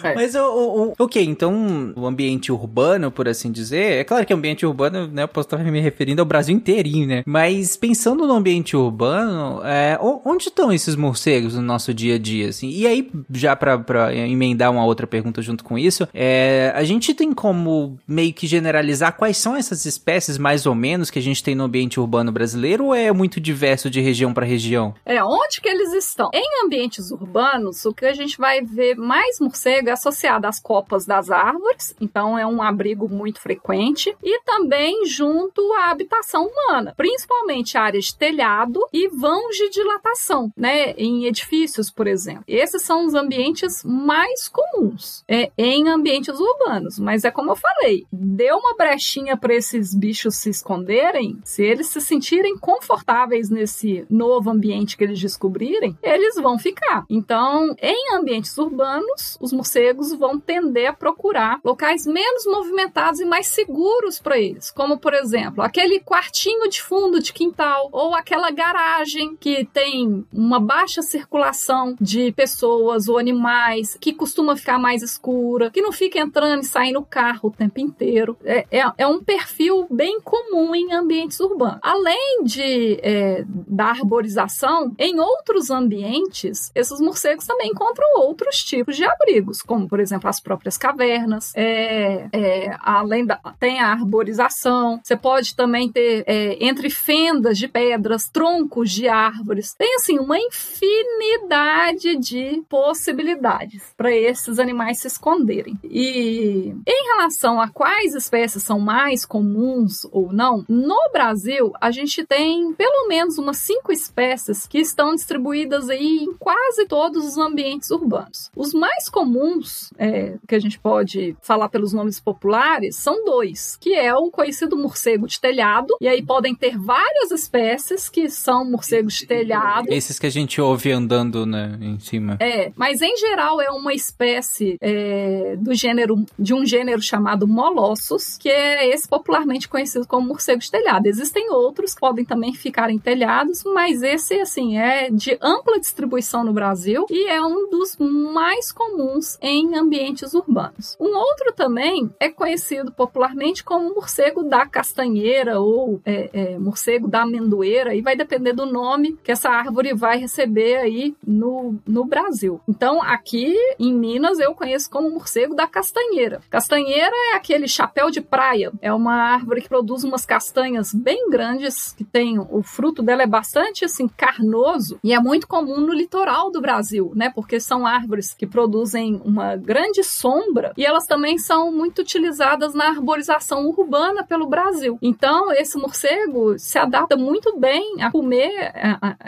É. 0.02 0.14
Mas 0.14 0.34
o, 0.34 0.40
o- 0.40 0.82
o- 0.88 0.94
ok, 0.98 1.22
então 1.24 1.92
o 1.96 2.06
ambiente 2.06 2.50
urbano, 2.52 3.10
por 3.10 3.28
assim 3.28 3.50
dizer, 3.50 4.00
é 4.00 4.04
claro 4.04 4.24
que 4.26 4.32
ambiente 4.32 4.64
urbano, 4.66 5.06
né? 5.08 5.22
Eu 5.24 5.28
posso 5.28 5.46
estar 5.46 5.58
me 5.58 5.80
referindo 5.80 6.20
ao 6.22 6.26
Brasil 6.26 6.54
inteirinho, 6.54 7.06
né? 7.06 7.22
Mas 7.26 7.76
pensando 7.76 8.26
no 8.26 8.34
ambiente 8.34 8.76
urbano, 8.76 9.60
é, 9.64 9.98
onde 10.24 10.48
estão 10.48 10.72
esses 10.72 10.94
morcegos 10.96 11.54
no 11.54 11.62
nosso 11.62 11.92
dia 11.94 12.14
a 12.16 12.18
dia, 12.18 12.48
assim? 12.48 12.68
E 12.70 12.86
aí, 12.86 13.10
já 13.32 13.54
pra, 13.56 13.78
pra 13.78 14.14
emendar 14.14 14.70
uma 14.70 14.84
outra 14.84 15.06
pergunta 15.06 15.40
junto 15.42 15.64
com 15.64 15.78
isso, 15.78 16.06
é, 16.14 16.72
a 16.74 16.84
gente 16.84 17.14
tem 17.14 17.32
como 17.32 17.98
meio 18.06 18.32
que 18.32 18.46
generalizar 18.46 19.16
quais 19.16 19.36
são 19.36 19.56
essas 19.56 19.84
espécies, 19.86 20.38
mais 20.38 20.66
ou 20.66 20.74
menos, 20.74 21.10
que 21.10 21.18
a 21.18 21.22
gente 21.22 21.42
tem 21.42 21.54
no 21.54 21.64
ambiente 21.64 21.98
urbano 21.98 22.30
brasileiro, 22.32 22.86
ou 22.86 22.94
é 22.94 23.10
muito 23.12 23.40
diverso 23.40 23.88
de 23.90 24.00
região 24.00 24.32
pra 24.34 24.44
região? 24.46 24.94
É, 25.04 25.22
onde 25.22 25.60
que 25.60 25.68
eles 25.68 25.92
estão? 25.92 26.30
Em 26.32 26.64
ambientes 26.76 27.10
urbanos, 27.10 27.84
o 27.86 27.94
que 27.94 28.04
a 28.04 28.12
gente 28.12 28.36
vai 28.36 28.60
ver 28.60 28.96
mais 28.96 29.40
morcego 29.40 29.88
é 29.88 29.92
associado 29.92 30.46
às 30.46 30.60
copas 30.60 31.06
das 31.06 31.30
árvores, 31.30 31.94
então 31.98 32.38
é 32.38 32.46
um 32.46 32.62
abrigo 32.62 33.08
muito 33.08 33.40
frequente, 33.40 34.14
e 34.22 34.40
também 34.42 35.06
junto 35.06 35.72
à 35.72 35.90
habitação 35.90 36.46
humana, 36.46 36.92
principalmente 36.96 37.78
áreas 37.78 38.06
de 38.06 38.16
telhado 38.16 38.80
e 38.92 39.08
vãos 39.08 39.56
de 39.56 39.70
dilatação, 39.70 40.52
né, 40.54 40.92
em 40.92 41.24
edifícios, 41.24 41.90
por 41.90 42.06
exemplo. 42.06 42.44
Esses 42.46 42.82
são 42.82 43.06
os 43.06 43.14
ambientes 43.14 43.82
mais 43.82 44.48
comuns 44.48 45.24
é, 45.26 45.50
em 45.56 45.88
ambientes 45.88 46.38
urbanos, 46.38 46.98
mas 46.98 47.24
é 47.24 47.30
como 47.30 47.52
eu 47.52 47.56
falei, 47.56 48.06
deu 48.12 48.58
uma 48.58 48.76
brechinha 48.76 49.36
para 49.36 49.54
esses 49.54 49.94
bichos 49.94 50.36
se 50.36 50.50
esconderem, 50.50 51.38
se 51.42 51.62
eles 51.62 51.86
se 51.86 52.02
sentirem 52.02 52.58
confortáveis 52.58 53.48
nesse 53.48 54.04
novo 54.10 54.50
ambiente 54.50 54.96
que 54.96 55.04
eles 55.04 55.18
descobrirem, 55.18 55.96
eles 56.02 56.34
vão 56.36 56.58
ficar. 56.66 57.04
Então, 57.08 57.74
em 57.80 58.14
ambientes 58.14 58.56
urbanos, 58.58 59.38
os 59.40 59.52
morcegos 59.52 60.12
vão 60.12 60.40
tender 60.40 60.90
a 60.90 60.92
procurar 60.92 61.60
locais 61.64 62.06
menos 62.06 62.44
movimentados 62.44 63.20
e 63.20 63.24
mais 63.24 63.46
seguros 63.46 64.18
para 64.18 64.38
eles, 64.38 64.70
como 64.70 64.98
por 64.98 65.14
exemplo, 65.14 65.62
aquele 65.62 66.00
quartinho 66.00 66.68
de 66.68 66.82
fundo 66.82 67.20
de 67.20 67.32
quintal 67.32 67.88
ou 67.92 68.14
aquela 68.14 68.50
garagem 68.50 69.36
que 69.36 69.64
tem 69.72 70.26
uma 70.32 70.58
baixa 70.58 71.02
circulação 71.02 71.94
de 72.00 72.32
pessoas 72.32 73.08
ou 73.08 73.18
animais, 73.18 73.96
que 74.00 74.12
costuma 74.12 74.56
ficar 74.56 74.78
mais 74.78 75.02
escura, 75.02 75.70
que 75.70 75.80
não 75.80 75.92
fica 75.92 76.18
entrando 76.18 76.62
e 76.62 76.66
saindo 76.66 76.98
o 76.98 77.04
carro 77.04 77.48
o 77.48 77.50
tempo 77.50 77.78
inteiro. 77.78 78.36
É, 78.44 78.66
é, 78.70 78.92
é 78.98 79.06
um 79.06 79.22
perfil 79.22 79.86
bem 79.90 80.20
comum 80.20 80.74
em 80.74 80.92
ambientes 80.92 81.38
urbanos. 81.38 81.78
Além 81.82 82.42
de 82.44 82.98
é, 83.02 83.44
da 83.46 83.86
arborização, 83.86 84.94
em 84.98 85.20
outros 85.20 85.70
ambientes, 85.70 86.55
esses 86.74 87.00
morcegos 87.00 87.46
também 87.46 87.70
encontram 87.70 88.20
outros 88.20 88.62
tipos 88.62 88.96
de 88.96 89.04
abrigos, 89.04 89.62
como 89.62 89.88
por 89.88 90.00
exemplo 90.00 90.28
as 90.28 90.40
próprias 90.40 90.76
cavernas. 90.76 91.52
É, 91.54 92.28
é, 92.32 92.76
além 92.80 93.24
da 93.24 93.36
tem 93.58 93.80
a 93.80 93.92
arborização. 93.92 95.00
Você 95.02 95.16
pode 95.16 95.54
também 95.54 95.90
ter 95.90 96.24
é, 96.26 96.56
entre 96.64 96.90
fendas 96.90 97.58
de 97.58 97.68
pedras, 97.68 98.28
troncos 98.28 98.90
de 98.90 99.08
árvores. 99.08 99.74
Tem 99.74 99.94
assim 99.96 100.18
uma 100.18 100.38
infinidade 100.38 102.16
de 102.16 102.62
possibilidades 102.68 103.82
para 103.96 104.14
esses 104.14 104.58
animais 104.58 105.00
se 105.00 105.06
esconderem. 105.06 105.78
E 105.84 106.74
em 106.86 107.06
relação 107.16 107.60
a 107.60 107.68
quais 107.68 108.14
espécies 108.14 108.62
são 108.62 108.78
mais 108.78 109.24
comuns 109.24 110.04
ou 110.10 110.32
não, 110.32 110.64
no 110.68 111.10
Brasil 111.12 111.72
a 111.80 111.90
gente 111.90 112.24
tem 112.24 112.72
pelo 112.74 113.08
menos 113.08 113.38
umas 113.38 113.58
cinco 113.58 113.92
espécies 113.92 114.66
que 114.66 114.78
estão 114.78 115.14
distribuídas 115.14 115.88
aí 115.88 116.24
em 116.24 116.34
quase 116.46 116.86
todos 116.86 117.26
os 117.26 117.38
ambientes 117.38 117.90
urbanos. 117.90 118.52
Os 118.54 118.72
mais 118.72 119.08
comuns, 119.08 119.90
é, 119.98 120.36
que 120.46 120.54
a 120.54 120.60
gente 120.60 120.78
pode 120.78 121.36
falar 121.42 121.68
pelos 121.68 121.92
nomes 121.92 122.20
populares, 122.20 122.94
são 122.94 123.24
dois, 123.24 123.76
que 123.80 123.94
é 123.94 124.14
o 124.14 124.30
conhecido 124.30 124.76
morcego 124.76 125.26
de 125.26 125.40
telhado, 125.40 125.96
e 126.00 126.06
aí 126.06 126.24
podem 126.24 126.54
ter 126.54 126.78
várias 126.78 127.32
espécies 127.32 128.08
que 128.08 128.30
são 128.30 128.64
morcegos 128.64 129.14
de 129.14 129.26
telhado. 129.26 129.88
Esses 129.90 130.20
que 130.20 130.26
a 130.26 130.30
gente 130.30 130.60
ouve 130.60 130.92
andando, 130.92 131.44
né, 131.44 131.76
em 131.80 131.98
cima. 131.98 132.36
É, 132.38 132.70
mas 132.76 133.02
em 133.02 133.16
geral 133.16 133.60
é 133.60 133.70
uma 133.70 133.92
espécie 133.92 134.76
é, 134.80 135.56
do 135.58 135.74
gênero 135.74 136.24
de 136.38 136.54
um 136.54 136.64
gênero 136.64 137.02
chamado 137.02 137.48
Molossus, 137.48 138.38
que 138.38 138.48
é 138.48 138.88
esse 138.88 139.08
popularmente 139.08 139.68
conhecido 139.68 140.06
como 140.06 140.28
morcego 140.28 140.60
de 140.60 140.70
telhado. 140.70 141.06
Existem 141.06 141.50
outros 141.50 141.92
que 141.92 142.00
podem 142.00 142.24
também 142.24 142.54
ficar 142.54 142.88
em 142.88 143.00
telhados, 143.00 143.64
mas 143.64 144.00
esse 144.00 144.38
assim 144.38 144.78
é 144.78 145.10
de 145.10 145.36
ampla 145.42 145.80
distribuição 145.80 146.35
no 146.44 146.52
Brasil 146.52 147.06
e 147.10 147.28
é 147.28 147.40
um 147.40 147.68
dos 147.68 147.96
mais 147.98 148.72
comuns 148.72 149.38
em 149.40 149.76
ambientes 149.76 150.34
urbanos. 150.34 150.96
Um 151.00 151.16
outro 151.16 151.52
também 151.52 152.10
é 152.18 152.28
conhecido 152.28 152.92
popularmente 152.92 153.64
como 153.64 153.94
morcego 153.94 154.42
da 154.42 154.66
castanheira 154.66 155.60
ou 155.60 156.00
é, 156.04 156.30
é, 156.32 156.58
morcego 156.58 157.08
da 157.08 157.22
amendoeira, 157.22 157.94
e 157.94 158.00
vai 158.00 158.16
depender 158.16 158.52
do 158.52 158.66
nome 158.66 159.18
que 159.22 159.32
essa 159.32 159.48
árvore 159.48 159.94
vai 159.94 160.18
receber 160.18 160.76
aí 160.76 161.14
no, 161.26 161.76
no 161.86 162.04
Brasil. 162.04 162.60
Então, 162.68 163.02
aqui 163.02 163.54
em 163.78 163.92
Minas, 163.92 164.38
eu 164.38 164.54
conheço 164.54 164.90
como 164.90 165.10
morcego 165.10 165.54
da 165.54 165.66
castanheira. 165.66 166.40
Castanheira 166.50 167.14
é 167.32 167.36
aquele 167.36 167.68
chapéu 167.68 168.10
de 168.10 168.20
praia, 168.20 168.72
é 168.80 168.92
uma 168.92 169.14
árvore 169.14 169.62
que 169.62 169.68
produz 169.68 170.04
umas 170.04 170.24
castanhas 170.24 170.92
bem 170.92 171.30
grandes, 171.30 171.92
que 171.92 172.04
tem 172.04 172.38
o 172.38 172.62
fruto 172.62 173.02
dela 173.02 173.22
é 173.22 173.26
bastante 173.26 173.84
assim 173.84 174.08
carnoso 174.08 174.98
e 175.02 175.12
é 175.12 175.20
muito 175.20 175.46
comum 175.46 175.80
no 175.80 175.92
litoral 175.92 176.15
do 176.52 176.60
Brasil, 176.60 177.12
né? 177.14 177.30
Porque 177.34 177.60
são 177.60 177.86
árvores 177.86 178.32
que 178.32 178.46
produzem 178.46 179.20
uma 179.24 179.56
grande 179.56 180.02
sombra 180.02 180.72
e 180.76 180.84
elas 180.84 181.04
também 181.06 181.38
são 181.38 181.70
muito 181.70 182.00
utilizadas 182.00 182.74
na 182.74 182.88
arborização 182.88 183.66
urbana 183.66 184.24
pelo 184.24 184.46
Brasil. 184.46 184.98
Então, 185.02 185.52
esse 185.52 185.76
morcego 185.78 186.58
se 186.58 186.78
adapta 186.78 187.16
muito 187.16 187.58
bem 187.58 188.02
a 188.02 188.10
comer 188.10 188.72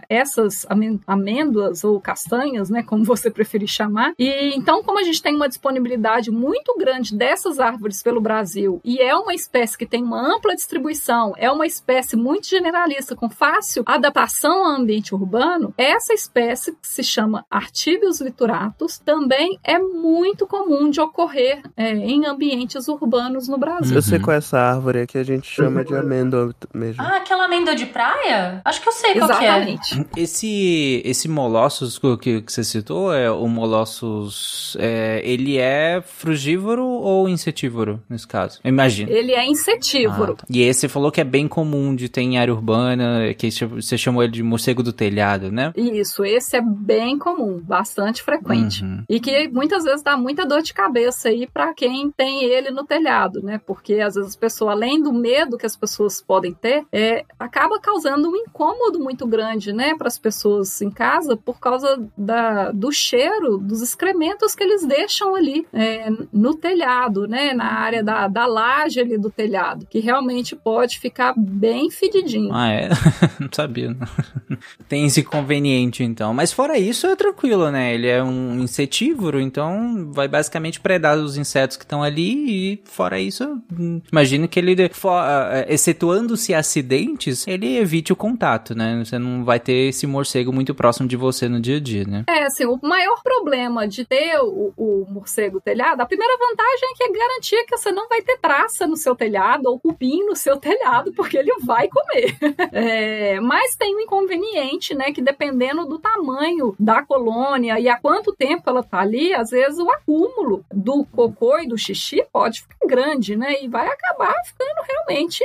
essas 0.09 0.67
amê- 0.69 0.99
amêndoas 1.07 1.85
ou 1.85 2.01
castanhas, 2.01 2.71
né, 2.71 2.83
como 2.83 3.05
você 3.05 3.31
preferir 3.31 3.69
chamar. 3.69 4.13
E 4.19 4.57
então, 4.57 4.83
como 4.83 4.99
a 4.99 5.03
gente 5.03 5.23
tem 5.23 5.37
uma 5.37 5.49
disponibilidade 5.49 6.31
muito 6.31 6.77
grande 6.77 7.17
dessas 7.17 7.61
árvores 7.61 8.03
pelo 8.03 8.21
Brasil 8.21 8.81
e 8.85 8.99
é 8.99 9.15
uma 9.15 9.35
espécie 9.35 9.77
que 9.77 9.87
tem 9.87 10.03
uma 10.03 10.21
ampla 10.35 10.55
distribuição, 10.55 11.35
é 11.37 11.51
uma 11.51 11.67
espécie 11.67 12.17
muito 12.17 12.47
generalista 12.49 13.15
com 13.15 13.29
fácil 13.29 13.83
adaptação 13.87 14.65
ao 14.65 14.77
ambiente 14.77 15.15
urbano, 15.15 15.75
essa 15.77 16.13
espécie 16.15 16.77
que 16.81 16.89
se 16.89 17.03
chama 17.05 17.45
Artibius 17.51 18.21
lituratus 18.21 18.99
também 18.99 19.59
é 19.63 19.79
muito 19.79 20.47
comum 20.47 20.91
de 20.91 21.01
ocorrer 21.01 21.63
é, 21.77 21.93
em 21.93 22.27
ambientes 22.27 22.89
urbanos 22.89 23.49
no 23.49 23.59
Brasil. 23.59 23.95
Eu 23.95 24.03
sei 24.03 24.19
qual 24.19 24.35
é 24.35 24.39
essa 24.39 24.59
árvore 24.59 25.07
que 25.07 25.19
a 25.19 25.23
gente 25.23 25.47
chama 25.47 25.85
de 25.85 25.95
amêndoa 25.95 26.55
mesmo. 26.75 27.03
Ah, 27.03 27.17
aquela 27.17 27.45
amêndoa 27.45 27.77
de 27.77 27.87
praia? 27.87 28.61
Acho 28.65 28.83
que 28.83 28.89
eu 28.89 28.93
sei 28.93 29.15
qual 29.15 29.29
que 29.29 29.45
é. 29.45 29.49
Exatamente. 29.49 30.07
Esse, 30.17 31.03
esse 31.05 31.29
Molossus 31.29 31.99
que, 32.21 32.43
que 32.43 32.53
você 32.53 32.65
citou, 32.65 33.13
é, 33.13 33.31
o 33.31 33.47
Molossus, 33.47 34.77
é, 34.81 35.21
ele 35.25 35.59
é 35.59 36.03
frugívoro 36.05 36.85
ou 36.85 37.29
insetívoro, 37.29 38.03
nesse 38.09 38.27
caso? 38.27 38.61
Eu 38.65 38.69
imagino. 38.71 39.11
Ele 39.11 39.33
é 39.33 39.47
insetívoro. 39.47 40.33
Ah, 40.33 40.37
tá. 40.37 40.47
E 40.49 40.63
esse 40.63 40.79
você 40.79 40.89
falou 40.89 41.11
que 41.11 41.21
é 41.21 41.25
bem 41.25 41.49
comum 41.49 41.95
de 41.95 42.09
ter 42.09 42.23
em 42.23 42.39
área 42.39 42.55
urbana, 42.55 43.35
que 43.35 43.51
você 43.51 43.99
chamou 43.99 44.23
ele 44.23 44.33
de 44.33 44.43
morcego 44.43 44.83
do 44.83 44.93
telhado, 44.93 45.53
né? 45.53 45.73
Isso, 45.77 46.25
esse 46.25 46.57
é 46.57 46.63
bem 46.69 47.19
comum, 47.19 47.61
bastante 47.61 48.23
frequente. 48.23 48.85
Uhum. 48.85 49.05
E 49.09 49.21
que 49.21 49.49
muitas 49.49 49.85
vezes 49.85 50.03
dá 50.03 50.17
muita 50.17 50.47
dor 50.47 50.63
de 50.63 50.73
cabeça 50.73 51.29
aí 51.29 51.47
para 51.47 51.73
quem 51.75 52.11
tem 52.11 52.45
ele 52.45 52.71
no 52.71 52.85
telhado, 52.85 53.43
né? 53.43 53.61
Porque 53.65 53.95
às 53.95 54.15
vezes 54.15 54.31
as 54.31 54.37
pessoas, 54.37 54.73
além 54.73 55.03
do 55.03 55.13
medo 55.13 55.59
que 55.59 55.67
as 55.67 55.77
pessoas 55.77 56.21
podem 56.21 56.53
ter, 56.53 56.85
é, 56.93 57.25
acaba 57.39 57.81
causando 57.81 58.29
um 58.29 58.37
incômodo 58.37 58.99
muito 59.01 59.27
grande, 59.27 59.73
né, 59.73 59.95
para 59.97 60.09
as 60.09 60.19
pessoas 60.19 60.81
em 60.83 60.91
casa 60.91 61.37
por 61.37 61.59
causa 61.59 62.03
da, 62.17 62.71
do 62.73 62.91
cheiro 62.93 63.59
dos 63.59 63.83
excrementos 63.83 64.55
que 64.55 64.63
eles 64.63 64.85
deixam 64.87 65.35
ali 65.35 65.67
é, 65.73 66.11
no 66.33 66.55
telhado, 66.55 67.27
né, 67.27 67.53
na 67.53 67.73
área 67.73 68.03
da, 68.03 68.29
da 68.29 68.47
laje 68.47 69.01
ali 69.01 69.19
do 69.19 69.31
telhado, 69.31 69.87
que 69.87 70.01
realmente 70.01 70.57
pode 70.57 70.99
ficar 70.99 71.35
bem 71.37 71.91
fedidinho. 71.91 72.53
Ah, 72.53 72.69
é? 72.69 72.89
não 73.41 73.49
sabia. 73.53 73.91
não. 73.91 74.07
Tem 74.89 75.05
esse 75.07 75.21
inconveniente, 75.21 76.03
então. 76.03 76.33
Mas 76.33 76.53
fora 76.59 76.77
isso, 76.77 77.07
é 77.07 77.15
tranquilo, 77.15 77.71
né? 77.71 77.95
Ele 77.95 78.09
é 78.09 78.21
um 78.21 78.59
insetívoro, 78.59 79.39
então 79.41 80.11
vai 80.11 80.27
basicamente 80.27 80.81
predar 80.81 81.17
os 81.17 81.37
insetos 81.37 81.77
que 81.77 81.85
estão 81.85 82.03
ali 82.03 82.73
e 82.73 82.83
fora 82.85 83.21
isso, 83.21 83.63
imagino 84.11 84.49
que 84.49 84.59
ele, 84.59 84.75
ah, 85.05 85.65
excetuando-se 85.69 86.53
acidentes, 86.53 87.47
ele 87.47 87.77
evite 87.77 88.13
o 88.13 88.17
contato, 88.17 88.75
né? 88.75 89.01
Você 89.05 89.21
não 89.21 89.45
vai 89.45 89.61
ter 89.61 89.91
esse 89.91 90.05
morcego 90.05 90.53
muito 90.53 90.75
próximo 90.75 91.07
de 91.07 91.17
você 91.17 91.49
no 91.49 91.61
dia 91.61 91.77
a 91.77 91.81
dia, 91.81 92.05
né? 92.05 92.25
É, 92.29 92.43
assim, 92.43 92.67
o 92.67 92.77
maior 92.83 93.23
problema 93.23 93.87
de 93.87 94.05
ter 94.05 94.41
o, 94.41 94.73
o 94.77 95.07
morcego 95.09 95.61
telhado, 95.61 96.01
a 96.01 96.07
primeira 96.07 96.37
vantagem 96.39 96.89
é 96.91 96.97
que 96.97 97.05
é 97.05 97.13
garantir 97.13 97.65
que 97.67 97.77
você 97.77 97.93
não 97.93 98.09
vai 98.09 98.21
ter 98.21 98.37
traça 98.37 98.85
no 98.85 98.97
seu 98.97 99.15
telhado 99.15 99.67
ou 99.67 99.79
cupim 99.79 100.25
no 100.27 100.35
seu 100.35 100.57
telhado, 100.57 101.13
porque 101.13 101.39
ele 101.39 101.53
vai 101.65 101.87
comer. 101.89 102.37
É, 102.71 103.41
mas 103.41 103.75
tem 103.77 103.95
um 103.97 104.01
inconveniente, 104.01 104.95
né, 104.95 105.11
que 105.13 105.23
dependendo 105.23 105.87
do 105.87 105.99
tamanho 105.99 106.48
da 106.79 107.03
colônia 107.03 107.79
e 107.79 107.89
há 107.89 107.99
quanto 107.99 108.35
tempo 108.35 108.63
ela 108.67 108.83
tá 108.83 109.01
ali, 109.01 109.35
às 109.35 109.51
vezes 109.51 109.79
o 109.79 109.91
acúmulo 109.91 110.65
do 110.73 111.05
cocô 111.05 111.59
e 111.59 111.69
do 111.69 111.77
xixi 111.77 112.25
pode 112.33 112.63
ficar 112.63 112.87
grande, 112.87 113.37
né, 113.37 113.63
e 113.63 113.69
vai 113.69 113.87
acabar 113.87 114.35
ficando 114.45 114.87
realmente 114.89 115.45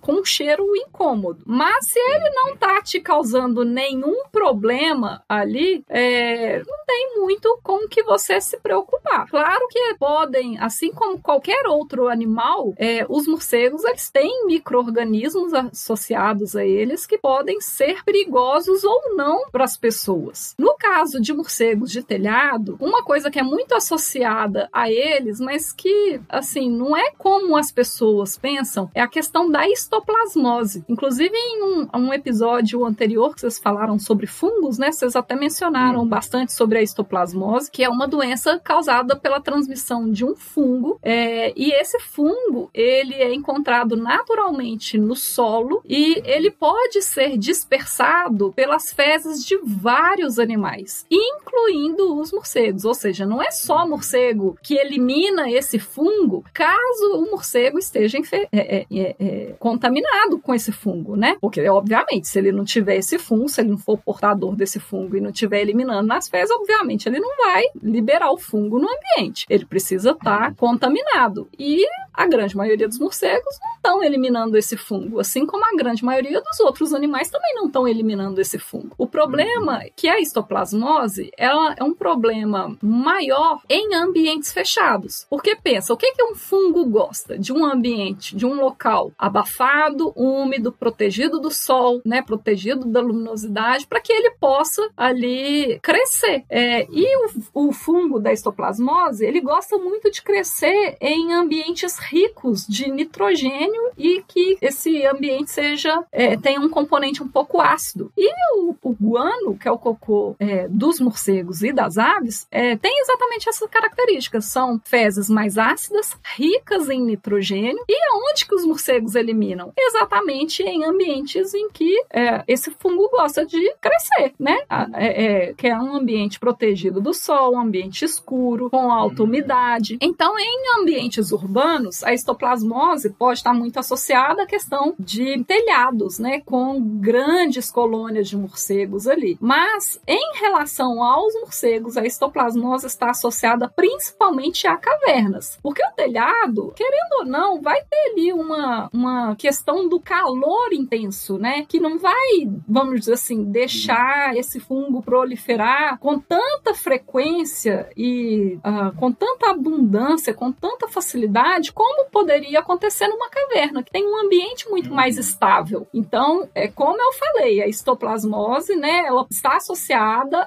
com 0.00 0.12
um 0.12 0.24
cheiro 0.24 0.64
incômodo. 0.76 1.42
Mas 1.46 1.86
se 1.86 1.98
ele 1.98 2.30
não 2.30 2.56
tá 2.56 2.80
te 2.80 2.98
causando 3.00 3.64
nenhum 3.64 4.24
problema 4.32 5.22
ali, 5.28 5.84
é, 5.88 6.58
não 6.58 6.84
tem 6.86 7.16
muito 7.18 7.58
com 7.62 7.86
que 7.88 8.02
você 8.02 8.40
se 8.40 8.56
preocupar. 8.58 9.28
Claro 9.28 9.68
que 9.68 9.94
podem, 9.98 10.58
assim 10.58 10.90
como 10.90 11.20
qualquer 11.20 11.66
outro 11.66 12.08
animal, 12.08 12.72
é, 12.76 13.04
os 13.08 13.26
morcegos 13.26 13.84
eles 13.84 14.10
têm 14.10 14.46
micro-organismos 14.46 15.52
associados 15.52 16.56
a 16.56 16.64
eles 16.64 17.06
que 17.06 17.18
podem 17.18 17.60
ser 17.60 18.02
perigosos 18.04 18.84
ou 18.84 19.14
não 19.14 19.50
para 19.50 19.64
as 19.64 19.76
pessoas. 19.76 20.37
No 20.58 20.76
caso 20.76 21.20
de 21.20 21.32
morcegos 21.32 21.90
de 21.90 22.02
telhado, 22.02 22.76
uma 22.80 23.02
coisa 23.02 23.30
que 23.30 23.38
é 23.38 23.42
muito 23.42 23.74
associada 23.74 24.68
a 24.72 24.90
eles, 24.90 25.40
mas 25.40 25.72
que 25.72 26.20
assim 26.28 26.70
não 26.70 26.96
é 26.96 27.10
como 27.16 27.56
as 27.56 27.72
pessoas 27.72 28.36
pensam, 28.36 28.90
é 28.94 29.00
a 29.00 29.08
questão 29.08 29.50
da 29.50 29.68
histoplasmose. 29.68 30.84
Inclusive 30.88 31.34
em 31.34 31.62
um, 31.62 31.88
um 31.94 32.12
episódio 32.12 32.84
anterior 32.84 33.34
que 33.34 33.40
vocês 33.40 33.58
falaram 33.58 33.98
sobre 33.98 34.26
fungos, 34.26 34.78
né? 34.78 34.92
Vocês 34.92 35.16
até 35.16 35.34
mencionaram 35.34 36.06
bastante 36.06 36.52
sobre 36.52 36.78
a 36.78 36.82
histoplasmose, 36.82 37.70
que 37.70 37.84
é 37.84 37.88
uma 37.88 38.06
doença 38.06 38.58
causada 38.58 39.16
pela 39.16 39.40
transmissão 39.40 40.10
de 40.10 40.24
um 40.24 40.34
fungo. 40.34 40.98
é, 41.02 41.52
e 41.56 41.72
esse 41.72 41.98
fungo 42.00 42.70
ele 42.74 43.14
é 43.14 43.32
encontrado 43.32 43.96
naturalmente 43.96 44.98
no 44.98 45.14
solo 45.16 45.82
e 45.84 46.20
ele 46.24 46.50
pode 46.50 47.02
ser 47.02 47.38
dispersado 47.38 48.52
pelas 48.52 48.92
fezes 48.92 49.44
de 49.44 49.58
vários 49.64 50.27
animais, 50.36 51.06
incluindo 51.08 52.18
os 52.20 52.32
morcegos. 52.32 52.84
Ou 52.84 52.94
seja, 52.94 53.24
não 53.24 53.40
é 53.40 53.52
só 53.52 53.86
morcego 53.86 54.58
que 54.60 54.74
elimina 54.74 55.48
esse 55.48 55.78
fungo 55.78 56.44
caso 56.52 57.14
o 57.14 57.30
morcego 57.30 57.78
esteja 57.78 58.18
é, 58.32 58.48
é, 58.52 58.86
é, 58.90 59.16
é, 59.18 59.54
contaminado 59.60 60.40
com 60.40 60.52
esse 60.52 60.72
fungo, 60.72 61.14
né? 61.14 61.36
Porque, 61.40 61.66
obviamente, 61.68 62.26
se 62.26 62.38
ele 62.38 62.50
não 62.50 62.64
tiver 62.64 62.96
esse 62.96 63.18
fungo, 63.18 63.48
se 63.48 63.60
ele 63.60 63.70
não 63.70 63.78
for 63.78 63.98
portador 63.98 64.56
desse 64.56 64.80
fungo 64.80 65.16
e 65.16 65.20
não 65.20 65.30
estiver 65.30 65.60
eliminando 65.60 66.06
nas 66.06 66.28
fezes, 66.28 66.50
obviamente 66.50 67.08
ele 67.08 67.20
não 67.20 67.36
vai 67.36 67.64
liberar 67.80 68.32
o 68.32 68.38
fungo 68.38 68.78
no 68.78 68.88
ambiente. 68.88 69.46
Ele 69.48 69.64
precisa 69.64 70.10
estar 70.10 70.54
contaminado. 70.56 71.48
E 71.58 71.84
a 72.12 72.26
grande 72.26 72.56
maioria 72.56 72.88
dos 72.88 72.98
morcegos 72.98 73.58
não 73.62 73.76
estão 73.76 74.02
eliminando 74.02 74.56
esse 74.56 74.76
fungo, 74.76 75.20
assim 75.20 75.46
como 75.46 75.64
a 75.64 75.76
grande 75.76 76.04
maioria 76.04 76.40
dos 76.40 76.58
outros 76.60 76.92
animais 76.92 77.30
também 77.30 77.54
não 77.54 77.66
estão 77.66 77.86
eliminando 77.86 78.40
esse 78.40 78.58
fungo. 78.58 78.94
O 78.98 79.06
problema 79.06 79.82
é 79.82 79.90
que 79.94 80.08
a 80.08 80.17
histoplasmose 80.20 81.30
ela 81.36 81.74
é 81.78 81.84
um 81.84 81.94
problema 81.94 82.76
maior 82.82 83.60
em 83.68 83.94
ambientes 83.94 84.52
fechados. 84.52 85.26
Porque 85.28 85.56
pensa, 85.56 85.92
o 85.92 85.96
que, 85.96 86.12
que 86.12 86.22
um 86.22 86.34
fungo 86.34 86.84
gosta? 86.86 87.38
De 87.38 87.52
um 87.52 87.64
ambiente, 87.64 88.36
de 88.36 88.46
um 88.46 88.54
local 88.54 89.12
abafado, 89.18 90.12
úmido, 90.16 90.72
protegido 90.72 91.40
do 91.40 91.50
sol, 91.50 92.00
né, 92.04 92.22
protegido 92.22 92.86
da 92.86 93.00
luminosidade, 93.00 93.86
para 93.86 94.00
que 94.00 94.12
ele 94.12 94.30
possa 94.40 94.88
ali 94.96 95.78
crescer. 95.80 96.44
É, 96.48 96.86
e 96.90 97.06
o, 97.54 97.68
o 97.68 97.72
fungo 97.72 98.18
da 98.18 98.32
histoplasmose, 98.32 99.24
ele 99.24 99.40
gosta 99.40 99.78
muito 99.78 100.10
de 100.10 100.22
crescer 100.22 100.96
em 101.00 101.32
ambientes 101.32 101.98
ricos 101.98 102.66
de 102.66 102.90
nitrogênio 102.90 103.90
e 103.96 104.22
que 104.26 104.56
esse 104.60 105.06
ambiente 105.06 105.50
seja 105.50 106.04
é, 106.12 106.36
tenha 106.36 106.60
um 106.60 106.68
componente 106.68 107.22
um 107.22 107.28
pouco 107.28 107.60
ácido. 107.60 108.12
E 108.16 108.30
o, 108.56 108.74
o 108.82 108.92
guano, 108.92 109.56
que 109.56 109.68
é 109.68 109.70
o 109.70 109.78
cocô 109.98 110.36
é, 110.38 110.66
dos 110.68 111.00
morcegos 111.00 111.62
e 111.62 111.72
das 111.72 111.98
aves, 111.98 112.46
é, 112.50 112.76
tem 112.76 113.00
exatamente 113.00 113.48
essas 113.48 113.68
características. 113.68 114.46
São 114.46 114.80
fezes 114.84 115.28
mais 115.28 115.58
ácidas, 115.58 116.16
ricas 116.36 116.88
em 116.88 117.02
nitrogênio. 117.02 117.82
E 117.88 117.96
aonde 118.10 118.46
que 118.46 118.54
os 118.54 118.64
morcegos 118.64 119.14
eliminam? 119.14 119.72
Exatamente 119.76 120.62
em 120.62 120.84
ambientes 120.84 121.54
em 121.54 121.68
que 121.70 122.02
é, 122.10 122.42
esse 122.46 122.70
fungo 122.70 123.08
gosta 123.10 123.44
de 123.44 123.74
crescer, 123.80 124.32
né? 124.38 124.58
É- 124.94 125.48
é, 125.48 125.54
que 125.54 125.66
é 125.66 125.76
um 125.76 125.94
ambiente 125.94 126.38
protegido 126.38 127.00
do 127.00 127.12
sol, 127.12 127.54
um 127.54 127.60
ambiente 127.60 128.04
escuro, 128.04 128.70
com 128.70 128.90
alta 128.90 129.22
umidade. 129.22 129.98
Então, 130.00 130.38
em 130.38 130.80
ambientes 130.80 131.32
urbanos, 131.32 132.02
a 132.04 132.12
histoplasmose 132.12 133.10
pode 133.10 133.38
estar 133.40 133.52
muito 133.52 133.78
associada 133.78 134.42
à 134.42 134.46
questão 134.46 134.94
de 134.98 135.42
telhados, 135.44 136.18
né? 136.18 136.40
Com 136.44 136.80
grandes 136.80 137.70
colônias 137.70 138.28
de 138.28 138.36
morcegos 138.36 139.06
ali. 139.06 139.36
Mas, 139.40 139.87
em 140.06 140.38
relação 140.38 141.02
aos 141.02 141.34
morcegos, 141.34 141.96
a 141.96 142.04
histoplasmose 142.04 142.86
está 142.86 143.10
associada 143.10 143.68
principalmente 143.74 144.66
a 144.66 144.76
cavernas. 144.76 145.58
Porque 145.62 145.82
o 145.84 145.92
telhado, 145.92 146.72
querendo 146.76 147.20
ou 147.20 147.24
não, 147.24 147.60
vai 147.60 147.80
ter 147.82 148.10
ali 148.10 148.32
uma, 148.32 148.88
uma 148.92 149.36
questão 149.36 149.88
do 149.88 150.00
calor 150.00 150.72
intenso, 150.72 151.38
né? 151.38 151.64
Que 151.68 151.80
não 151.80 151.98
vai, 151.98 152.48
vamos 152.68 153.00
dizer 153.00 153.14
assim, 153.14 153.44
deixar 153.44 154.36
esse 154.36 154.60
fungo 154.60 155.02
proliferar 155.02 155.98
com 155.98 156.18
tanta 156.18 156.74
frequência 156.74 157.90
e 157.96 158.58
ah, 158.62 158.92
com 158.96 159.12
tanta 159.12 159.50
abundância, 159.50 160.34
com 160.34 160.52
tanta 160.52 160.88
facilidade, 160.88 161.72
como 161.72 162.10
poderia 162.10 162.60
acontecer 162.60 163.08
numa 163.08 163.28
caverna, 163.28 163.82
que 163.82 163.90
tem 163.90 164.06
um 164.06 164.24
ambiente 164.24 164.68
muito 164.68 164.92
mais 164.92 165.16
estável. 165.16 165.86
Então, 165.92 166.48
é 166.54 166.68
como 166.68 167.00
eu 167.00 167.12
falei, 167.12 167.62
a 167.62 167.66
histoplasmose, 167.66 168.76
né, 168.76 169.04
ela 169.06 169.26
está 169.30 169.56
associada 169.56 169.77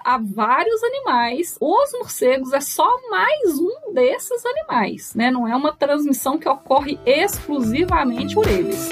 a 0.03 0.17
vários 0.17 0.83
animais. 0.83 1.57
Os 1.59 1.91
morcegos 1.93 2.53
é 2.53 2.61
só 2.61 2.87
mais 3.09 3.57
um 3.59 3.93
desses 3.93 4.43
animais, 4.45 5.13
né? 5.15 5.31
Não 5.31 5.47
é 5.47 5.55
uma 5.55 5.73
transmissão 5.73 6.37
que 6.37 6.49
ocorre 6.49 6.99
exclusivamente 7.05 8.35
por 8.35 8.47
eles. 8.47 8.89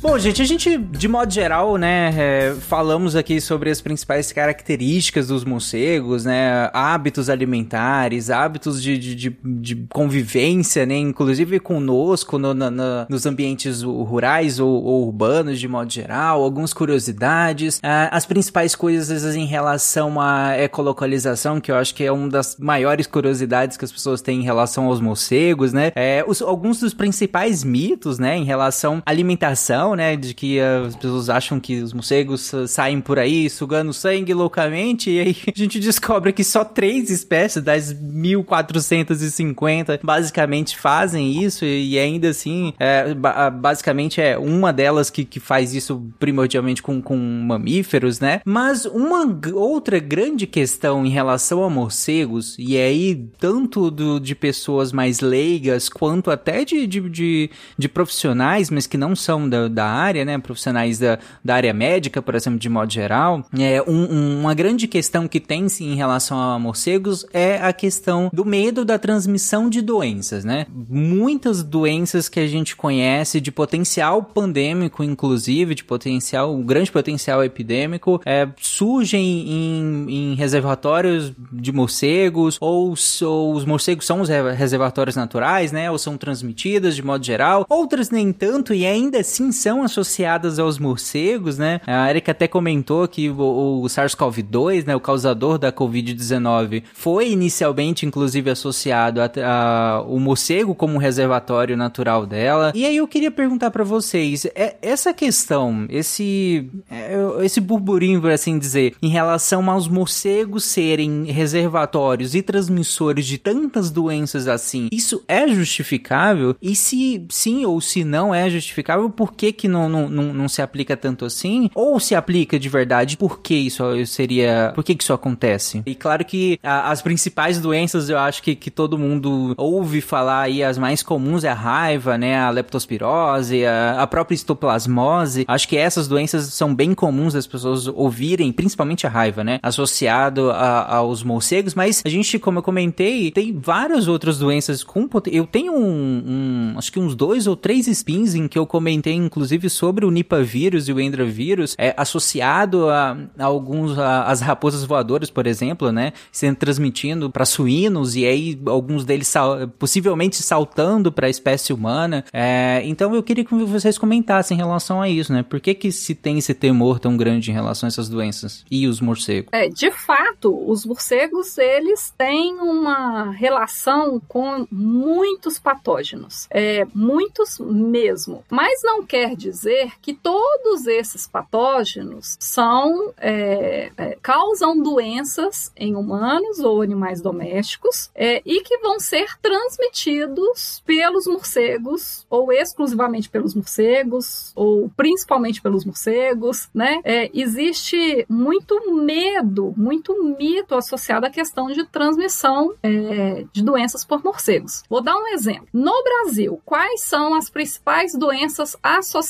Bom, 0.00 0.16
gente, 0.16 0.40
a 0.40 0.44
gente, 0.44 0.78
de 0.78 1.08
modo 1.08 1.32
geral, 1.32 1.76
né, 1.76 2.14
é, 2.16 2.54
falamos 2.60 3.16
aqui 3.16 3.40
sobre 3.40 3.68
as 3.68 3.80
principais 3.80 4.30
características 4.30 5.26
dos 5.26 5.44
morcegos, 5.44 6.24
né, 6.24 6.70
hábitos 6.72 7.28
alimentares, 7.28 8.30
hábitos 8.30 8.80
de, 8.80 8.96
de, 8.96 9.14
de- 9.16 9.36
de 9.44 9.86
convivência, 9.92 10.86
né, 10.86 10.96
inclusive 10.96 11.58
conosco 11.58 12.38
no- 12.38 12.54
na- 12.54 12.70
na- 12.70 13.06
nos 13.10 13.26
ambientes 13.26 13.82
rurais 13.82 14.60
ou, 14.60 14.68
ou 14.84 15.04
urbanos, 15.04 15.58
de 15.58 15.66
modo 15.66 15.92
geral, 15.92 16.44
algumas 16.44 16.72
curiosidades, 16.72 17.80
ah, 17.82 18.08
as 18.16 18.24
principais 18.24 18.76
coisas 18.76 19.34
em 19.34 19.46
relação 19.46 20.20
à 20.20 20.56
ecolocalização, 20.56 21.60
que 21.60 21.72
eu 21.72 21.76
acho 21.76 21.92
que 21.92 22.04
é 22.04 22.12
uma 22.12 22.28
das 22.28 22.56
maiores 22.56 23.08
curiosidades 23.08 23.76
que 23.76 23.84
as 23.84 23.90
pessoas 23.90 24.22
têm 24.22 24.38
em 24.42 24.44
relação 24.44 24.86
aos 24.86 25.00
morcegos, 25.00 25.72
né, 25.72 25.90
é, 25.96 26.24
os- 26.24 26.40
alguns 26.40 26.78
dos 26.78 26.94
principais 26.94 27.64
mitos, 27.64 28.20
né, 28.20 28.36
em 28.36 28.44
relação 28.44 29.02
à 29.04 29.10
alimentação, 29.10 29.87
né, 29.94 30.16
de 30.16 30.34
que 30.34 30.58
as 30.60 30.96
pessoas 30.96 31.30
acham 31.30 31.60
que 31.60 31.80
os 31.80 31.92
morcegos 31.92 32.52
saem 32.66 33.00
por 33.00 33.18
aí 33.18 33.48
sugando 33.48 33.92
sangue 33.92 34.34
loucamente, 34.34 35.10
e 35.10 35.20
aí 35.20 35.36
a 35.46 35.58
gente 35.58 35.80
descobre 35.80 36.32
que 36.32 36.44
só 36.44 36.64
três 36.64 37.10
espécies 37.10 37.62
das 37.62 37.92
1450 37.92 40.00
basicamente 40.02 40.76
fazem 40.76 41.42
isso, 41.42 41.64
e 41.64 41.98
ainda 41.98 42.28
assim, 42.28 42.72
é, 42.78 43.14
basicamente 43.14 44.20
é 44.20 44.38
uma 44.38 44.72
delas 44.72 45.10
que, 45.10 45.24
que 45.24 45.40
faz 45.40 45.74
isso 45.74 46.02
primordialmente 46.18 46.82
com, 46.82 47.00
com 47.00 47.16
mamíferos, 47.16 48.20
né? 48.20 48.40
Mas 48.44 48.84
uma 48.84 49.26
outra 49.54 49.98
grande 49.98 50.46
questão 50.46 51.04
em 51.04 51.10
relação 51.10 51.64
a 51.64 51.70
morcegos, 51.70 52.56
e 52.58 52.76
aí 52.76 53.28
tanto 53.38 53.90
do, 53.90 54.18
de 54.18 54.34
pessoas 54.34 54.92
mais 54.92 55.20
leigas 55.20 55.88
quanto 55.88 56.30
até 56.30 56.64
de, 56.64 56.86
de, 56.86 57.08
de, 57.08 57.50
de 57.76 57.88
profissionais, 57.88 58.70
mas 58.70 58.86
que 58.86 58.96
não 58.96 59.14
são 59.14 59.48
da, 59.48 59.68
da 59.78 59.86
área, 59.86 60.24
né? 60.24 60.36
Profissionais 60.38 60.98
da, 60.98 61.20
da 61.44 61.54
área 61.54 61.72
médica, 61.72 62.20
por 62.20 62.34
exemplo, 62.34 62.58
de 62.58 62.68
modo 62.68 62.92
geral, 62.92 63.44
é 63.56 63.80
um, 63.86 64.40
uma 64.40 64.52
grande 64.52 64.88
questão 64.88 65.28
que 65.28 65.38
tem 65.38 65.68
sim 65.68 65.92
em 65.92 65.94
relação 65.94 66.36
a 66.36 66.58
morcegos 66.58 67.24
é 67.32 67.58
a 67.58 67.72
questão 67.72 68.28
do 68.32 68.44
medo 68.44 68.84
da 68.84 68.98
transmissão 68.98 69.70
de 69.70 69.80
doenças, 69.80 70.44
né? 70.44 70.66
Muitas 70.68 71.62
doenças 71.62 72.28
que 72.28 72.40
a 72.40 72.46
gente 72.48 72.74
conhece 72.74 73.40
de 73.40 73.52
potencial 73.52 74.20
pandêmico, 74.20 75.04
inclusive, 75.04 75.76
de 75.76 75.84
potencial, 75.84 76.52
um 76.52 76.64
grande 76.64 76.90
potencial 76.90 77.44
epidêmico, 77.44 78.20
é, 78.26 78.48
surgem 78.60 79.22
em, 79.22 80.06
em 80.08 80.34
reservatórios 80.34 81.32
de 81.52 81.70
morcegos, 81.70 82.58
ou, 82.60 82.94
ou 83.22 83.54
os 83.54 83.64
morcegos 83.64 84.06
são 84.06 84.22
os 84.22 84.28
reservatórios 84.28 85.14
naturais, 85.14 85.70
né? 85.70 85.88
Ou 85.88 85.98
são 85.98 86.16
transmitidas 86.16 86.96
de 86.96 87.02
modo 87.04 87.24
geral, 87.24 87.64
outras 87.68 88.10
nem 88.10 88.32
tanto 88.32 88.74
e 88.74 88.84
ainda 88.84 89.20
assim 89.20 89.52
são 89.52 89.67
associadas 89.82 90.58
aos 90.58 90.78
morcegos, 90.78 91.58
né? 91.58 91.80
A 91.86 92.08
Erika 92.10 92.32
até 92.32 92.48
comentou 92.48 93.06
que 93.08 93.28
o, 93.28 93.82
o 93.82 93.84
SARS-CoV-2, 93.86 94.86
né, 94.86 94.96
o 94.96 95.00
causador 95.00 95.58
da 95.58 95.72
Covid-19, 95.72 96.82
foi 96.92 97.30
inicialmente 97.30 98.06
inclusive 98.06 98.50
associado 98.50 99.20
ao 99.20 100.18
morcego 100.18 100.74
como 100.74 100.94
um 100.94 100.98
reservatório 100.98 101.76
natural 101.76 102.26
dela. 102.26 102.72
E 102.74 102.84
aí 102.84 102.96
eu 102.96 103.08
queria 103.08 103.30
perguntar 103.30 103.70
para 103.70 103.84
vocês, 103.84 104.46
é, 104.54 104.76
essa 104.82 105.12
questão, 105.12 105.86
esse 105.88 106.70
é, 106.90 107.16
esse 107.44 107.60
burburinho, 107.60 108.20
por 108.20 108.30
assim 108.30 108.58
dizer, 108.58 108.94
em 109.02 109.08
relação 109.08 109.68
aos 109.70 109.88
morcegos 109.88 110.64
serem 110.64 111.24
reservatórios 111.24 112.34
e 112.34 112.42
transmissores 112.42 113.26
de 113.26 113.38
tantas 113.38 113.90
doenças 113.90 114.48
assim, 114.48 114.88
isso 114.92 115.22
é 115.28 115.46
justificável? 115.48 116.56
E 116.60 116.74
se 116.74 117.26
sim 117.28 117.64
ou 117.64 117.80
se 117.80 118.04
não 118.04 118.34
é 118.34 118.48
justificável, 118.48 119.10
por 119.10 119.32
que 119.32 119.52
que 119.58 119.68
não, 119.68 119.88
não, 119.88 120.08
não, 120.08 120.32
não 120.32 120.48
se 120.48 120.62
aplica 120.62 120.96
tanto 120.96 121.24
assim? 121.24 121.68
Ou 121.74 121.98
se 122.00 122.14
aplica 122.14 122.58
de 122.58 122.68
verdade, 122.68 123.16
por 123.16 123.40
que 123.40 123.54
isso 123.54 123.84
seria, 124.06 124.72
por 124.74 124.84
que 124.84 124.94
que 124.94 125.02
isso 125.02 125.12
acontece? 125.12 125.82
E 125.84 125.94
claro 125.94 126.24
que 126.24 126.58
a, 126.62 126.90
as 126.90 127.02
principais 127.02 127.60
doenças 127.60 128.08
eu 128.08 128.18
acho 128.18 128.42
que, 128.42 128.54
que 128.54 128.70
todo 128.70 128.96
mundo 128.96 129.54
ouve 129.56 130.00
falar 130.00 130.42
aí, 130.42 130.62
as 130.62 130.78
mais 130.78 131.02
comuns 131.02 131.44
é 131.44 131.48
a 131.48 131.54
raiva, 131.54 132.16
né, 132.16 132.38
a 132.38 132.50
leptospirose, 132.50 133.66
a, 133.66 134.02
a 134.02 134.06
própria 134.06 134.34
histoplasmose. 134.34 135.44
Acho 135.48 135.68
que 135.68 135.76
essas 135.76 136.06
doenças 136.06 136.46
são 136.54 136.74
bem 136.74 136.94
comuns 136.94 137.32
das 137.34 137.46
pessoas 137.46 137.88
ouvirem, 137.88 138.52
principalmente 138.52 139.06
a 139.06 139.10
raiva, 139.10 139.42
né, 139.42 139.58
associado 139.62 140.50
a, 140.50 140.96
aos 140.96 141.22
morcegos, 141.22 141.74
mas 141.74 142.02
a 142.04 142.08
gente, 142.08 142.38
como 142.38 142.60
eu 142.60 142.62
comentei, 142.62 143.30
tem 143.32 143.52
várias 143.58 144.06
outras 144.06 144.38
doenças 144.38 144.84
com 144.84 145.08
eu 145.26 145.46
tenho 145.46 145.72
um, 145.72 146.22
um, 146.26 146.78
acho 146.78 146.92
que 146.92 147.00
uns 147.00 147.14
dois 147.14 147.46
ou 147.46 147.56
três 147.56 147.86
spins 147.88 148.34
em 148.34 148.46
que 148.46 148.58
eu 148.58 148.66
comentei, 148.66 149.14
inclusive, 149.14 149.47
sobre 149.68 150.04
o 150.04 150.10
Nipah 150.10 150.42
vírus 150.42 150.88
e 150.88 150.92
o 150.92 151.00
Endra 151.00 151.24
vírus, 151.24 151.74
é, 151.78 151.94
associado 151.96 152.88
a, 152.88 153.16
a 153.38 153.44
alguns, 153.44 153.98
a, 153.98 154.24
as 154.24 154.40
raposas 154.40 154.84
voadoras, 154.84 155.30
por 155.30 155.46
exemplo, 155.46 155.92
né, 155.92 156.12
sendo 156.32 156.56
transmitindo 156.56 157.30
para 157.30 157.44
suínos 157.44 158.16
e 158.16 158.24
aí 158.24 158.60
alguns 158.66 159.04
deles 159.04 159.28
sal, 159.28 159.68
possivelmente 159.78 160.36
saltando 160.42 161.10
para 161.12 161.26
a 161.26 161.30
espécie 161.30 161.72
humana. 161.72 162.24
É, 162.32 162.82
então 162.84 163.14
eu 163.14 163.22
queria 163.22 163.44
que 163.44 163.54
vocês 163.54 163.98
comentassem 163.98 164.56
em 164.56 164.58
relação 164.60 165.00
a 165.00 165.08
isso, 165.08 165.32
né? 165.32 165.42
Por 165.42 165.60
que 165.60 165.74
que 165.74 165.92
se 165.92 166.14
tem 166.14 166.38
esse 166.38 166.54
temor 166.54 166.98
tão 166.98 167.16
grande 167.16 167.50
em 167.50 167.54
relação 167.54 167.86
a 167.86 167.88
essas 167.88 168.08
doenças 168.08 168.64
e 168.70 168.86
os 168.86 169.00
morcegos? 169.00 169.48
É, 169.52 169.68
de 169.68 169.90
fato, 169.90 170.54
os 170.68 170.84
morcegos 170.84 171.58
eles 171.58 172.12
têm 172.16 172.54
uma 172.54 173.30
relação 173.30 174.20
com 174.26 174.66
muitos 174.70 175.58
patógenos, 175.58 176.46
é, 176.50 176.86
muitos 176.94 177.58
mesmo. 177.58 178.44
Mas 178.50 178.80
não 178.82 179.04
quer 179.04 179.36
dizer 179.38 179.92
que 180.02 180.12
todos 180.12 180.86
esses 180.86 181.26
patógenos 181.26 182.36
são 182.40 183.14
é, 183.16 183.90
é, 183.96 184.18
causam 184.20 184.82
doenças 184.82 185.72
em 185.76 185.94
humanos 185.94 186.58
ou 186.58 186.82
animais 186.82 187.22
domésticos 187.22 188.10
é, 188.14 188.42
e 188.44 188.60
que 188.60 188.78
vão 188.78 188.98
ser 188.98 189.38
transmitidos 189.40 190.82
pelos 190.84 191.26
morcegos 191.26 192.26
ou 192.28 192.52
exclusivamente 192.52 193.30
pelos 193.30 193.54
morcegos 193.54 194.52
ou 194.54 194.90
principalmente 194.96 195.62
pelos 195.62 195.84
morcegos, 195.84 196.68
né? 196.74 197.00
É, 197.04 197.30
existe 197.32 198.26
muito 198.28 198.92
medo, 198.94 199.72
muito 199.76 200.12
mito 200.38 200.74
associado 200.74 201.26
à 201.26 201.30
questão 201.30 201.68
de 201.68 201.86
transmissão 201.86 202.74
é, 202.82 203.44
de 203.52 203.62
doenças 203.62 204.04
por 204.04 204.22
morcegos. 204.22 204.82
Vou 204.90 205.00
dar 205.00 205.16
um 205.16 205.28
exemplo. 205.28 205.68
No 205.72 206.02
Brasil, 206.02 206.60
quais 206.64 207.02
são 207.02 207.34
as 207.34 207.48
principais 207.48 208.12
doenças 208.14 208.76
associadas 208.82 209.27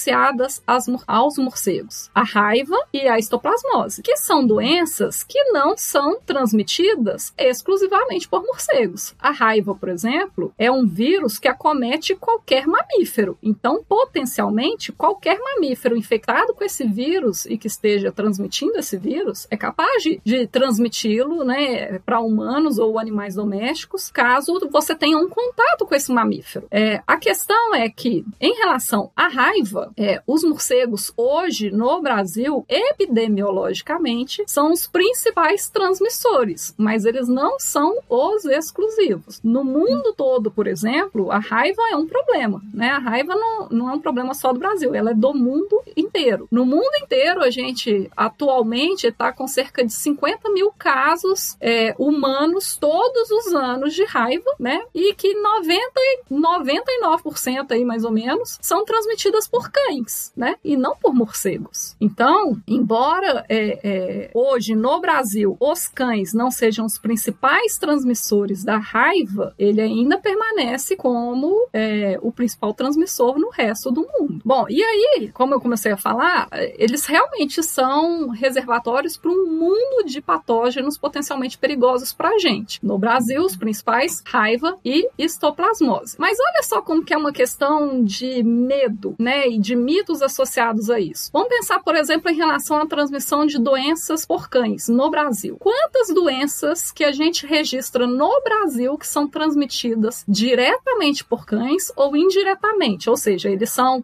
aos 1.06 1.38
morcegos? 1.38 2.10
A 2.14 2.22
raiva 2.22 2.76
e 2.92 3.08
a 3.08 3.18
histoplasmose, 3.18 4.02
que 4.02 4.16
são 4.16 4.46
doenças 4.46 5.22
que 5.22 5.42
não 5.52 5.76
são 5.76 6.20
transmitidas 6.20 7.32
exclusivamente 7.36 8.28
por 8.28 8.42
morcegos. 8.42 9.14
A 9.18 9.30
raiva, 9.30 9.74
por 9.74 9.88
exemplo, 9.88 10.52
é 10.58 10.70
um 10.70 10.86
vírus 10.86 11.38
que 11.38 11.48
acomete 11.48 12.14
qualquer 12.14 12.66
mamífero. 12.66 13.38
Então, 13.42 13.82
potencialmente, 13.82 14.92
qualquer 14.92 15.38
mamífero 15.38 15.96
infectado 15.96 16.54
com 16.54 16.64
esse 16.64 16.86
vírus 16.86 17.46
e 17.46 17.56
que 17.56 17.66
esteja 17.66 18.12
transmitindo 18.12 18.78
esse 18.78 18.96
vírus 18.96 19.46
é 19.50 19.56
capaz 19.56 20.02
de, 20.02 20.20
de 20.24 20.46
transmiti-lo 20.46 21.44
né, 21.44 21.98
para 22.00 22.20
humanos 22.20 22.78
ou 22.78 22.98
animais 22.98 23.34
domésticos, 23.34 24.10
caso 24.10 24.58
você 24.70 24.94
tenha 24.94 25.18
um 25.18 25.28
contato 25.28 25.86
com 25.86 25.94
esse 25.94 26.12
mamífero. 26.12 26.66
É, 26.70 27.02
a 27.06 27.16
questão 27.16 27.74
é 27.74 27.88
que, 27.88 28.24
em 28.40 28.54
relação 28.54 29.10
à 29.16 29.28
raiva, 29.28 29.87
é, 29.96 30.22
os 30.26 30.42
morcegos 30.44 31.12
hoje 31.16 31.70
no 31.70 32.00
Brasil, 32.00 32.64
epidemiologicamente, 32.68 34.42
são 34.46 34.72
os 34.72 34.86
principais 34.86 35.68
transmissores, 35.68 36.74
mas 36.76 37.04
eles 37.04 37.28
não 37.28 37.58
são 37.58 37.98
os 38.08 38.44
exclusivos. 38.44 39.40
No 39.42 39.64
mundo 39.64 40.12
todo, 40.16 40.50
por 40.50 40.66
exemplo, 40.66 41.30
a 41.30 41.38
raiva 41.38 41.82
é 41.90 41.96
um 41.96 42.06
problema, 42.06 42.62
né? 42.72 42.90
A 42.90 42.98
raiva 42.98 43.34
não, 43.34 43.68
não 43.70 43.90
é 43.90 43.92
um 43.94 44.00
problema 44.00 44.34
só 44.34 44.52
do 44.52 44.58
Brasil, 44.58 44.94
ela 44.94 45.10
é 45.10 45.14
do 45.14 45.34
mundo 45.34 45.82
inteiro. 45.96 46.48
No 46.50 46.64
mundo 46.64 46.94
inteiro, 47.02 47.42
a 47.42 47.50
gente 47.50 48.10
atualmente 48.16 49.06
está 49.06 49.32
com 49.32 49.46
cerca 49.46 49.84
de 49.84 49.92
50 49.92 50.50
mil 50.50 50.72
casos 50.78 51.56
é, 51.60 51.94
humanos 51.98 52.76
todos 52.76 53.30
os 53.30 53.54
anos 53.54 53.94
de 53.94 54.04
raiva, 54.04 54.50
né? 54.58 54.82
E 54.94 55.14
que 55.14 55.34
90, 55.34 56.00
99% 56.30 57.70
aí, 57.70 57.84
mais 57.84 58.04
ou 58.04 58.10
menos, 58.10 58.58
são 58.60 58.84
transmitidas 58.84 59.48
por 59.48 59.67
cães, 59.70 60.32
né? 60.36 60.56
E 60.64 60.76
não 60.76 60.96
por 60.96 61.14
morcegos. 61.14 61.96
Então, 62.00 62.60
embora 62.66 63.44
é, 63.48 63.80
é, 63.82 64.30
hoje 64.34 64.74
no 64.74 65.00
Brasil 65.00 65.56
os 65.60 65.88
cães 65.88 66.32
não 66.32 66.50
sejam 66.50 66.86
os 66.86 66.98
principais 66.98 67.78
transmissores 67.78 68.64
da 68.64 68.78
raiva, 68.78 69.54
ele 69.58 69.80
ainda 69.80 70.18
permanece 70.18 70.96
como 70.96 71.68
é, 71.72 72.18
o 72.22 72.32
principal 72.32 72.72
transmissor 72.74 73.38
no 73.38 73.50
resto 73.50 73.90
do 73.90 74.06
mundo. 74.18 74.40
Bom, 74.44 74.66
e 74.68 74.82
aí, 74.82 75.30
como 75.32 75.54
eu 75.54 75.60
comecei 75.60 75.92
a 75.92 75.96
falar, 75.96 76.48
eles 76.76 77.06
realmente 77.06 77.62
são 77.62 78.28
reservatórios 78.28 79.16
para 79.16 79.30
um 79.30 79.46
mundo 79.46 80.04
de 80.06 80.20
patógenos 80.20 80.98
potencialmente 80.98 81.58
perigosos 81.58 82.12
para 82.12 82.30
a 82.30 82.38
gente. 82.38 82.84
No 82.84 82.98
Brasil, 82.98 83.42
os 83.42 83.56
principais 83.56 84.22
raiva 84.24 84.76
e 84.84 85.08
histoplasmose. 85.18 86.16
Mas 86.18 86.38
olha 86.38 86.62
só 86.62 86.82
como 86.82 87.04
que 87.04 87.14
é 87.14 87.18
uma 87.18 87.32
questão 87.32 88.04
de 88.04 88.42
medo, 88.42 89.14
né, 89.18 89.48
de 89.58 89.74
mitos 89.76 90.22
associados 90.22 90.90
a 90.90 91.00
isso. 91.00 91.30
Vamos 91.32 91.48
pensar, 91.48 91.80
por 91.80 91.94
exemplo, 91.94 92.30
em 92.30 92.36
relação 92.36 92.78
à 92.78 92.86
transmissão 92.86 93.46
de 93.46 93.58
doenças 93.58 94.24
por 94.24 94.48
cães 94.48 94.88
no 94.88 95.10
Brasil. 95.10 95.56
Quantas 95.58 96.08
doenças 96.14 96.90
que 96.92 97.04
a 97.04 97.12
gente 97.12 97.46
registra 97.46 98.06
no 98.06 98.40
Brasil 98.42 98.96
que 98.96 99.06
são 99.06 99.28
transmitidas 99.28 100.24
diretamente 100.26 101.24
por 101.24 101.44
cães 101.44 101.92
ou 101.96 102.16
indiretamente? 102.16 103.10
Ou 103.10 103.16
seja, 103.16 103.50
eles 103.50 103.70
são 103.70 104.02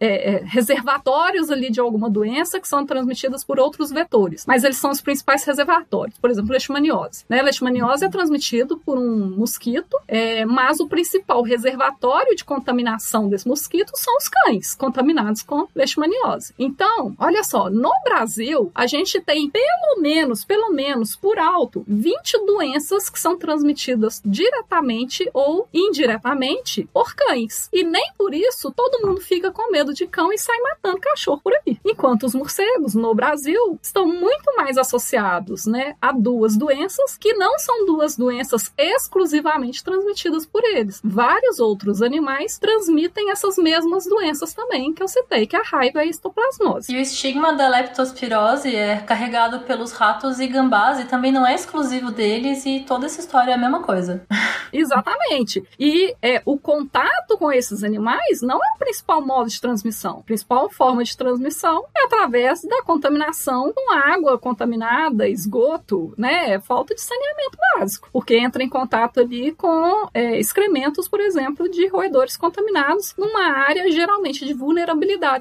é, 0.00 0.34
é, 0.34 0.42
reservatórios 0.44 1.50
ali 1.50 1.70
de 1.70 1.80
alguma 1.80 2.08
doença 2.08 2.60
que 2.60 2.68
são 2.68 2.84
transmitidas 2.84 3.44
por 3.44 3.58
outros 3.58 3.90
vetores, 3.90 4.44
mas 4.46 4.64
eles 4.64 4.76
são 4.76 4.90
os 4.90 5.00
principais 5.00 5.44
reservatórios. 5.44 6.18
Por 6.18 6.30
exemplo, 6.30 6.52
leishmaniose. 6.52 7.24
Né? 7.28 7.42
Leishmaniose 7.42 8.04
é 8.04 8.08
transmitido 8.08 8.78
por 8.78 8.98
um 8.98 9.30
mosquito, 9.36 9.96
é, 10.06 10.44
mas 10.44 10.80
o 10.80 10.88
principal 10.88 11.42
reservatório 11.42 12.34
de 12.34 12.44
contaminação 12.44 13.28
desse 13.28 13.46
mosquito 13.46 13.92
são 13.94 14.16
os 14.16 14.28
cães, 14.28 14.74
contaminados 14.92 15.42
com 15.42 15.66
leishmaniose. 15.74 16.54
Então, 16.58 17.14
olha 17.18 17.42
só, 17.42 17.70
no 17.70 17.90
Brasil, 18.04 18.70
a 18.74 18.86
gente 18.86 19.20
tem 19.22 19.48
pelo 19.48 20.00
menos, 20.00 20.44
pelo 20.44 20.70
menos 20.70 21.16
por 21.16 21.38
alto, 21.38 21.82
20 21.88 22.44
doenças 22.44 23.08
que 23.08 23.18
são 23.18 23.38
transmitidas 23.38 24.20
diretamente 24.24 25.28
ou 25.32 25.66
indiretamente 25.72 26.86
por 26.92 27.14
cães. 27.14 27.70
E 27.72 27.82
nem 27.82 28.12
por 28.18 28.34
isso 28.34 28.70
todo 28.70 29.06
mundo 29.06 29.20
fica 29.22 29.50
com 29.50 29.72
medo 29.72 29.94
de 29.94 30.06
cão 30.06 30.30
e 30.30 30.38
sai 30.38 30.58
matando 30.60 31.00
cachorro 31.00 31.40
por 31.42 31.54
aí. 31.54 31.78
Enquanto 31.84 32.24
os 32.24 32.34
morcegos 32.34 32.94
no 32.94 33.14
Brasil 33.14 33.78
estão 33.82 34.06
muito 34.06 34.54
mais 34.56 34.76
associados, 34.76 35.64
né, 35.64 35.96
a 36.02 36.12
duas 36.12 36.56
doenças 36.56 37.16
que 37.16 37.32
não 37.34 37.58
são 37.58 37.86
duas 37.86 38.16
doenças 38.16 38.72
exclusivamente 38.76 39.82
transmitidas 39.82 40.44
por 40.44 40.62
eles. 40.64 41.00
Vários 41.02 41.58
outros 41.60 42.02
animais 42.02 42.58
transmitem 42.58 43.30
essas 43.30 43.56
mesmas 43.56 44.04
doenças 44.04 44.52
também 44.52 44.81
que 44.90 45.02
eu 45.02 45.08
citei, 45.08 45.46
que 45.46 45.54
é 45.54 45.58
a 45.58 45.62
raiva 45.62 46.02
e 46.02 46.06
a 46.06 46.10
histoplasmose. 46.10 46.90
E 46.90 46.96
o 46.96 47.00
estigma 47.00 47.52
da 47.52 47.68
leptospirose 47.68 48.74
é 48.74 48.96
carregado 48.96 49.60
pelos 49.60 49.92
ratos 49.92 50.40
e 50.40 50.46
gambás 50.46 50.98
e 50.98 51.04
também 51.04 51.30
não 51.30 51.46
é 51.46 51.54
exclusivo 51.54 52.10
deles 52.10 52.64
e 52.64 52.80
toda 52.80 53.04
essa 53.04 53.20
história 53.20 53.52
é 53.52 53.54
a 53.54 53.58
mesma 53.58 53.82
coisa. 53.82 54.24
Exatamente. 54.72 55.62
E 55.78 56.14
é, 56.22 56.40
o 56.46 56.56
contato 56.58 57.36
com 57.36 57.52
esses 57.52 57.84
animais 57.84 58.40
não 58.40 58.56
é 58.56 58.76
o 58.76 58.78
principal 58.78 59.20
modo 59.24 59.50
de 59.50 59.60
transmissão. 59.60 60.20
A 60.20 60.22
principal 60.22 60.70
forma 60.70 61.04
de 61.04 61.14
transmissão 61.16 61.84
é 61.94 62.04
através 62.04 62.62
da 62.62 62.82
contaminação 62.82 63.72
com 63.74 63.92
água 63.92 64.38
contaminada, 64.38 65.28
esgoto, 65.28 66.14
né? 66.16 66.58
Falta 66.60 66.94
de 66.94 67.00
saneamento 67.02 67.58
básico, 67.76 68.08
porque 68.12 68.36
entra 68.36 68.62
em 68.62 68.68
contato 68.68 69.20
ali 69.20 69.52
com 69.52 70.08
é, 70.14 70.38
excrementos, 70.38 71.08
por 71.08 71.20
exemplo, 71.20 71.68
de 71.68 71.86
roedores 71.88 72.36
contaminados 72.36 73.14
numa 73.18 73.52
área 73.58 73.90
geralmente 73.90 74.44
de 74.44 74.54
vulnerabilidade 74.54 74.71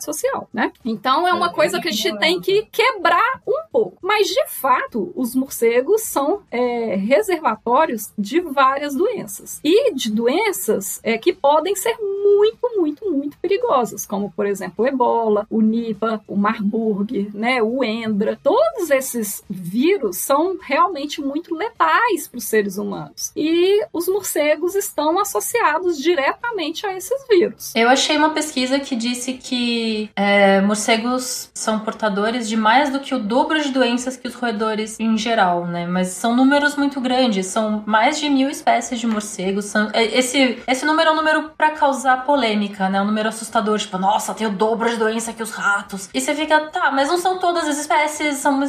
social, 0.04 0.50
né? 0.54 0.72
Então 0.84 1.28
é 1.28 1.34
uma 1.34 1.52
coisa 1.52 1.80
que 1.80 1.90
a 1.90 1.92
gente 1.92 2.18
tem 2.20 2.40
que 2.40 2.68
quebrar 2.72 3.42
um 3.48 3.64
pouco. 3.72 3.98
Mas 4.02 4.28
de 4.28 4.48
fato, 4.48 5.12
os 5.16 5.36
morcegos 5.36 6.02
são 6.02 6.42
é, 6.52 6.96
reservatórios 6.96 8.12
de 8.18 8.40
várias 8.40 8.96
doenças 8.96 9.60
e 9.64 9.94
de 9.94 10.12
doenças 10.12 11.00
é, 11.04 11.18
que 11.18 11.34
podem 11.34 11.76
ser 11.76 11.98
muito, 12.00 12.70
muito, 12.76 13.10
muito 13.10 13.38
perigosas, 13.38 14.06
como 14.06 14.32
por 14.32 14.46
exemplo 14.46 14.86
o 14.86 14.88
ebola, 14.88 15.46
o 15.50 15.62
Nipah, 15.62 16.22
o 16.28 16.36
Marburg, 16.36 17.32
né, 17.34 17.62
o 17.62 17.84
Endra. 17.84 18.40
Todos 18.42 18.90
esses 18.90 19.44
vírus 19.50 20.18
são 20.18 20.58
realmente 20.62 21.22
muito 21.22 21.56
letais 21.56 22.28
para 22.28 22.38
os 22.38 22.46
seres 22.46 22.78
humanos 22.78 23.32
e 23.36 23.86
os 23.94 24.08
morcegos 24.08 24.76
estão 24.76 25.20
associados 25.20 25.98
diretamente 25.98 26.86
a 26.86 26.96
esses 26.96 27.26
vírus. 27.30 27.74
Eu 27.76 27.90
achei 27.90 28.18
uma 28.18 28.32
pesquisa 28.32 28.80
que 28.80 28.96
disse 29.22 29.34
que 29.34 30.10
é, 30.16 30.60
morcegos 30.62 31.52
são 31.54 31.80
portadores 31.80 32.50
de 32.50 32.58
mais 32.58 32.90
do 32.90 33.00
que 33.00 33.14
o 33.14 33.20
dobro 33.20 33.62
de 33.62 33.70
doenças 33.70 34.18
que 34.18 34.28
os 34.28 34.34
roedores 34.34 35.00
em 35.00 35.16
geral, 35.18 35.68
né? 35.68 35.86
Mas 35.86 36.10
são 36.10 36.36
números 36.36 36.76
muito 36.76 37.00
grandes, 37.00 37.46
são 37.46 37.84
mais 37.86 38.20
de 38.20 38.30
mil 38.30 38.50
espécies 38.50 39.00
de 39.00 39.06
morcegos. 39.06 39.66
São, 39.66 39.90
é, 39.94 40.04
esse, 40.18 40.60
esse 40.68 40.86
número 40.86 41.10
é 41.10 41.14
um 41.14 41.16
número 41.16 41.52
para 41.56 41.72
causar 41.72 42.26
polêmica, 42.26 42.90
né? 42.90 43.02
Um 43.02 43.06
número 43.06 43.30
assustador, 43.30 43.78
tipo, 43.78 43.98
nossa, 43.98 44.34
tem 44.34 44.48
o 44.48 44.52
dobro 44.52 44.90
de 44.90 44.98
doença 44.98 45.32
que 45.32 45.44
os 45.44 45.52
ratos. 45.52 46.10
E 46.14 46.20
você 46.20 46.34
fica, 46.34 46.60
tá, 46.72 46.92
mas 46.92 47.08
não 47.08 47.18
são 47.18 47.38
todas 47.38 47.68
as 47.68 47.78
espécies, 47.78 48.38
são 48.38 48.60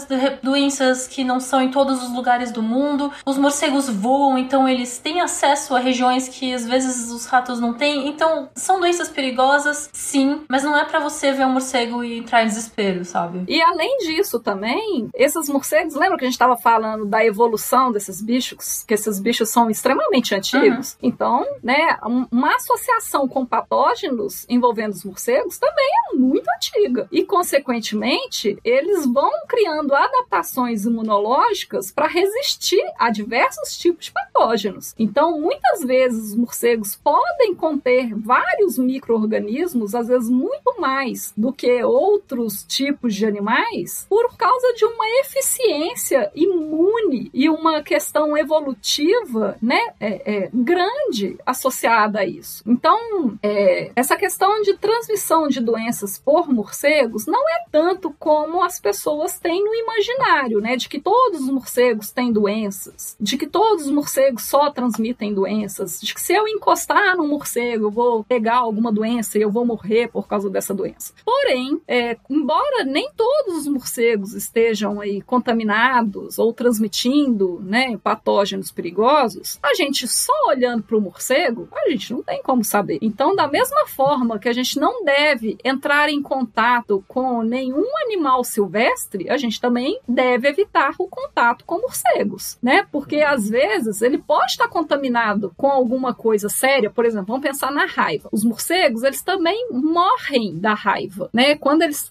doenças 0.43 1.07
que 1.07 1.25
não 1.25 1.41
são 1.41 1.63
em 1.63 1.71
todos 1.71 2.03
os 2.03 2.13
lugares 2.13 2.53
do 2.53 2.63
mundo. 2.63 3.11
Os 3.25 3.39
morcegos 3.39 3.89
voam, 3.89 4.37
então 4.37 4.69
eles 4.69 4.99
têm 4.99 5.21
acesso 5.21 5.75
a 5.75 5.79
regiões 5.79 6.29
que 6.29 6.53
às 6.53 6.67
vezes 6.67 7.11
os 7.11 7.25
ratos 7.25 7.59
não 7.59 7.73
têm. 7.73 8.09
Então, 8.09 8.51
são 8.55 8.79
doenças 8.79 9.09
perigosas, 9.09 9.89
sim, 9.93 10.42
mas 10.49 10.63
não 10.63 10.77
é 10.77 10.85
para 10.85 11.01
você 11.01 11.33
ver 11.33 11.47
um 11.47 11.53
morcego 11.53 12.05
e 12.05 12.19
entrar 12.19 12.43
em 12.43 12.47
desespero, 12.47 13.05
sabe? 13.05 13.45
E 13.49 13.61
além 13.61 13.99
disso 13.99 14.41
também, 14.41 15.09
esses 15.15 15.49
morcegos, 15.49 15.95
lembra 15.95 16.17
que 16.19 16.25
a 16.25 16.27
gente 16.27 16.35
estava 16.35 16.57
falando 16.57 17.05
da 17.05 17.25
evolução 17.25 17.93
desses 17.93 18.21
bichos, 18.21 18.85
que 18.87 18.95
esses 18.95 19.19
bichos 19.19 19.49
são 19.49 19.71
extremamente 19.71 20.35
antigos? 20.35 20.93
Uhum. 20.93 20.99
Então, 21.03 21.47
né, 21.63 21.99
uma 22.31 22.55
associação 22.57 23.29
com 23.29 23.45
patógenos 23.45 24.47
envolvendo 24.49 24.93
os 24.93 25.05
morcegos 25.05 25.59
também 25.59 25.89
é 26.11 26.17
muito 26.17 26.49
antiga. 26.57 27.09
E, 27.11 27.25
consequentemente, 27.25 28.59
eles 28.65 29.07
vão 29.07 29.31
criando 29.49 29.95
adaptações 29.95 30.85
imunológicas 30.85 31.91
para 31.91 32.07
resistir 32.07 32.83
a 32.99 33.11
diversos 33.11 33.77
tipos 33.77 34.07
de 34.07 34.13
patógenos. 34.13 34.95
Então, 34.99 35.41
muitas 35.41 35.81
vezes, 35.85 36.31
os 36.31 36.37
morcegos 36.37 36.97
podem 36.97 37.55
conter 37.55 38.15
vários 38.15 38.79
micro-organismos, 38.79 39.95
às 39.95 40.09
vezes 40.09 40.29
muito 40.33 40.81
mais 40.81 41.33
do 41.37 41.53
que 41.53 41.83
outros 41.85 42.65
tipos 42.65 43.15
de 43.15 43.27
animais, 43.27 44.07
por 44.09 44.37
causa 44.37 44.73
de 44.75 44.85
uma 44.85 45.09
eficiência 45.21 46.31
imune 46.35 47.31
e 47.35 47.49
uma 47.49 47.83
questão 47.83 48.37
evolutiva 48.37 49.57
né, 49.61 49.81
é, 50.01 50.45
é, 50.45 50.51
grande 50.53 51.37
associada 51.45 52.21
a 52.21 52.25
isso. 52.25 52.63
Então, 52.67 53.39
é, 53.43 53.93
essa 53.95 54.17
questão 54.17 54.63
de 54.63 54.75
transmissão 54.77 55.49
de 55.49 55.61
doenças 55.61 56.19
por 56.19 56.49
morcegos 56.49 57.27
não 57.27 57.41
é 57.49 57.65
tanto 57.71 58.15
como 58.19 58.63
as 58.63 58.81
pessoas 58.81 59.39
têm 59.39 59.63
no 59.63 59.75
imaginário, 59.75 60.61
né? 60.61 60.77
De 60.77 60.89
que 60.89 61.01
todos 61.01 61.41
os 61.41 61.49
morcegos 61.49 62.11
têm 62.11 62.33
doenças, 62.33 63.17
de 63.21 63.37
que 63.37 63.47
todos 63.47 63.87
os 63.87 63.91
morcegos 63.91 64.45
só 64.45 64.71
transmitem 64.71 65.35
doenças, 65.35 66.01
de 66.01 66.15
que 66.15 66.21
se 66.21 66.33
eu 66.33 66.49
encostar 66.49 67.17
num 67.17 67.29
morcego 67.29 67.87
eu 67.87 67.91
vou 67.91 68.25
pegar 68.25 68.57
alguma 68.57 68.93
doença 68.93 69.39
e 69.39 69.43
eu 69.43 69.51
vou 69.51 69.65
morrer 69.65 70.09
por 70.09 70.22
causa 70.29 70.51
dessa 70.51 70.75
doença. 70.75 71.13
Porém, 71.25 71.81
é, 71.87 72.17
embora 72.29 72.85
nem 72.85 73.11
todos 73.17 73.59
os 73.59 73.67
morcegos 73.67 74.35
estejam 74.35 75.01
aí 75.01 75.21
contaminados 75.21 76.39
ou 76.39 76.53
transmitindo, 76.53 77.61
né, 77.63 77.97
patógenos 77.99 78.71
perigosos, 78.71 79.59
a 79.63 79.75
gente 79.75 80.07
só 80.07 80.33
olhando 80.49 80.83
para 80.83 80.97
o 80.97 81.01
morcego, 81.01 81.69
a 81.73 81.91
gente 81.91 82.13
não 82.13 82.23
tem 82.23 82.43
como 82.43 82.65
saber. 82.65 82.99
Então, 83.01 83.35
da 83.35 83.49
mesma 83.49 83.87
forma 83.87 84.39
que 84.39 84.49
a 84.49 84.53
gente 84.53 84.79
não 84.79 85.05
deve 85.05 85.59
entrar 85.65 86.09
em 86.09 86.23
contato 86.23 87.05
com 87.09 87.43
nenhum 87.43 87.87
animal 88.05 88.45
silvestre, 88.45 89.29
a 89.31 89.37
gente 89.37 89.61
também 89.61 89.99
deve 90.09 90.49
evitar 90.49 90.95
o 90.99 91.07
contato 91.07 91.65
com 91.65 91.81
morcegos, 91.81 92.59
né? 92.63 92.87
Porque 92.91 93.21
às 93.21 93.49
vezes 93.49 94.03
ele 94.03 94.19
pode 94.19 94.53
estar 94.53 94.69
contaminado 94.69 95.53
com 95.57 95.69
alguma 95.69 96.15
coisa 96.15 96.49
séria, 96.49 96.91
por 96.91 97.05
exemplo, 97.05 97.27
vamos 97.29 97.47
pensar 97.47 97.71
na 97.71 97.87
raiva. 97.87 98.29
Os 98.33 98.45
morcegos, 98.45 99.03
eles 99.03 99.23
também 99.23 99.69
morrem 100.03 100.59
da 100.59 100.75
raiva, 100.75 101.31
né? 101.33 101.55
Quando 101.57 101.83
eles 101.83 102.11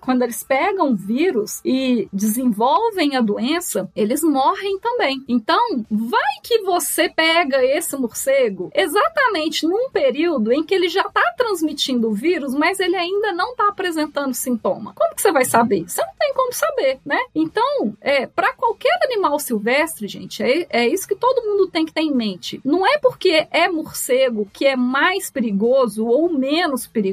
quando 0.00 0.22
eles 0.22 0.42
pegam 0.42 0.94
vírus 0.94 1.60
e 1.64 2.08
desenvolvem 2.12 3.16
a 3.16 3.20
doença, 3.20 3.90
eles 3.94 4.22
morrem 4.22 4.78
também. 4.78 5.22
Então, 5.28 5.84
vai 5.90 6.20
que 6.42 6.62
você 6.62 7.08
pega 7.08 7.64
esse 7.64 7.96
morcego 7.96 8.70
exatamente 8.74 9.66
num 9.66 9.90
período 9.90 10.52
em 10.52 10.64
que 10.64 10.74
ele 10.74 10.88
já 10.88 11.02
está 11.02 11.22
transmitindo 11.36 12.08
o 12.08 12.14
vírus, 12.14 12.54
mas 12.54 12.80
ele 12.80 12.96
ainda 12.96 13.32
não 13.32 13.50
está 13.50 13.68
apresentando 13.68 14.34
sintoma. 14.34 14.92
Como 14.94 15.14
que 15.14 15.22
você 15.22 15.32
vai 15.32 15.44
saber? 15.44 15.88
Você 15.88 16.02
não 16.02 16.14
tem 16.18 16.34
como 16.34 16.52
saber, 16.52 16.98
né? 17.04 17.18
Então, 17.34 17.94
é, 18.00 18.26
para 18.26 18.52
qualquer 18.54 18.98
animal 19.04 19.38
silvestre, 19.38 20.08
gente, 20.08 20.42
é, 20.42 20.66
é 20.70 20.88
isso 20.88 21.06
que 21.06 21.14
todo 21.14 21.46
mundo 21.46 21.68
tem 21.68 21.84
que 21.84 21.92
ter 21.92 22.02
em 22.02 22.14
mente. 22.14 22.60
Não 22.64 22.86
é 22.86 22.98
porque 22.98 23.46
é 23.50 23.68
morcego 23.68 24.48
que 24.52 24.66
é 24.66 24.76
mais 24.76 25.30
perigoso 25.30 26.06
ou 26.06 26.30
menos 26.32 26.86
perigoso. 26.86 27.09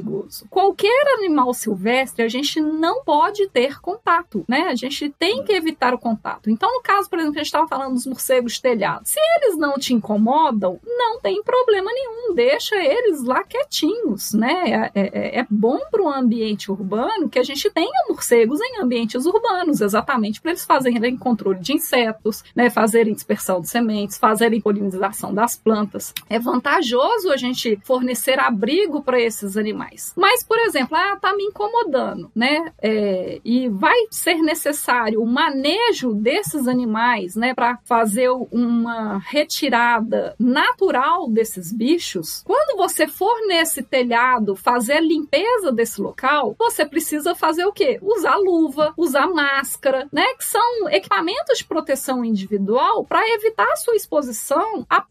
Qualquer 0.48 1.14
animal 1.18 1.52
silvestre, 1.54 2.24
a 2.24 2.28
gente 2.28 2.60
não 2.60 3.02
pode 3.04 3.48
ter 3.48 3.80
contato, 3.80 4.44
né? 4.48 4.62
A 4.68 4.74
gente 4.74 5.08
tem 5.18 5.42
que 5.42 5.52
evitar 5.52 5.94
o 5.94 5.98
contato. 5.98 6.50
Então, 6.50 6.72
no 6.72 6.82
caso, 6.82 7.08
por 7.08 7.18
exemplo, 7.18 7.34
que 7.34 7.40
a 7.40 7.42
gente 7.42 7.48
estava 7.48 7.68
falando 7.68 7.94
dos 7.94 8.06
morcegos 8.06 8.58
telhados, 8.60 9.10
se 9.10 9.20
eles 9.36 9.56
não 9.56 9.74
te 9.74 9.94
incomodam, 9.94 10.78
não 10.84 11.20
tem 11.20 11.42
problema 11.42 11.90
nenhum, 11.92 12.34
deixa 12.34 12.76
eles 12.76 13.22
lá 13.24 13.42
quietinhos, 13.44 14.32
né? 14.32 14.90
É, 14.94 15.00
é, 15.00 15.38
é 15.40 15.46
bom 15.48 15.78
para 15.90 16.02
o 16.02 16.08
ambiente 16.08 16.70
urbano 16.70 17.28
que 17.28 17.38
a 17.38 17.42
gente 17.42 17.70
tenha 17.70 18.06
morcegos 18.08 18.60
em 18.60 18.80
ambientes 18.80 19.26
urbanos, 19.26 19.80
exatamente 19.80 20.40
para 20.40 20.52
eles 20.52 20.64
fazerem 20.64 21.16
controle 21.16 21.58
de 21.60 21.72
insetos, 21.72 22.42
né? 22.54 22.70
Fazerem 22.70 23.14
dispersão 23.14 23.60
de 23.60 23.68
sementes, 23.68 24.18
fazerem 24.18 24.60
polinização 24.60 25.34
das 25.34 25.56
plantas. 25.56 26.12
É 26.28 26.38
vantajoso 26.38 27.30
a 27.30 27.36
gente 27.36 27.78
fornecer 27.84 28.38
abrigo 28.38 29.02
para 29.02 29.20
esses 29.20 29.56
animais. 29.56 29.87
Mas, 30.16 30.42
por 30.44 30.58
exemplo, 30.58 30.96
ah, 30.96 31.16
tá 31.20 31.34
me 31.34 31.44
incomodando, 31.44 32.30
né? 32.34 32.72
É, 32.80 33.40
e 33.44 33.68
vai 33.68 33.96
ser 34.10 34.36
necessário 34.36 35.22
o 35.22 35.26
manejo 35.26 36.12
desses 36.14 36.66
animais, 36.66 37.36
né, 37.36 37.54
para 37.54 37.78
fazer 37.84 38.28
uma 38.30 39.18
retirada 39.18 40.34
natural 40.38 41.28
desses 41.28 41.72
bichos. 41.72 42.42
Quando 42.44 42.76
você 42.76 43.06
for 43.06 43.34
nesse 43.46 43.82
telhado 43.82 44.54
fazer 44.54 44.94
a 44.94 45.00
limpeza 45.00 45.72
desse 45.72 46.00
local, 46.00 46.54
você 46.58 46.84
precisa 46.84 47.34
fazer 47.34 47.64
o 47.64 47.72
quê? 47.72 47.98
Usar 48.02 48.36
luva, 48.36 48.92
usar 48.96 49.26
máscara, 49.28 50.08
né, 50.12 50.26
que 50.34 50.44
são 50.44 50.88
equipamentos 50.90 51.58
de 51.58 51.64
proteção 51.64 52.24
individual 52.24 53.04
para 53.04 53.26
evitar 53.28 53.70
a 53.72 53.76
sua 53.76 53.96
exposição 53.96 54.86
a, 54.88 55.04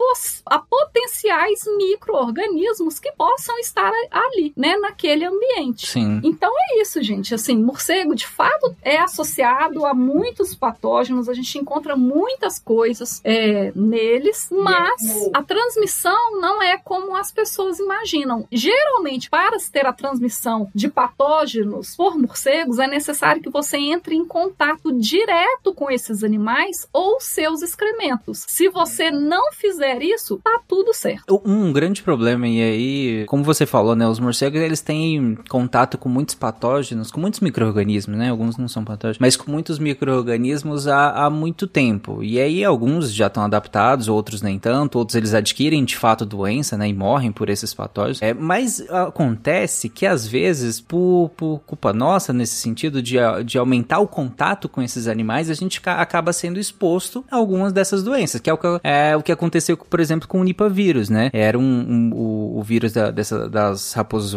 a 0.45 0.59
potenciais 0.59 1.61
micro-organismos 1.77 2.99
que 2.99 3.11
possam 3.13 3.57
estar 3.59 3.91
ali, 4.11 4.53
né? 4.55 4.66
Né, 4.67 4.77
naquele 4.77 5.25
ambiente. 5.25 5.87
Sim. 5.87 6.19
Então 6.23 6.51
é 6.51 6.81
isso, 6.81 7.01
gente. 7.01 7.33
Assim, 7.33 7.57
morcego 7.57 8.13
de 8.13 8.27
fato 8.27 8.75
é 8.81 8.97
associado 8.97 9.85
a 9.85 9.93
muitos 9.93 10.53
patógenos, 10.53 11.29
a 11.29 11.33
gente 11.33 11.57
encontra 11.57 11.95
muitas 11.95 12.59
coisas 12.59 13.21
é, 13.23 13.71
neles, 13.75 14.49
mas 14.51 15.29
a 15.33 15.41
transmissão 15.41 16.39
não 16.41 16.61
é 16.61 16.77
como 16.77 17.15
as 17.15 17.31
pessoas 17.31 17.79
imaginam. 17.79 18.45
Geralmente, 18.51 19.29
para 19.29 19.57
se 19.59 19.71
ter 19.71 19.85
a 19.85 19.93
transmissão 19.93 20.69
de 20.75 20.89
patógenos 20.89 21.95
por 21.95 22.17
morcegos, 22.17 22.79
é 22.79 22.87
necessário 22.87 23.41
que 23.41 23.49
você 23.49 23.77
entre 23.77 24.15
em 24.15 24.25
contato 24.25 24.91
direto 24.93 25.73
com 25.73 25.89
esses 25.89 26.23
animais 26.23 26.87
ou 26.91 27.21
seus 27.21 27.61
excrementos. 27.61 28.43
Se 28.47 28.69
você 28.69 29.11
não 29.11 29.51
fizer 29.53 30.01
isso, 30.01 30.39
tá 30.43 30.59
tudo 30.67 30.93
certo. 30.93 31.41
Um 31.45 31.71
grande 31.71 32.03
problema, 32.03 32.47
e 32.47 32.61
aí, 32.61 33.25
como 33.27 33.43
você 33.43 33.65
falou, 33.65 33.95
né? 33.95 34.07
Os 34.07 34.19
morcegos, 34.19 34.56
eles 34.61 34.81
têm 34.81 35.37
contato 35.49 35.97
com 35.97 36.09
muitos 36.09 36.35
patógenos, 36.35 37.11
com 37.11 37.19
muitos 37.19 37.39
micro-organismos, 37.39 38.17
né? 38.17 38.29
Alguns 38.29 38.57
não 38.57 38.67
são 38.67 38.83
patógenos, 38.83 39.19
mas 39.19 39.35
com 39.35 39.51
muitos 39.51 39.79
micro-organismos 39.79 40.87
há, 40.87 41.25
há 41.25 41.29
muito 41.29 41.67
tempo. 41.67 42.23
E 42.23 42.39
aí, 42.39 42.63
alguns 42.63 43.11
já 43.11 43.27
estão 43.27 43.43
adaptados, 43.43 44.07
outros 44.07 44.41
nem 44.41 44.59
tanto, 44.59 44.97
outros 44.97 45.15
eles 45.15 45.33
adquirem 45.33 45.83
de 45.83 45.95
fato 45.95 46.25
doença, 46.25 46.77
né? 46.77 46.87
E 46.87 46.93
morrem 46.93 47.31
por 47.31 47.49
esses 47.49 47.73
patógenos. 47.73 48.21
É, 48.21 48.33
mas 48.33 48.81
acontece 48.89 49.89
que, 49.89 50.05
às 50.05 50.27
vezes, 50.27 50.79
por, 50.79 51.31
por 51.35 51.59
culpa 51.65 51.93
nossa, 51.93 52.33
nesse 52.33 52.55
sentido 52.55 53.01
de, 53.01 53.17
de 53.45 53.57
aumentar 53.57 53.99
o 53.99 54.07
contato 54.07 54.69
com 54.69 54.81
esses 54.81 55.07
animais, 55.07 55.49
a 55.49 55.53
gente 55.53 55.81
acaba 55.85 56.33
sendo 56.33 56.59
exposto 56.59 57.23
a 57.29 57.35
algumas 57.35 57.73
dessas 57.73 58.03
doenças, 58.03 58.41
que 58.41 58.49
é 58.49 58.53
o 58.53 58.57
que, 58.57 58.67
é, 58.83 59.15
o 59.15 59.21
que 59.21 59.31
aconteceu, 59.31 59.77
por 59.77 59.99
exemplo, 59.99 60.27
com 60.27 60.41
o 60.41 60.43
Nipah 60.43 60.67
vírus, 60.67 61.09
né? 61.09 61.29
Era 61.33 61.57
um, 61.57 61.63
um 61.63 62.13
o, 62.13 62.59
o, 62.59 62.63
vírus 62.63 62.93
da, 62.93 63.11
dessa, 63.11 63.49
das 63.49 63.93
raposas 63.93 64.33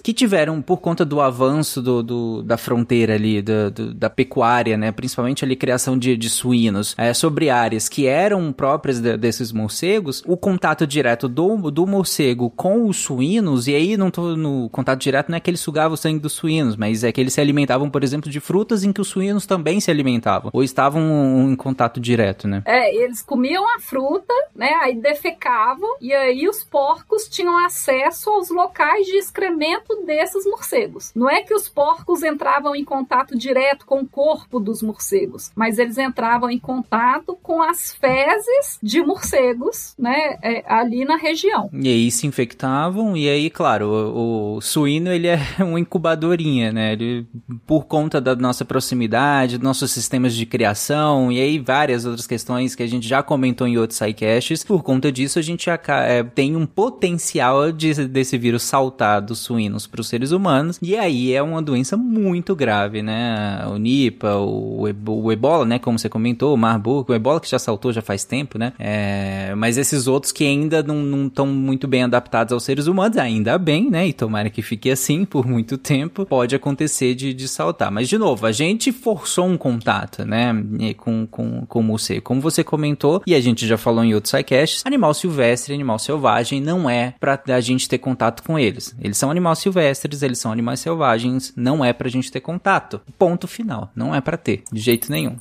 que 0.00 0.12
tiveram, 0.12 0.60
por 0.62 0.78
conta 0.78 1.04
do 1.04 1.20
avanço 1.20 1.82
do, 1.82 2.02
do 2.02 2.42
da 2.42 2.56
fronteira 2.56 3.14
ali, 3.14 3.42
do, 3.42 3.70
do, 3.70 3.94
da 3.94 4.10
pecuária, 4.10 4.76
né? 4.76 4.92
Principalmente 4.92 5.44
ali 5.44 5.56
criação 5.56 5.98
de, 5.98 6.16
de 6.16 6.30
suínos, 6.30 6.94
é, 6.98 7.12
sobre 7.12 7.50
áreas 7.50 7.88
que 7.88 8.06
eram 8.06 8.52
próprias 8.52 9.00
de, 9.00 9.16
desses 9.16 9.52
morcegos, 9.52 10.22
o 10.26 10.36
contato 10.36 10.86
direto 10.86 11.28
do, 11.28 11.70
do 11.70 11.86
morcego 11.86 12.50
com 12.50 12.86
os 12.86 12.98
suínos, 12.98 13.66
e 13.68 13.74
aí 13.74 13.96
não 13.96 14.10
tô 14.10 14.36
no 14.36 14.68
contato 14.70 15.00
direto, 15.00 15.30
não 15.30 15.36
é 15.36 15.40
que 15.40 15.50
ele 15.50 15.56
sugava 15.56 15.94
o 15.94 15.96
sangue 15.96 16.18
dos 16.18 16.32
suínos, 16.32 16.76
mas 16.76 17.04
é 17.04 17.12
que 17.12 17.20
eles 17.20 17.32
se 17.32 17.40
alimentavam, 17.40 17.90
por 17.90 18.02
exemplo, 18.02 18.30
de 18.30 18.40
frutas 18.40 18.84
em 18.84 18.92
que 18.92 19.00
os 19.00 19.08
suínos 19.08 19.46
também 19.46 19.80
se 19.80 19.90
alimentavam, 19.90 20.50
ou 20.52 20.62
estavam 20.62 21.02
em 21.50 21.56
contato 21.56 22.00
direto, 22.00 22.46
né? 22.48 22.62
É, 22.64 22.94
eles 22.94 23.22
comiam 23.22 23.64
a 23.76 23.80
fruta, 23.80 24.34
né? 24.54 24.70
Aí 24.82 24.94
defecavam, 24.96 25.96
e 26.00 26.12
aí 26.12 26.48
os 26.48 26.62
porcos 26.64 27.28
tinham 27.28 27.56
acesso 27.64 28.30
aos 28.30 28.50
locais 28.50 29.06
de 29.06 29.16
excremento 29.46 30.04
desses 30.04 30.44
morcegos. 30.44 31.12
Não 31.14 31.30
é 31.30 31.42
que 31.42 31.54
os 31.54 31.68
porcos 31.68 32.22
entravam 32.22 32.74
em 32.74 32.84
contato 32.84 33.36
direto 33.36 33.86
com 33.86 34.00
o 34.00 34.06
corpo 34.06 34.58
dos 34.58 34.82
morcegos, 34.82 35.50
mas 35.54 35.78
eles 35.78 35.98
entravam 35.98 36.50
em 36.50 36.58
contato 36.58 37.38
com 37.42 37.62
as 37.62 37.94
fezes 37.94 38.78
de 38.82 39.02
morcegos, 39.02 39.94
né? 39.98 40.38
É, 40.42 40.64
ali 40.66 41.04
na 41.04 41.16
região. 41.16 41.70
E 41.72 41.88
aí 41.88 42.10
se 42.10 42.26
infectavam, 42.26 43.16
e 43.16 43.28
aí, 43.28 43.50
claro, 43.50 43.88
o, 43.88 44.56
o 44.56 44.60
suíno 44.60 45.10
ele 45.10 45.28
é 45.28 45.38
uma 45.60 45.80
incubadorinha, 45.80 46.72
né? 46.72 46.92
Ele, 46.92 47.26
por 47.66 47.86
conta 47.86 48.20
da 48.20 48.34
nossa 48.34 48.64
proximidade, 48.64 49.58
nossos 49.58 49.90
sistemas 49.92 50.34
de 50.34 50.46
criação, 50.46 51.30
e 51.30 51.40
aí 51.40 51.58
várias 51.58 52.04
outras 52.04 52.26
questões 52.26 52.74
que 52.74 52.82
a 52.82 52.86
gente 52.86 53.06
já 53.06 53.22
comentou 53.22 53.66
em 53.66 53.78
outros 53.78 53.98
sidecasts, 53.98 54.64
por 54.64 54.82
conta 54.82 55.10
disso 55.12 55.38
a 55.38 55.42
gente 55.42 55.68
é, 55.70 56.22
tem 56.22 56.56
um 56.56 56.66
potencial 56.66 57.70
de, 57.72 58.06
desse 58.08 58.36
vírus 58.38 58.62
saltar 58.62 59.20
dos 59.36 59.40
suínos 59.40 59.86
para 59.86 60.00
os 60.00 60.08
seres 60.08 60.32
humanos, 60.32 60.78
e 60.82 60.96
aí 60.96 61.32
é 61.32 61.42
uma 61.42 61.60
doença 61.60 61.96
muito 61.96 62.56
grave, 62.56 63.02
né? 63.02 63.64
O 63.68 63.76
Nipa, 63.76 64.36
o, 64.36 64.88
o 65.06 65.32
Ebola, 65.32 65.64
né? 65.64 65.78
Como 65.78 65.98
você 65.98 66.08
comentou, 66.08 66.54
o 66.54 66.56
Marburg, 66.56 67.10
o 67.10 67.14
Ebola 67.14 67.40
que 67.40 67.48
já 67.48 67.58
saltou 67.58 67.92
já 67.92 68.02
faz 68.02 68.24
tempo, 68.24 68.58
né? 68.58 68.72
É, 68.78 69.54
mas 69.54 69.76
esses 69.76 70.06
outros 70.08 70.32
que 70.32 70.44
ainda 70.44 70.82
não 70.82 71.26
estão 71.26 71.46
muito 71.46 71.86
bem 71.86 72.02
adaptados 72.02 72.52
aos 72.52 72.64
seres 72.64 72.86
humanos, 72.86 73.18
ainda 73.18 73.58
bem, 73.58 73.90
né? 73.90 74.08
E 74.08 74.12
tomara 74.12 74.48
que 74.50 74.62
fique 74.62 74.90
assim 74.90 75.24
por 75.24 75.46
muito 75.46 75.76
tempo, 75.76 76.24
pode 76.24 76.54
acontecer 76.54 77.14
de, 77.14 77.34
de 77.34 77.48
saltar. 77.48 77.90
Mas, 77.90 78.08
de 78.08 78.16
novo, 78.16 78.46
a 78.46 78.52
gente 78.52 78.90
forçou 78.92 79.46
um 79.46 79.56
contato, 79.56 80.24
né? 80.24 80.52
Com, 80.96 81.26
com, 81.26 81.66
com 81.66 81.80
o 81.80 81.82
morcego. 81.82 82.22
Como 82.22 82.40
você 82.40 82.64
comentou, 82.64 83.22
e 83.26 83.34
a 83.34 83.40
gente 83.40 83.66
já 83.66 83.76
falou 83.76 84.02
em 84.02 84.14
outros 84.14 84.30
sidecasts, 84.30 84.82
animal 84.86 85.12
silvestre, 85.12 85.74
animal 85.74 85.98
selvagem, 85.98 86.60
não 86.60 86.88
é 86.88 87.14
pra 87.20 87.40
a 87.48 87.60
gente 87.60 87.88
ter 87.88 87.98
contato 87.98 88.42
com 88.42 88.58
eles. 88.58 88.94
Eles 89.00 89.15
são 89.16 89.30
animais 89.30 89.58
silvestres, 89.58 90.22
eles 90.22 90.38
são 90.38 90.52
animais 90.52 90.80
selvagens, 90.80 91.52
não 91.56 91.84
é 91.84 91.92
pra 91.92 92.08
gente 92.08 92.30
ter 92.30 92.40
contato. 92.40 93.00
Ponto 93.18 93.46
final. 93.46 93.90
Não 93.94 94.14
é 94.14 94.20
pra 94.20 94.36
ter, 94.36 94.62
de 94.70 94.80
jeito 94.80 95.10
nenhum. 95.10 95.36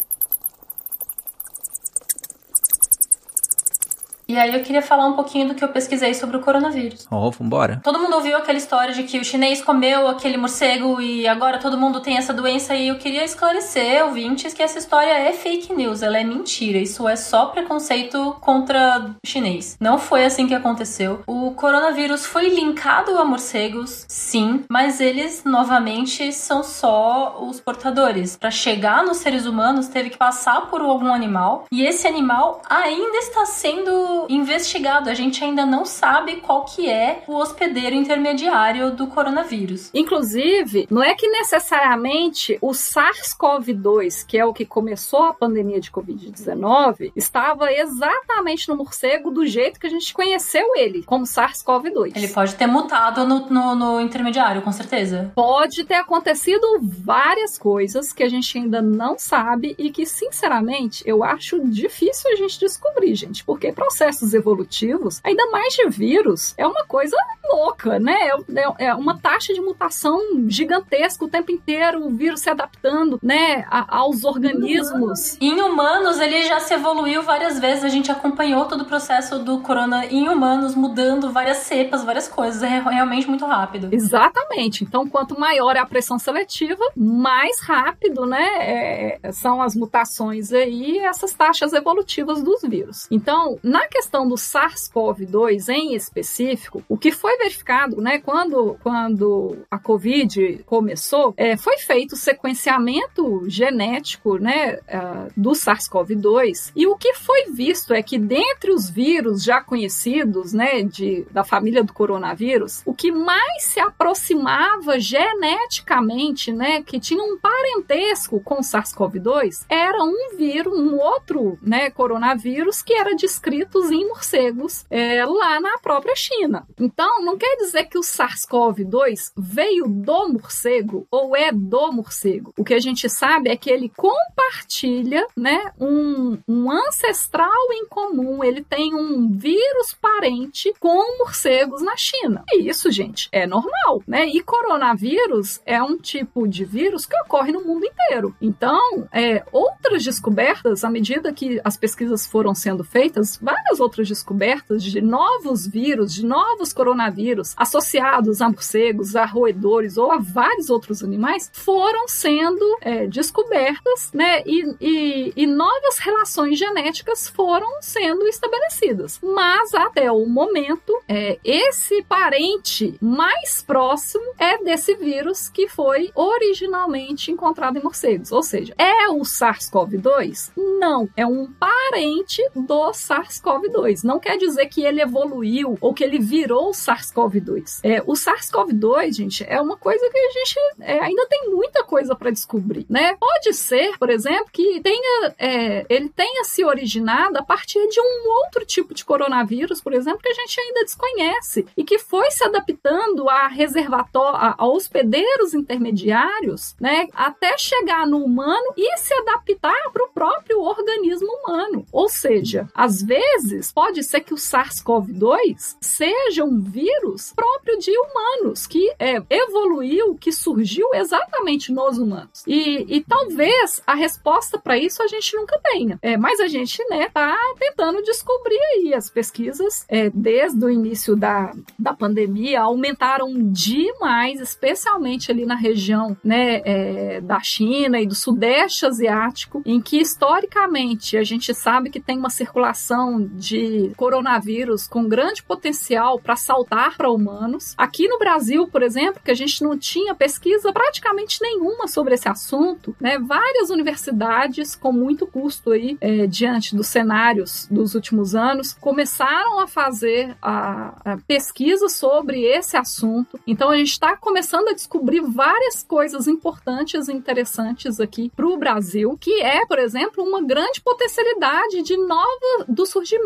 E 4.28 4.38
aí 4.38 4.54
eu 4.56 4.64
queria 4.64 4.82
falar 4.82 5.06
um 5.06 5.14
pouquinho 5.14 5.48
do 5.48 5.56
que 5.56 5.64
eu 5.64 5.68
pesquisei 5.70 6.14
sobre 6.14 6.38
o 6.38 6.40
coronavírus. 6.40 7.08
Ó, 7.12 7.28
oh, 7.28 7.32
vambora. 7.32 7.80
Todo 7.84 8.00
mundo 8.00 8.16
ouviu 8.16 8.38
aquela 8.38 8.58
história 8.58 8.94
de 8.94 9.04
que 9.04 9.20
o 9.20 9.26
chinês 9.26 9.62
comeu 9.62 10.08
aquele 10.08 10.38
morcego 10.38 11.00
e 11.00 11.28
agora 11.28 11.60
todo 11.60 11.78
mundo 11.78 12.00
tem 12.00 12.18
essa 12.18 12.34
doença 12.34 12.76
e 12.76 12.88
eu 12.88 12.98
queria 12.98 13.24
esclarecer, 13.24 14.04
ouvintes, 14.06 14.54
que 14.54 14.64
essa 14.64 14.80
história 14.80 15.12
é 15.12 15.32
fake 15.32 15.74
news, 15.74 16.02
ela 16.02 16.18
é 16.18 16.24
mentira. 16.24 16.80
Isso 16.80 17.08
é 17.08 17.16
só 17.16 17.48
preconceito 17.48 18.36
contra 18.42 19.12
o 19.24 19.28
chinês. 19.28 19.78
Não 19.80 19.98
foi 19.98 20.26
assim 20.26 20.48
que 20.48 20.56
aconteceu. 20.56 21.22
O 21.28 21.52
coronavírus 21.52 22.26
foi 22.26 22.50
linkado 22.50 23.18
a 23.18 23.26
morcegos, 23.26 24.06
sim, 24.08 24.64
mas 24.70 25.00
eles 25.00 25.44
novamente 25.44 26.32
são 26.34 26.64
só 26.64 27.38
os 27.42 27.60
portadores. 27.60 28.36
Para 28.36 28.50
chegar 28.50 29.04
nos 29.04 29.18
seres 29.18 29.46
humanos 29.46 29.88
teve 29.88 30.10
que 30.10 30.18
passar 30.18 30.68
por 30.68 30.82
algum 30.82 31.14
animal 31.14 31.66
e 31.72 31.86
esse 31.86 32.08
animal 32.08 32.62
ainda 32.70 33.18
está 33.18 33.46
sendo 33.46 34.15
investigado. 34.30 35.10
A 35.10 35.14
gente 35.14 35.44
ainda 35.44 35.66
não 35.66 35.86
sabe 35.86 36.38
qual 36.38 36.66
que 36.66 36.90
é 36.90 37.24
o 37.28 37.36
hospedeiro 37.36 37.96
intermediário 37.96 38.92
do 38.92 39.08
coronavírus. 39.08 39.90
Inclusive, 39.94 40.88
não 40.90 41.04
é 41.04 41.14
que 41.16 41.28
necessariamente 41.28 42.58
o 42.62 42.72
SARS-CoV-2, 42.72 44.26
que 44.26 44.38
é 44.38 44.46
o 44.46 44.54
que 44.54 44.66
começou 44.66 45.24
a 45.24 45.34
pandemia 45.34 45.80
de 45.80 45.92
Covid-19, 45.92 47.12
estava 47.16 47.72
exatamente 47.72 48.68
no 48.70 48.76
morcego 48.76 49.32
do 49.32 49.46
jeito 49.46 49.80
que 49.80 49.88
a 49.88 49.90
gente 49.90 50.14
conheceu 50.14 50.76
ele, 50.76 51.04
como 51.04 51.26
SARS-CoV-2. 51.26 52.14
Ele 52.16 52.28
pode 52.28 52.56
ter 52.56 52.68
mutado 52.68 53.26
no, 53.26 53.50
no, 53.50 53.76
no 53.76 54.02
intermediário, 54.02 54.62
com 54.62 54.72
certeza. 54.72 55.32
Pode 55.36 55.84
ter 55.84 55.96
acontecido 55.96 56.80
várias 56.82 57.58
coisas 57.58 58.14
que 58.14 58.24
a 58.24 58.30
gente 58.30 58.58
ainda 58.58 58.82
não 58.82 59.18
sabe 59.18 59.76
e 59.78 59.90
que, 59.92 60.06
sinceramente, 60.06 61.04
eu 61.06 61.24
acho 61.24 61.60
difícil 61.68 62.32
a 62.32 62.36
gente 62.36 62.60
descobrir, 62.60 63.16
gente, 63.16 63.44
porque 63.44 63.72
processo 63.72 64.05
processos 64.06 64.34
evolutivos, 64.34 65.20
ainda 65.24 65.50
mais 65.50 65.74
de 65.74 65.90
vírus, 65.90 66.54
é 66.58 66.66
uma 66.66 66.86
coisa 66.86 67.16
louca, 67.44 68.00
né? 68.00 68.30
É, 68.56 68.86
é 68.88 68.96
uma 68.96 69.18
taxa 69.18 69.54
de 69.54 69.62
mutação 69.62 70.20
gigantesca 70.48 71.26
o 71.26 71.28
tempo 71.28 71.52
inteiro, 71.52 72.06
o 72.06 72.10
vírus 72.10 72.42
se 72.42 72.50
adaptando, 72.50 73.20
né, 73.22 73.66
a, 73.70 73.98
aos 74.00 74.24
organismos. 74.24 75.38
Em 75.40 75.60
humanos, 75.62 76.20
ele 76.20 76.44
já 76.44 76.60
se 76.60 76.74
evoluiu 76.74 77.24
várias 77.24 77.60
vezes, 77.60 77.84
a 77.84 77.90
gente 77.90 78.12
acompanhou 78.12 78.66
todo 78.66 78.82
o 78.82 78.86
processo 78.86 79.40
do 79.40 79.60
corona 79.62 80.06
em 80.06 80.28
humanos, 80.28 80.76
mudando 80.76 81.32
várias 81.32 81.58
cepas, 81.58 82.04
várias 82.04 82.28
coisas, 82.28 82.62
é 82.64 82.80
realmente 82.80 83.28
muito 83.28 83.46
rápido. 83.46 83.90
Exatamente. 83.92 84.84
Então, 84.84 85.08
quanto 85.08 85.40
maior 85.40 85.76
é 85.76 85.80
a 85.80 85.86
pressão 85.86 86.20
seletiva, 86.20 86.84
mais 86.96 87.60
rápido, 87.62 88.26
né, 88.26 88.48
é, 88.60 89.32
são 89.32 89.62
as 89.62 89.76
mutações 89.76 90.52
aí, 90.52 91.00
essas 91.00 91.34
taxas 91.34 91.74
evolutivas 91.74 92.44
dos 92.44 92.62
vírus. 92.62 93.08
Então, 93.10 93.58
na 93.64 93.88
questão 93.96 94.28
do 94.28 94.36
SARS-CoV-2 94.36 95.70
em 95.70 95.96
específico, 95.96 96.84
o 96.90 96.98
que 96.98 97.12
foi 97.12 97.38
verificado, 97.38 98.02
né, 98.02 98.20
quando, 98.20 98.78
quando 98.84 99.58
a 99.72 99.80
Covid 99.80 100.64
começou, 100.66 101.34
é, 101.38 101.56
foi 101.56 101.78
feito 101.78 102.18
sequenciamento 102.18 103.44
genético, 103.48 104.38
né, 104.38 104.76
uh, 104.76 105.32
do 105.38 105.52
SARS-CoV-2 105.52 106.74
e 106.76 106.86
o 106.88 106.98
que 106.98 107.14
foi 107.14 107.46
visto 107.54 107.94
é 107.94 108.04
que 108.04 108.18
dentre 108.18 108.74
os 108.74 108.90
vírus 108.90 109.42
já 109.42 109.62
conhecidos, 109.62 110.52
né, 110.52 110.84
de, 110.84 111.26
da 111.32 111.46
família 111.46 111.82
do 111.82 111.94
coronavírus, 111.94 112.82
o 112.86 112.94
que 112.94 113.14
mais 113.14 113.64
se 113.64 113.80
aproximava 113.80 115.00
geneticamente, 115.00 116.52
né, 116.52 116.84
que 116.84 117.00
tinha 117.00 117.24
um 117.24 117.38
parentesco 117.38 118.42
com 118.42 118.56
o 118.56 118.64
SARS-CoV-2, 118.64 119.66
era 119.70 120.04
um 120.04 120.36
vírus, 120.38 120.78
um 120.78 120.98
outro, 120.98 121.58
né, 121.62 121.90
coronavírus 121.90 122.82
que 122.82 122.94
era 122.94 123.16
descrito 123.16 123.85
em 123.92 124.08
morcegos 124.08 124.86
é, 124.90 125.24
lá 125.26 125.60
na 125.60 125.78
própria 125.80 126.16
China. 126.16 126.68
Então, 126.80 127.24
não 127.24 127.38
quer 127.38 127.56
dizer 127.58 127.86
que 127.86 127.98
o 127.98 128.02
SARS-CoV-2 128.02 129.34
veio 129.38 129.88
do 129.88 130.30
morcego 130.30 131.08
ou 131.12 131.36
é 131.36 131.52
do 131.52 131.92
morcego. 131.92 132.54
O 132.58 132.64
que 132.64 132.74
a 132.74 132.80
gente 132.80 133.10
sabe 133.10 133.50
é 133.50 133.58
que 133.58 133.70
ele 133.70 133.90
compartilha 133.90 135.28
né, 135.36 135.72
um, 135.80 136.38
um 136.48 136.72
ancestral 136.72 137.52
em 137.72 137.86
comum, 137.88 138.44
ele 138.44 138.64
tem 138.64 138.94
um 138.94 139.30
vírus 139.30 139.94
parente 140.00 140.74
com 140.80 141.18
morcegos 141.20 141.82
na 141.82 141.96
China. 141.96 142.44
E 142.52 142.70
isso, 142.70 142.92
gente, 142.92 143.30
é 143.32 143.46
normal, 143.48 144.02
né? 144.08 144.26
E 144.28 144.42
coronavírus 144.42 145.62
é 145.66 145.82
um 145.82 145.98
tipo 145.98 146.48
de 146.48 146.66
vírus 146.66 147.06
que 147.06 147.18
ocorre 147.22 147.52
no 147.52 147.64
mundo 147.64 147.86
inteiro. 147.86 148.36
Então, 148.42 149.08
é, 149.12 149.44
outras 149.52 150.04
descobertas, 150.04 150.84
à 150.84 150.90
medida 150.90 151.34
que 151.34 151.60
as 151.64 151.78
pesquisas 151.78 152.26
foram 152.26 152.54
sendo 152.54 152.84
feitas, 152.84 153.38
várias 153.42 153.75
outras 153.80 154.08
descobertas 154.08 154.84
de 154.84 155.02
novos 155.02 155.68
vírus, 155.68 156.14
de 156.14 156.26
novos 156.26 156.74
coronavírus 156.74 157.54
associados 157.58 158.42
a 158.42 158.50
morcegos, 158.50 159.16
a 159.16 159.26
roedores 159.26 159.98
ou 159.98 160.12
a 160.12 160.18
vários 160.18 160.70
outros 160.70 161.04
animais 161.04 161.50
foram 161.54 162.08
sendo 162.08 162.78
é, 162.82 163.08
descobertas, 163.08 164.12
né? 164.14 164.42
E, 164.46 164.76
e, 164.80 165.34
e 165.36 165.48
novas 165.48 166.00
relações 166.00 166.58
genéticas 166.58 167.28
foram 167.28 167.82
sendo 167.82 168.28
estabelecidas. 168.28 169.20
Mas 169.22 169.74
até 169.74 170.12
o 170.12 170.26
momento, 170.26 170.94
é, 171.08 171.40
esse 171.44 172.04
parente 172.04 172.98
mais 173.02 173.62
próximo 173.62 174.26
é 174.38 174.64
desse 174.64 174.96
vírus 174.96 175.50
que 175.50 175.68
foi 175.68 176.12
originalmente 176.16 177.32
encontrado 177.32 177.78
em 177.78 177.84
morcegos. 177.84 178.32
Ou 178.32 178.44
seja, 178.44 178.74
é 178.78 179.10
o 179.10 179.22
SARS-CoV-2? 179.22 180.52
Não, 180.56 181.10
é 181.16 181.26
um 181.26 181.52
parente 181.52 182.42
do 182.56 182.92
SARS-CoV-2. 182.92 183.65
Não 184.04 184.20
quer 184.20 184.38
dizer 184.38 184.68
que 184.68 184.84
ele 184.84 185.02
evoluiu 185.02 185.78
ou 185.82 185.94
que 185.94 186.04
ele 186.04 186.20
virou 186.20 186.72
SARS-CoV-2. 186.72 187.80
É, 187.84 188.02
o 188.02 188.14
SARS-CoV-2, 188.14 189.14
gente, 189.14 189.46
é 189.48 189.60
uma 189.62 189.78
coisa 189.78 190.10
que 190.10 190.18
a 190.18 190.32
gente 190.32 190.56
é, 190.82 191.00
ainda 191.00 191.26
tem 191.28 191.50
muita 191.50 191.84
coisa 191.84 192.16
para 192.16 192.32
descobrir, 192.32 192.86
né? 192.90 193.16
Pode 193.20 193.54
ser, 193.54 193.98
por 193.98 194.10
exemplo, 194.10 194.50
que 194.52 194.82
tenha, 194.82 195.36
é, 195.38 195.86
ele 195.90 196.10
tenha 196.10 196.44
se 196.44 196.64
originado 196.64 197.38
a 197.38 197.44
partir 197.44 197.88
de 197.88 198.00
um 198.00 198.30
outro 198.44 198.66
tipo 198.66 198.94
de 198.94 199.04
coronavírus, 199.06 199.82
por 199.82 199.94
exemplo, 199.94 200.20
que 200.22 200.30
a 200.30 200.34
gente 200.34 200.60
ainda 200.60 200.84
desconhece 200.84 201.66
e 201.76 201.84
que 201.84 202.00
foi 202.00 202.30
se 202.32 202.44
adaptando 202.44 203.30
a 203.30 203.48
reservatório, 203.48 204.38
a, 204.38 204.56
a 204.58 204.68
hospedeiros 204.68 205.54
intermediários, 205.54 206.76
né, 206.80 207.08
até 207.14 207.58
chegar 207.58 208.08
no 208.08 208.24
humano 208.24 208.74
e 208.78 208.98
se 208.98 209.14
adaptar 209.14 209.92
para 209.92 210.04
o 210.04 210.10
próprio 210.10 210.62
organismo 210.62 211.28
humano. 211.28 211.86
Ou 211.92 212.10
seja, 212.10 212.68
às 212.74 213.02
vezes 213.02 213.55
pode 213.74 214.04
ser 214.04 214.22
que 214.22 214.34
o 214.34 214.38
SARS-CoV-2 214.38 215.78
seja 215.82 216.44
um 216.44 216.60
vírus 216.60 217.34
próprio 217.36 217.78
de 217.80 217.92
humanos 217.92 218.68
que 218.68 218.94
é, 219.00 219.22
evoluiu, 219.30 220.16
que 220.16 220.32
surgiu 220.32 220.88
exatamente 220.94 221.72
nos 221.72 221.98
humanos. 221.98 222.44
E, 222.48 222.86
e 222.98 223.02
talvez 223.02 223.82
a 223.86 223.94
resposta 223.94 224.58
para 224.58 224.78
isso 224.78 225.02
a 225.02 225.08
gente 225.08 225.36
nunca 225.36 225.60
tenha. 225.64 226.00
É, 226.02 226.18
mas 226.18 226.40
a 226.40 226.48
gente, 226.48 226.84
né, 226.90 227.10
tá 227.10 227.36
tentando 227.60 228.02
descobrir 228.04 228.60
aí 228.74 228.94
as 228.94 229.10
pesquisas 229.10 229.86
é, 229.88 230.10
desde 230.10 230.64
o 230.64 230.70
início 230.70 231.16
da, 231.16 231.52
da 231.78 231.94
pandemia 231.94 232.62
aumentaram 232.62 233.32
demais, 233.52 234.40
especialmente 234.40 235.32
ali 235.32 235.46
na 235.46 235.56
região, 235.56 236.16
né, 236.24 236.62
é, 236.66 237.22
da 237.22 237.40
China 237.40 238.00
e 238.00 238.08
do 238.08 238.16
Sudeste 238.16 238.86
Asiático, 238.86 239.62
em 239.66 239.82
que 239.82 239.98
historicamente 239.98 241.18
a 241.18 241.24
gente 241.24 241.54
sabe 241.54 241.90
que 241.90 242.00
tem 242.00 242.18
uma 242.18 242.30
circulação 242.30 243.26
de 243.36 243.92
coronavírus 243.96 244.88
com 244.88 245.08
grande 245.08 245.44
potencial 245.44 246.20
para 246.20 246.36
saltar 246.36 246.98
para 246.98 247.10
humanos. 247.10 247.74
Aqui 247.78 248.08
no 248.08 248.18
Brasil, 248.18 248.68
por 248.68 248.82
exemplo, 248.82 249.22
que 249.24 249.32
a 249.32 249.36
gente 249.36 249.64
não 249.64 249.78
tinha 249.78 250.16
pesquisa 250.16 250.72
praticamente 250.72 251.40
nenhuma 251.42 251.88
sobre 251.88 252.16
esse 252.16 252.28
assunto, 252.28 252.96
né? 253.00 253.20
Várias 253.20 253.70
universidades 253.70 254.76
com 254.76 254.92
muito 254.92 255.28
custo 255.28 255.72
aí 255.72 255.98
é, 256.02 256.26
diante 256.28 256.76
dos 256.76 256.88
cenários 256.88 257.68
dos 257.70 257.96
últimos 257.96 258.36
anos 258.36 258.74
começaram 258.74 259.60
a 259.60 259.68
fazer 259.68 260.36
a, 260.42 261.14
a 261.14 261.18
pesquisa 261.28 261.90
sobre 261.90 262.44
esse 262.44 262.78
assunto. 262.78 263.40
Então 263.46 263.70
a 263.70 263.78
gente 263.78 263.92
está 263.92 264.16
começando 264.16 264.70
a 264.70 264.74
descobrir 264.74 265.22
várias 265.22 265.84
coisas 265.84 266.28
importantes 266.28 267.08
e 267.08 267.14
interessantes 267.14 268.00
aqui 268.00 268.32
para 268.36 268.48
o 268.48 268.58
Brasil, 268.58 269.18
que 269.20 269.42
é, 269.42 269.66
por 269.66 269.80
exemplo, 269.80 270.24
uma 270.24 270.42
grande 270.42 270.82
potencialidade 270.82 271.82
de 271.82 271.98
nova 271.98 272.66
do 272.68 272.86
surgimento 272.86 273.25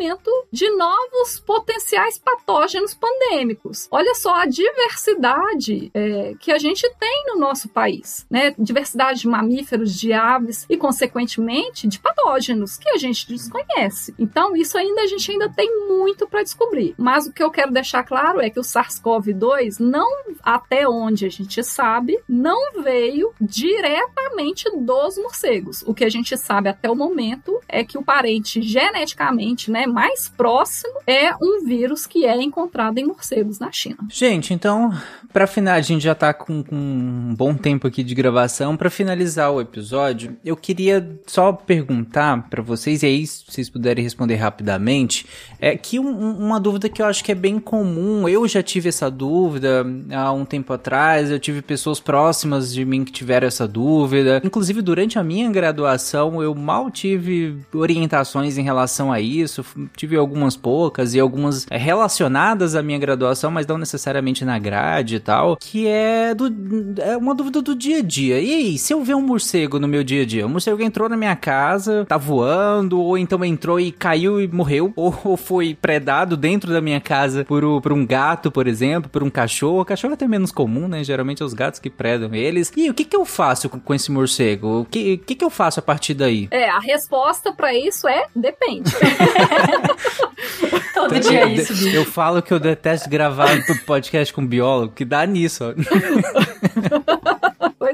de 0.51 0.69
novos 0.71 1.39
potenciais 1.39 2.17
patógenos 2.17 2.93
pandêmicos. 2.93 3.87
Olha 3.91 4.15
só 4.15 4.33
a 4.33 4.45
diversidade 4.45 5.91
é, 5.93 6.35
que 6.39 6.51
a 6.51 6.57
gente 6.57 6.89
tem 6.99 7.23
no 7.27 7.39
nosso 7.39 7.69
país, 7.69 8.25
né? 8.29 8.55
Diversidade 8.57 9.21
de 9.21 9.27
mamíferos, 9.27 9.93
de 9.93 10.13
aves 10.13 10.65
e, 10.69 10.77
consequentemente, 10.77 11.87
de 11.87 11.99
patógenos 11.99 12.77
que 12.77 12.89
a 12.89 12.97
gente 12.97 13.27
desconhece. 13.27 14.13
Então, 14.17 14.55
isso 14.55 14.77
ainda 14.77 15.01
a 15.01 15.07
gente 15.07 15.31
ainda 15.31 15.49
tem 15.49 15.87
muito 15.87 16.27
para 16.27 16.43
descobrir. 16.43 16.95
Mas 16.97 17.27
o 17.27 17.33
que 17.33 17.43
eu 17.43 17.51
quero 17.51 17.71
deixar 17.71 18.03
claro 18.03 18.39
é 18.39 18.49
que 18.49 18.59
o 18.59 18.63
SARS-CoV-2 18.63 19.79
não, 19.79 20.09
até 20.41 20.87
onde 20.87 21.25
a 21.25 21.29
gente 21.29 21.63
sabe, 21.63 22.19
não 22.27 22.81
veio 22.81 23.33
diretamente 23.39 24.69
dos 24.77 25.17
morcegos. 25.17 25.83
O 25.85 25.93
que 25.93 26.03
a 26.03 26.09
gente 26.09 26.37
sabe 26.37 26.69
até 26.69 26.89
o 26.89 26.95
momento 26.95 27.59
é 27.67 27.83
que 27.83 27.97
o 27.97 28.03
parente 28.03 28.61
geneticamente, 28.61 29.71
né, 29.71 29.85
mais 29.89 30.29
próximo 30.29 30.93
é 31.05 31.33
um 31.41 31.65
vírus 31.65 32.05
que 32.05 32.25
é 32.25 32.41
encontrado 32.41 32.97
em 32.97 33.05
morcegos 33.05 33.59
na 33.59 33.71
China. 33.71 33.97
Gente, 34.09 34.53
então, 34.53 34.93
para 35.31 35.47
finalizar, 35.47 35.79
a 35.79 35.81
gente 35.81 36.03
já 36.03 36.15
tá 36.15 36.33
com, 36.33 36.63
com, 36.63 36.75
um 36.75 37.35
bom 37.35 37.53
tempo 37.53 37.87
aqui 37.87 38.03
de 38.03 38.15
gravação. 38.15 38.75
Para 38.75 38.89
finalizar 38.89 39.51
o 39.51 39.61
episódio, 39.61 40.37
eu 40.43 40.55
queria 40.55 41.19
só 41.27 41.51
perguntar 41.51 42.49
para 42.49 42.61
vocês, 42.61 43.03
e 43.03 43.05
aí, 43.05 43.27
se 43.27 43.45
vocês 43.47 43.69
puderem 43.69 44.03
responder 44.03 44.35
rapidamente, 44.35 45.25
é 45.59 45.77
que 45.77 45.99
um, 45.99 46.09
uma 46.37 46.59
dúvida 46.59 46.89
que 46.89 47.01
eu 47.01 47.05
acho 47.05 47.23
que 47.23 47.31
é 47.31 47.35
bem 47.35 47.59
comum, 47.59 48.27
eu 48.27 48.47
já 48.47 48.63
tive 48.63 48.89
essa 48.89 49.09
dúvida 49.09 49.85
há 50.11 50.31
um 50.31 50.45
tempo 50.45 50.73
atrás, 50.73 51.29
eu 51.29 51.39
tive 51.39 51.61
pessoas 51.61 51.99
próximas 51.99 52.73
de 52.73 52.83
mim 52.83 53.03
que 53.03 53.11
tiveram 53.11 53.47
essa 53.47 53.67
dúvida. 53.67 54.41
Inclusive, 54.43 54.81
durante 54.81 55.19
a 55.19 55.23
minha 55.23 55.49
graduação, 55.49 56.41
eu 56.41 56.55
mal 56.55 56.89
tive 56.89 57.57
orientações 57.73 58.57
em 58.57 58.63
relação 58.63 59.11
a 59.11 59.19
isso, 59.19 59.63
tive 59.95 60.15
algumas 60.15 60.55
poucas 60.55 61.13
e 61.13 61.19
algumas 61.19 61.65
relacionadas 61.69 62.75
à 62.75 62.81
minha 62.81 62.97
graduação, 62.97 63.51
mas 63.51 63.65
não 63.65 63.77
necessariamente 63.77 64.43
na 64.43 64.57
grade 64.59 65.15
e 65.15 65.19
tal, 65.19 65.57
que 65.57 65.87
é, 65.87 66.33
do, 66.33 66.53
é 67.01 67.17
uma 67.17 67.35
dúvida 67.35 67.61
do 67.61 67.75
dia 67.75 67.99
a 67.99 68.01
dia. 68.01 68.39
E 68.39 68.53
aí, 68.53 68.77
se 68.77 68.93
eu 68.93 69.03
ver 69.03 69.15
um 69.15 69.21
morcego 69.21 69.79
no 69.79 69.87
meu 69.87 70.03
dia 70.03 70.23
a 70.23 70.25
dia, 70.25 70.45
um 70.45 70.49
morcego 70.49 70.81
entrou 70.81 71.09
na 71.09 71.17
minha 71.17 71.35
casa, 71.35 72.05
tá 72.05 72.17
voando, 72.17 72.99
ou 72.99 73.17
então 73.17 73.43
entrou 73.43 73.79
e 73.79 73.91
caiu 73.91 74.41
e 74.41 74.47
morreu, 74.47 74.91
ou, 74.95 75.15
ou 75.23 75.37
foi 75.37 75.77
predado 75.79 76.35
dentro 76.35 76.71
da 76.71 76.81
minha 76.81 76.99
casa 76.99 77.45
por, 77.45 77.81
por 77.81 77.93
um 77.93 78.05
gato, 78.05 78.51
por 78.51 78.67
exemplo, 78.67 79.09
por 79.09 79.23
um 79.23 79.29
cachorro. 79.29 79.81
O 79.81 79.85
cachorro 79.85 80.11
é 80.11 80.15
até 80.15 80.27
menos 80.27 80.51
comum, 80.51 80.87
né? 80.87 81.03
Geralmente 81.03 81.41
é 81.41 81.45
os 81.45 81.53
gatos 81.53 81.79
que 81.79 81.89
predam 81.89 82.33
eles. 82.33 82.71
E 82.75 82.89
o 82.89 82.93
que 82.93 83.05
que 83.05 83.15
eu 83.15 83.25
faço 83.25 83.69
com, 83.69 83.79
com 83.79 83.93
esse 83.93 84.11
morcego? 84.11 84.81
O 84.81 84.85
que, 84.85 85.17
que 85.17 85.35
que 85.35 85.45
eu 85.45 85.49
faço 85.49 85.79
a 85.79 85.83
partir 85.83 86.13
daí? 86.13 86.47
É, 86.51 86.69
a 86.69 86.79
resposta 86.79 87.51
para 87.51 87.73
isso 87.73 88.07
é 88.07 88.27
depende. 88.35 88.91
Todo 90.93 91.19
dia 91.19 91.41
é 91.41 91.53
isso, 91.53 91.73
bicho. 91.73 91.95
Eu 91.95 92.05
falo 92.05 92.41
que 92.41 92.53
eu 92.53 92.59
detesto 92.59 93.09
gravar 93.09 93.49
podcast 93.85 94.33
com 94.33 94.45
biólogo, 94.45 94.93
que 94.93 95.05
dá 95.05 95.25
nisso, 95.25 95.63
ó. 95.65 95.73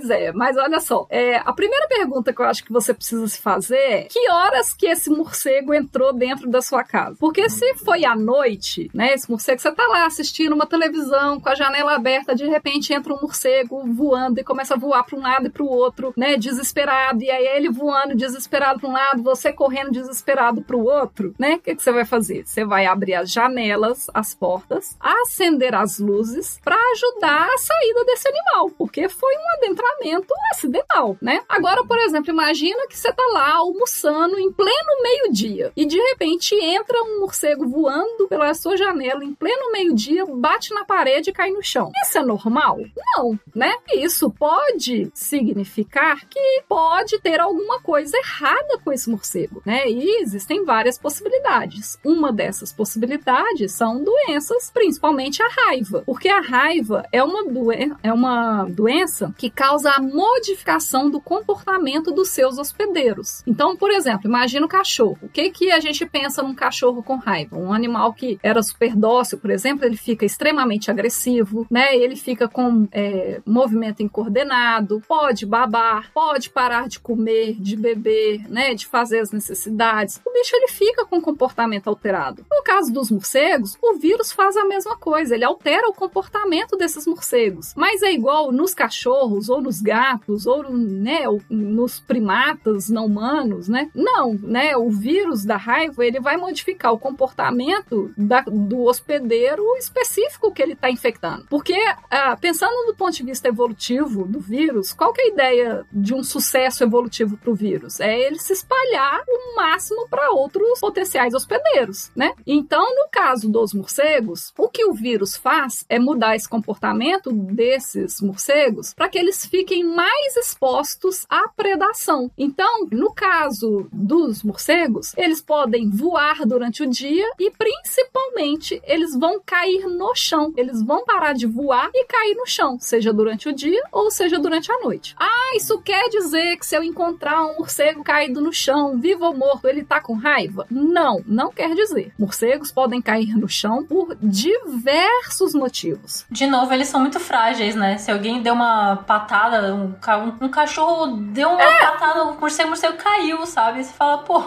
É, 0.09 0.31
mas 0.31 0.57
olha 0.57 0.79
só. 0.79 1.05
É, 1.09 1.37
a 1.37 1.53
primeira 1.53 1.87
pergunta 1.87 2.33
que 2.33 2.41
eu 2.41 2.45
acho 2.45 2.63
que 2.63 2.71
você 2.71 2.93
precisa 2.93 3.27
se 3.27 3.39
fazer 3.39 3.77
é: 3.77 4.01
que 4.03 4.29
horas 4.29 4.73
que 4.73 4.87
esse 4.87 5.09
morcego 5.09 5.73
entrou 5.73 6.13
dentro 6.13 6.49
da 6.49 6.61
sua 6.61 6.83
casa? 6.83 7.15
Porque 7.19 7.49
se 7.49 7.75
foi 7.75 8.05
à 8.05 8.15
noite, 8.15 8.89
né? 8.93 9.13
Esse 9.13 9.29
morcego, 9.29 9.61
você 9.61 9.71
tá 9.71 9.87
lá 9.87 10.05
assistindo 10.05 10.53
uma 10.53 10.65
televisão 10.65 11.39
com 11.39 11.49
a 11.49 11.55
janela 11.55 11.95
aberta, 11.95 12.35
de 12.35 12.45
repente 12.47 12.93
entra 12.93 13.13
um 13.13 13.21
morcego 13.21 13.83
voando 13.93 14.39
e 14.39 14.43
começa 14.43 14.75
a 14.75 14.77
voar 14.77 15.03
para 15.03 15.17
um 15.17 15.21
lado 15.21 15.47
e 15.47 15.49
para 15.49 15.63
o 15.63 15.69
outro, 15.69 16.13
né? 16.15 16.37
Desesperado. 16.37 17.23
E 17.23 17.29
aí 17.29 17.47
ele 17.47 17.69
voando 17.69 18.15
desesperado 18.15 18.79
para 18.79 18.89
um 18.89 18.93
lado, 18.93 19.23
você 19.23 19.51
correndo 19.51 19.91
desesperado 19.91 20.61
para 20.61 20.75
o 20.75 20.85
outro, 20.85 21.33
né? 21.39 21.55
O 21.55 21.59
que, 21.59 21.75
que 21.75 21.83
você 21.83 21.91
vai 21.91 22.05
fazer? 22.05 22.45
Você 22.45 22.65
vai 22.65 22.85
abrir 22.85 23.15
as 23.15 23.31
janelas, 23.31 24.07
as 24.13 24.33
portas, 24.33 24.95
acender 24.99 25.73
as 25.73 25.99
luzes 25.99 26.59
para 26.63 26.77
ajudar 26.93 27.47
a 27.47 27.57
saída 27.57 28.05
desse 28.05 28.27
animal, 28.27 28.69
porque 28.77 29.07
foi 29.09 29.33
um 29.35 29.57
adentramento 29.57 29.94
comportamento 29.95 30.33
acidental, 30.51 31.17
né? 31.21 31.41
Agora, 31.47 31.83
por 31.85 31.97
exemplo, 31.99 32.31
imagina 32.31 32.87
que 32.87 32.97
você 32.97 33.11
tá 33.11 33.23
lá 33.33 33.55
almoçando 33.55 34.37
em 34.39 34.51
pleno 34.51 35.01
meio-dia 35.01 35.71
e 35.75 35.85
de 35.85 35.97
repente 35.97 36.55
entra 36.55 37.01
um 37.03 37.21
morcego 37.21 37.67
voando 37.67 38.27
pela 38.27 38.53
sua 38.53 38.77
janela 38.77 39.23
em 39.23 39.33
pleno 39.33 39.71
meio-dia, 39.71 40.25
bate 40.25 40.73
na 40.73 40.85
parede 40.85 41.29
e 41.29 41.33
cai 41.33 41.51
no 41.51 41.63
chão. 41.63 41.91
Isso 42.03 42.17
é 42.17 42.23
normal? 42.23 42.77
Não, 43.17 43.39
né? 43.55 43.73
Isso 43.93 44.29
pode 44.29 45.09
significar 45.13 46.25
que 46.27 46.63
pode 46.67 47.19
ter 47.19 47.39
alguma 47.39 47.79
coisa 47.81 48.17
errada 48.17 48.79
com 48.83 48.91
esse 48.91 49.09
morcego, 49.09 49.61
né? 49.65 49.89
E 49.89 50.21
existem 50.21 50.63
várias 50.63 50.97
possibilidades. 50.97 51.97
Uma 52.03 52.31
dessas 52.31 52.71
possibilidades 52.71 53.73
são 53.73 54.03
doenças, 54.03 54.71
principalmente 54.73 55.41
a 55.41 55.47
raiva, 55.47 56.03
porque 56.05 56.29
a 56.29 56.41
raiva 56.41 57.05
é 57.11 57.23
uma, 57.23 57.45
doen 57.45 57.65
é 58.03 58.13
uma 58.13 58.65
doença 58.65 59.33
que 59.37 59.49
causa 59.49 59.84
a 59.85 59.99
modificação 60.01 61.09
do 61.09 61.19
comportamento 61.19 62.11
dos 62.11 62.29
seus 62.29 62.57
hospedeiros. 62.57 63.43
Então, 63.45 63.75
por 63.75 63.91
exemplo, 63.91 64.27
imagina 64.27 64.65
o 64.65 64.69
cachorro. 64.69 65.17
O 65.21 65.29
que, 65.29 65.49
que 65.49 65.71
a 65.71 65.79
gente 65.79 66.05
pensa 66.05 66.41
num 66.41 66.55
cachorro 66.55 67.03
com 67.03 67.15
raiva? 67.17 67.57
Um 67.57 67.73
animal 67.73 68.13
que 68.13 68.39
era 68.41 68.61
super 68.61 68.95
dócil, 68.95 69.37
por 69.37 69.49
exemplo, 69.49 69.85
ele 69.85 69.97
fica 69.97 70.25
extremamente 70.25 70.89
agressivo, 70.89 71.65
né? 71.69 71.95
Ele 71.95 72.15
fica 72.15 72.47
com 72.47 72.87
é, 72.91 73.41
movimento 73.45 74.01
incoordenado, 74.01 75.01
pode 75.07 75.45
babar, 75.45 76.11
pode 76.13 76.49
parar 76.49 76.87
de 76.87 76.99
comer, 76.99 77.55
de 77.59 77.75
beber, 77.75 78.49
né? 78.49 78.73
De 78.73 78.85
fazer 78.85 79.19
as 79.19 79.31
necessidades. 79.31 80.21
O 80.25 80.31
bicho 80.31 80.55
ele 80.55 80.67
fica 80.67 81.05
com 81.05 81.21
comportamento 81.21 81.87
alterado. 81.87 82.45
No 82.51 82.63
caso 82.63 82.91
dos 82.91 83.11
morcegos, 83.11 83.77
o 83.81 83.95
vírus 83.95 84.31
faz 84.31 84.55
a 84.57 84.65
mesma 84.65 84.97
coisa, 84.97 85.35
ele 85.35 85.43
altera 85.43 85.87
o 85.87 85.93
comportamento 85.93 86.77
desses 86.77 87.05
morcegos. 87.05 87.73
Mas 87.75 88.01
é 88.01 88.11
igual 88.11 88.51
nos 88.51 88.73
cachorros, 88.73 89.49
ou 89.49 89.61
nos 89.65 89.81
gatos, 89.81 90.45
ou 90.45 90.71
né, 90.71 91.23
nos 91.49 91.99
primatas 91.99 92.89
não 92.89 93.05
humanos, 93.05 93.67
né? 93.67 93.89
Não, 93.93 94.33
né? 94.33 94.77
O 94.77 94.89
vírus 94.89 95.43
da 95.43 95.57
raiva 95.57 96.05
ele 96.05 96.19
vai 96.19 96.37
modificar 96.37 96.93
o 96.93 96.99
comportamento 96.99 98.13
da, 98.17 98.41
do 98.41 98.83
hospedeiro 98.83 99.63
específico 99.77 100.51
que 100.51 100.61
ele 100.61 100.73
está 100.73 100.89
infectando. 100.89 101.45
Porque, 101.49 101.75
ah, 102.09 102.37
pensando 102.39 102.85
do 102.85 102.95
ponto 102.95 103.13
de 103.13 103.23
vista 103.23 103.47
evolutivo 103.47 104.25
do 104.25 104.39
vírus, 104.39 104.93
qual 104.93 105.11
que 105.11 105.21
é 105.21 105.25
a 105.25 105.27
ideia 105.27 105.85
de 105.91 106.13
um 106.13 106.23
sucesso 106.23 106.83
evolutivo 106.83 107.37
para 107.37 107.51
o 107.51 107.55
vírus? 107.55 107.99
É 107.99 108.19
ele 108.19 108.39
se 108.39 108.53
espalhar 108.53 109.23
o 109.27 109.55
máximo 109.55 110.07
para 110.07 110.31
outros 110.31 110.79
potenciais 110.79 111.33
hospedeiros, 111.33 112.11
né? 112.15 112.33
Então, 112.45 112.83
no 112.95 113.07
caso 113.11 113.49
dos 113.49 113.73
morcegos, 113.73 114.53
o 114.57 114.69
que 114.69 114.85
o 114.85 114.93
vírus 114.93 115.35
faz 115.35 115.85
é 115.89 115.97
mudar 115.97 116.35
esse 116.35 116.47
comportamento 116.47 117.31
desses 117.31 118.21
morcegos 118.21 118.93
para 118.93 119.09
que 119.09 119.17
eles 119.17 119.45
fiquem 119.55 119.85
mais 119.85 120.35
expostos 120.35 121.25
à 121.29 121.47
predação. 121.47 122.29
Então, 122.37 122.87
no 122.91 123.13
caso 123.13 123.87
dos 123.89 124.43
morcegos, 124.43 125.13
eles 125.15 125.41
podem 125.41 125.89
voar 125.89 126.45
durante 126.45 126.83
o 126.83 126.89
dia 126.89 127.25
e 127.39 127.49
principalmente 127.51 128.81
eles 128.85 129.17
vão 129.17 129.39
cair 129.45 129.87
no 129.87 130.13
chão. 130.13 130.53
Eles 130.57 130.83
vão 130.83 131.05
parar 131.05 131.31
de 131.31 131.47
voar 131.47 131.89
e 131.93 132.05
cair 132.05 132.35
no 132.35 132.45
chão, 132.45 132.77
seja 132.81 133.13
durante 133.13 133.47
o 133.47 133.53
dia 133.53 133.81
ou 133.93 134.11
seja 134.11 134.37
durante 134.37 134.69
a 134.69 134.79
noite. 134.81 135.15
Ah, 135.17 135.55
isso 135.55 135.79
quer 135.79 136.09
dizer 136.09 136.57
que 136.57 136.65
se 136.65 136.75
eu 136.75 136.83
encontrar 136.83 137.45
um 137.45 137.59
morcego 137.59 138.03
caído 138.03 138.41
no 138.41 138.51
chão, 138.51 138.99
vivo 138.99 139.23
ou 139.23 139.37
morto, 139.37 139.69
ele 139.69 139.85
tá 139.85 140.01
com 140.01 140.15
raiva? 140.15 140.67
Não, 140.69 141.23
não 141.25 141.49
quer 141.49 141.73
dizer. 141.73 142.13
Morcegos 142.19 142.73
podem 142.73 143.01
cair 143.01 143.37
no 143.37 143.47
chão 143.47 143.85
por 143.85 144.17
diversos 144.21 145.53
motivos. 145.53 146.25
De 146.29 146.45
novo, 146.45 146.73
eles 146.73 146.89
são 146.89 146.99
muito 146.99 147.21
frágeis, 147.21 147.73
né? 147.73 147.97
Se 147.97 148.11
alguém 148.11 148.41
deu 148.41 148.53
uma 148.53 148.97
patada, 148.97 149.44
um, 149.51 149.95
um, 149.95 150.45
um 150.45 150.49
cachorro 150.49 151.17
deu 151.17 151.49
uma 151.49 151.61
é. 151.61 151.79
patada, 151.79 152.23
o 152.25 152.39
morcego, 152.39 152.69
morcego 152.69 152.97
caiu, 152.97 153.45
sabe? 153.45 153.83
Você 153.83 153.93
fala, 153.93 154.19
pô. 154.19 154.43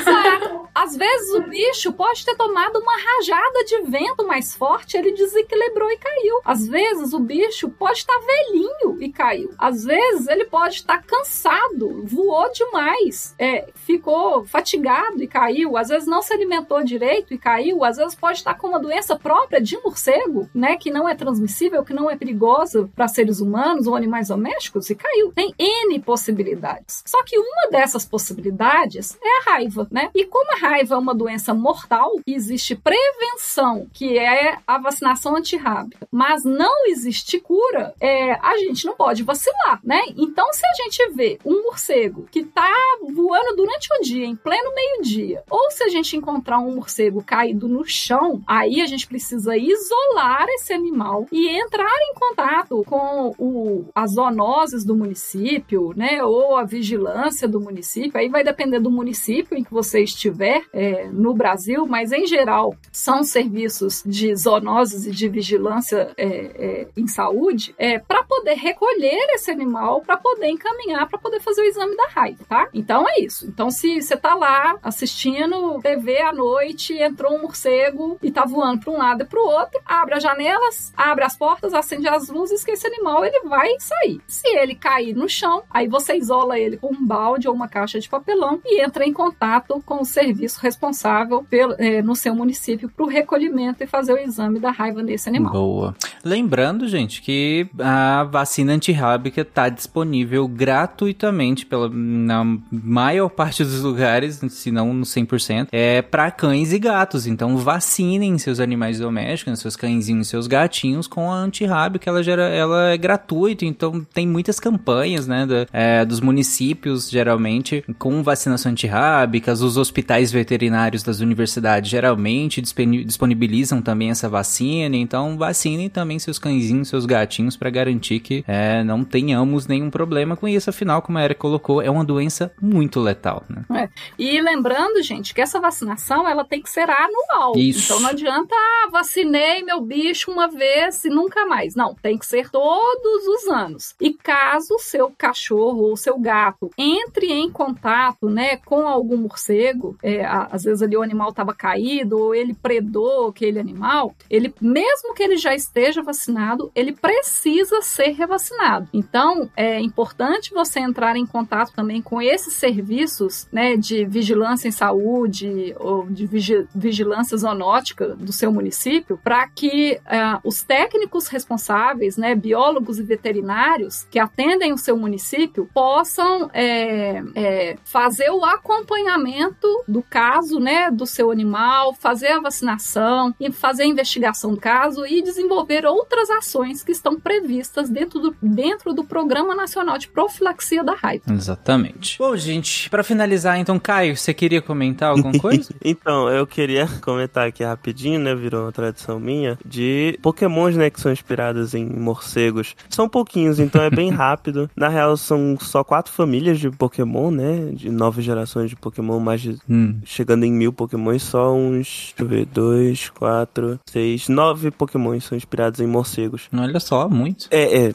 Exato. 0.00 0.62
Às 0.74 0.96
vezes 0.96 1.34
o 1.34 1.42
bicho 1.42 1.92
pode 1.92 2.24
ter 2.24 2.34
tomado 2.34 2.78
uma 2.78 2.92
rajada 2.96 3.64
de 3.66 3.82
vento 3.82 4.26
mais 4.26 4.56
forte, 4.56 4.96
ele 4.96 5.12
desequilibrou 5.12 5.90
e 5.90 5.98
caiu. 5.98 6.40
Às 6.44 6.66
vezes 6.66 7.12
o 7.12 7.20
bicho 7.20 7.68
pode 7.68 7.98
estar 7.98 8.18
velhinho 8.18 9.00
e 9.00 9.12
caiu. 9.12 9.50
Às 9.58 9.84
vezes 9.84 10.26
ele 10.28 10.46
pode 10.46 10.76
estar 10.76 11.02
cansado, 11.02 12.02
voou 12.04 12.50
demais, 12.52 13.34
é, 13.38 13.68
ficou 13.74 14.44
fatigado 14.44 15.22
e 15.22 15.28
caiu. 15.28 15.76
Às 15.76 15.88
vezes 15.88 16.08
não 16.08 16.22
se 16.22 16.32
alimentou 16.32 16.82
direito 16.82 17.34
e 17.34 17.38
caiu. 17.38 17.84
Às 17.84 17.98
vezes 17.98 18.14
pode 18.14 18.38
estar 18.38 18.54
com 18.54 18.68
uma 18.68 18.80
doença 18.80 19.14
própria 19.16 19.60
de 19.60 19.76
morcego, 19.78 20.48
né, 20.54 20.76
que 20.76 20.90
não 20.90 21.08
é 21.08 21.14
transmissível, 21.14 21.84
que 21.84 21.92
não 21.92 22.10
é 22.10 22.16
perigosa 22.16 22.88
para 22.94 23.08
seres 23.08 23.40
humanos 23.40 23.86
ou 23.86 23.94
animais 23.94 24.30
domésticos 24.32 24.88
e 24.88 24.94
caiu. 24.94 25.32
Tem 25.32 25.54
N 25.58 26.00
possibilidades. 26.00 27.02
Só 27.06 27.22
que 27.22 27.38
uma 27.38 27.70
dessas 27.70 28.04
possibilidades 28.04 29.18
é 29.22 29.38
a 29.40 29.52
raiva, 29.52 29.86
né? 29.90 30.10
E 30.14 30.24
como 30.24 30.52
a 30.52 30.56
raiva 30.56 30.94
é 30.94 30.98
uma 30.98 31.14
doença 31.14 31.52
mortal, 31.52 32.12
existe 32.26 32.74
prevenção, 32.74 33.86
que 33.92 34.18
é 34.18 34.58
a 34.66 34.78
vacinação 34.78 35.36
antirrábica, 35.36 36.06
mas 36.10 36.44
não 36.44 36.86
existe 36.86 37.38
cura, 37.38 37.94
é, 38.00 38.32
a 38.34 38.56
gente 38.58 38.86
não 38.86 38.94
pode 38.94 39.22
vacilar, 39.22 39.80
né? 39.84 40.00
Então, 40.16 40.50
se 40.52 40.64
a 40.66 40.82
gente 40.82 41.10
vê 41.10 41.38
um 41.44 41.64
morcego 41.64 42.26
que 42.30 42.44
tá 42.44 42.72
voando 43.02 43.56
durante 43.56 43.88
o 43.92 44.02
dia, 44.02 44.24
em 44.24 44.36
pleno 44.36 44.74
meio-dia, 44.74 45.42
ou 45.50 45.70
se 45.70 45.84
a 45.84 45.88
gente 45.88 46.16
encontrar 46.16 46.58
um 46.58 46.74
morcego 46.74 47.22
caído 47.22 47.68
no 47.68 47.84
chão, 47.84 48.42
aí 48.46 48.80
a 48.80 48.86
gente 48.86 49.06
precisa 49.06 49.56
isolar 49.56 50.46
esse 50.50 50.72
animal 50.72 51.26
e 51.30 51.48
entrar 51.48 51.94
em 52.10 52.14
contato 52.14 52.82
com 52.86 53.34
o, 53.38 53.84
as 53.94 54.16
zoonoses 54.22 54.84
do 54.84 54.94
município, 54.94 55.92
né? 55.96 56.22
Ou 56.22 56.56
a 56.56 56.64
vigilância 56.64 57.48
do 57.48 57.60
município. 57.60 58.18
Aí 58.18 58.28
vai 58.28 58.44
depender 58.44 58.78
do 58.78 58.90
município 58.90 59.56
em 59.56 59.64
que 59.64 59.72
você 59.72 60.02
estiver 60.02 60.62
é, 60.72 61.08
no 61.08 61.34
Brasil, 61.34 61.86
mas 61.86 62.12
em 62.12 62.26
geral 62.26 62.74
são 62.90 63.22
serviços 63.22 64.02
de 64.06 64.34
zoonoses 64.34 65.06
e 65.06 65.10
de 65.10 65.28
vigilância 65.28 66.12
é, 66.16 66.26
é, 66.26 66.88
em 66.96 67.06
saúde 67.06 67.74
é, 67.78 67.98
para 67.98 68.22
poder 68.22 68.54
recolher 68.54 69.26
esse 69.34 69.50
animal, 69.50 70.00
para 70.00 70.16
poder 70.16 70.48
encaminhar, 70.48 71.08
para 71.08 71.18
poder 71.18 71.40
fazer 71.40 71.62
o 71.62 71.64
exame 71.64 71.96
da 71.96 72.08
raiva, 72.08 72.44
tá? 72.48 72.68
Então 72.72 73.08
é 73.08 73.20
isso. 73.20 73.46
Então 73.46 73.70
se 73.70 74.00
você 74.00 74.16
tá 74.16 74.34
lá 74.34 74.76
assistindo 74.82 75.80
TV 75.80 76.20
à 76.20 76.32
noite, 76.32 76.94
entrou 76.94 77.34
um 77.34 77.42
morcego 77.42 78.18
e 78.22 78.30
tá 78.30 78.44
voando 78.44 78.80
para 78.80 78.92
um 78.92 78.98
lado 78.98 79.22
e 79.22 79.26
para 79.26 79.40
o 79.40 79.46
outro, 79.46 79.80
abre 79.84 80.14
as 80.14 80.22
janelas, 80.22 80.92
abre 80.96 81.24
as 81.24 81.36
portas, 81.36 81.74
acende 81.74 82.08
as 82.08 82.28
luzes 82.28 82.64
que 82.64 82.72
esse 82.72 82.86
animal 82.86 83.24
ele 83.24 83.40
vai 83.40 83.68
sair. 83.78 84.11
Se 84.26 84.48
ele 84.56 84.74
cair 84.74 85.14
no 85.14 85.28
chão, 85.28 85.62
aí 85.70 85.86
você 85.86 86.16
isola 86.16 86.58
ele 86.58 86.76
com 86.76 86.92
um 86.92 87.06
balde 87.06 87.48
ou 87.48 87.54
uma 87.54 87.68
caixa 87.68 88.00
de 88.00 88.08
papelão 88.08 88.60
e 88.64 88.82
entra 88.82 89.04
em 89.04 89.12
contato 89.12 89.82
com 89.84 90.02
o 90.02 90.04
serviço 90.04 90.60
responsável 90.60 91.44
pelo, 91.48 91.74
é, 91.78 92.02
no 92.02 92.14
seu 92.16 92.34
município 92.34 92.88
para 92.88 93.04
o 93.04 93.08
recolhimento 93.08 93.82
e 93.82 93.86
fazer 93.86 94.12
o 94.12 94.18
exame 94.18 94.58
da 94.58 94.70
raiva 94.70 95.02
nesse 95.02 95.28
animal. 95.28 95.52
Boa. 95.52 95.94
Lembrando, 96.24 96.88
gente, 96.88 97.22
que 97.22 97.68
a 97.78 98.24
vacina 98.24 98.72
antirrábica 98.72 99.42
está 99.42 99.68
disponível 99.68 100.46
gratuitamente 100.48 101.66
pela, 101.66 101.88
na 101.88 102.44
maior 102.70 103.28
parte 103.28 103.62
dos 103.64 103.82
lugares, 103.82 104.40
se 104.48 104.70
não 104.70 104.92
no 104.92 105.04
100%, 105.04 105.68
é 105.70 106.02
para 106.02 106.30
cães 106.30 106.72
e 106.72 106.78
gatos. 106.78 107.26
Então 107.26 107.56
vacinem 107.56 108.38
seus 108.38 108.60
animais 108.60 108.98
domésticos, 108.98 109.60
seus 109.60 109.76
cãezinhos 109.76 110.22
seus 110.32 110.46
gatinhos 110.46 111.06
com 111.06 111.30
a 111.30 111.36
antirrábica. 111.36 112.08
Ela, 112.08 112.22
gera, 112.22 112.48
ela 112.48 112.90
é 112.90 112.96
gratuita, 112.96 113.64
então 113.64 114.01
tem 114.12 114.26
muitas 114.26 114.58
campanhas, 114.58 115.26
né, 115.26 115.46
da, 115.46 115.66
é, 115.72 116.04
dos 116.04 116.20
municípios, 116.20 117.08
geralmente, 117.08 117.84
com 117.98 118.22
vacinação 118.22 118.72
antirrábicas. 118.72 119.62
Os 119.62 119.76
hospitais 119.76 120.30
veterinários 120.32 121.02
das 121.02 121.20
universidades 121.20 121.90
geralmente 121.90 122.60
disponibilizam 122.60 123.80
também 123.82 124.10
essa 124.10 124.28
vacina. 124.28 124.96
Então 124.96 125.36
vacinem 125.36 125.88
também 125.88 126.18
seus 126.18 126.38
cãezinhos, 126.38 126.88
seus 126.88 127.06
gatinhos 127.06 127.56
para 127.56 127.70
garantir 127.70 128.20
que 128.20 128.44
é, 128.46 128.82
não 128.84 129.04
tenhamos 129.04 129.66
nenhum 129.66 129.90
problema 129.90 130.36
com 130.36 130.48
isso. 130.48 130.70
Afinal, 130.70 131.02
como 131.02 131.18
a 131.18 131.24
Erika 131.24 131.40
colocou, 131.40 131.82
é 131.82 131.90
uma 131.90 132.04
doença 132.04 132.52
muito 132.60 133.00
letal, 133.00 133.44
né? 133.48 133.64
É. 133.82 133.88
E 134.18 134.40
lembrando, 134.40 135.02
gente, 135.02 135.34
que 135.34 135.40
essa 135.40 135.60
vacinação 135.60 136.28
ela 136.28 136.44
tem 136.44 136.62
que 136.62 136.70
ser 136.70 136.88
anual. 136.88 137.52
Isso. 137.56 137.84
Então 137.84 138.00
não 138.00 138.10
adianta, 138.10 138.54
ah, 138.54 138.88
vacinei 138.90 139.62
meu 139.62 139.80
bicho 139.80 140.30
uma 140.30 140.48
vez 140.48 141.04
e 141.04 141.08
nunca 141.08 141.46
mais. 141.46 141.74
Não, 141.74 141.94
tem 141.94 142.18
que 142.18 142.26
ser 142.26 142.50
todos 142.50 143.26
os 143.26 143.48
anos. 143.48 143.91
E 144.00 144.12
caso 144.12 144.78
seu 144.78 145.12
cachorro 145.16 145.82
ou 145.82 145.96
seu 145.96 146.18
gato 146.18 146.70
entre 146.76 147.26
em 147.32 147.50
contato, 147.50 148.28
né, 148.28 148.56
com 148.56 148.86
algum 148.86 149.16
morcego, 149.16 149.96
é, 150.02 150.24
às 150.24 150.64
vezes 150.64 150.82
ali 150.82 150.96
o 150.96 151.02
animal 151.02 151.30
estava 151.30 151.54
caído 151.54 152.18
ou 152.18 152.34
ele 152.34 152.54
predou 152.54 153.28
aquele 153.28 153.58
animal, 153.58 154.14
ele 154.28 154.52
mesmo 154.60 155.14
que 155.14 155.22
ele 155.22 155.36
já 155.36 155.54
esteja 155.54 156.02
vacinado, 156.02 156.70
ele 156.74 156.92
precisa 156.92 157.80
ser 157.82 158.10
revacinado. 158.10 158.88
Então, 158.92 159.50
é 159.56 159.80
importante 159.80 160.52
você 160.52 160.80
entrar 160.80 161.16
em 161.16 161.26
contato 161.26 161.72
também 161.72 162.02
com 162.02 162.20
esses 162.20 162.54
serviços 162.54 163.46
né, 163.52 163.76
de 163.76 164.04
vigilância 164.04 164.68
em 164.68 164.72
saúde 164.72 165.74
ou 165.78 166.06
de 166.06 166.26
vigilância 166.74 167.36
zoonótica 167.36 168.08
do 168.16 168.32
seu 168.32 168.52
município 168.52 169.18
para 169.22 169.48
que 169.48 170.00
uh, 170.06 170.40
os 170.44 170.62
técnicos 170.62 171.28
responsáveis, 171.28 172.16
né, 172.16 172.34
biólogos 172.34 172.98
e 172.98 173.02
veterinários 173.02 173.81
que 174.10 174.18
atendem 174.18 174.72
o 174.72 174.78
seu 174.78 174.96
município 174.96 175.68
possam 175.72 176.50
é, 176.52 177.22
é, 177.34 177.76
fazer 177.84 178.30
o 178.30 178.44
acompanhamento 178.44 179.68
do 179.86 180.02
caso, 180.02 180.58
né, 180.58 180.90
do 180.90 181.06
seu 181.06 181.30
animal, 181.30 181.94
fazer 181.94 182.28
a 182.28 182.40
vacinação 182.40 183.34
e 183.38 183.50
fazer 183.50 183.84
a 183.84 183.86
investigação 183.86 184.54
do 184.54 184.60
caso 184.60 185.06
e 185.06 185.22
desenvolver 185.22 185.84
outras 185.86 186.30
ações 186.30 186.82
que 186.82 186.92
estão 186.92 187.18
previstas 187.18 187.88
dentro 187.88 188.20
do, 188.20 188.36
dentro 188.42 188.92
do 188.92 189.04
Programa 189.04 189.54
Nacional 189.54 189.98
de 189.98 190.08
Profilaxia 190.08 190.82
da 190.84 190.94
Raiva. 190.94 191.24
Exatamente. 191.32 192.18
Bom, 192.18 192.36
gente, 192.36 192.88
para 192.90 193.02
finalizar, 193.02 193.58
então, 193.58 193.78
Caio, 193.78 194.16
você 194.16 194.32
queria 194.34 194.62
comentar 194.62 195.10
alguma 195.10 195.38
coisa? 195.38 195.74
então, 195.84 196.28
eu 196.28 196.46
queria 196.46 196.86
comentar 197.00 197.48
aqui 197.48 197.64
rapidinho, 197.64 198.18
né, 198.18 198.34
virou 198.34 198.62
uma 198.62 198.72
tradição 198.72 199.18
minha, 199.18 199.58
de 199.64 200.18
pokémons, 200.22 200.76
né, 200.76 200.90
que 200.90 201.00
são 201.00 201.12
inspirados 201.12 201.74
em 201.74 201.84
morcegos. 201.84 202.74
São 202.88 203.08
pouquinhos, 203.08 203.58
então 203.62 203.82
é 203.82 203.90
bem 203.90 204.10
rápido. 204.10 204.70
Na 204.76 204.88
real, 204.88 205.16
são 205.16 205.56
só 205.60 205.82
quatro 205.84 206.12
famílias 206.12 206.58
de 206.58 206.70
Pokémon, 206.70 207.30
né, 207.30 207.70
de 207.72 207.90
nove 207.90 208.22
gerações 208.22 208.70
de 208.70 208.76
Pokémon, 208.76 209.18
mais 209.18 209.40
de... 209.40 209.58
Hum. 209.68 210.00
chegando 210.04 210.44
em 210.44 210.52
mil 210.52 210.72
Pokémons, 210.72 211.22
só 211.22 211.52
uns, 211.54 212.14
deixa 212.16 212.22
eu 212.22 212.26
ver, 212.26 212.46
dois, 212.46 213.10
quatro, 213.10 213.78
seis, 213.86 214.28
nove 214.28 214.70
Pokémons 214.70 215.24
são 215.24 215.36
inspirados 215.36 215.80
em 215.80 215.86
morcegos. 215.86 216.48
Olha 216.52 216.80
só, 216.80 217.08
muito. 217.08 217.46
É, 217.50 217.86
é. 217.86 217.94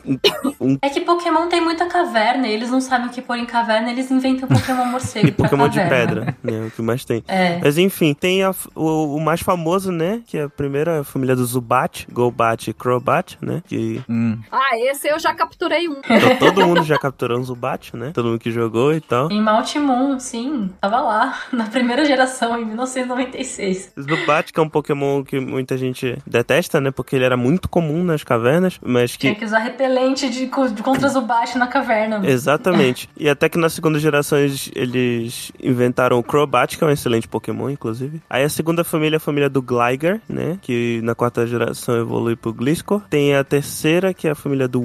Um... 0.59 0.77
É 0.81 0.89
que 0.89 1.01
Pokémon 1.01 1.47
tem 1.47 1.61
muita 1.61 1.85
caverna, 1.87 2.47
eles 2.47 2.69
não 2.69 2.81
sabem 2.81 3.07
o 3.07 3.09
que 3.09 3.21
pôr 3.21 3.37
em 3.37 3.45
caverna, 3.45 3.91
eles 3.91 4.09
inventam 4.09 4.47
Pokémon 4.47 4.85
morcego. 4.91 5.27
e 5.27 5.31
Pokémon 5.31 5.67
de 5.67 5.79
pedra, 5.79 6.35
né? 6.43 6.67
O 6.67 6.71
que 6.71 6.81
mais 6.81 7.05
tem. 7.05 7.23
É. 7.27 7.59
Mas 7.59 7.77
enfim, 7.77 8.13
tem 8.13 8.43
a, 8.43 8.53
o, 8.75 9.15
o, 9.15 9.19
mais 9.19 9.41
famoso, 9.41 9.91
né? 9.91 10.21
Que 10.25 10.37
é 10.37 10.43
a 10.43 10.49
primeira 10.49 11.03
família 11.03 11.35
do 11.35 11.45
Zubat, 11.45 12.07
Golbat 12.11 12.69
e 12.69 12.73
Crobat, 12.73 13.37
né? 13.41 13.61
Que... 13.67 14.01
Hum. 14.09 14.39
Ah, 14.51 14.77
esse 14.79 15.07
eu 15.07 15.19
já 15.19 15.33
capturei 15.57 15.89
um. 15.89 15.97
Então, 16.17 16.35
todo 16.37 16.65
mundo 16.65 16.83
já 16.83 16.97
capturou 16.97 17.39
um 17.39 17.43
Zubat, 17.43 17.95
né? 17.95 18.11
Todo 18.13 18.29
mundo 18.29 18.39
que 18.39 18.51
jogou 18.51 18.93
e 18.93 19.01
tal. 19.01 19.31
Em 19.31 19.41
Moon, 19.41 20.19
sim. 20.19 20.69
Tava 20.81 20.99
lá, 20.99 21.39
na 21.51 21.65
primeira 21.65 22.05
geração, 22.05 22.59
em 22.59 22.65
1996. 22.65 23.93
Zubat, 23.99 24.51
que 24.51 24.59
é 24.59 24.63
um 24.63 24.69
Pokémon 24.69 25.23
que 25.23 25.39
muita 25.39 25.77
gente 25.77 26.17
detesta, 26.25 26.81
né? 26.81 26.91
Porque 26.91 27.15
ele 27.15 27.25
era 27.25 27.37
muito 27.37 27.69
comum 27.69 28.03
nas 28.03 28.23
cavernas, 28.23 28.79
mas 28.81 29.13
que... 29.13 29.19
Tinha 29.19 29.35
que 29.35 29.45
usar 29.45 29.59
repelente 29.59 30.29
de, 30.29 30.45
de 30.45 30.83
contra 30.83 31.07
Zubat 31.07 31.57
na 31.57 31.67
caverna. 31.67 32.21
Exatamente. 32.27 33.09
e 33.17 33.29
até 33.29 33.47
que 33.47 33.57
na 33.57 33.69
segunda 33.69 33.99
geração 33.99 34.37
eles, 34.37 34.71
eles 34.75 35.51
inventaram 35.61 36.19
o 36.19 36.23
Crobat, 36.23 36.77
que 36.77 36.83
é 36.83 36.87
um 36.87 36.91
excelente 36.91 37.27
Pokémon, 37.27 37.69
inclusive. 37.69 38.21
Aí 38.29 38.43
a 38.43 38.49
segunda 38.49 38.83
família 38.83 39.15
é 39.15 39.17
a 39.17 39.21
família 39.21 39.49
do 39.49 39.61
Gligar, 39.61 40.19
né? 40.27 40.57
Que 40.61 40.99
na 41.03 41.15
quarta 41.15 41.45
geração 41.45 41.97
evolui 41.97 42.35
pro 42.35 42.53
Gliscor. 42.53 43.01
Tem 43.09 43.35
a 43.35 43.43
terceira, 43.43 44.13
que 44.13 44.27
é 44.27 44.31
a 44.31 44.35
família 44.35 44.67
do 44.67 44.81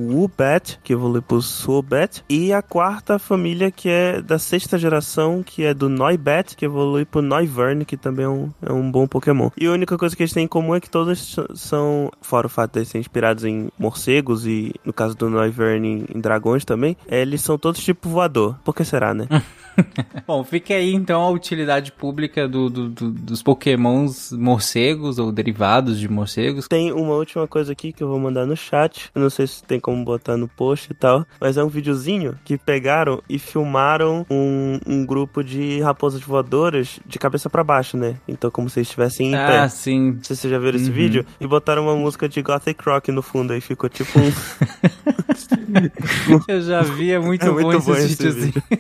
Que 0.83 0.93
evolui 0.93 1.21
pro 1.21 1.41
Swoobat. 1.41 2.25
E 2.29 2.53
a 2.53 2.63
quarta 2.63 3.19
família, 3.19 3.71
que 3.71 3.89
é 3.89 4.21
da 4.21 4.39
sexta 4.39 4.79
geração, 4.79 5.43
que 5.43 5.65
é 5.65 5.75
do 5.75 5.89
Noibat, 5.89 6.57
que 6.57 6.65
evolui 6.65 7.05
pro 7.05 7.23
Noivern, 7.23 7.85
que 7.85 7.97
também 7.97 8.25
é 8.25 8.29
um, 8.29 8.51
é 8.63 8.73
um 8.73 8.91
bom 8.91 9.07
Pokémon. 9.07 9.51
E 9.57 9.67
a 9.67 9.73
única 9.73 9.99
coisa 9.99 10.17
que 10.17 10.23
eles 10.23 10.33
têm 10.33 10.45
em 10.45 10.49
comum 10.49 10.75
é 10.75 10.81
que 10.81 10.91
todos 10.91 11.37
são, 11.55 12.11
fora 12.21 12.47
o 12.47 12.51
fato 12.51 12.73
de 12.73 12.79
eles 12.81 12.89
serem 12.89 13.01
inspirados 13.01 13.45
em 13.45 13.71
morcegos 13.79 14.47
e, 14.47 14.75
no 14.85 14.93
caso 14.93 15.17
do 15.17 15.29
Noivern, 15.29 16.07
em, 16.15 16.21
dragões 16.21 16.65
também, 16.65 16.97
eles 17.07 17.41
são 17.41 17.59
todos 17.59 17.83
tipo 17.83 18.09
voador. 18.09 18.57
Por 18.65 18.75
que 18.75 18.85
será, 18.85 19.15
né? 19.15 19.27
Bom, 20.27 20.45
fica 20.45 20.75
aí 20.75 20.93
então 20.93 21.23
a 21.23 21.31
utilidade 21.31 21.93
pública 21.93 22.49
do, 22.49 22.69
do, 22.69 22.89
do, 22.89 23.11
dos 23.11 23.43
pokémons 23.43 24.33
morcegos 24.33 25.19
ou 25.19 25.33
derivados 25.33 25.99
de 25.99 26.09
morcegos. 26.09 26.69
Tem 26.69 26.93
uma 26.93 27.15
última 27.15 27.47
coisa 27.47 27.73
aqui 27.73 27.93
que 27.93 28.03
eu 28.03 28.09
vou 28.09 28.19
mandar 28.19 28.47
no 28.47 28.57
chat. 28.57 29.11
Eu 29.15 29.23
não 29.23 29.31
sei 29.31 29.47
se 29.47 29.63
tem 29.65 29.81
como 29.81 30.05
botar 30.05 30.37
no 30.37 30.49
post 30.49 30.91
e 30.91 30.95
tal, 30.95 31.27
mas 31.41 31.57
é 31.57 31.65
um 31.65 31.69
videozinho 31.69 32.39
que 32.45 32.57
pegaram 32.57 33.23
e 33.29 33.39
filmaram 33.39 34.27
um, 34.31 34.79
um 34.87 35.07
grupo 35.07 35.43
de 35.43 35.81
raposas 35.81 36.21
voadoras 36.21 37.01
de 37.07 37.19
cabeça 37.19 37.51
para 37.51 37.65
baixo, 37.65 37.97
né? 37.97 38.17
Então, 38.27 38.51
como 38.51 38.69
se 38.69 38.81
estivessem 38.81 39.31
em 39.31 39.35
ah, 39.35 39.47
pé. 39.47 39.59
Ah, 39.61 39.69
sim. 39.69 40.13
Não 40.13 40.25
sei 40.25 40.37
se 40.37 40.43
vocês 40.43 40.51
já 40.51 40.59
viram 40.59 40.77
uhum. 40.77 40.83
esse 40.83 40.91
vídeo. 40.91 41.27
E 41.41 41.47
botaram 41.47 41.85
uma 41.85 41.97
música 41.97 42.29
de 42.29 42.43
Gothic 42.43 42.83
Rock 42.85 43.11
no 43.11 43.23
fundo, 43.23 43.53
aí 43.53 43.61
ficou 43.61 43.89
tipo 43.89 44.19
um. 44.19 44.33
eu 46.49 46.63
já 46.63 46.83
vi, 46.83 47.13
é 47.13 47.19
muito, 47.19 47.45
é 47.45 47.49
bom, 47.49 47.63
muito 47.63 47.81
bom 47.81 47.95
esse, 47.95 48.13
esse 48.13 48.31
vídeo. 48.31 48.63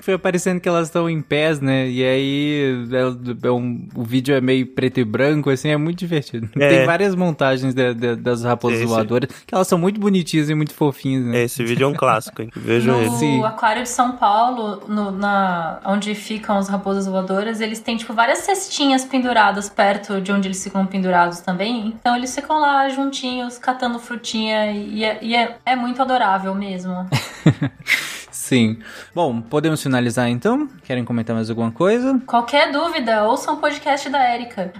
Foi 0.00 0.14
aparecendo 0.14 0.35
que 0.60 0.68
elas 0.68 0.88
estão 0.88 1.08
em 1.08 1.20
pés, 1.20 1.60
né? 1.60 1.88
E 1.88 2.04
aí 2.04 2.88
é, 2.92 3.46
é 3.46 3.50
um, 3.50 3.88
o 3.94 4.04
vídeo 4.04 4.34
é 4.34 4.40
meio 4.40 4.66
preto 4.66 5.00
e 5.00 5.04
branco, 5.04 5.50
assim, 5.50 5.68
é 5.68 5.76
muito 5.76 5.98
divertido. 5.98 6.48
É. 6.56 6.68
Tem 6.68 6.86
várias 6.86 7.14
montagens 7.14 7.74
de, 7.74 7.94
de, 7.94 8.16
das 8.16 8.42
raposas 8.44 8.78
esse... 8.78 8.86
voadoras, 8.86 9.30
que 9.46 9.54
elas 9.54 9.66
são 9.68 9.78
muito 9.78 10.00
bonitinhas 10.00 10.48
e 10.50 10.54
muito 10.54 10.74
fofinhas, 10.74 11.24
né? 11.24 11.42
Esse 11.44 11.64
vídeo 11.64 11.84
é 11.84 11.88
um 11.88 11.94
clássico, 11.94 12.42
hein? 12.42 12.50
Vejo 12.54 12.90
no 12.90 13.00
ele. 13.00 13.38
No 13.38 13.46
aquário 13.46 13.82
de 13.82 13.88
São 13.88 14.12
Paulo, 14.12 14.82
no, 14.88 15.10
na, 15.10 15.80
onde 15.84 16.14
ficam 16.14 16.58
as 16.58 16.68
raposas 16.68 17.06
voadoras, 17.06 17.60
eles 17.60 17.80
têm, 17.80 17.96
tipo, 17.96 18.12
várias 18.12 18.38
cestinhas 18.38 19.04
penduradas 19.04 19.68
perto 19.68 20.20
de 20.20 20.32
onde 20.32 20.48
eles 20.48 20.62
ficam 20.62 20.86
pendurados 20.86 21.40
também. 21.40 21.88
Então 21.88 22.16
eles 22.16 22.34
ficam 22.34 22.60
lá 22.60 22.88
juntinhos, 22.88 23.58
catando 23.58 23.98
frutinha 23.98 24.72
e, 24.72 25.04
é, 25.04 25.18
e 25.22 25.34
é, 25.34 25.56
é 25.64 25.76
muito 25.76 26.00
adorável 26.02 26.54
mesmo. 26.54 27.08
Sim. 28.46 28.78
Bom, 29.12 29.40
podemos 29.40 29.82
finalizar 29.82 30.28
então? 30.28 30.68
Querem 30.84 31.04
comentar 31.04 31.34
mais 31.34 31.50
alguma 31.50 31.72
coisa? 31.72 32.22
Qualquer 32.24 32.70
dúvida, 32.70 33.24
ouçam 33.24 33.54
o 33.54 33.56
podcast 33.56 34.08
da 34.08 34.32
Erika. 34.32 34.72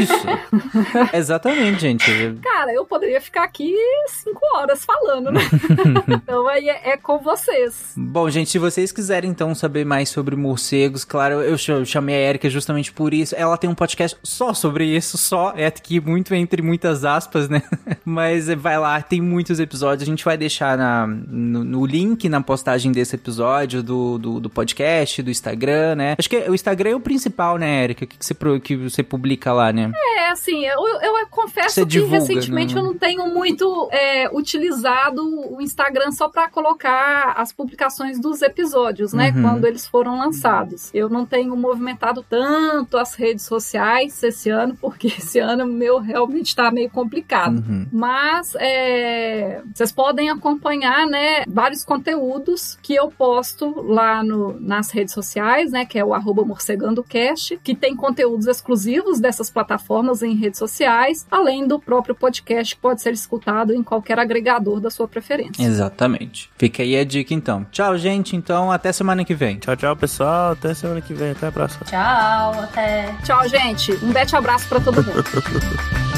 Isso. 0.00 0.24
Exatamente, 1.12 1.80
gente. 1.80 2.38
Cara, 2.40 2.72
eu 2.72 2.84
poderia 2.84 3.20
ficar 3.20 3.42
aqui 3.42 3.74
cinco 4.06 4.40
horas 4.54 4.84
falando, 4.84 5.32
né? 5.32 5.40
então 6.06 6.46
aí 6.46 6.68
é, 6.68 6.90
é, 6.90 6.96
com 6.96 7.18
vocês. 7.18 7.92
Bom, 7.96 8.30
gente, 8.30 8.50
se 8.50 8.58
vocês 8.60 8.92
quiserem 8.92 9.32
então 9.32 9.52
saber 9.52 9.84
mais 9.84 10.10
sobre 10.10 10.36
morcegos, 10.36 11.04
claro, 11.04 11.42
eu 11.42 11.58
chamei 11.84 12.14
a 12.14 12.28
Erika 12.28 12.48
justamente 12.48 12.92
por 12.92 13.12
isso. 13.12 13.34
Ela 13.36 13.56
tem 13.56 13.68
um 13.68 13.74
podcast 13.74 14.16
só 14.22 14.54
sobre 14.54 14.84
isso, 14.84 15.18
só. 15.18 15.52
É 15.56 15.66
aqui 15.66 16.00
muito 16.00 16.32
entre 16.36 16.62
muitas 16.62 17.04
aspas, 17.04 17.48
né? 17.48 17.64
Mas 18.04 18.46
vai 18.46 18.78
lá, 18.78 19.02
tem 19.02 19.20
muitos 19.20 19.58
episódios. 19.58 20.04
A 20.04 20.10
gente 20.10 20.24
vai 20.24 20.36
deixar 20.36 20.78
na, 20.78 21.04
no, 21.04 21.64
no 21.64 21.84
link 21.84 22.28
na 22.28 22.40
postagem 22.40 22.92
desse 22.92 23.07
episódio 23.14 23.82
do, 23.82 24.18
do, 24.18 24.40
do, 24.40 24.50
podcast, 24.50 25.22
do 25.22 25.30
Instagram, 25.30 25.94
né? 25.94 26.16
Acho 26.18 26.28
que 26.28 26.38
o 26.48 26.54
Instagram 26.54 26.90
é 26.90 26.96
o 26.96 27.00
principal, 27.00 27.58
né, 27.58 27.84
Erika? 27.84 28.06
Que, 28.06 28.16
que, 28.16 28.24
você, 28.24 28.34
que 28.60 28.76
você 28.76 29.02
publica 29.02 29.52
lá, 29.52 29.72
né? 29.72 29.90
É, 30.16 30.30
assim, 30.30 30.64
eu, 30.64 30.80
eu 31.02 31.26
confesso 31.30 31.76
você 31.76 31.80
que 31.82 31.86
divulga, 31.86 32.18
recentemente 32.18 32.74
né? 32.74 32.80
eu 32.80 32.84
não 32.84 32.94
tenho 32.94 33.26
muito 33.32 33.88
é, 33.92 34.28
utilizado 34.34 35.22
o 35.52 35.60
Instagram 35.60 36.10
só 36.10 36.28
para 36.28 36.48
colocar 36.48 37.34
as 37.36 37.52
publicações 37.52 38.20
dos 38.20 38.42
episódios, 38.42 39.12
né? 39.12 39.32
Uhum. 39.34 39.42
Quando 39.42 39.66
eles 39.66 39.86
foram 39.86 40.18
lançados. 40.18 40.90
Eu 40.92 41.08
não 41.08 41.24
tenho 41.24 41.56
movimentado 41.56 42.24
tanto 42.28 42.96
as 42.96 43.14
redes 43.14 43.44
sociais 43.44 44.22
esse 44.22 44.50
ano, 44.50 44.76
porque 44.80 45.08
esse 45.18 45.38
ano 45.38 45.66
meu 45.66 45.98
realmente 45.98 46.54
tá 46.54 46.70
meio 46.70 46.90
complicado. 46.90 47.58
Uhum. 47.58 47.86
Mas 47.92 48.54
é, 48.56 49.62
vocês 49.74 49.92
podem 49.92 50.30
acompanhar, 50.30 51.06
né, 51.06 51.44
vários 51.46 51.84
conteúdos 51.84 52.78
que 52.82 52.97
eu 52.98 53.10
posto 53.10 53.82
lá 53.82 54.22
no, 54.22 54.58
nas 54.60 54.90
redes 54.90 55.14
sociais, 55.14 55.70
né, 55.72 55.84
que 55.84 55.98
é 55.98 56.04
o 56.04 56.12
arroba 56.12 56.44
morcegandocast, 56.44 57.58
que 57.62 57.74
tem 57.74 57.96
conteúdos 57.96 58.46
exclusivos 58.46 59.20
dessas 59.20 59.50
plataformas 59.50 60.22
em 60.22 60.34
redes 60.34 60.58
sociais, 60.58 61.26
além 61.30 61.66
do 61.66 61.78
próprio 61.78 62.14
podcast 62.14 62.74
que 62.74 62.80
pode 62.80 63.00
ser 63.00 63.12
escutado 63.12 63.72
em 63.72 63.82
qualquer 63.82 64.18
agregador 64.18 64.80
da 64.80 64.90
sua 64.90 65.08
preferência. 65.08 65.62
Exatamente. 65.62 66.50
Fica 66.56 66.82
aí 66.82 66.96
a 66.96 67.04
dica 67.04 67.32
então. 67.32 67.64
Tchau, 67.70 67.96
gente. 67.96 68.36
Então, 68.36 68.70
até 68.70 68.92
semana 68.92 69.24
que 69.24 69.34
vem. 69.34 69.58
Tchau, 69.58 69.76
tchau, 69.76 69.96
pessoal. 69.96 70.52
Até 70.52 70.74
semana 70.74 71.00
que 71.00 71.14
vem. 71.14 71.30
Até 71.30 71.46
a 71.46 71.52
próxima. 71.52 71.84
Tchau, 71.84 72.62
até. 72.62 73.14
Tchau, 73.24 73.48
gente. 73.48 73.92
Um 74.04 74.12
bete 74.12 74.36
abraço 74.36 74.68
para 74.68 74.80
todo 74.80 75.02
mundo. 75.02 75.24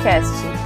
SciCast. 0.00 0.49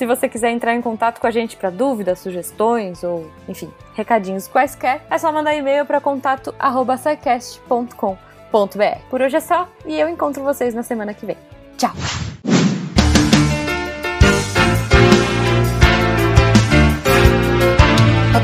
se 0.00 0.06
você 0.06 0.30
quiser 0.30 0.50
entrar 0.50 0.74
em 0.74 0.80
contato 0.80 1.20
com 1.20 1.26
a 1.26 1.30
gente 1.30 1.58
para 1.58 1.68
dúvidas, 1.68 2.20
sugestões 2.20 3.04
ou, 3.04 3.30
enfim, 3.46 3.70
recadinhos 3.94 4.48
quaisquer, 4.48 5.04
é 5.10 5.18
só 5.18 5.30
mandar 5.30 5.54
e-mail 5.54 5.84
para 5.84 6.00
contato@sicast.com.br. 6.00 8.98
Por 9.10 9.20
hoje 9.20 9.36
é 9.36 9.40
só 9.40 9.68
e 9.84 10.00
eu 10.00 10.08
encontro 10.08 10.42
vocês 10.42 10.72
na 10.72 10.82
semana 10.82 11.12
que 11.12 11.26
vem. 11.26 11.36
Tchau. 11.76 11.92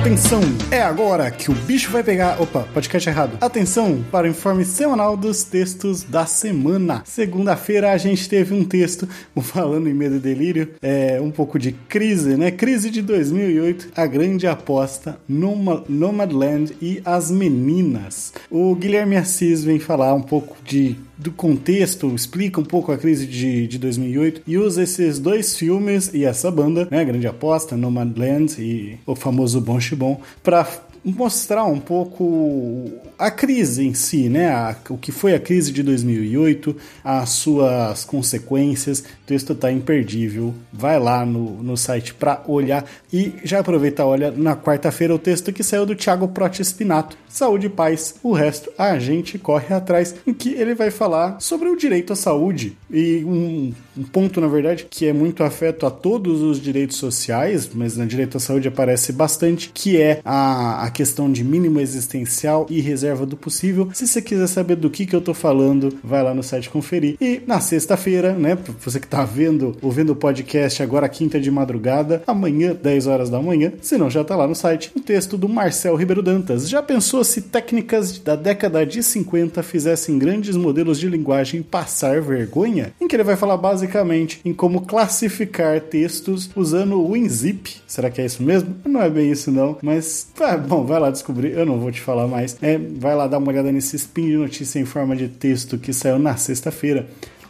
Atenção, 0.06 0.40
é 0.70 0.80
agora 0.80 1.28
que 1.32 1.50
o 1.50 1.54
bicho 1.54 1.90
vai 1.90 2.00
pegar. 2.00 2.40
Opa, 2.40 2.60
podcast 2.72 3.08
errado. 3.08 3.38
Atenção 3.40 4.04
para 4.08 4.28
o 4.28 4.30
informe 4.30 4.64
semanal 4.64 5.16
dos 5.16 5.42
textos 5.42 6.04
da 6.04 6.24
semana. 6.24 7.02
Segunda-feira 7.04 7.90
a 7.90 7.96
gente 7.96 8.28
teve 8.28 8.54
um 8.54 8.62
texto 8.64 9.08
falando 9.42 9.88
em 9.88 9.94
medo 9.94 10.14
e 10.14 10.20
delírio, 10.20 10.74
é 10.80 11.20
um 11.20 11.32
pouco 11.32 11.58
de 11.58 11.72
crise, 11.72 12.36
né? 12.36 12.52
Crise 12.52 12.88
de 12.88 13.02
2008, 13.02 13.88
a 13.96 14.06
grande 14.06 14.46
aposta, 14.46 15.18
Noma- 15.28 15.82
Nomadland 15.88 16.76
e 16.80 17.02
as 17.04 17.28
meninas. 17.28 18.32
O 18.48 18.76
Guilherme 18.76 19.16
Assis 19.16 19.64
vem 19.64 19.80
falar 19.80 20.14
um 20.14 20.22
pouco 20.22 20.56
de 20.64 20.94
do 21.18 21.30
contexto, 21.30 22.14
explica 22.14 22.60
um 22.60 22.64
pouco 22.64 22.92
a 22.92 22.98
crise 22.98 23.26
de, 23.26 23.66
de 23.66 23.78
2008 23.78 24.42
e 24.46 24.58
usa 24.58 24.82
esses 24.82 25.18
dois 25.18 25.56
filmes 25.56 26.10
e 26.12 26.24
essa 26.24 26.50
banda, 26.50 26.86
né, 26.90 27.04
Grande 27.04 27.26
Aposta, 27.26 27.76
Nomadland 27.76 28.60
e 28.60 28.98
o 29.06 29.14
famoso 29.14 29.60
Bom 29.60 29.80
Chibon, 29.80 30.20
para 30.42 30.64
mostrar 31.12 31.64
um 31.64 31.78
pouco 31.78 32.90
a 33.18 33.30
crise 33.30 33.86
em 33.86 33.94
si, 33.94 34.28
né? 34.28 34.48
A- 34.50 34.76
o 34.90 34.98
que 34.98 35.12
foi 35.12 35.34
a 35.34 35.40
crise 35.40 35.70
de 35.72 35.82
2008, 35.82 36.76
as 37.04 37.30
suas 37.30 38.04
consequências. 38.04 39.00
O 39.00 39.04
texto 39.26 39.54
tá 39.54 39.70
imperdível. 39.70 40.54
Vai 40.72 40.98
lá 40.98 41.24
no, 41.24 41.62
no 41.62 41.76
site 41.76 42.12
para 42.14 42.42
olhar 42.46 42.84
e 43.12 43.32
já 43.44 43.60
aproveita, 43.60 44.04
olha 44.04 44.30
na 44.30 44.56
quarta-feira 44.56 45.14
o 45.14 45.18
texto 45.18 45.52
que 45.52 45.62
saiu 45.62 45.86
do 45.86 45.94
Thiago 45.94 46.28
Protespinato, 46.28 47.16
Saúde 47.28 47.66
e 47.66 47.70
Paz. 47.70 48.16
O 48.22 48.32
resto 48.32 48.70
a 48.76 48.98
gente 48.98 49.38
corre 49.38 49.74
atrás, 49.74 50.14
em 50.26 50.34
que 50.34 50.50
ele 50.50 50.74
vai 50.74 50.90
falar 50.90 51.40
sobre 51.40 51.68
o 51.68 51.76
direito 51.76 52.12
à 52.12 52.16
saúde 52.16 52.76
e 52.90 53.24
um, 53.24 53.72
um 53.96 54.02
ponto, 54.04 54.40
na 54.40 54.46
verdade, 54.48 54.86
que 54.90 55.06
é 55.06 55.12
muito 55.12 55.42
afeto 55.44 55.86
a 55.86 55.90
todos 55.90 56.42
os 56.42 56.60
direitos 56.60 56.96
sociais, 56.96 57.70
mas 57.72 57.96
no 57.96 58.06
direito 58.06 58.36
à 58.36 58.40
saúde 58.40 58.68
aparece 58.68 59.12
bastante, 59.12 59.70
que 59.72 60.00
é 60.00 60.20
a, 60.24 60.84
a 60.84 60.90
questão 60.96 61.30
de 61.30 61.44
mínimo 61.44 61.78
existencial 61.78 62.66
e 62.70 62.80
reserva 62.80 63.26
do 63.26 63.36
possível. 63.36 63.90
Se 63.92 64.06
você 64.06 64.22
quiser 64.22 64.46
saber 64.46 64.76
do 64.76 64.88
que, 64.88 65.04
que 65.04 65.14
eu 65.14 65.20
tô 65.20 65.34
falando, 65.34 65.92
vai 66.02 66.22
lá 66.22 66.32
no 66.32 66.42
site 66.42 66.70
conferir. 66.70 67.18
E 67.20 67.42
na 67.46 67.60
sexta-feira, 67.60 68.32
né, 68.32 68.56
você 68.82 68.98
que 68.98 69.06
tá 69.06 69.22
vendo, 69.22 69.76
ouvindo 69.82 70.14
o 70.14 70.16
podcast 70.16 70.82
agora, 70.82 71.06
quinta 71.06 71.38
de 71.38 71.50
madrugada, 71.50 72.22
amanhã, 72.26 72.74
10 72.74 73.08
horas 73.08 73.28
da 73.28 73.42
manhã, 73.42 73.74
se 73.82 73.98
não 73.98 74.08
já 74.08 74.24
tá 74.24 74.34
lá 74.34 74.48
no 74.48 74.54
site, 74.54 74.90
um 74.96 75.00
texto 75.02 75.36
do 75.36 75.50
Marcel 75.50 75.94
Ribeiro 75.96 76.22
Dantas. 76.22 76.66
Já 76.66 76.82
pensou 76.82 77.22
se 77.22 77.42
técnicas 77.42 78.18
da 78.18 78.34
década 78.34 78.86
de 78.86 79.02
50 79.02 79.62
fizessem 79.62 80.18
grandes 80.18 80.56
modelos 80.56 80.98
de 80.98 81.10
linguagem 81.10 81.60
passar 81.60 82.22
vergonha? 82.22 82.94
Em 82.98 83.06
que 83.06 83.14
ele 83.14 83.22
vai 83.22 83.36
falar 83.36 83.58
basicamente 83.58 84.40
em 84.46 84.54
como 84.54 84.86
classificar 84.86 85.78
textos 85.78 86.48
usando 86.56 86.94
o 86.94 87.10
WinZip. 87.10 87.82
Será 87.86 88.08
que 88.08 88.22
é 88.22 88.24
isso 88.24 88.42
mesmo? 88.42 88.74
Não 88.86 89.02
é 89.02 89.10
bem 89.10 89.30
isso 89.30 89.52
não, 89.52 89.76
mas 89.82 90.28
ah, 90.40 90.56
bom, 90.56 90.85
vai 90.86 91.00
lá 91.00 91.10
descobrir, 91.10 91.52
eu 91.52 91.66
não 91.66 91.78
vou 91.78 91.90
te 91.90 92.00
falar 92.00 92.26
mais. 92.26 92.56
É, 92.62 92.78
vai 92.78 93.14
lá 93.14 93.26
dar 93.26 93.38
uma 93.38 93.48
olhada 93.48 93.72
nesse 93.72 93.96
spin 93.96 94.26
de 94.26 94.36
notícia 94.36 94.78
em 94.78 94.84
forma 94.84 95.16
de 95.16 95.28
texto 95.28 95.76
que 95.76 95.92
saiu 95.92 96.18
na 96.18 96.36
sexta-feira. 96.36 97.06